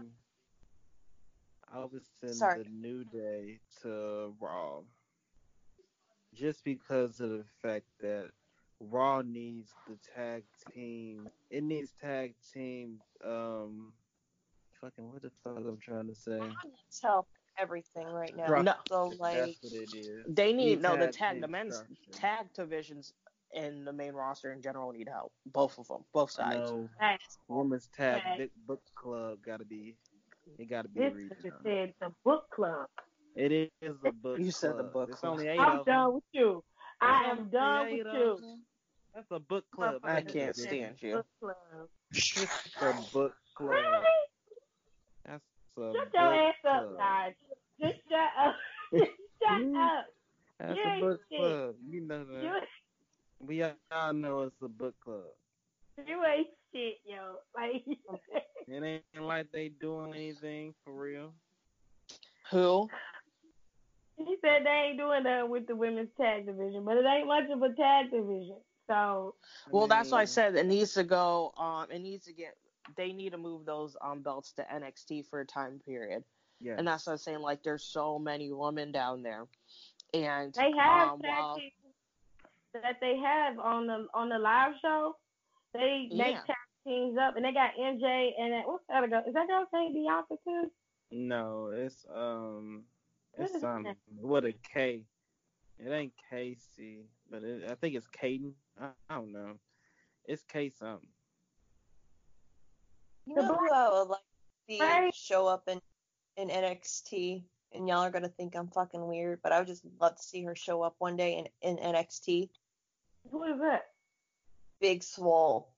Send- 1.74 1.84
I 1.84 1.86
would 1.86 2.04
send 2.22 2.36
Sorry. 2.36 2.64
the 2.64 2.70
New 2.70 3.04
Day 3.06 3.60
to 3.82 4.34
Raw. 4.40 4.82
Just 6.34 6.64
because 6.64 7.20
of 7.20 7.30
the 7.30 7.46
fact 7.62 7.86
that 8.02 8.30
Raw 8.80 9.22
needs 9.22 9.72
the 9.88 9.98
tag 10.16 10.44
team. 10.74 11.30
It 11.50 11.64
needs 11.64 11.94
tag 12.02 12.34
team. 12.54 13.00
Um, 13.24 13.94
fucking 14.82 15.10
what 15.12 15.22
the 15.22 15.32
fuck 15.44 15.58
I'm 15.58 15.78
trying 15.78 16.08
to 16.08 16.16
say. 16.16 16.40
It's 16.88 17.02
help 17.02 17.28
everything 17.58 18.08
right 18.08 18.36
now. 18.36 18.62
No, 18.62 18.74
So 18.90 19.14
like, 19.20 19.38
That's 19.38 19.58
what 19.62 19.74
it 19.74 19.96
is. 19.96 20.26
they 20.28 20.54
need 20.54 20.82
no 20.82 20.98
the 20.98 21.06
tag 21.08 21.14
tag 21.36 21.42
the 21.42 21.48
men's 21.48 21.76
structure. 21.76 22.12
tag 22.12 22.46
divisions 22.56 23.14
and 23.56 23.86
the 23.86 23.94
main 23.94 24.14
roster 24.14 24.52
in 24.52 24.62
general 24.62 24.92
need 24.92 25.08
help. 25.08 25.32
Both 25.46 25.78
of 25.78 25.88
them, 25.88 26.04
both 26.12 26.32
sides. 26.32 26.72
No, 26.72 26.90
women's 27.48 27.88
tag 27.96 28.18
Okay. 28.22 28.36
big 28.38 28.52
book 28.66 28.82
club 28.96 29.38
gotta 29.46 29.66
be. 29.66 29.96
It 30.58 30.70
gotta 30.70 30.88
be 30.88 31.00
this 31.02 31.14
redone. 31.14 31.30
just 31.30 31.64
said 31.64 31.94
the 32.02 32.12
book 32.24 32.44
club. 32.54 32.88
It 33.36 33.52
is 33.52 33.96
a 34.06 34.12
book. 34.12 34.40
You 34.40 34.52
said 34.52 34.78
the 34.78 34.84
book 34.84 35.10
It's 35.10 35.22
club. 35.22 35.34
only 35.34 35.48
eight 35.48 35.60
I'm 35.60 35.80
of 35.80 35.86
them. 35.86 35.96
done 35.96 36.14
with 36.16 36.24
you. 36.34 36.64
I 37.02 37.24
am 37.32 37.50
done 37.50 37.92
with 37.92 38.00
you. 38.14 38.38
them. 38.42 38.62
That's 39.16 39.28
a 39.32 39.40
book 39.40 39.66
club. 39.76 40.02
I 40.04 40.22
can't 40.22 40.56
stand 40.56 40.96
you. 41.00 41.16
Book 41.16 41.26
club. 41.40 41.88
It's 42.12 42.42
a 42.82 42.94
book 43.14 43.34
club. 43.56 43.70
Really? 43.70 44.16
That's 45.26 45.44
a 45.78 45.80
Shut 45.80 45.94
book 45.94 46.08
your 46.14 46.34
ass 46.34 46.54
up, 46.70 46.82
club. 46.84 46.98
Nige. 47.00 47.34
Just 47.82 48.00
shut 48.10 48.32
up. 48.46 48.56
Just 48.94 49.12
shut 49.44 49.62
up. 49.82 50.06
That's 50.60 50.78
You 50.78 50.92
a 50.92 51.00
book 51.02 51.22
club. 51.36 51.76
You 51.90 52.02
know 52.02 52.24
that. 52.26 52.44
You, 52.44 52.52
We 53.48 53.64
all 53.64 54.14
know 54.14 54.42
it's 54.44 54.56
a 54.62 54.68
book 54.68 54.96
club. 55.04 55.24
You 56.08 56.24
ain't 56.26 56.48
shit, 56.74 56.98
yo. 57.06 57.36
Like, 57.56 57.84
It 58.68 58.84
ain't 59.16 59.26
like 59.26 59.52
they 59.52 59.70
doing 59.70 60.14
anything 60.14 60.74
for 60.84 60.94
real. 60.94 61.34
Who? 62.52 62.90
he 64.18 64.38
said 64.42 64.66
they 64.66 64.88
ain't 64.90 64.98
doing 64.98 65.24
that 65.24 65.50
with 65.50 65.68
the 65.68 65.76
women's 65.76 66.10
tag 66.20 66.46
division, 66.46 66.86
but 66.86 66.98
it 66.98 67.06
ain't 67.06 67.28
much 67.28 67.50
of 67.52 67.62
a 67.62 67.74
tag 67.74 68.12
division. 68.12 68.58
So, 68.90 69.36
Well, 69.72 69.88
that's 69.88 70.12
why 70.12 70.22
I 70.22 70.26
said 70.26 70.56
it 70.56 70.66
needs 70.66 70.94
to 70.94 71.04
go. 71.04 71.54
Um, 71.58 71.88
it 71.90 72.00
needs 72.00 72.26
to 72.26 72.34
get. 72.34 72.56
They 72.98 73.14
need 73.14 73.32
to 73.32 73.38
move 73.38 73.66
those 73.66 73.96
um 74.02 74.22
belts 74.22 74.52
to 74.54 74.64
NXT 74.64 75.28
for 75.30 75.40
a 75.40 75.46
time 75.46 75.80
period, 75.86 76.24
Yeah. 76.60 76.76
and 76.78 76.86
that's 76.86 77.08
what 77.08 77.14
I'm 77.14 77.18
saying. 77.18 77.40
Like, 77.40 77.64
there's 77.64 77.84
so 77.84 78.20
many 78.20 78.52
women 78.52 78.92
down 78.92 79.24
there, 79.24 79.46
and 80.14 80.54
they 80.54 80.72
have 80.78 81.10
um, 81.14 81.22
tag 81.22 81.30
while 81.30 81.60
that 82.74 82.98
they 83.00 83.18
have 83.18 83.58
on 83.60 83.88
the 83.88 84.08
on 84.14 84.30
the 84.30 84.38
live 84.38 84.74
show. 84.82 85.16
They 85.74 86.08
make 86.12 86.36
Yeah. 86.36 86.42
tag 86.46 86.56
teams 86.86 87.18
up, 87.18 87.36
and 87.36 87.44
they 87.46 87.52
got 87.54 87.72
MJ 87.80 88.32
and 88.40 88.54
that, 88.54 88.68
what's 88.68 88.84
that 88.90 89.10
girl? 89.10 89.24
Is 89.28 89.34
that 89.34 89.48
girl 89.48 89.66
saying 89.74 89.94
Bianca 89.94 90.36
too? 90.46 90.72
No, 91.12 91.70
it's 91.74 92.06
um, 92.14 92.84
What 93.36 93.46
it's 93.46 93.56
is 93.56 93.64
um, 93.64 93.84
that? 93.84 93.98
what 94.20 94.46
a 94.46 94.54
K. 94.74 95.06
It 95.80 95.90
ain't 95.90 96.14
Casey, 96.30 97.06
but 97.30 97.44
it, 97.44 97.70
I 97.70 97.76
think 97.76 97.96
it's 97.96 98.08
Caden. 98.08 98.54
I, 98.80 98.90
I 99.10 99.16
don't 99.16 99.32
know. 99.32 99.56
It's 100.26 100.44
K 100.44 100.70
something. 100.70 101.10
you 103.26 103.36
The 103.36 103.42
know 103.42 103.48
who 103.48 103.58
black- 103.58 103.72
I 103.72 103.90
would 103.90 104.10
like 104.10 104.20
to 104.20 104.74
see 104.74 104.80
Right. 104.82 105.14
show 105.16 105.48
up 105.48 105.68
in 105.68 105.80
in 106.38 106.50
NXT, 106.50 107.44
and 107.74 107.88
y'all 107.88 108.00
are 108.00 108.10
gonna 108.12 108.30
think 108.30 108.56
I'm 108.56 108.70
fucking 108.70 109.06
weird, 109.06 109.40
but 109.44 109.52
I 109.52 109.60
would 109.60 109.68
just 109.68 109.84
love 110.00 110.16
to 110.16 110.22
see 110.24 110.44
her 110.44 110.56
show 110.56 110.82
up 110.82 110.96
one 111.00 111.16
day 111.16 111.38
in 111.38 111.48
in 111.62 111.78
NXT. 111.78 112.50
Who 113.32 113.44
is 113.44 113.60
that? 113.60 113.93
Big 114.84 115.02
Swole. 115.02 115.70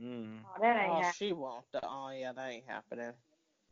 Mm. 0.00 0.38
Oh, 0.46 0.60
that 0.62 0.80
ain't 0.80 1.06
oh, 1.06 1.10
she 1.12 1.32
won't. 1.32 1.64
Oh 1.82 2.10
yeah, 2.16 2.32
that 2.32 2.48
ain't 2.48 2.64
happening. 2.68 3.10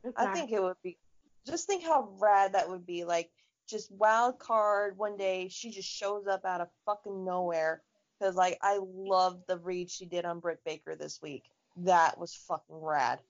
It's 0.03 0.19
I 0.19 0.24
not 0.24 0.35
think 0.35 0.51
it 0.51 0.61
would 0.61 0.77
be. 0.82 0.99
Just 1.47 1.69
think 1.69 1.85
how 1.85 2.09
rad 2.19 2.55
that 2.55 2.69
would 2.69 2.85
be. 2.85 3.05
Like, 3.05 3.31
just 3.69 3.93
wild 3.93 4.40
card 4.40 4.99
one 4.99 5.16
day, 5.16 5.47
she 5.49 5.70
just 5.70 5.89
shows 5.89 6.27
up 6.27 6.45
out 6.45 6.61
of 6.61 6.66
fucking 6.85 7.24
nowhere. 7.24 7.81
Cause 8.20 8.35
like 8.35 8.59
I 8.61 8.81
love 8.82 9.40
the 9.47 9.59
read 9.59 9.89
she 9.89 10.05
did 10.05 10.24
on 10.24 10.40
Britt 10.40 10.65
Baker 10.65 10.97
this 10.97 11.23
week. 11.23 11.45
That 11.77 12.19
was 12.19 12.35
fucking 12.35 12.74
rad. 12.74 13.20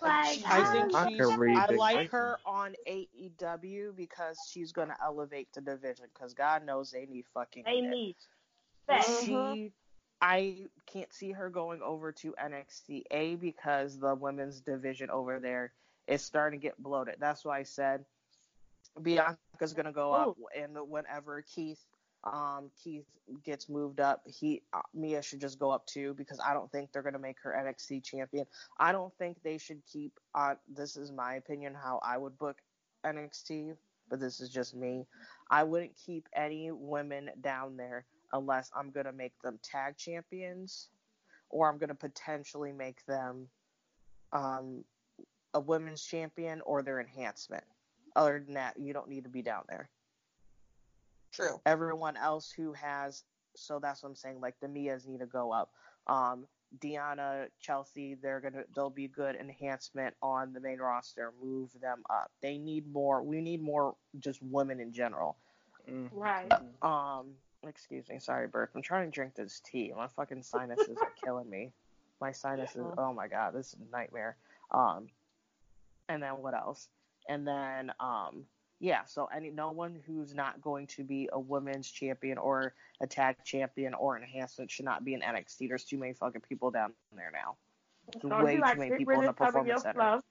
Like, 0.00 0.40
I 0.46 0.72
think 0.72 0.94
I 0.94 1.08
she's. 1.10 1.18
could 1.18 1.38
read 1.38 1.58
I 1.58 1.66
Big 1.66 1.78
like 1.78 2.10
her 2.12 2.38
on 2.46 2.74
AEW 2.88 3.94
because 3.94 4.38
she's 4.50 4.72
gonna 4.72 4.96
elevate 5.04 5.52
the 5.52 5.60
division. 5.60 6.06
Because 6.14 6.32
God 6.32 6.64
knows 6.64 6.90
they 6.90 7.04
need 7.04 7.26
fucking. 7.34 7.64
they 7.66 7.80
it. 7.84 7.90
need. 7.90 8.16
Facts. 8.86 9.24
She, 9.24 9.72
I 10.20 10.66
can't 10.86 11.12
see 11.12 11.32
her 11.32 11.48
going 11.48 11.80
over 11.82 12.12
to 12.12 12.34
NXT 12.42 13.04
A 13.10 13.36
because 13.36 13.98
the 13.98 14.14
women's 14.14 14.60
division 14.60 15.10
over 15.10 15.40
there 15.40 15.72
is 16.06 16.22
starting 16.22 16.60
to 16.60 16.62
get 16.62 16.80
bloated. 16.82 17.16
That's 17.18 17.44
why 17.44 17.58
I 17.58 17.62
said 17.62 18.04
Bianca's 19.00 19.72
gonna 19.74 19.92
go 19.92 20.12
up, 20.12 20.36
and 20.56 20.76
whenever 20.88 21.42
Keith, 21.42 21.82
um, 22.24 22.70
Keith 22.82 23.06
gets 23.44 23.68
moved 23.68 24.00
up, 24.00 24.22
he 24.26 24.62
uh, 24.72 24.82
Mia 24.92 25.22
should 25.22 25.40
just 25.40 25.58
go 25.58 25.70
up 25.70 25.86
too 25.86 26.12
because 26.14 26.40
I 26.44 26.52
don't 26.52 26.70
think 26.70 26.92
they're 26.92 27.02
gonna 27.02 27.18
make 27.18 27.40
her 27.42 27.52
NXT 27.52 28.04
champion. 28.04 28.46
I 28.78 28.92
don't 28.92 29.14
think 29.16 29.38
they 29.42 29.56
should 29.56 29.80
keep 29.90 30.18
on. 30.34 30.56
This 30.68 30.96
is 30.96 31.12
my 31.12 31.34
opinion 31.34 31.74
how 31.74 32.00
I 32.02 32.18
would 32.18 32.36
book 32.36 32.58
NXT, 33.06 33.76
but 34.08 34.20
this 34.20 34.40
is 34.40 34.50
just 34.50 34.74
me. 34.74 35.06
I 35.50 35.62
wouldn't 35.62 35.96
keep 35.96 36.28
any 36.34 36.70
women 36.72 37.30
down 37.40 37.76
there 37.76 38.04
unless 38.32 38.70
I'm 38.74 38.90
gonna 38.90 39.12
make 39.12 39.40
them 39.42 39.58
tag 39.62 39.96
champions, 39.96 40.88
or 41.48 41.68
I'm 41.68 41.78
gonna 41.78 41.94
potentially 41.94 42.72
make 42.72 43.04
them 43.06 43.48
um, 44.32 44.84
a 45.54 45.60
women's 45.60 46.04
champion 46.04 46.60
or 46.62 46.82
their 46.82 47.00
enhancement. 47.00 47.64
Other 48.16 48.42
than 48.44 48.54
that, 48.54 48.78
you 48.78 48.92
don't 48.92 49.08
need 49.08 49.24
to 49.24 49.30
be 49.30 49.42
down 49.42 49.62
there. 49.68 49.90
True. 51.32 51.60
Everyone 51.64 52.16
else 52.16 52.50
who 52.50 52.72
has, 52.72 53.22
so 53.54 53.78
that's 53.78 54.02
what 54.02 54.10
I'm 54.10 54.16
saying. 54.16 54.40
Like 54.40 54.56
the 54.60 54.68
Mias 54.68 55.06
need 55.06 55.20
to 55.20 55.26
go 55.26 55.52
up. 55.52 55.70
Um, 56.06 56.46
Deanna, 56.78 57.48
Chelsea, 57.60 58.16
they're 58.20 58.40
gonna, 58.40 58.64
they'll 58.74 58.90
be 58.90 59.08
good 59.08 59.36
enhancement 59.36 60.14
on 60.22 60.52
the 60.52 60.60
main 60.60 60.78
roster. 60.78 61.32
Move 61.42 61.70
them 61.80 62.02
up. 62.08 62.30
They 62.42 62.58
need 62.58 62.90
more. 62.92 63.22
We 63.22 63.40
need 63.40 63.62
more 63.62 63.96
just 64.18 64.40
women 64.42 64.80
in 64.80 64.92
general. 64.92 65.36
Mm. 65.90 66.08
Right. 66.12 66.52
Um, 66.82 67.32
excuse 67.66 68.08
me, 68.08 68.18
sorry, 68.18 68.46
Burke. 68.48 68.70
I'm 68.74 68.82
trying 68.82 69.06
to 69.06 69.14
drink 69.14 69.34
this 69.34 69.60
tea. 69.60 69.92
My 69.96 70.06
fucking 70.08 70.42
sinuses 70.42 70.96
are 71.00 71.12
killing 71.22 71.48
me. 71.48 71.72
My 72.20 72.32
sinuses. 72.32 72.84
Oh 72.98 73.12
my 73.12 73.28
god, 73.28 73.54
this 73.54 73.68
is 73.68 73.76
a 73.88 73.92
nightmare. 73.96 74.36
Um, 74.70 75.08
and 76.08 76.22
then 76.22 76.32
what 76.38 76.54
else? 76.54 76.88
And 77.28 77.46
then 77.46 77.92
um, 78.00 78.44
yeah. 78.78 79.04
So 79.06 79.28
any 79.34 79.50
no 79.50 79.70
one 79.72 79.98
who's 80.06 80.34
not 80.34 80.60
going 80.60 80.86
to 80.88 81.04
be 81.04 81.28
a 81.32 81.38
women's 81.40 81.90
champion 81.90 82.38
or 82.38 82.74
a 83.00 83.06
tag 83.06 83.36
champion 83.44 83.94
or 83.94 84.16
enhancement 84.18 84.70
should 84.70 84.84
not 84.84 85.04
be 85.04 85.14
in 85.14 85.20
NXT. 85.20 85.68
There's 85.68 85.84
too 85.84 85.98
many 85.98 86.12
fucking 86.12 86.42
people 86.42 86.70
down 86.70 86.92
there 87.16 87.30
now. 87.32 87.56
There's 88.12 88.22
So 88.22 88.44
way 88.44 88.52
you 88.52 88.56
too 88.58 88.62
like 88.62 88.78
many 88.78 88.90
get 88.90 88.98
people 88.98 89.10
rid 89.12 89.18
in 89.20 89.24
the 89.26 89.30
of 89.30 89.36
some 89.38 89.46
of 89.60 89.66
your 89.66 89.76
performance 89.76 89.82
center. 89.82 89.94
fluff. 89.98 90.24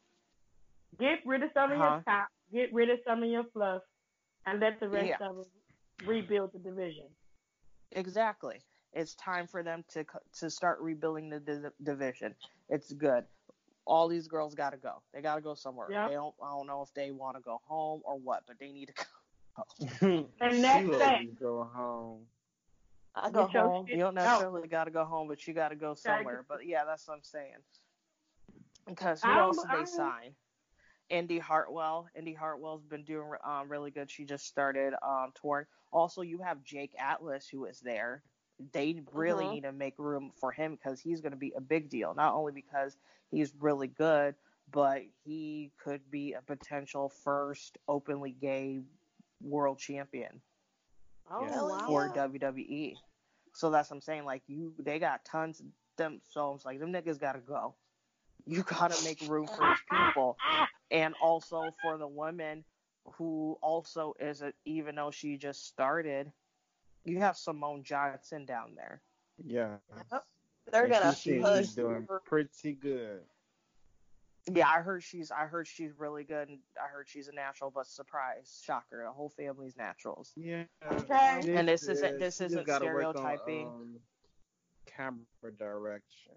Get 1.00 1.20
rid 1.26 1.44
of 1.44 1.50
some 1.54 1.72
of 1.72 1.78
Huh? 1.78 1.84
your 1.84 2.04
top. 2.06 2.28
Get 2.52 2.74
rid 2.74 2.90
of 2.90 3.00
some 3.08 3.24
of 3.24 3.30
your 3.30 3.44
fluff, 3.54 3.82
and 4.46 4.60
let 4.60 4.80
the 4.80 4.90
rest 4.90 5.08
Yeah. 5.08 5.28
of 5.28 5.36
them 5.38 5.46
rebuild 6.08 6.52
the 6.54 6.60
division. 6.60 7.06
Exactly. 7.94 8.62
It's 8.94 9.14
time 9.16 9.46
for 9.48 9.62
them 9.64 9.84
to 9.94 10.06
to 10.40 10.50
start 10.50 10.80
rebuilding 10.82 11.30
the 11.30 11.40
di- 11.40 11.70
division. 11.84 12.34
It's 12.70 12.92
good. 12.94 13.24
All 13.86 14.08
these 14.08 14.28
girls 14.28 14.56
got 14.56 14.72
to 14.72 14.78
go. 14.78 15.02
They 15.14 15.22
got 15.22 15.36
to 15.36 15.42
go 15.42 15.54
somewhere. 15.56 15.88
Yep. 15.92 16.10
They 16.10 16.14
don't. 16.16 16.36
I 16.44 16.50
don't 16.52 16.68
know 16.68 16.82
if 16.82 16.94
they 16.94 17.12
want 17.12 17.38
to 17.38 17.42
go 17.42 17.60
home 17.66 18.02
or 18.04 18.18
what, 18.18 18.44
but 18.48 18.58
they 18.60 18.72
need 18.72 18.88
to 18.88 18.94
go. 18.94 19.04
And 20.42 20.64
that's 20.64 20.80
she 20.80 20.86
will 20.86 21.00
go 21.40 21.70
home. 21.74 22.22
I 23.16 23.30
go 23.32 23.48
Get 23.48 23.62
home. 23.62 23.86
You 23.90 23.98
don't 23.98 24.14
necessarily 24.16 24.68
got 24.68 24.86
to 24.86 24.92
go 24.92 25.04
home, 25.04 25.28
but 25.28 25.46
you 25.48 25.54
got 25.54 25.70
to 25.70 25.76
go 25.76 25.96
somewhere. 25.96 26.38
get- 26.38 26.48
But 26.48 26.66
yeah, 26.66 26.86
that's 26.86 27.08
what 27.08 27.16
I'm 27.16 27.24
saying. 27.24 27.58
Because 28.88 29.22
who 29.22 29.30
I 29.30 29.36
don't- 29.36 29.44
else 29.48 29.58
did 29.58 29.66
I 29.66 29.72
they 29.74 29.78
don't- 29.78 29.88
sign? 29.88 30.36
Indy 31.10 31.40
Hartwell. 31.40 32.08
Indy 32.16 32.34
Hartwell's 32.34 32.84
been 32.84 33.04
doing 33.04 33.32
um, 33.44 33.70
really 33.70 33.92
good. 33.92 34.10
She 34.12 34.26
just 34.26 34.46
started 34.46 34.94
um, 35.02 35.32
touring. 35.42 35.66
Also, 35.92 36.22
you 36.22 36.40
have 36.40 36.64
Jake 36.64 36.94
Atlas 37.00 37.48
who 37.48 37.66
is 37.66 37.80
there. 37.80 38.22
They 38.74 39.02
really 39.14 39.46
Mhm. 39.46 39.52
need 39.52 39.62
to 39.64 39.72
make 39.72 39.98
room 39.98 40.32
for 40.40 40.52
him 40.52 40.76
because 40.76 41.00
he's 41.00 41.22
going 41.22 41.32
to 41.32 41.38
be 41.38 41.54
a 41.56 41.62
big 41.62 41.90
deal. 41.90 42.14
Not 42.14 42.34
only 42.34 42.52
because 42.52 42.98
he's 43.32 43.54
really 43.56 43.88
good, 43.88 44.36
but 44.72 45.02
he 45.24 45.72
could 45.78 46.12
be 46.12 46.34
a 46.34 46.42
potential 46.42 47.10
first 47.10 47.78
openly 47.88 48.32
gay 48.32 48.82
world 49.42 49.80
champion 49.80 50.42
Oh 51.32 51.44
Yeah. 51.46 51.54
Hell 51.54 51.70
wow. 51.70 51.86
for 51.88 52.10
WWE. 52.10 52.98
So 53.54 53.70
that's 53.72 53.90
what 53.90 53.96
I'm 53.98 54.02
saying. 54.02 54.26
Like 54.26 54.44
you, 54.48 54.74
they 54.80 55.00
got 55.00 55.24
tons 55.26 55.60
of 55.60 55.66
them. 55.96 56.22
So 56.30 56.54
it's 56.56 56.66
like 56.66 56.80
them 56.80 56.92
niggas 56.92 57.20
gotta 57.20 57.40
go. 57.40 57.76
You 58.46 58.64
gotta 58.64 59.02
make 59.04 59.22
room 59.30 59.48
for 59.48 59.66
these 59.70 59.84
people, 59.90 60.38
and 60.92 61.14
also 61.22 61.70
for 61.82 61.98
the 61.98 62.08
woman 62.08 62.64
who 63.14 63.58
also 63.62 64.14
is 64.20 64.42
a 64.42 64.54
even 64.66 64.96
though 64.96 65.12
she 65.12 65.38
just 65.38 65.66
started, 65.68 66.32
You 67.06 67.20
have 67.20 67.38
Simone 67.38 67.84
Johnson 67.84 68.46
down 68.46 68.76
there. 68.76 69.02
Yeah. 69.44 69.78
Yep. 70.12 70.24
They're 70.72 70.84
And 70.84 70.94
gonna 70.94 71.16
she 71.16 71.40
push. 71.40 71.60
she's 71.66 71.76
doing 71.76 72.06
her- 72.10 72.20
pretty 72.26 72.74
good. 72.74 73.22
Yeah, 74.52 74.68
I 74.68 74.82
heard 74.82 75.04
she's 75.04 75.32
I 75.32 75.46
heard 75.46 75.68
she's 75.68 75.92
really 75.98 76.24
good. 76.24 76.50
and 76.50 76.60
I 76.82 76.88
heard 76.88 77.08
she's 77.08 77.28
a 77.28 77.32
natural, 77.32 77.72
but 77.72 77.88
surprise, 77.88 78.62
shocker, 78.66 79.04
the 79.04 79.12
whole 79.12 79.30
family's 79.30 79.76
naturals. 79.78 80.32
Yeah. 80.36 80.64
Okay. 80.92 81.42
And 81.56 81.68
this 81.68 81.88
isn't- 81.88 82.20
this 82.20 82.42
isn't 82.42 82.66
gotta 82.66 82.86
on, 82.86 82.92
stereotyping. 82.92 83.68
um, 83.68 84.00
camera 84.86 85.52
direction. 85.58 86.34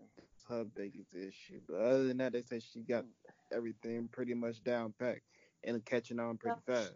It's 0.52 0.74
her 0.76 0.82
biggest 0.82 1.14
issue. 1.14 1.60
But 1.68 1.76
other 1.80 2.04
than 2.08 2.18
that, 2.18 2.32
they 2.32 2.42
say 2.42 2.60
she 2.60 2.80
got 2.80 3.04
everything 3.52 4.08
pretty 4.12 4.34
much 4.34 4.62
down 4.62 4.94
packed 4.98 5.22
and 5.64 5.84
catching 5.84 6.20
on 6.20 6.36
pretty 6.36 6.60
fast. 6.66 6.94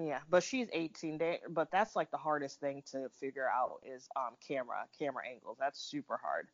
Yeah, 0.00 0.20
but 0.30 0.42
she's 0.42 0.68
18. 0.72 1.18
They, 1.18 1.40
but 1.50 1.70
that's 1.70 1.96
like 1.96 2.10
the 2.10 2.16
hardest 2.16 2.60
thing 2.60 2.82
to 2.92 3.08
figure 3.20 3.48
out 3.48 3.80
is 3.84 4.08
um 4.16 4.34
camera 4.46 4.86
camera 4.98 5.22
angles. 5.30 5.58
That's 5.60 5.80
super 5.80 6.18
hard. 6.22 6.48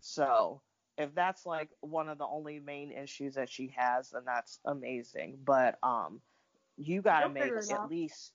So 0.00 0.62
if 0.96 1.14
that's 1.14 1.44
like 1.46 1.70
one 1.80 2.08
of 2.08 2.18
the 2.18 2.26
only 2.26 2.60
main 2.60 2.92
issues 2.92 3.34
that 3.34 3.50
she 3.50 3.72
has, 3.76 4.10
then 4.10 4.22
that's 4.24 4.60
amazing. 4.64 5.38
But 5.44 5.78
um, 5.82 6.20
you 6.76 7.02
gotta 7.02 7.26
She'll 7.26 7.34
make 7.34 7.52
at 7.56 7.70
out. 7.72 7.90
least. 7.90 8.32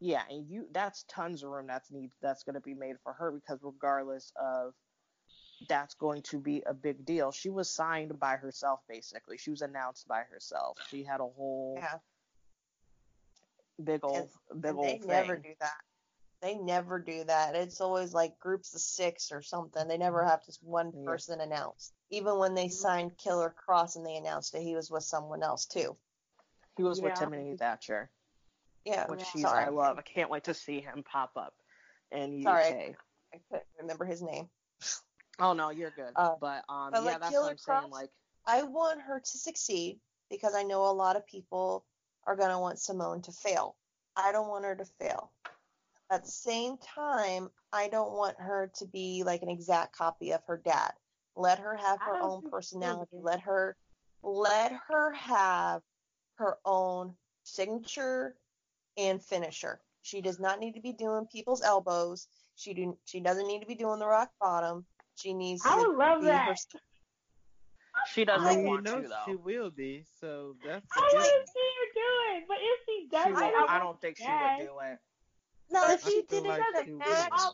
Yeah, 0.00 0.22
and 0.28 0.48
you 0.48 0.66
that's 0.72 1.04
tons 1.08 1.44
of 1.44 1.50
room 1.50 1.66
that's 1.68 1.90
need 1.90 2.10
that's 2.20 2.42
gonna 2.42 2.60
be 2.60 2.74
made 2.74 2.96
for 3.02 3.12
her 3.14 3.30
because 3.30 3.60
regardless 3.62 4.32
of 4.40 4.74
that's 5.68 5.94
going 5.94 6.22
to 6.22 6.38
be 6.38 6.62
a 6.66 6.74
big 6.74 7.04
deal. 7.04 7.32
She 7.32 7.50
was 7.50 7.68
signed 7.70 8.18
by 8.18 8.36
herself 8.36 8.80
basically. 8.88 9.38
She 9.38 9.50
was 9.50 9.62
announced 9.62 10.06
by 10.08 10.22
herself. 10.22 10.78
She 10.88 11.02
had 11.02 11.20
a 11.20 11.26
whole 11.26 11.74
Yeah. 11.78 11.98
big 13.82 14.04
old 14.04 14.30
big 14.60 14.70
And 14.70 14.78
old 14.78 14.86
they 14.86 14.98
thing. 14.98 15.08
never 15.08 15.36
do 15.36 15.54
that. 15.60 15.76
They 16.40 16.56
never 16.56 16.98
do 16.98 17.24
that. 17.24 17.54
It's 17.54 17.80
always 17.80 18.12
like 18.12 18.38
groups 18.38 18.74
of 18.74 18.80
six 18.80 19.30
or 19.30 19.42
something. 19.42 19.86
They 19.86 19.96
never 19.98 20.24
have 20.24 20.44
just 20.44 20.62
one 20.62 20.92
Yeah. 20.92 21.04
person 21.04 21.40
announced. 21.40 21.94
Even 22.10 22.38
when 22.38 22.54
they 22.54 22.66
mm-hmm. 22.66 22.72
signed 22.72 23.16
Killer 23.16 23.54
Kross 23.56 23.96
and 23.96 24.04
they 24.04 24.16
announced 24.16 24.52
that 24.52 24.62
he 24.62 24.74
was 24.74 24.90
with 24.90 25.04
someone 25.04 25.42
else 25.42 25.66
too. 25.66 25.96
He 26.76 26.82
was 26.82 27.00
with 27.00 27.10
Yeah. 27.12 27.14
Timothy 27.16 27.56
Thatcher, 27.56 28.10
Yeah. 28.84 29.06
which 29.08 29.28
he's 29.30 29.44
I 29.44 29.68
love. 29.68 29.98
I 29.98 30.02
can't 30.02 30.30
wait 30.30 30.44
to 30.44 30.54
see 30.54 30.80
him 30.80 31.04
pop 31.04 31.36
up 31.36 31.54
in 32.10 32.42
Sorry. 32.42 32.64
UK. 32.90 32.96
I 33.34 33.38
couldn't 33.48 33.66
remember 33.78 34.04
his 34.04 34.20
name. 34.20 34.50
Oh 35.38 35.52
no, 35.52 35.70
you're 35.70 35.90
good. 35.90 36.12
Uh, 36.16 36.34
but 36.40 36.64
um, 36.68 36.90
but, 36.92 37.02
yeah, 37.02 37.12
like, 37.12 37.20
that's 37.20 37.32
Killer 37.32 37.44
what 37.44 37.50
I'm 37.52 37.58
saying. 37.58 37.90
Like, 37.90 38.10
I 38.46 38.62
want 38.62 39.00
her 39.00 39.20
to 39.20 39.38
succeed 39.38 39.98
because 40.30 40.54
I 40.54 40.62
know 40.62 40.82
a 40.82 40.92
lot 40.92 41.16
of 41.16 41.26
people 41.26 41.84
are 42.26 42.36
going 42.36 42.50
to 42.50 42.58
want 42.58 42.78
Simone 42.78 43.22
to 43.22 43.32
fail. 43.32 43.76
I 44.16 44.32
don't 44.32 44.48
want 44.48 44.64
her 44.64 44.74
to 44.76 44.84
fail. 45.00 45.32
At 46.10 46.24
the 46.24 46.30
same 46.30 46.76
time, 46.76 47.48
I 47.72 47.88
don't 47.88 48.12
want 48.12 48.36
her 48.38 48.70
to 48.76 48.86
be 48.86 49.22
like 49.24 49.42
an 49.42 49.48
exact 49.48 49.96
copy 49.96 50.32
of 50.32 50.42
her 50.46 50.60
dad. 50.62 50.92
Let 51.36 51.58
her 51.58 51.76
have 51.76 51.98
her 52.00 52.20
own 52.20 52.42
personality. 52.50 53.16
Let 53.22 53.40
her 53.40 53.76
let 54.22 54.72
her 54.88 55.12
have 55.12 55.80
her 56.34 56.58
own 56.64 57.14
signature 57.44 58.36
and 58.96 59.22
finisher. 59.22 59.80
She 60.02 60.20
does 60.20 60.38
not 60.38 60.60
need 60.60 60.74
to 60.74 60.80
be 60.80 60.92
doing 60.92 61.26
people's 61.32 61.62
elbows. 61.62 62.28
She 62.56 62.74
do 62.74 62.98
she 63.06 63.20
doesn't 63.20 63.46
need 63.46 63.60
to 63.60 63.66
be 63.66 63.74
doing 63.74 63.98
the 63.98 64.06
rock 64.06 64.30
bottom. 64.40 64.84
She 65.16 65.34
needs 65.34 65.62
I 65.64 65.74
to 65.82 65.88
would 65.88 65.96
love 65.96 66.22
that. 66.24 66.48
her 66.48 66.54
she 68.12 68.24
doesn't 68.24 68.46
I- 68.46 68.62
want 68.62 68.84
know 68.84 69.02
to 69.02 69.08
though. 69.08 69.22
she 69.26 69.34
will 69.36 69.70
be, 69.70 70.04
so 70.20 70.56
that's 70.64 70.86
I 70.96 71.00
want 71.00 71.12
to 71.46 71.52
see 71.52 71.68
her 71.78 71.92
do 71.94 72.36
it, 72.36 72.44
but 72.48 72.56
if 72.60 72.80
she 72.86 73.08
does, 73.10 73.24
She 73.24 73.30
it, 73.30 73.34
won't- 73.54 73.70
I 73.70 73.76
I 73.76 73.78
don't 73.78 74.00
think 74.00 74.16
she 74.16 74.24
would 74.24 74.66
do 74.66 74.78
it. 74.80 74.98
No, 75.70 75.90
if 75.90 76.02
she 76.02 76.22
feel 76.22 76.42
did 76.42 76.44
it 76.44 76.48
like 76.48 76.86
in 76.88 76.94
a 76.94 76.96
match, 76.98 77.30
oh. 77.32 77.52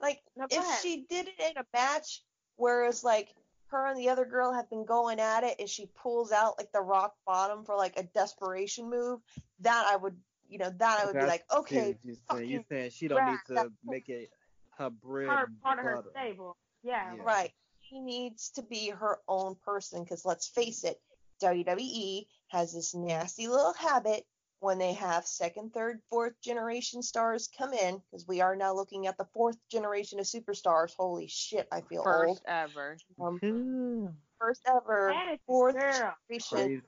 like 0.00 0.20
No, 0.36 0.44
if 0.50 0.58
ahead. 0.58 0.78
she 0.82 1.04
did 1.08 1.28
it 1.28 1.40
in 1.40 1.56
a 1.58 1.64
match, 1.72 2.22
whereas 2.56 3.02
like 3.02 3.34
her 3.68 3.86
and 3.86 3.98
the 3.98 4.10
other 4.10 4.24
girl 4.26 4.52
have 4.52 4.68
been 4.70 4.84
going 4.84 5.18
at 5.20 5.42
it, 5.44 5.56
and 5.58 5.68
she 5.68 5.86
pulls 6.02 6.30
out 6.32 6.58
like 6.58 6.70
the 6.72 6.80
rock 6.80 7.14
bottom 7.26 7.64
for 7.64 7.76
like 7.76 7.98
a 7.98 8.02
desperation 8.02 8.88
move, 8.90 9.20
that 9.60 9.86
I 9.90 9.96
would, 9.96 10.16
you 10.48 10.58
know, 10.58 10.70
that 10.70 11.00
I 11.00 11.06
would 11.06 11.14
be 11.14 11.26
like, 11.26 11.44
okay, 11.50 11.96
you're 12.04 12.14
saying. 12.30 12.50
You're 12.50 12.60
fucking 12.60 12.64
saying 12.68 12.90
she 12.90 13.08
don't 13.08 13.24
need 13.26 13.38
to 13.48 13.70
make 13.84 14.08
it 14.10 14.30
her 14.78 14.90
bread 14.90 15.28
her 15.28 15.44
and 15.44 15.62
part 15.62 15.78
of 15.78 15.84
her 15.84 16.04
stable. 16.10 16.56
Yeah. 16.82 17.14
Yeah. 17.16 17.22
right. 17.22 17.52
She 17.88 18.00
needs 18.00 18.50
to 18.50 18.62
be 18.62 18.90
her 18.90 19.18
own 19.28 19.56
person 19.64 20.02
because 20.02 20.24
let's 20.24 20.48
face 20.48 20.84
it, 20.84 21.00
WWE 21.42 22.26
has 22.48 22.72
this 22.72 22.94
nasty 22.94 23.48
little 23.48 23.74
habit 23.74 24.24
when 24.60 24.78
they 24.78 24.92
have 24.92 25.26
second, 25.26 25.74
third, 25.74 26.00
fourth 26.08 26.40
generation 26.40 27.02
stars 27.02 27.48
come 27.58 27.72
in 27.72 28.00
because 28.10 28.26
we 28.28 28.40
are 28.40 28.54
now 28.54 28.72
looking 28.72 29.08
at 29.08 29.18
the 29.18 29.26
fourth 29.34 29.56
generation 29.70 30.20
of 30.20 30.24
superstars. 30.26 30.94
Holy 30.96 31.26
shit, 31.26 31.66
I 31.72 31.80
feel 31.80 32.04
First 32.04 32.28
old. 32.28 32.40
ever. 32.46 32.96
Um, 33.20 34.08
first 34.38 34.62
ever 34.66 35.12
Fantasy 35.12 35.40
fourth 35.46 35.74
girl. 35.74 36.14
generation 36.30 36.82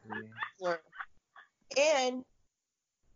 Crazy. 0.60 0.78
And 1.76 2.24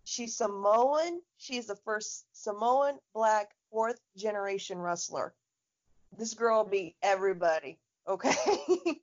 she's 0.05 0.37
Samoan. 0.37 1.21
She's 1.37 1.67
the 1.67 1.77
first 1.77 2.27
Samoan 2.33 2.99
black 3.15 3.51
fourth 3.71 4.01
generation 4.17 4.79
wrestler. 4.79 5.35
This 6.17 6.35
girl 6.35 6.65
beat 6.65 6.97
everybody. 7.03 7.79
Okay. 8.07 8.35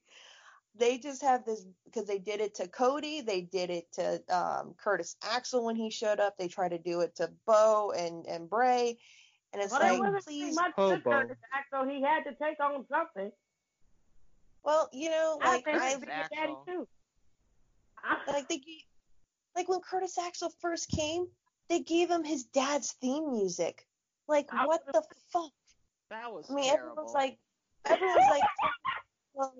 they 0.77 0.97
just 0.97 1.21
have 1.21 1.45
this 1.45 1.65
because 1.85 2.05
they 2.07 2.17
did 2.19 2.41
it 2.41 2.55
to 2.55 2.67
Cody. 2.67 3.21
They 3.21 3.41
did 3.41 3.69
it 3.69 3.91
to 3.93 4.21
um, 4.35 4.73
Curtis 4.77 5.15
Axel 5.23 5.63
when 5.65 5.75
he 5.75 5.89
showed 5.89 6.19
up. 6.19 6.37
They 6.37 6.47
try 6.47 6.67
to 6.67 6.77
do 6.77 7.01
it 7.01 7.15
to 7.17 7.31
Bo 7.45 7.91
and, 7.95 8.25
and 8.25 8.49
Bray. 8.49 8.97
And 9.53 9.61
it's 9.61 9.71
Well, 9.71 9.81
like, 9.81 9.99
wasn't 9.99 10.25
please. 10.25 10.55
much 10.55 10.73
Hobo. 10.75 10.99
Curtis 11.01 11.37
Axel. 11.53 11.87
He 11.87 12.01
had 12.01 12.23
to 12.23 12.31
take 12.35 12.59
on 12.59 12.85
something. 12.89 13.31
Well, 14.63 14.89
you 14.91 15.09
know, 15.09 15.37
I 15.41 15.51
like 15.53 15.65
think 15.65 15.77
I, 15.81 15.87
he's 15.89 15.97
a 15.97 16.05
daddy 16.05 16.55
too. 16.67 16.87
I- 18.03 18.31
like 18.31 18.49
they 18.49 18.57
gave, 18.57 18.81
like 19.55 19.69
when 19.69 19.79
Curtis 19.79 20.17
Axel 20.17 20.51
first 20.59 20.89
came, 20.89 21.27
they 21.69 21.79
gave 21.79 22.09
him 22.09 22.23
his 22.23 22.43
dad's 22.45 22.91
theme 22.93 23.31
music. 23.31 23.87
Like 24.27 24.47
I 24.51 24.65
what 24.65 24.81
the 24.91 25.03
fuck? 25.31 25.51
That 26.09 26.31
was 26.31 26.47
I 26.49 26.53
mean, 26.53 26.65
terrible. 26.65 26.91
everyone's 26.91 27.13
like, 27.13 27.37
everyone's 27.85 28.29
like, 28.29 28.43
well, 29.33 29.53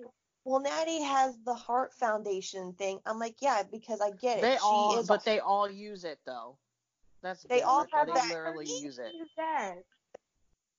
well, 0.44 0.60
Natty 0.60 1.02
has 1.02 1.36
the 1.44 1.54
Heart 1.54 1.92
Foundation 1.94 2.72
thing. 2.74 3.00
I'm 3.06 3.18
like, 3.18 3.36
yeah, 3.40 3.62
because 3.70 4.00
I 4.00 4.10
get 4.20 4.38
it. 4.38 4.42
they 4.42 4.54
she 4.54 4.60
all, 4.62 4.98
is, 5.00 5.06
but 5.08 5.24
they 5.24 5.40
all 5.40 5.70
use 5.70 6.04
it 6.04 6.18
though. 6.24 6.56
That's 7.22 7.42
They 7.44 7.62
all 7.62 7.84
different, 7.84 8.08
have 8.10 8.14
though. 8.14 8.14
that- 8.20 8.28
They 8.28 8.34
literally 8.34 8.66
use 8.80 8.98
it. 8.98 9.12
His 9.18 9.28
dad. 9.36 9.78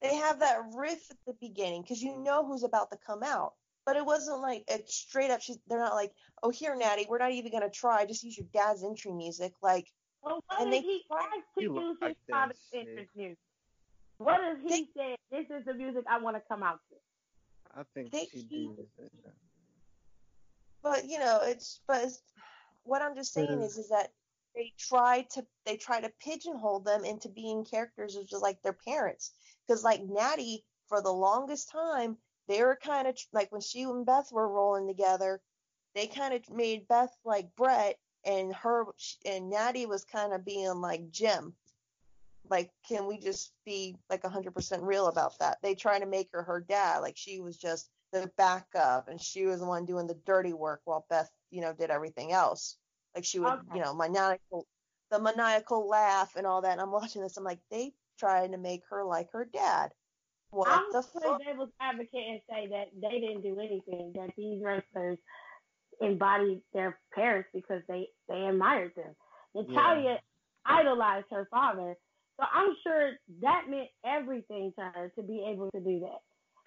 they 0.02 0.16
have 0.16 0.40
that 0.40 0.60
riff 0.76 1.10
at 1.12 1.18
the 1.26 1.34
beginning 1.42 1.82
because 1.82 2.02
you 2.02 2.18
know 2.18 2.46
who's 2.46 2.64
about 2.64 2.92
to 2.92 2.98
come 3.06 3.24
out. 3.24 3.54
But 3.86 3.96
it 3.96 4.06
wasn't 4.06 4.42
like 4.42 4.64
it's 4.68 4.94
straight 4.96 5.32
up. 5.32 5.42
She's 5.42 5.58
they're 5.68 5.80
not 5.80 5.94
like, 5.96 6.12
oh, 6.44 6.50
here, 6.50 6.76
Natty, 6.76 7.06
we're 7.10 7.18
not 7.20 7.32
even 7.32 7.52
gonna 7.52 7.70
try. 7.70 8.06
Just 8.06 8.24
use 8.24 8.38
your 8.38 8.48
dad's 8.54 8.84
entry 8.84 9.12
music. 9.14 9.54
Like, 9.62 9.88
Well, 10.22 10.44
what 10.48 10.62
And 10.62 10.72
did 10.72 10.84
they 10.84 10.86
he 10.88 11.04
try- 11.08 11.26
to 11.58 11.62
use 11.64 11.98
his 12.02 12.16
father's 12.30 12.58
shit. 12.72 12.88
interest 12.88 13.10
music? 13.16 13.38
What 14.18 14.42
if 14.44 14.62
he 14.62 14.70
They- 14.70 14.90
said, 14.96 15.18
"This 15.32 15.50
is 15.60 15.66
the 15.66 15.74
music 15.74 16.06
I 16.08 16.18
want 16.20 16.36
to 16.36 16.42
come 16.42 16.64
out 16.64 16.80
to"? 16.90 16.96
I 17.76 17.84
think 17.94 18.12
They 18.12 18.26
she 18.26 18.44
keep- 18.48 18.76
did. 18.76 19.12
but 20.82 21.06
you 21.06 21.20
know, 21.20 21.42
it's 21.42 21.82
but 21.88 22.04
it's, 22.06 22.22
what 22.84 23.02
I'm 23.02 23.16
just 23.16 23.34
saying 23.34 23.62
is 23.62 23.78
is 23.78 23.90
that 23.90 24.12
they 24.56 24.74
try 24.78 25.22
to 25.34 25.46
they 25.66 25.78
try 25.78 26.02
to 26.02 26.10
pigeonhole 26.20 26.80
them 26.80 27.06
into 27.06 27.30
being 27.30 27.64
characters 27.66 28.16
of 28.16 28.26
just 28.28 28.42
like 28.42 28.62
their 28.64 28.74
parents. 28.74 29.34
Because 29.68 29.84
like 29.84 30.02
Natty, 30.04 30.66
for 30.88 31.02
the 31.02 31.12
longest 31.14 31.70
time, 31.70 32.18
they 32.48 32.64
were 32.64 32.76
kind 32.78 33.08
of 33.08 33.18
like 33.34 33.52
when 33.52 33.62
she 33.62 33.84
and 33.84 34.06
Beth 34.06 34.32
were 34.32 34.48
rolling 34.48 34.88
together, 34.88 35.42
they 35.94 36.08
kind 36.08 36.34
of 36.34 36.50
made 36.50 36.88
Beth 36.88 37.16
like 37.24 37.56
Brett, 37.56 38.00
and 38.24 38.56
her 38.56 38.86
and 39.26 39.50
Natty 39.50 39.86
was 39.86 40.06
kind 40.06 40.34
of 40.34 40.44
being 40.46 40.82
like 40.82 41.12
Jim. 41.12 41.56
Like, 42.50 42.72
can 42.88 43.08
we 43.08 43.20
just 43.20 43.52
be 43.66 43.96
like 44.10 44.24
100% 44.24 44.80
real 44.82 45.08
about 45.08 45.38
that? 45.40 45.58
They 45.62 45.76
try 45.76 46.00
to 46.00 46.06
make 46.06 46.30
her 46.34 46.44
her 46.44 46.62
dad, 46.68 47.00
like 47.00 47.18
she 47.18 47.40
was 47.42 47.58
just 47.58 47.90
the 48.14 48.32
backup, 48.38 49.10
and 49.10 49.22
she 49.22 49.46
was 49.46 49.60
the 49.60 49.66
one 49.66 49.86
doing 49.86 50.08
the 50.08 50.20
dirty 50.26 50.54
work 50.54 50.82
while 50.86 51.06
Beth, 51.10 51.30
you 51.52 51.62
know, 51.62 51.74
did 51.74 51.90
everything 51.90 52.32
else. 52.32 52.78
Like 53.16 53.26
she 53.26 53.40
would, 53.40 53.54
Okay. 53.54 53.76
you 53.76 53.82
know, 53.82 53.94
maniacal, 53.94 54.66
the 55.12 55.20
maniacal 55.20 55.88
laugh 55.88 56.36
and 56.36 56.46
all 56.48 56.62
that. 56.62 56.74
And 56.74 56.82
I'm 56.82 56.92
watching 57.00 57.22
this, 57.22 57.38
I'm 57.38 57.44
like, 57.44 57.60
they 57.70 57.94
trying 58.20 58.52
to 58.52 58.58
make 58.58 58.84
her 58.90 59.04
like 59.04 59.32
her 59.34 59.46
dad. 59.46 59.92
What 60.52 60.70
I'm 60.70 60.92
the 60.92 61.02
fuck? 61.04 61.24
play 61.24 61.46
devil's 61.46 61.70
advocate 61.82 62.24
and 62.30 62.42
say 62.50 62.68
that 62.68 62.88
they 63.02 63.20
didn't 63.20 63.42
do 63.42 63.60
anything. 63.60 64.14
That 64.16 64.32
these 64.38 64.64
wrestlers 64.64 65.18
embodied 66.02 66.62
their 66.74 67.00
parents 67.14 67.50
because 67.54 67.82
they 67.88 68.08
they 68.30 68.46
admired 68.46 68.94
them. 68.96 69.14
Natalya 69.54 70.20
idolized 70.66 71.28
her 71.32 71.48
father, 71.52 71.98
so 72.40 72.46
I'm 72.54 72.76
sure 72.84 73.12
that 73.42 73.64
meant 73.70 73.90
everything 74.06 74.74
to 74.78 74.86
her 74.94 75.12
to 75.16 75.24
be 75.24 75.46
able 75.52 75.72
to 75.72 75.80
do 75.80 76.00
that. 76.02 76.22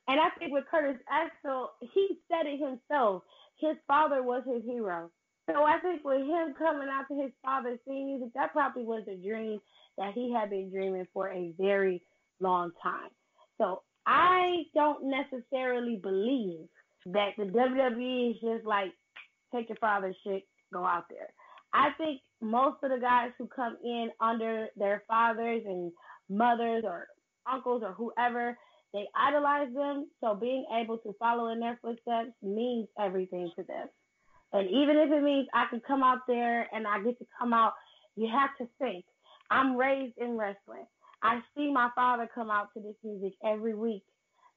And 0.09 0.21
I 0.21 0.31
think 0.39 0.53
with 0.53 0.65
Curtis 0.71 1.01
Axel, 1.09 1.71
he 1.81 2.19
said 2.29 2.47
it 2.47 2.59
himself. 2.59 3.23
His 3.59 3.77
father 3.87 4.23
was 4.23 4.43
his 4.47 4.65
hero. 4.65 5.11
So 5.49 5.63
I 5.63 5.79
think 5.81 6.05
with 6.05 6.21
him 6.21 6.55
coming 6.59 6.89
out 6.91 7.07
to 7.09 7.23
his 7.23 7.31
father's 7.43 7.79
singing 7.87 8.07
music, 8.07 8.35
that 8.35 8.53
probably 8.53 8.85
was 8.85 9.05
a 9.09 9.17
dream 9.17 9.61
that 9.99 10.15
he 10.15 10.33
had 10.33 10.51
been 10.51 10.71
dreaming 10.71 11.07
for 11.13 11.31
a 11.31 11.53
very 11.59 12.03
long 12.41 12.73
time. 12.83 13.11
So 13.59 13.83
I 14.07 14.65
don't 14.75 15.05
necessarily 15.05 15.97
believe 15.97 16.67
that 17.07 17.31
the 17.37 17.45
WWE 17.45 18.31
is 18.31 18.37
just 18.41 18.67
like 18.67 18.93
take 19.55 19.69
your 19.69 19.77
father's 19.77 20.17
shit, 20.25 20.45
go 20.73 20.85
out 20.85 21.05
there. 21.11 21.29
I 21.73 21.91
think 21.99 22.21
most 22.41 22.77
of 22.83 22.91
the 22.91 22.99
guys 22.99 23.31
who 23.39 23.47
come 23.47 23.77
in 23.85 24.11
under 24.21 24.69
their 24.77 25.03
fathers 25.07 25.63
and 25.67 25.93
mothers 26.29 26.85
or 26.87 27.09
uncles 27.51 27.83
or 27.85 27.93
whoever, 27.93 28.57
they 28.93 29.07
idolize 29.15 29.73
them. 29.75 30.09
So 30.21 30.35
being 30.35 30.65
able 30.81 30.99
to 30.99 31.15
follow 31.19 31.49
in 31.53 31.61
their 31.61 31.79
footsteps 31.83 32.33
means 32.43 32.89
everything 32.99 33.51
to 33.57 33.63
them. 33.63 33.89
And 34.53 34.69
even 34.69 34.97
if 34.97 35.11
it 35.11 35.23
means 35.23 35.47
I 35.55 35.67
can 35.71 35.81
come 35.87 36.03
out 36.03 36.21
there 36.27 36.67
and 36.75 36.87
I 36.87 37.01
get 37.03 37.19
to 37.19 37.27
come 37.39 37.53
out, 37.53 37.73
you 38.17 38.29
have 38.33 38.51
to 38.59 38.69
think. 38.79 39.05
I'm 39.51 39.77
raised 39.77 40.19
in 40.19 40.37
wrestling. 40.37 40.87
I 41.23 41.41
see 41.57 41.71
my 41.73 41.91
father 41.95 42.29
come 42.35 42.51
out 42.51 42.69
to 42.75 42.81
this 42.81 42.97
music 43.05 43.35
every 43.45 43.75
week. 43.75 44.03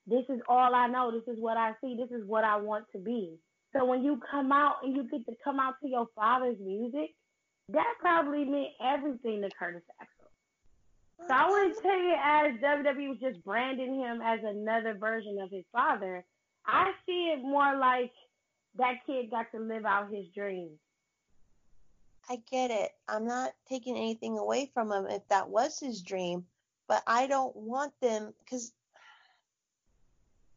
This 0.08 0.26
is 0.30 0.40
all 0.48 0.74
I 0.74 0.88
know. 0.88 1.12
This 1.12 1.34
is 1.34 1.40
what 1.40 1.58
I 1.58 1.74
see. 1.82 1.96
This 1.96 2.12
is 2.18 2.26
what 2.28 2.44
I 2.44 2.58
want 2.58 2.86
to 2.94 3.00
be. 3.00 3.38
So 3.74 3.86
when 3.86 4.04
you 4.04 4.20
come 4.30 4.52
out 4.52 4.76
and 4.84 4.96
you 4.96 5.04
get 5.10 5.26
to 5.26 5.36
come 5.44 5.60
out 5.60 5.76
to 5.82 5.90
your 5.90 6.08
father's 6.16 6.58
music, 6.60 7.12
that 7.74 7.94
probably 8.00 8.46
meant 8.46 8.70
everything 8.84 9.42
to 9.42 9.50
Curtis 9.58 9.84
Axel. 10.00 10.24
So 11.28 11.34
I 11.34 11.50
wouldn't 11.50 11.76
take 11.76 11.86
it 11.86 12.20
as 12.24 12.54
WWE 12.62 13.10
was 13.10 13.20
just 13.20 13.44
branding 13.44 13.96
him 13.96 14.22
as 14.22 14.40
another 14.44 14.96
version 14.98 15.38
of 15.42 15.50
his 15.52 15.64
father. 15.72 16.24
I 16.66 16.92
see 17.06 17.34
it 17.36 17.42
more 17.42 17.78
like 17.78 18.12
that 18.78 19.06
kid 19.06 19.30
got 19.32 19.52
to 19.52 19.60
live 19.60 19.86
out 19.86 20.12
his 20.12 20.26
dreams. 20.36 20.80
I 22.30 22.42
get 22.50 22.72
it. 22.72 22.92
I'm 23.08 23.26
not 23.26 23.52
taking 23.68 23.98
anything 23.98 24.38
away 24.38 24.72
from 24.74 24.92
him 24.92 25.08
if 25.10 25.28
that 25.30 25.50
was 25.50 25.80
his 25.80 26.02
dream, 26.02 26.46
but 26.88 27.04
I 27.08 27.28
don't 27.28 27.56
want 27.56 27.94
them 28.02 28.34
because. 28.40 28.72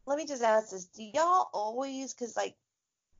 Let 0.05 0.17
me 0.17 0.25
just 0.25 0.43
ask 0.43 0.69
this: 0.71 0.85
Do 0.85 1.03
y'all 1.03 1.49
always? 1.53 2.13
Because 2.13 2.37
like 2.37 2.55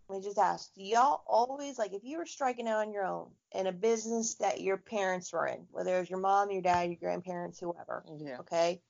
let 0.10 0.20
me 0.20 0.24
just 0.24 0.38
ask, 0.38 0.74
do 0.74 0.84
y'all 0.84 1.22
always 1.28 1.78
like 1.78 1.94
if 1.94 2.04
you 2.04 2.18
were 2.18 2.26
striking 2.26 2.68
out 2.68 2.80
on 2.86 2.94
your 2.94 3.06
own 3.06 3.30
in 3.54 3.68
a 3.68 3.72
business 3.72 4.36
that 4.36 4.62
your 4.62 4.78
parents 4.78 5.34
were 5.34 5.48
in, 5.48 5.66
whether 5.72 5.96
it 5.96 6.00
was 6.00 6.10
your 6.10 6.20
mom, 6.20 6.50
your 6.50 6.62
dad, 6.62 6.90
your 6.90 6.98
grandparents, 7.00 7.60
whoever, 7.60 8.04
Yeah. 8.18 8.40
okay? 8.40 8.82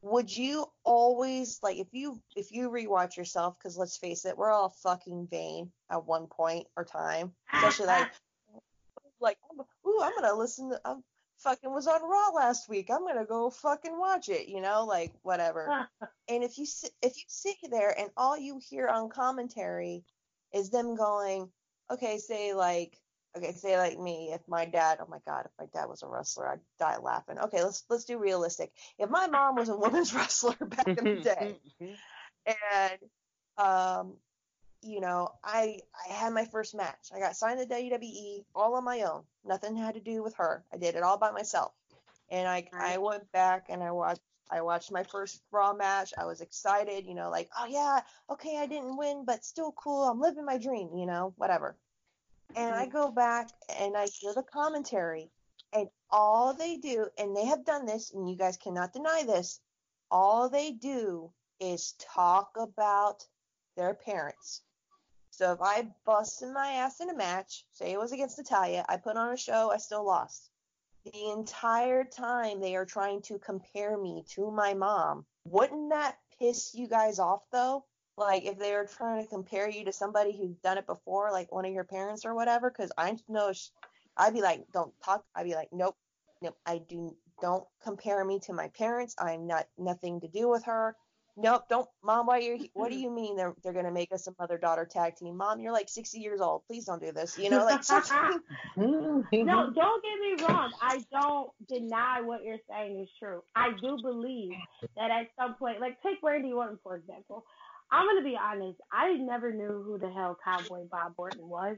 Would 0.00 0.34
you 0.34 0.66
always 0.84 1.58
like 1.62 1.76
if 1.76 1.88
you 1.92 2.22
if 2.36 2.52
you 2.52 2.70
rewatch 2.70 3.16
yourself 3.16 3.58
because 3.58 3.76
let's 3.76 3.96
face 3.96 4.24
it, 4.24 4.38
we're 4.38 4.52
all 4.52 4.68
fucking 4.82 5.26
vain 5.28 5.72
at 5.90 6.06
one 6.06 6.28
point 6.28 6.68
or 6.76 6.84
time, 6.84 7.32
especially 7.52 7.86
like 7.86 8.08
like 9.20 9.38
ooh 9.86 10.00
I'm 10.00 10.12
gonna 10.14 10.34
listen 10.34 10.70
to 10.70 10.80
I'm 10.84 11.02
fucking 11.38 11.72
was 11.72 11.88
on 11.88 12.00
Raw 12.02 12.28
last 12.34 12.68
week. 12.68 12.90
I'm 12.90 13.04
gonna 13.06 13.26
go 13.26 13.50
fucking 13.50 13.98
watch 13.98 14.28
it, 14.28 14.48
you 14.48 14.60
know, 14.60 14.84
like 14.86 15.12
whatever. 15.22 15.88
And 16.30 16.44
if 16.44 16.58
you 16.58 16.66
sit, 16.66 16.90
if 17.02 17.16
you 17.16 17.22
sit 17.26 17.56
there 17.70 17.98
and 17.98 18.10
all 18.14 18.36
you 18.36 18.60
hear 18.68 18.86
on 18.86 19.08
commentary 19.08 20.04
is 20.52 20.70
them 20.70 20.96
going, 20.96 21.50
okay, 21.90 22.18
say 22.18 22.54
like, 22.54 22.98
okay, 23.36 23.52
say 23.52 23.78
like 23.78 23.98
me, 23.98 24.30
if 24.32 24.40
my 24.48 24.64
dad, 24.64 24.98
oh 25.00 25.08
my 25.08 25.18
god, 25.26 25.46
if 25.46 25.52
my 25.58 25.66
dad 25.72 25.88
was 25.88 26.02
a 26.02 26.08
wrestler, 26.08 26.48
I'd 26.48 26.60
die 26.78 26.98
laughing. 26.98 27.38
Okay, 27.38 27.62
let's 27.62 27.84
let's 27.88 28.04
do 28.04 28.18
realistic. 28.18 28.72
If 28.98 29.10
my 29.10 29.26
mom 29.26 29.56
was 29.56 29.68
a 29.68 29.76
women's 29.76 30.14
wrestler 30.14 30.56
back 30.60 30.88
in 30.88 31.04
the 31.04 31.20
day, 31.20 31.56
and 32.46 32.98
um, 33.58 34.14
you 34.82 35.00
know, 35.00 35.30
I 35.42 35.78
I 36.08 36.12
had 36.12 36.32
my 36.32 36.44
first 36.44 36.74
match. 36.74 37.10
I 37.14 37.18
got 37.18 37.36
signed 37.36 37.60
to 37.60 37.74
WWE 37.74 38.44
all 38.54 38.74
on 38.74 38.84
my 38.84 39.02
own. 39.02 39.22
Nothing 39.44 39.76
had 39.76 39.94
to 39.94 40.00
do 40.00 40.22
with 40.22 40.34
her. 40.36 40.64
I 40.72 40.76
did 40.76 40.94
it 40.94 41.02
all 41.02 41.18
by 41.18 41.30
myself. 41.30 41.72
And 42.30 42.46
I 42.46 42.68
I 42.72 42.98
went 42.98 43.30
back 43.32 43.66
and 43.68 43.82
I 43.82 43.90
watched 43.90 44.20
I 44.50 44.62
watched 44.62 44.92
my 44.92 45.02
first 45.02 45.42
Raw 45.50 45.74
match. 45.74 46.12
I 46.16 46.24
was 46.24 46.40
excited, 46.40 47.06
you 47.06 47.14
know, 47.14 47.30
like, 47.30 47.50
oh 47.58 47.66
yeah, 47.66 48.00
okay, 48.30 48.58
I 48.58 48.66
didn't 48.66 48.96
win, 48.96 49.24
but 49.26 49.44
still 49.44 49.72
cool. 49.72 50.04
I'm 50.04 50.20
living 50.20 50.44
my 50.44 50.58
dream, 50.58 50.96
you 50.96 51.06
know, 51.06 51.34
whatever. 51.36 51.76
And 52.56 52.74
I 52.74 52.86
mm-hmm. 52.86 52.96
go 52.96 53.10
back 53.10 53.50
and 53.78 53.96
I 53.96 54.06
hear 54.06 54.32
the 54.32 54.42
commentary, 54.42 55.30
and 55.72 55.88
all 56.10 56.54
they 56.54 56.76
do, 56.76 57.06
and 57.18 57.36
they 57.36 57.44
have 57.44 57.64
done 57.64 57.84
this, 57.84 58.12
and 58.12 58.28
you 58.28 58.36
guys 58.36 58.56
cannot 58.56 58.92
deny 58.92 59.22
this, 59.26 59.60
all 60.10 60.48
they 60.48 60.72
do 60.72 61.30
is 61.60 61.94
talk 61.98 62.52
about 62.58 63.26
their 63.76 63.92
parents. 63.92 64.62
So 65.30 65.52
if 65.52 65.60
I 65.60 65.88
busted 66.04 66.52
my 66.52 66.72
ass 66.72 67.00
in 67.00 67.10
a 67.10 67.14
match, 67.14 67.64
say 67.72 67.92
it 67.92 67.98
was 67.98 68.12
against 68.12 68.38
Natalya, 68.38 68.84
I 68.88 68.96
put 68.96 69.16
on 69.16 69.32
a 69.32 69.36
show, 69.36 69.70
I 69.70 69.76
still 69.76 70.04
lost. 70.04 70.50
The 71.04 71.30
entire 71.30 72.04
time 72.04 72.60
they 72.60 72.76
are 72.76 72.84
trying 72.84 73.22
to 73.22 73.38
compare 73.38 73.96
me 73.96 74.24
to 74.30 74.50
my 74.50 74.74
mom. 74.74 75.24
Wouldn't 75.44 75.90
that 75.90 76.18
piss 76.38 76.74
you 76.74 76.88
guys 76.88 77.18
off 77.18 77.42
though? 77.50 77.84
Like 78.16 78.44
if 78.44 78.58
they 78.58 78.72
were 78.72 78.86
trying 78.86 79.22
to 79.22 79.28
compare 79.28 79.68
you 79.68 79.84
to 79.84 79.92
somebody 79.92 80.36
who's 80.36 80.56
done 80.56 80.76
it 80.76 80.86
before, 80.86 81.30
like 81.30 81.52
one 81.52 81.64
of 81.64 81.72
your 81.72 81.84
parents 81.84 82.24
or 82.24 82.34
whatever, 82.34 82.70
because 82.70 82.92
I 82.98 83.16
know 83.28 83.52
I'd 84.16 84.34
be 84.34 84.42
like, 84.42 84.64
don't 84.72 84.92
talk. 85.04 85.24
I'd 85.34 85.44
be 85.44 85.54
like, 85.54 85.68
nope, 85.72 85.96
nope. 86.42 86.56
I 86.66 86.78
do 86.78 87.16
don't 87.40 87.64
compare 87.82 88.24
me 88.24 88.40
to 88.40 88.52
my 88.52 88.68
parents. 88.68 89.14
I'm 89.18 89.46
not 89.46 89.66
nothing 89.78 90.20
to 90.20 90.28
do 90.28 90.48
with 90.48 90.64
her. 90.64 90.96
Nope, 91.40 91.68
don't, 91.68 91.88
mom. 92.02 92.26
Why 92.26 92.38
you? 92.38 92.58
What 92.74 92.90
do 92.90 92.98
you 92.98 93.10
mean 93.10 93.36
they're 93.36 93.54
they're 93.62 93.72
gonna 93.72 93.92
make 93.92 94.12
us 94.12 94.26
a 94.26 94.34
mother 94.38 94.58
daughter 94.58 94.84
tag 94.84 95.16
team? 95.16 95.36
Mom, 95.36 95.60
you're 95.60 95.72
like 95.72 95.88
60 95.88 96.18
years 96.18 96.40
old. 96.40 96.62
Please 96.66 96.84
don't 96.84 97.00
do 97.00 97.12
this. 97.12 97.38
You 97.38 97.50
know, 97.50 97.64
like 97.64 97.84
something. 97.84 98.16
no, 98.76 99.24
don't 99.32 100.02
get 100.02 100.18
me 100.20 100.44
wrong. 100.44 100.72
I 100.82 101.04
don't 101.12 101.50
deny 101.68 102.20
what 102.22 102.42
you're 102.42 102.58
saying 102.68 103.00
is 103.00 103.08
true. 103.18 103.42
I 103.54 103.70
do 103.80 103.98
believe 104.02 104.50
that 104.96 105.10
at 105.10 105.28
some 105.38 105.54
point, 105.54 105.80
like 105.80 106.02
take 106.02 106.18
Randy 106.22 106.52
Orton 106.52 106.78
for 106.82 106.96
example. 106.96 107.44
I'm 107.90 108.06
gonna 108.06 108.24
be 108.24 108.36
honest. 108.40 108.78
I 108.92 109.14
never 109.14 109.52
knew 109.52 109.82
who 109.84 109.98
the 109.98 110.10
hell 110.10 110.36
Cowboy 110.44 110.84
Bob 110.90 111.14
Orton 111.16 111.48
was, 111.48 111.76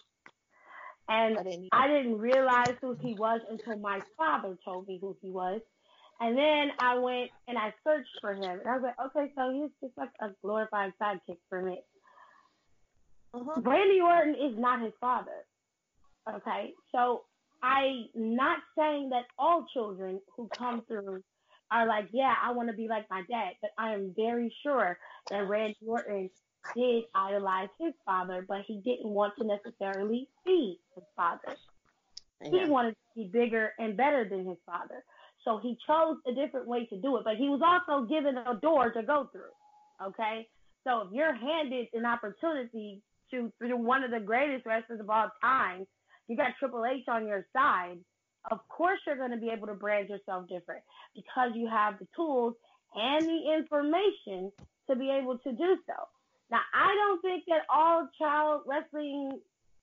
and 1.09 1.39
I 1.39 1.43
didn't. 1.43 1.69
I 1.73 1.87
didn't 1.87 2.19
realize 2.19 2.74
who 2.81 2.97
he 3.01 3.15
was 3.15 3.41
until 3.51 3.78
my 3.78 4.01
father 4.16 4.57
told 4.65 4.89
me 4.89 4.99
who 5.01 5.16
he 5.20 5.31
was. 5.31 5.61
And 6.21 6.37
then 6.37 6.71
I 6.79 6.99
went 6.99 7.31
and 7.49 7.57
I 7.57 7.73
searched 7.83 8.11
for 8.21 8.35
him. 8.35 8.61
And 8.61 8.69
I 8.69 8.77
was 8.77 8.83
like, 8.83 9.07
okay, 9.07 9.33
so 9.35 9.51
he's 9.53 9.71
just 9.83 9.97
like 9.97 10.11
a 10.21 10.29
glorified 10.43 10.93
sidekick 11.01 11.39
for 11.49 11.63
me. 11.63 11.83
Mhm. 13.35 13.65
Randy 13.65 14.01
Orton 14.01 14.35
is 14.35 14.59
not 14.59 14.81
his 14.83 14.93
father. 15.01 15.47
Okay, 16.29 16.75
so 16.93 17.25
I'm 17.63 18.09
not 18.15 18.59
saying 18.77 19.11
that 19.11 19.27
all 19.39 19.67
children 19.73 20.21
who 20.37 20.49
come 20.49 20.83
through 20.83 21.23
are 21.71 21.87
like, 21.87 22.09
yeah, 22.13 22.35
I 22.43 22.53
want 22.53 22.69
to 22.69 22.77
be 22.77 22.89
like 22.89 23.09
my 23.09 23.23
dad, 23.23 23.53
but 23.63 23.71
I 23.79 23.95
am 23.95 24.13
very 24.15 24.55
sure 24.63 24.99
that 25.31 25.49
Randy 25.49 25.79
Orton 25.87 26.31
did 26.75 27.05
idolize 27.15 27.69
his 27.79 27.95
father, 28.05 28.45
but 28.47 28.63
he 28.67 28.79
didn't 28.79 29.11
want 29.11 29.35
to 29.39 29.45
necessarily 29.45 30.29
be 30.45 30.79
his 30.95 31.05
father. 31.17 31.57
He 32.43 32.65
wanted 32.71 32.91
to 32.91 32.97
be 33.15 33.29
bigger 33.29 33.73
and 33.79 33.97
better 33.97 34.29
than 34.29 34.47
his 34.47 34.59
father. 34.67 35.05
So 35.45 35.59
he 35.62 35.77
chose 35.87 36.17
a 36.27 36.35
different 36.35 36.67
way 36.67 36.87
to 36.87 36.97
do 37.01 37.17
it, 37.17 37.25
but 37.25 37.37
he 37.37 37.49
was 37.49 37.61
also 37.65 38.07
given 38.07 38.37
a 38.37 38.59
door 38.61 38.93
to 38.93 39.03
go 39.03 39.29
through. 39.33 39.55
Okay? 40.09 40.47
So 40.85 41.03
if 41.03 41.09
you're 41.12 41.35
handed 41.35 41.89
an 41.95 42.07
opportunity 42.07 43.03
to 43.31 43.53
through 43.59 43.77
one 43.77 44.03
of 44.03 44.11
the 44.11 44.21
greatest 44.21 44.67
wrestlers 44.67 45.01
of 45.01 45.09
all 45.09 45.31
time, 45.41 45.87
you 46.29 46.37
got 46.37 46.53
Triple 46.59 46.85
H 46.85 47.05
on 47.09 47.27
your 47.27 47.47
side, 47.53 47.99
of 48.51 48.61
course 48.69 48.99
you're 49.07 49.17
going 49.17 49.31
to 49.31 49.37
be 49.37 49.51
able 49.51 49.67
to 49.67 49.75
brand 49.75 50.09
yourself 50.09 50.49
different 50.49 50.83
because 51.15 51.51
you 51.55 51.69
have 51.69 51.99
the 51.99 52.07
tools 52.17 52.55
and 52.95 53.23
the 53.25 53.55
information 53.57 54.51
to 54.89 54.97
be 54.97 55.11
able 55.11 55.39
to 55.39 55.53
do 55.53 55.77
so. 55.87 55.95
Now, 56.51 56.61
I 56.75 56.95
don't 56.95 57.23
think 57.23 57.45
that 57.49 57.62
all 57.73 58.09
child 58.19 58.62
wrestling 58.67 59.39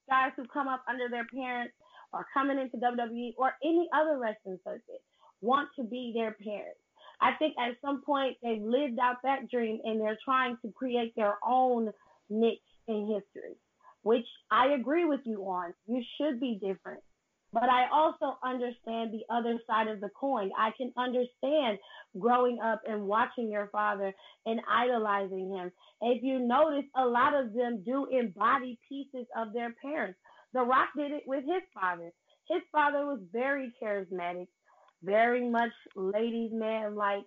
guys 0.10 0.32
who 0.36 0.46
come 0.52 0.68
up 0.68 0.84
under 0.90 1.08
their 1.10 1.26
parents 1.26 1.74
or 2.12 2.26
coming 2.34 2.60
into 2.60 2.78
WWE 2.78 3.34
or 3.38 3.54
any 3.64 3.88
other 3.94 4.18
wrestling 4.18 4.60
circuit 4.64 5.02
want 5.42 5.70
to 5.78 5.84
be 5.84 6.12
their 6.16 6.36
parents. 6.44 6.80
I 7.20 7.34
think 7.40 7.56
at 7.60 7.78
some 7.82 8.02
point 8.04 8.38
they've 8.44 8.62
lived 8.62 9.00
out 9.00 9.18
that 9.24 9.50
dream 9.50 9.80
and 9.84 10.00
they're 10.00 10.20
trying 10.24 10.58
to 10.64 10.72
create 10.72 11.16
their 11.16 11.38
own 11.46 11.92
niche 12.30 12.60
in 12.88 13.08
history, 13.08 13.56
which 14.04 14.26
I 14.52 14.74
agree 14.74 15.06
with 15.06 15.22
you 15.26 15.42
on. 15.44 15.74
You 15.88 16.04
should 16.18 16.40
be 16.40 16.60
different. 16.62 17.02
But 17.54 17.70
I 17.70 17.88
also 17.92 18.38
understand 18.44 19.12
the 19.14 19.24
other 19.34 19.58
side 19.66 19.88
of 19.88 20.02
the 20.02 20.10
coin. 20.10 20.52
I 20.58 20.72
can 20.78 20.92
understand 20.98 21.80
growing 22.20 22.60
up 22.62 22.82
and 22.88 23.08
watching 23.08 23.50
your 23.50 23.70
father 23.72 24.14
and 24.46 24.60
idolizing 24.70 25.56
him. 25.56 25.72
If 26.02 26.24
you 26.24 26.40
notice, 26.40 26.84
a 26.96 27.06
lot 27.06 27.34
of 27.34 27.54
them 27.54 27.84
do 27.86 28.06
embody 28.12 28.78
pieces 28.88 29.26
of 29.36 29.54
their 29.54 29.74
parents. 29.82 30.20
The 30.54 30.62
Rock 30.62 30.90
did 30.98 31.12
it 31.12 31.24
with 31.26 31.46
his 31.46 31.64
father. 31.74 32.12
His 32.50 32.62
father 32.72 33.06
was 33.06 33.20
very 33.32 33.74
charismatic, 33.82 34.48
very 35.04 35.50
much 35.50 35.72
ladies' 35.96 36.52
man 36.54 36.96
like. 36.96 37.26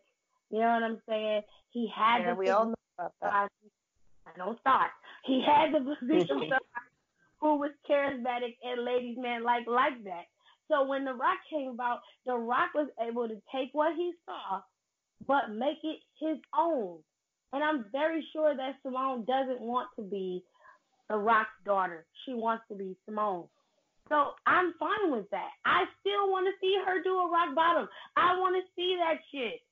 You 0.51 0.59
know 0.59 0.66
what 0.66 0.82
I'm 0.82 1.01
saying? 1.09 1.42
He 1.70 1.88
had 1.94 2.22
Yeah, 2.22 2.30
the 2.30 2.36
we 2.36 2.51
all 2.51 2.66
know 2.66 2.74
about 2.98 3.12
that. 3.22 3.32
I 3.32 4.36
don't 4.36 4.59
start. 4.60 4.90
He 5.24 5.44
had 5.47 5.72
the 5.72 5.94
position 6.01 6.51
who 7.40 7.56
was 7.56 7.70
charismatic 7.88 8.56
and 8.62 8.84
ladies 8.84 9.16
man 9.18 9.42
like 9.44 9.66
like 9.66 10.02
that. 10.05 10.24
So 10.68 10.84
when 10.84 11.05
The 11.05 11.14
Rock 11.14 11.38
came 11.51 11.68
about, 11.68 12.01
The 12.26 12.36
Rock 12.36 12.70
was 12.74 12.88
able 13.01 13.28
to 13.28 13.34
take 13.55 13.70
what 13.72 13.94
he 13.97 14.12
saw, 14.24 14.60
but 15.26 15.51
make 15.52 15.78
it 15.82 16.01
his 16.20 16.38
own. 16.56 16.98
And 17.52 17.64
I'm 17.64 17.86
very 17.90 18.24
sure 18.32 18.56
that 18.56 18.76
Simone 18.82 19.24
doesn't 19.24 19.60
want 19.60 19.88
to 19.97 20.02
be 20.02 20.44
The 21.09 21.16
Rock's 21.16 21.51
daughter. 21.64 22.06
She 22.24 22.34
wants 22.34 22.64
to 22.70 22.76
be 22.76 22.97
Simone. 23.05 23.48
So 24.11 24.35
I'm 24.45 24.74
fine 24.74 25.12
with 25.15 25.31
that. 25.31 25.55
I 25.65 25.87
still 26.03 26.35
want 26.35 26.51
to 26.51 26.55
see 26.61 26.77
her 26.85 27.03
do 27.03 27.15
a 27.15 27.31
rock 27.31 27.55
bottom. 27.55 27.89
I 28.16 28.37
want 28.39 28.59
to 28.59 28.66
see 28.74 28.99
that 28.99 29.23
shit. 29.31 29.62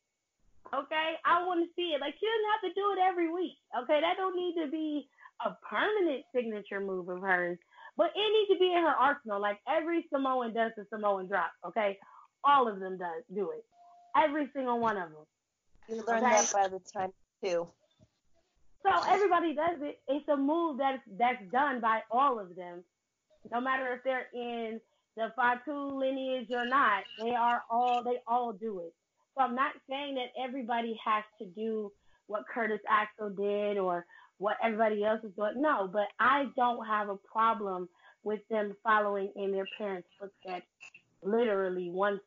Okay, 0.72 1.18
I 1.26 1.42
want 1.42 1.64
to 1.64 1.68
see 1.74 1.90
it. 1.90 2.00
Like 2.00 2.14
she 2.20 2.26
doesn't 2.26 2.52
have 2.54 2.64
to 2.70 2.72
do 2.78 2.86
it 2.94 2.98
every 3.02 3.32
week. 3.32 3.58
Okay, 3.82 3.98
that 4.00 4.14
don't 4.16 4.36
need 4.36 4.54
to 4.62 4.70
be 4.70 5.08
a 5.44 5.56
permanent 5.68 6.24
signature 6.34 6.80
move 6.80 7.08
of 7.08 7.20
hers, 7.20 7.58
but 7.96 8.12
it 8.14 8.28
needs 8.32 8.50
to 8.52 8.58
be 8.62 8.72
in 8.72 8.82
her 8.82 8.94
arsenal. 8.94 9.40
Like 9.40 9.58
every 9.66 10.06
Samoan 10.12 10.54
does 10.54 10.72
the 10.76 10.86
Samoan 10.92 11.26
drop. 11.26 11.50
Okay, 11.66 11.98
all 12.44 12.68
of 12.68 12.78
them 12.78 12.98
does 12.98 13.24
do 13.34 13.50
it. 13.50 13.64
Every 14.16 14.48
single 14.54 14.78
one 14.78 14.96
of 14.96 15.10
them. 15.10 15.26
You 15.88 16.04
learn 16.06 16.22
okay? 16.22 16.36
that 16.36 16.52
by 16.52 16.68
the 16.68 16.80
time 16.92 17.12
too. 17.42 17.66
So 18.84 18.90
everybody 19.08 19.54
does 19.54 19.80
it. 19.80 20.00
It's 20.06 20.28
a 20.28 20.36
move 20.36 20.78
that's 20.78 21.02
that's 21.18 21.42
done 21.50 21.80
by 21.80 22.02
all 22.10 22.38
of 22.38 22.54
them, 22.54 22.84
no 23.52 23.60
matter 23.60 23.92
if 23.92 24.02
they're 24.04 24.28
in 24.34 24.80
the 25.18 25.32
Fatu 25.34 25.98
lineage 25.98 26.48
or 26.50 26.66
not. 26.66 27.02
They 27.22 27.34
are 27.34 27.62
all 27.70 28.02
they 28.04 28.18
all 28.26 28.52
do 28.52 28.80
it. 28.80 28.94
So 29.36 29.42
I'm 29.44 29.54
not 29.54 29.72
saying 29.90 30.14
that 30.14 30.42
everybody 30.42 30.98
has 31.04 31.24
to 31.40 31.46
do 31.46 31.92
what 32.28 32.44
Curtis 32.52 32.80
Axel 32.88 33.30
did 33.30 33.78
or 33.78 34.06
what 34.38 34.56
everybody 34.62 35.04
else 35.04 35.20
is 35.24 35.32
doing. 35.36 35.54
No, 35.56 35.88
but 35.92 36.06
I 36.20 36.46
don't 36.56 36.86
have 36.86 37.08
a 37.08 37.16
problem 37.16 37.88
with 38.22 38.40
them 38.48 38.76
following 38.84 39.32
in 39.36 39.52
their 39.52 39.66
parents' 39.76 40.08
footsteps, 40.20 40.66
literally 41.22 41.90
one 41.90 42.20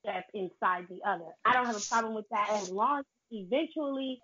step 0.00 0.24
inside 0.34 0.86
the 0.88 1.00
other. 1.08 1.24
I 1.44 1.52
don't 1.52 1.66
have 1.66 1.76
a 1.76 1.88
problem 1.88 2.14
with 2.14 2.28
that 2.30 2.48
as 2.62 2.70
long 2.70 3.00
as 3.00 3.04
eventually 3.32 4.20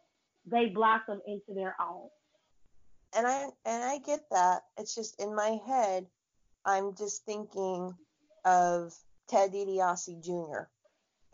they 0.46 0.66
blossom 0.66 1.20
into 1.26 1.54
their 1.54 1.74
own. 1.80 2.08
And 3.16 3.26
I 3.26 3.48
and 3.66 3.84
I 3.84 3.98
get 3.98 4.20
that. 4.30 4.62
It's 4.78 4.94
just 4.94 5.20
in 5.20 5.34
my 5.34 5.58
head, 5.66 6.06
I'm 6.64 6.94
just 6.94 7.24
thinking 7.24 7.94
of 8.44 8.94
Ted 9.28 9.52
DiBiase 9.52 10.22
Jr. 10.24 10.68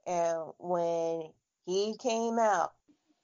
And 0.07 0.53
when 0.59 1.31
he 1.67 1.97
came 1.99 2.39
out, 2.39 2.73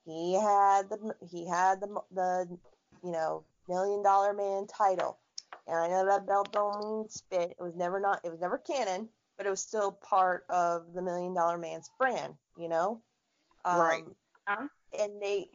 he 0.04 0.34
had 0.34 0.90
the 0.90 1.14
he 1.30 1.48
had 1.48 1.80
the 1.80 2.00
the 2.12 2.58
you 3.02 3.10
know 3.10 3.44
million 3.68 4.02
dollar 4.02 4.34
man 4.34 4.66
title. 4.66 5.18
And 5.66 5.78
I 5.78 5.88
know 5.88 6.06
that 6.06 6.26
belt 6.26 6.52
don't 6.52 6.78
mean 6.80 7.08
spit. 7.08 7.54
It 7.58 7.62
was 7.62 7.74
never 7.74 8.00
not 8.00 8.20
it 8.24 8.30
was 8.30 8.40
never 8.40 8.58
canon, 8.58 9.08
but 9.38 9.46
it 9.46 9.50
was 9.50 9.62
still 9.62 9.92
part 9.92 10.44
of 10.50 10.92
the 10.94 11.00
million 11.00 11.34
dollar 11.34 11.56
man's 11.56 11.90
brand, 11.98 12.34
you 12.58 12.68
know? 12.68 13.00
Um, 13.64 13.80
right. 13.80 14.04
And 14.98 15.22
they 15.22 15.48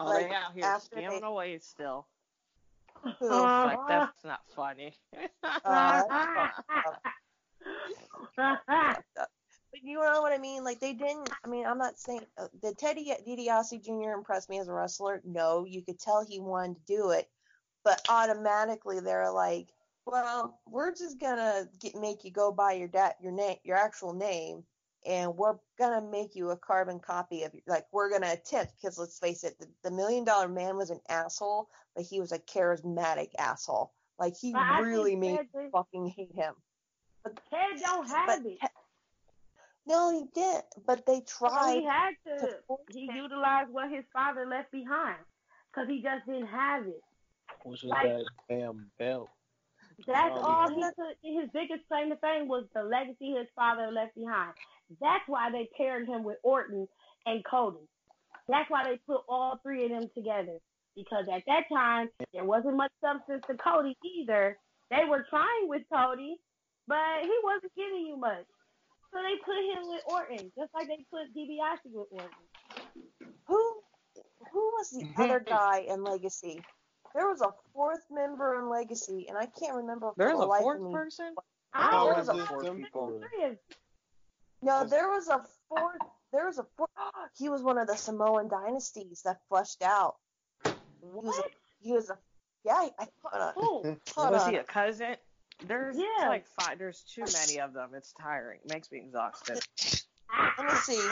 Oh, 0.00 0.06
like, 0.06 0.28
they 0.28 0.34
out 0.34 0.52
here 0.54 0.64
scamming 0.64 1.20
they, 1.20 1.26
away 1.26 1.58
still. 1.58 2.06
Like, 3.20 3.78
that's 3.88 4.24
not 4.24 4.40
funny. 4.54 4.94
uh, 5.64 6.02
But 9.70 9.82
you 9.82 9.98
know 9.98 10.22
what 10.22 10.32
I 10.32 10.38
mean? 10.38 10.64
Like 10.64 10.80
they 10.80 10.94
didn't. 10.94 11.30
I 11.44 11.48
mean, 11.48 11.66
I'm 11.66 11.78
not 11.78 11.98
saying 11.98 12.22
uh, 12.38 12.46
the 12.62 12.74
Teddy 12.74 13.12
DiBiase 13.26 13.84
Jr. 13.84 14.16
impressed 14.16 14.48
me 14.48 14.58
as 14.58 14.68
a 14.68 14.72
wrestler. 14.72 15.20
No, 15.24 15.66
you 15.68 15.82
could 15.82 15.98
tell 15.98 16.24
he 16.24 16.40
wanted 16.40 16.76
to 16.76 16.96
do 16.96 17.10
it, 17.10 17.28
but 17.84 18.00
automatically 18.08 19.00
they're 19.00 19.30
like, 19.30 19.68
well, 20.06 20.58
we're 20.66 20.94
just 20.94 21.20
gonna 21.20 21.68
get, 21.80 21.96
make 21.96 22.24
you 22.24 22.30
go 22.30 22.50
by 22.50 22.72
your 22.72 22.88
da- 22.88 23.12
your 23.20 23.32
name, 23.32 23.58
your 23.62 23.76
actual 23.76 24.14
name, 24.14 24.64
and 25.08 25.34
we're 25.36 25.56
gonna 25.78 26.06
make 26.06 26.36
you 26.36 26.50
a 26.50 26.56
carbon 26.56 27.00
copy 27.00 27.42
of 27.42 27.52
like 27.66 27.86
we're 27.92 28.10
gonna 28.10 28.32
attempt 28.32 28.74
because 28.80 28.98
let's 28.98 29.18
face 29.18 29.42
it, 29.42 29.58
the, 29.58 29.66
the 29.82 29.90
Million 29.90 30.22
Dollar 30.22 30.48
Man 30.48 30.76
was 30.76 30.90
an 30.90 31.00
asshole, 31.08 31.70
but 31.96 32.04
he 32.04 32.20
was 32.20 32.30
a 32.30 32.38
charismatic 32.38 33.30
asshole. 33.38 33.92
Like 34.18 34.34
he 34.38 34.52
but 34.52 34.82
really 34.82 35.16
made 35.16 35.40
me 35.54 35.68
fucking 35.72 36.12
hate 36.14 36.34
him. 36.34 36.54
But 37.24 37.40
Ted 37.50 37.80
don't 37.80 38.08
have 38.08 38.44
it. 38.44 38.58
No, 39.86 40.12
he 40.12 40.26
didn't. 40.34 40.66
But 40.86 41.06
they 41.06 41.22
tried. 41.22 41.78
he 41.78 41.84
had 41.84 42.10
to. 42.26 42.46
to 42.46 42.58
he 42.92 43.10
utilized 43.14 43.70
what 43.70 43.90
his 43.90 44.04
father 44.12 44.46
left 44.46 44.70
behind 44.70 45.16
because 45.72 45.88
he 45.88 46.02
just 46.02 46.26
didn't 46.26 46.48
have 46.48 46.86
it. 46.86 47.00
Which 47.64 47.82
was 47.82 47.90
like, 47.90 48.02
that 48.02 48.24
damn 48.50 48.90
belt. 48.98 49.30
That's 50.06 50.38
all 50.38 50.68
he 50.68 50.82
could. 50.82 51.16
His 51.22 51.48
biggest 51.54 51.88
claim 51.88 52.10
to 52.10 52.16
fame 52.16 52.48
was 52.48 52.64
the 52.74 52.82
legacy 52.82 53.32
his 53.32 53.48
father 53.56 53.90
left 53.90 54.14
behind. 54.14 54.52
That's 55.00 55.24
why 55.26 55.50
they 55.50 55.68
paired 55.76 56.06
him 56.06 56.24
with 56.24 56.38
Orton 56.42 56.88
and 57.26 57.44
Cody. 57.44 57.86
That's 58.48 58.70
why 58.70 58.84
they 58.84 58.98
put 59.06 59.22
all 59.28 59.60
three 59.62 59.84
of 59.84 59.90
them 59.90 60.08
together. 60.14 60.58
Because 60.96 61.26
at 61.32 61.42
that 61.46 61.64
time, 61.72 62.08
there 62.32 62.44
wasn't 62.44 62.76
much 62.76 62.90
substance 63.00 63.44
to 63.48 63.56
Cody 63.56 63.96
either. 64.02 64.58
They 64.90 65.04
were 65.08 65.26
trying 65.30 65.68
with 65.68 65.82
Cody, 65.92 66.36
but 66.88 67.22
he 67.22 67.34
wasn't 67.44 67.72
giving 67.76 68.06
you 68.06 68.16
much. 68.16 68.46
So 69.12 69.20
they 69.22 69.36
put 69.44 69.56
him 69.56 69.88
with 69.88 70.02
Orton, 70.06 70.52
just 70.58 70.74
like 70.74 70.88
they 70.88 71.04
put 71.10 71.32
DiBiase 71.36 71.92
with 71.92 72.08
Orton. 72.10 72.30
Who 73.46 73.80
who 74.52 74.60
was 74.76 74.90
the 74.90 75.22
other 75.22 75.40
guy 75.40 75.84
in 75.88 76.02
Legacy? 76.02 76.62
There 77.14 77.26
was 77.26 77.40
a 77.40 77.50
fourth 77.72 78.04
member 78.10 78.58
in 78.58 78.68
Legacy, 78.68 79.26
and 79.28 79.38
I 79.38 79.46
can't 79.46 79.76
remember. 79.76 80.10
There's 80.16 80.38
a 80.38 80.46
fourth 80.46 80.92
person. 80.92 81.34
I 81.72 81.90
oh, 81.92 82.04
there 82.06 82.14
was 82.14 82.28
a 82.28 82.46
fourth 82.46 82.76
people. 82.76 83.20
No, 84.62 84.84
there 84.84 85.08
was 85.08 85.28
a 85.28 85.42
fourth. 85.68 85.96
There 86.32 86.46
was 86.46 86.58
a 86.58 86.66
fourth. 86.76 86.90
He 87.36 87.48
was 87.48 87.62
one 87.62 87.78
of 87.78 87.86
the 87.86 87.96
Samoan 87.96 88.48
dynasties 88.48 89.22
that 89.24 89.38
flushed 89.48 89.82
out. 89.82 90.16
He 90.64 90.72
was 91.02 91.38
a, 91.38 91.42
he 91.80 91.92
was 91.92 92.10
a 92.10 92.18
yeah. 92.64 92.88
I, 92.98 93.06
hold 93.22 93.42
on. 93.42 93.52
Hold 94.14 94.32
was 94.32 94.42
on. 94.42 94.50
he 94.50 94.56
a 94.56 94.64
cousin? 94.64 95.16
There's 95.66 95.96
yeah. 95.96 96.28
like 96.28 96.46
five. 96.60 96.78
There's 96.78 97.02
too 97.02 97.24
many 97.32 97.60
of 97.60 97.72
them. 97.72 97.90
It's 97.94 98.12
tiring. 98.20 98.60
It 98.64 98.72
makes 98.72 98.90
me 98.92 98.98
exhausted. 98.98 99.60
Let 100.58 100.66
me 100.66 100.74
see. 100.82 101.08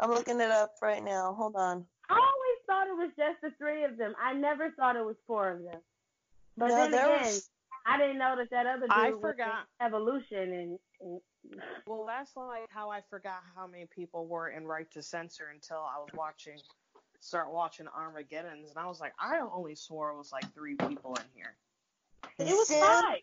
I'm 0.00 0.10
looking 0.10 0.40
it 0.40 0.50
up 0.50 0.74
right 0.82 1.02
now. 1.02 1.34
Hold 1.38 1.54
on. 1.56 1.84
I 2.10 2.14
always 2.14 2.58
thought 2.66 2.88
it 2.88 2.96
was 2.96 3.10
just 3.16 3.40
the 3.42 3.50
three 3.58 3.84
of 3.84 3.96
them. 3.96 4.14
I 4.22 4.34
never 4.34 4.70
thought 4.72 4.96
it 4.96 5.04
was 5.04 5.16
four 5.26 5.50
of 5.50 5.62
them. 5.62 5.80
But 6.56 6.68
no, 6.68 6.76
then 6.76 6.94
again, 6.94 7.22
was... 7.22 7.48
I 7.86 7.98
didn't 7.98 8.18
know 8.18 8.34
that 8.36 8.50
that 8.50 8.66
other 8.66 8.86
dude 8.86 8.90
I 8.90 9.12
forgot 9.20 9.66
evolution 9.80 10.52
and, 10.52 10.78
and. 11.00 11.20
Well, 11.86 12.04
that's 12.06 12.36
like 12.36 12.70
how 12.70 12.90
I 12.90 13.00
forgot 13.10 13.42
how 13.54 13.66
many 13.66 13.86
people 13.86 14.26
were 14.26 14.48
in 14.48 14.66
Right 14.66 14.90
to 14.92 15.02
Censor 15.02 15.48
until 15.52 15.78
I 15.78 15.98
was 15.98 16.08
watching, 16.14 16.58
start 17.20 17.52
watching 17.52 17.86
Armageddon's, 17.88 18.70
and 18.70 18.78
I 18.78 18.86
was 18.86 19.00
like, 19.00 19.12
I 19.18 19.40
only 19.52 19.74
swore 19.74 20.10
it 20.10 20.16
was 20.16 20.32
like 20.32 20.52
three 20.54 20.74
people 20.74 21.14
in 21.16 21.24
here. 21.34 21.56
It 22.38 22.46
was 22.46 22.70
five. 22.70 23.18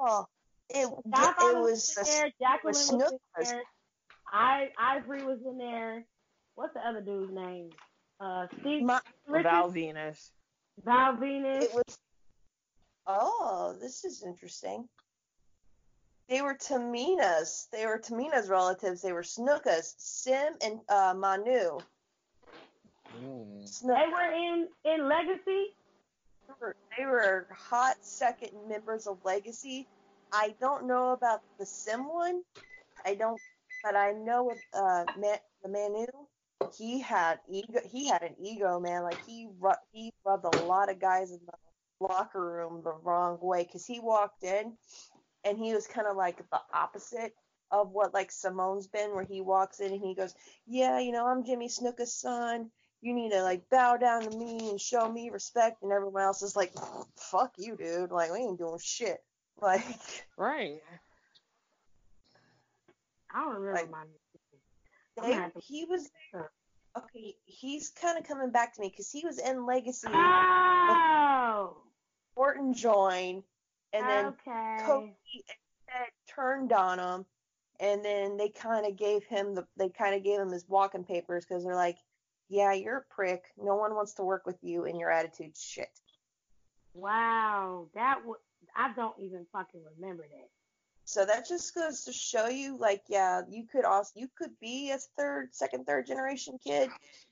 Oh, 0.00 0.26
it, 0.68 0.78
it, 0.78 0.80
it 0.80 0.88
was, 1.06 1.94
was 1.96 2.08
there. 2.08 2.30
Jacqueline 2.40 2.74
was, 2.74 2.90
was 2.90 3.12
in 3.12 3.44
there. 3.44 3.62
I 4.32 4.68
Ivory 4.78 5.22
was 5.22 5.38
in 5.46 5.58
there. 5.58 6.04
What's 6.54 6.74
the 6.74 6.80
other 6.80 7.00
dude's 7.00 7.32
name? 7.32 7.70
Uh, 8.20 8.46
Steve. 8.60 8.82
My, 8.82 9.00
Val 9.28 9.70
Venis. 9.70 10.30
Val 10.84 11.16
Venis. 11.16 11.62
It 11.62 11.74
was. 11.74 11.98
Oh, 13.06 13.76
this 13.80 14.04
is 14.04 14.22
interesting. 14.22 14.88
They 16.28 16.42
were 16.42 16.54
Tamina's. 16.54 17.68
They 17.72 17.86
were 17.86 17.98
Tamina's 17.98 18.48
relatives. 18.48 19.02
They 19.02 19.12
were 19.12 19.22
Snuka's, 19.22 19.94
Sim 19.98 20.54
and 20.64 20.80
uh, 20.88 21.14
Manu. 21.16 21.78
Mm. 23.20 23.80
They 23.82 23.88
were 23.88 24.32
in 24.32 24.68
in 24.84 25.08
Legacy 25.08 25.74
were, 26.60 26.76
they 26.96 27.04
were 27.04 27.46
hot 27.50 27.96
second 28.00 28.50
members 28.68 29.06
of 29.06 29.18
Legacy. 29.24 29.86
I 30.32 30.54
don't 30.60 30.86
know 30.86 31.12
about 31.12 31.40
the 31.58 31.66
Sim 31.66 32.08
one. 32.08 32.42
I 33.04 33.14
don't, 33.14 33.40
but 33.82 33.96
I 33.96 34.12
know 34.12 34.44
with 34.44 34.62
uh, 34.74 35.04
Man, 35.18 35.36
the 35.62 35.68
Manu, 35.68 36.06
he 36.76 37.00
had 37.00 37.40
ego. 37.50 37.80
He 37.90 38.08
had 38.08 38.22
an 38.22 38.34
ego, 38.40 38.80
man. 38.80 39.02
Like 39.02 39.24
he 39.26 39.48
he 39.92 40.12
rubbed 40.24 40.44
a 40.44 40.64
lot 40.64 40.90
of 40.90 41.00
guys 41.00 41.32
in 41.32 41.40
the 41.46 42.06
locker 42.06 42.40
room 42.40 42.82
the 42.82 42.94
wrong 43.02 43.38
way 43.40 43.64
because 43.64 43.86
he 43.86 44.00
walked 44.00 44.42
in 44.44 44.72
and 45.44 45.58
he 45.58 45.74
was 45.74 45.86
kind 45.86 46.06
of 46.06 46.16
like 46.16 46.38
the 46.50 46.60
opposite 46.72 47.34
of 47.70 47.90
what 47.90 48.14
like 48.14 48.30
Simone's 48.30 48.86
been, 48.86 49.14
where 49.14 49.24
he 49.24 49.40
walks 49.40 49.80
in 49.80 49.92
and 49.92 50.00
he 50.00 50.14
goes, 50.14 50.34
"Yeah, 50.66 50.98
you 50.98 51.12
know, 51.12 51.26
I'm 51.26 51.44
Jimmy 51.44 51.68
Snuka's 51.68 52.14
son. 52.14 52.70
You 53.00 53.14
need 53.14 53.30
to 53.32 53.42
like 53.42 53.68
bow 53.70 53.96
down 53.96 54.22
to 54.22 54.38
me 54.38 54.70
and 54.70 54.80
show 54.80 55.10
me 55.10 55.30
respect. 55.30 55.82
And 55.82 55.90
everyone 55.90 56.22
else 56.22 56.42
is 56.42 56.54
like 56.54 56.72
fuck 57.16 57.52
you 57.58 57.76
dude. 57.76 58.10
Like 58.10 58.32
we 58.32 58.38
ain't 58.38 58.58
doing 58.58 58.78
shit. 58.80 59.18
Like 59.60 59.84
right. 60.36 60.80
I 63.32 63.40
don't 63.40 63.54
remember 63.54 63.74
like, 63.74 63.90
my 63.90 64.04
they, 65.22 65.60
he 65.60 65.84
was 65.84 66.10
okay 66.96 67.36
he's 67.44 67.90
kind 67.90 68.18
of 68.18 68.26
coming 68.26 68.50
back 68.50 68.74
to 68.74 68.80
me 68.80 68.88
because 68.88 69.10
he 69.10 69.24
was 69.24 69.38
in 69.38 69.66
legacy 69.66 70.08
oh 70.10 71.76
Orton 72.34 72.74
joined, 72.74 73.42
and 73.92 74.08
then 74.08 74.26
okay. 74.26 75.14
Turned 76.26 76.72
on 76.72 76.98
him, 76.98 77.26
and 77.78 78.02
then 78.02 78.38
they 78.38 78.48
kind 78.48 78.86
of 78.86 78.96
gave 78.96 79.24
him 79.24 79.54
the 79.54 79.66
they 79.76 79.90
kind 79.90 80.14
of 80.14 80.24
gave 80.24 80.40
him 80.40 80.50
his 80.50 80.64
walking 80.66 81.04
papers 81.04 81.44
because 81.44 81.64
they're 81.64 81.74
like, 81.74 81.98
yeah, 82.48 82.72
you're 82.72 82.98
a 82.98 83.14
prick. 83.14 83.44
No 83.58 83.76
one 83.76 83.94
wants 83.94 84.14
to 84.14 84.22
work 84.22 84.46
with 84.46 84.56
you, 84.62 84.84
and 84.84 84.98
your 84.98 85.10
attitude's 85.10 85.62
shit. 85.62 85.90
Wow, 86.94 87.88
that 87.94 88.24
was 88.24 88.38
I 88.76 88.92
don't 88.94 89.18
even 89.20 89.46
fucking 89.52 89.82
remember 89.96 90.22
that. 90.22 90.48
So 91.04 91.26
that 91.26 91.48
just 91.48 91.74
goes 91.74 92.04
to 92.04 92.12
show 92.12 92.48
you, 92.48 92.78
like, 92.78 93.02
yeah, 93.08 93.42
you 93.50 93.66
could 93.70 93.84
also 93.84 94.12
you 94.14 94.28
could 94.38 94.52
be 94.60 94.92
a 94.92 94.98
third, 95.18 95.54
second, 95.54 95.84
third 95.84 96.06
generation 96.06 96.58
kid 96.64 96.88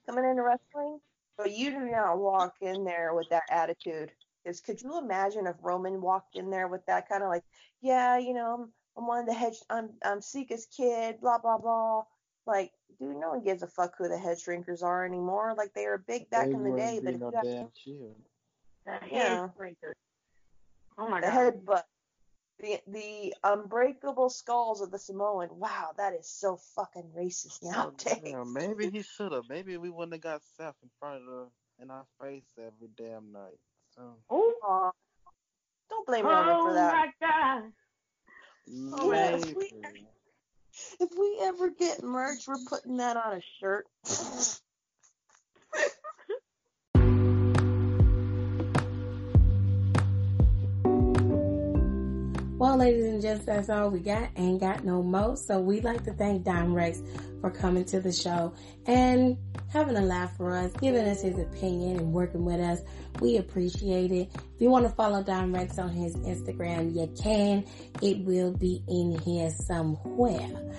coming 0.07 0.25
into 0.25 0.43
wrestling, 0.43 0.99
but 1.39 1.53
you 1.53 1.71
do 1.71 1.91
not 1.91 2.19
walk 2.19 2.57
in 2.61 2.85
there 2.85 3.15
with 3.15 3.29
that 3.31 3.45
attitude. 3.51 4.11
Because 4.45 4.61
could 4.61 4.81
you 4.81 4.99
imagine 4.99 5.47
if 5.47 5.57
Roman 5.63 6.01
walked 6.01 6.37
in 6.37 6.51
there 6.51 6.69
with 6.69 6.85
that 6.87 7.09
kind 7.09 7.23
of 7.23 7.29
like, 7.29 7.45
yeah, 7.83 8.19
you 8.19 8.35
know, 8.35 8.55
I'm, 8.55 8.73
I'm 8.97 9.07
one 9.07 9.21
of 9.21 9.27
the 9.27 9.35
hedge, 9.35 9.57
I'm 9.69 9.91
I'm 10.05 10.21
Sika's 10.21 10.67
kid, 10.67 11.21
blah 11.21 11.39
blah 11.39 11.59
blah. 11.59 12.05
Like, 12.47 12.73
dude, 12.99 13.17
no 13.17 13.31
one 13.31 13.45
gives 13.45 13.63
a 13.63 13.67
fuck 13.67 13.95
who 13.99 14.09
the 14.09 14.19
head 14.19 14.39
shrinkers 14.39 14.83
are 14.83 15.05
anymore. 15.05 15.55
Like 15.57 15.75
they 15.75 15.87
were 15.87 15.99
big 15.99 16.31
back 16.31 16.47
They 16.47 16.55
in 16.55 16.65
the 16.65 16.71
day, 16.71 17.01
but 17.03 17.13
be 17.13 17.17
if 17.17 17.21
no 17.21 17.27
you 17.27 17.33
got 17.33 17.45
damn 17.45 17.69
shield. 17.85 18.17
The 18.87 18.93
head 18.93 19.13
Yeah. 19.13 19.49
breaker. 19.57 19.95
Oh 20.99 21.09
my 21.09 21.21
the 21.21 21.27
god. 21.29 21.55
headbutt, 21.55 21.83
the 22.61 22.81
the 22.89 23.35
unbreakable 23.45 24.31
skulls 24.31 24.81
of 24.81 24.91
the 24.91 24.99
Samoan. 24.99 25.49
Wow, 25.53 25.91
that 25.97 26.15
is 26.15 26.29
so 26.29 26.59
fucking 26.77 27.11
racist 27.17 27.61
oh, 27.65 27.71
nowadays. 27.71 28.23
Yeah, 28.25 28.45
maybe 28.45 28.91
he 28.91 29.03
should 29.03 29.33
have. 29.33 29.49
Maybe 29.49 29.77
we 29.77 29.91
wouldn't 29.91 30.15
have 30.15 30.23
got 30.23 30.43
Seth 30.57 30.77
in 30.83 30.91
front 30.99 31.23
of 31.23 31.27
the, 31.27 31.83
in 31.83 31.91
our 31.91 32.07
face 32.21 32.49
every 32.59 32.89
damn 32.97 33.33
night. 33.33 33.59
So 34.01 34.17
Oh, 34.31 34.55
Aw, 34.63 34.91
don't 35.91 36.07
blame 36.07 36.25
oh 36.25 36.31
Roman 36.31 36.57
for 36.63 36.73
that. 36.75 36.93
my 36.95 37.11
god. 37.21 37.73
Oh, 38.93 39.13
yeah, 39.13 39.37
if 39.37 39.57
we- 39.57 40.07
If 41.01 41.11
we 41.19 41.39
ever 41.43 41.69
get 41.71 42.03
merch, 42.03 42.47
we're 42.47 42.65
putting 42.69 42.97
that 42.99 43.17
on 43.17 43.35
a 43.37 43.41
shirt. 43.59 43.87
Well, 52.61 52.77
ladies 52.77 53.07
and 53.07 53.23
gents, 53.23 53.47
that's 53.47 53.71
all 53.71 53.89
we 53.89 54.01
got. 54.01 54.29
Ain't 54.37 54.61
got 54.61 54.85
no 54.85 55.03
mo. 55.03 55.35
So 55.35 55.59
we'd 55.61 55.83
like 55.83 56.05
to 56.05 56.13
thank 56.13 56.45
Dime 56.45 56.75
Rex 56.75 57.01
for 57.41 57.51
coming 57.51 57.87
to 57.87 58.01
the 58.01 58.13
show 58.13 58.53
and 58.85 59.39
having 59.73 59.97
a 59.97 60.03
laugh 60.03 60.37
for 60.37 60.55
us, 60.55 60.71
giving 60.79 61.07
us 61.07 61.23
his 61.23 61.39
opinion 61.39 61.97
and 61.97 62.13
working 62.13 62.45
with 62.45 62.61
us. 62.61 62.81
We 63.19 63.39
appreciate 63.39 64.13
it. 64.13 64.29
If 64.35 64.61
you 64.61 64.69
want 64.69 64.87
to 64.87 64.93
follow 64.93 65.23
Dime 65.23 65.55
Rex 65.55 65.79
on 65.79 65.89
his 65.89 66.15
Instagram, 66.17 66.95
you 66.95 67.11
can. 67.23 67.65
It 68.03 68.27
will 68.27 68.53
be 68.53 68.85
in 68.87 69.19
here 69.21 69.49
somewhere. 69.49 70.75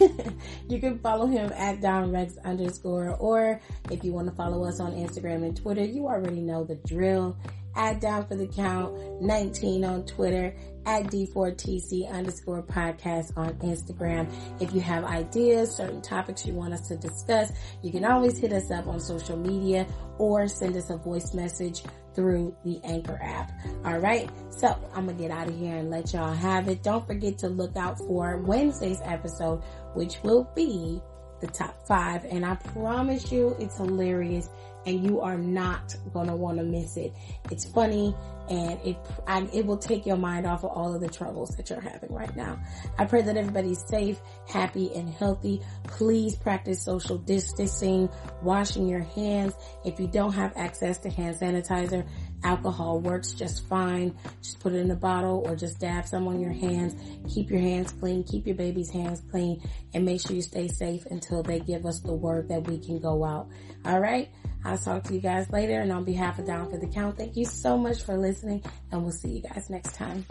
you 0.68 0.80
can 0.80 0.98
follow 0.98 1.26
him 1.26 1.52
at 1.52 1.80
Dime 1.80 2.10
Rex 2.10 2.38
underscore, 2.44 3.14
or 3.20 3.60
if 3.88 4.02
you 4.02 4.12
want 4.12 4.28
to 4.28 4.34
follow 4.34 4.64
us 4.64 4.80
on 4.80 4.94
Instagram 4.94 5.44
and 5.44 5.56
Twitter, 5.56 5.84
you 5.84 6.08
already 6.08 6.40
know 6.40 6.64
the 6.64 6.74
drill 6.74 7.36
at 7.76 8.00
down 8.00 8.26
for 8.26 8.34
the 8.34 8.46
count 8.46 9.22
19 9.22 9.84
on 9.84 10.04
Twitter, 10.04 10.54
at 10.86 11.04
D4TC 11.06 12.10
underscore 12.10 12.62
podcast 12.62 13.36
on 13.36 13.54
Instagram. 13.58 14.30
If 14.60 14.74
you 14.74 14.80
have 14.80 15.04
ideas, 15.04 15.74
certain 15.74 16.02
topics 16.02 16.46
you 16.46 16.54
want 16.54 16.74
us 16.74 16.88
to 16.88 16.96
discuss, 16.96 17.52
you 17.82 17.92
can 17.92 18.04
always 18.04 18.38
hit 18.38 18.52
us 18.52 18.70
up 18.70 18.86
on 18.86 19.00
social 19.00 19.36
media 19.36 19.86
or 20.18 20.48
send 20.48 20.76
us 20.76 20.90
a 20.90 20.96
voice 20.96 21.34
message 21.34 21.82
through 22.14 22.54
the 22.64 22.80
Anchor 22.84 23.18
app. 23.22 23.52
All 23.84 23.98
right. 23.98 24.28
So 24.50 24.68
I'm 24.94 25.06
going 25.06 25.16
to 25.16 25.22
get 25.22 25.30
out 25.30 25.48
of 25.48 25.58
here 25.58 25.76
and 25.76 25.90
let 25.90 26.12
y'all 26.12 26.34
have 26.34 26.68
it. 26.68 26.82
Don't 26.82 27.06
forget 27.06 27.38
to 27.38 27.48
look 27.48 27.76
out 27.76 27.98
for 27.98 28.38
Wednesday's 28.38 29.00
episode, 29.04 29.62
which 29.94 30.16
will 30.22 30.50
be 30.54 31.00
the 31.40 31.46
top 31.46 31.86
five. 31.86 32.24
And 32.24 32.44
I 32.44 32.54
promise 32.56 33.32
you 33.32 33.56
it's 33.58 33.76
hilarious 33.76 34.50
and 34.86 35.04
you 35.04 35.20
are 35.20 35.38
not 35.38 35.94
gonna 36.12 36.36
want 36.36 36.58
to 36.58 36.64
miss 36.64 36.96
it. 36.96 37.12
It's 37.50 37.70
funny 37.70 38.14
and 38.50 38.80
it 38.84 38.96
I, 39.26 39.48
it 39.52 39.64
will 39.64 39.78
take 39.78 40.04
your 40.04 40.16
mind 40.16 40.46
off 40.46 40.64
of 40.64 40.70
all 40.70 40.94
of 40.94 41.00
the 41.00 41.08
troubles 41.08 41.50
that 41.56 41.70
you're 41.70 41.80
having 41.80 42.12
right 42.12 42.34
now. 42.36 42.58
I 42.98 43.04
pray 43.04 43.22
that 43.22 43.36
everybody's 43.36 43.82
safe, 43.88 44.20
happy, 44.48 44.92
and 44.94 45.08
healthy. 45.08 45.62
Please 45.84 46.34
practice 46.34 46.82
social 46.82 47.16
distancing, 47.16 48.08
washing 48.42 48.88
your 48.88 49.02
hands. 49.02 49.54
If 49.84 50.00
you 50.00 50.08
don't 50.08 50.32
have 50.32 50.52
access 50.56 50.98
to 50.98 51.10
hand 51.10 51.36
sanitizer, 51.36 52.06
alcohol 52.42 53.00
works 53.00 53.32
just 53.32 53.68
fine. 53.68 54.16
Just 54.42 54.58
put 54.60 54.72
it 54.72 54.78
in 54.78 54.90
a 54.90 54.96
bottle 54.96 55.42
or 55.46 55.54
just 55.54 55.78
dab 55.78 56.06
some 56.06 56.26
on 56.26 56.40
your 56.40 56.52
hands. 56.52 56.94
Keep 57.32 57.50
your 57.50 57.60
hands 57.60 57.92
clean. 57.92 58.24
Keep 58.24 58.46
your 58.46 58.56
baby's 58.56 58.90
hands 58.90 59.22
clean 59.30 59.62
and 59.94 60.04
make 60.04 60.20
sure 60.20 60.34
you 60.34 60.42
stay 60.42 60.66
safe 60.66 61.06
until 61.06 61.42
they 61.42 61.60
give 61.60 61.86
us 61.86 62.00
the 62.00 62.14
word 62.14 62.48
that 62.48 62.66
we 62.66 62.78
can 62.78 62.98
go 62.98 63.24
out. 63.24 63.48
All 63.84 64.00
right. 64.00 64.28
I'll 64.64 64.78
talk 64.78 65.04
to 65.04 65.14
you 65.14 65.20
guys 65.20 65.50
later. 65.50 65.80
And 65.80 65.92
on 65.92 66.04
behalf 66.04 66.38
of 66.38 66.46
Down 66.46 66.70
for 66.70 66.76
the 66.76 66.86
Count, 66.86 67.16
thank 67.16 67.36
you 67.36 67.44
so 67.44 67.76
much 67.76 68.02
for 68.02 68.16
listening 68.16 68.62
and 68.92 69.02
we'll 69.02 69.12
see 69.12 69.30
you 69.30 69.42
guys 69.42 69.70
next 69.70 69.94
time. 69.94 70.26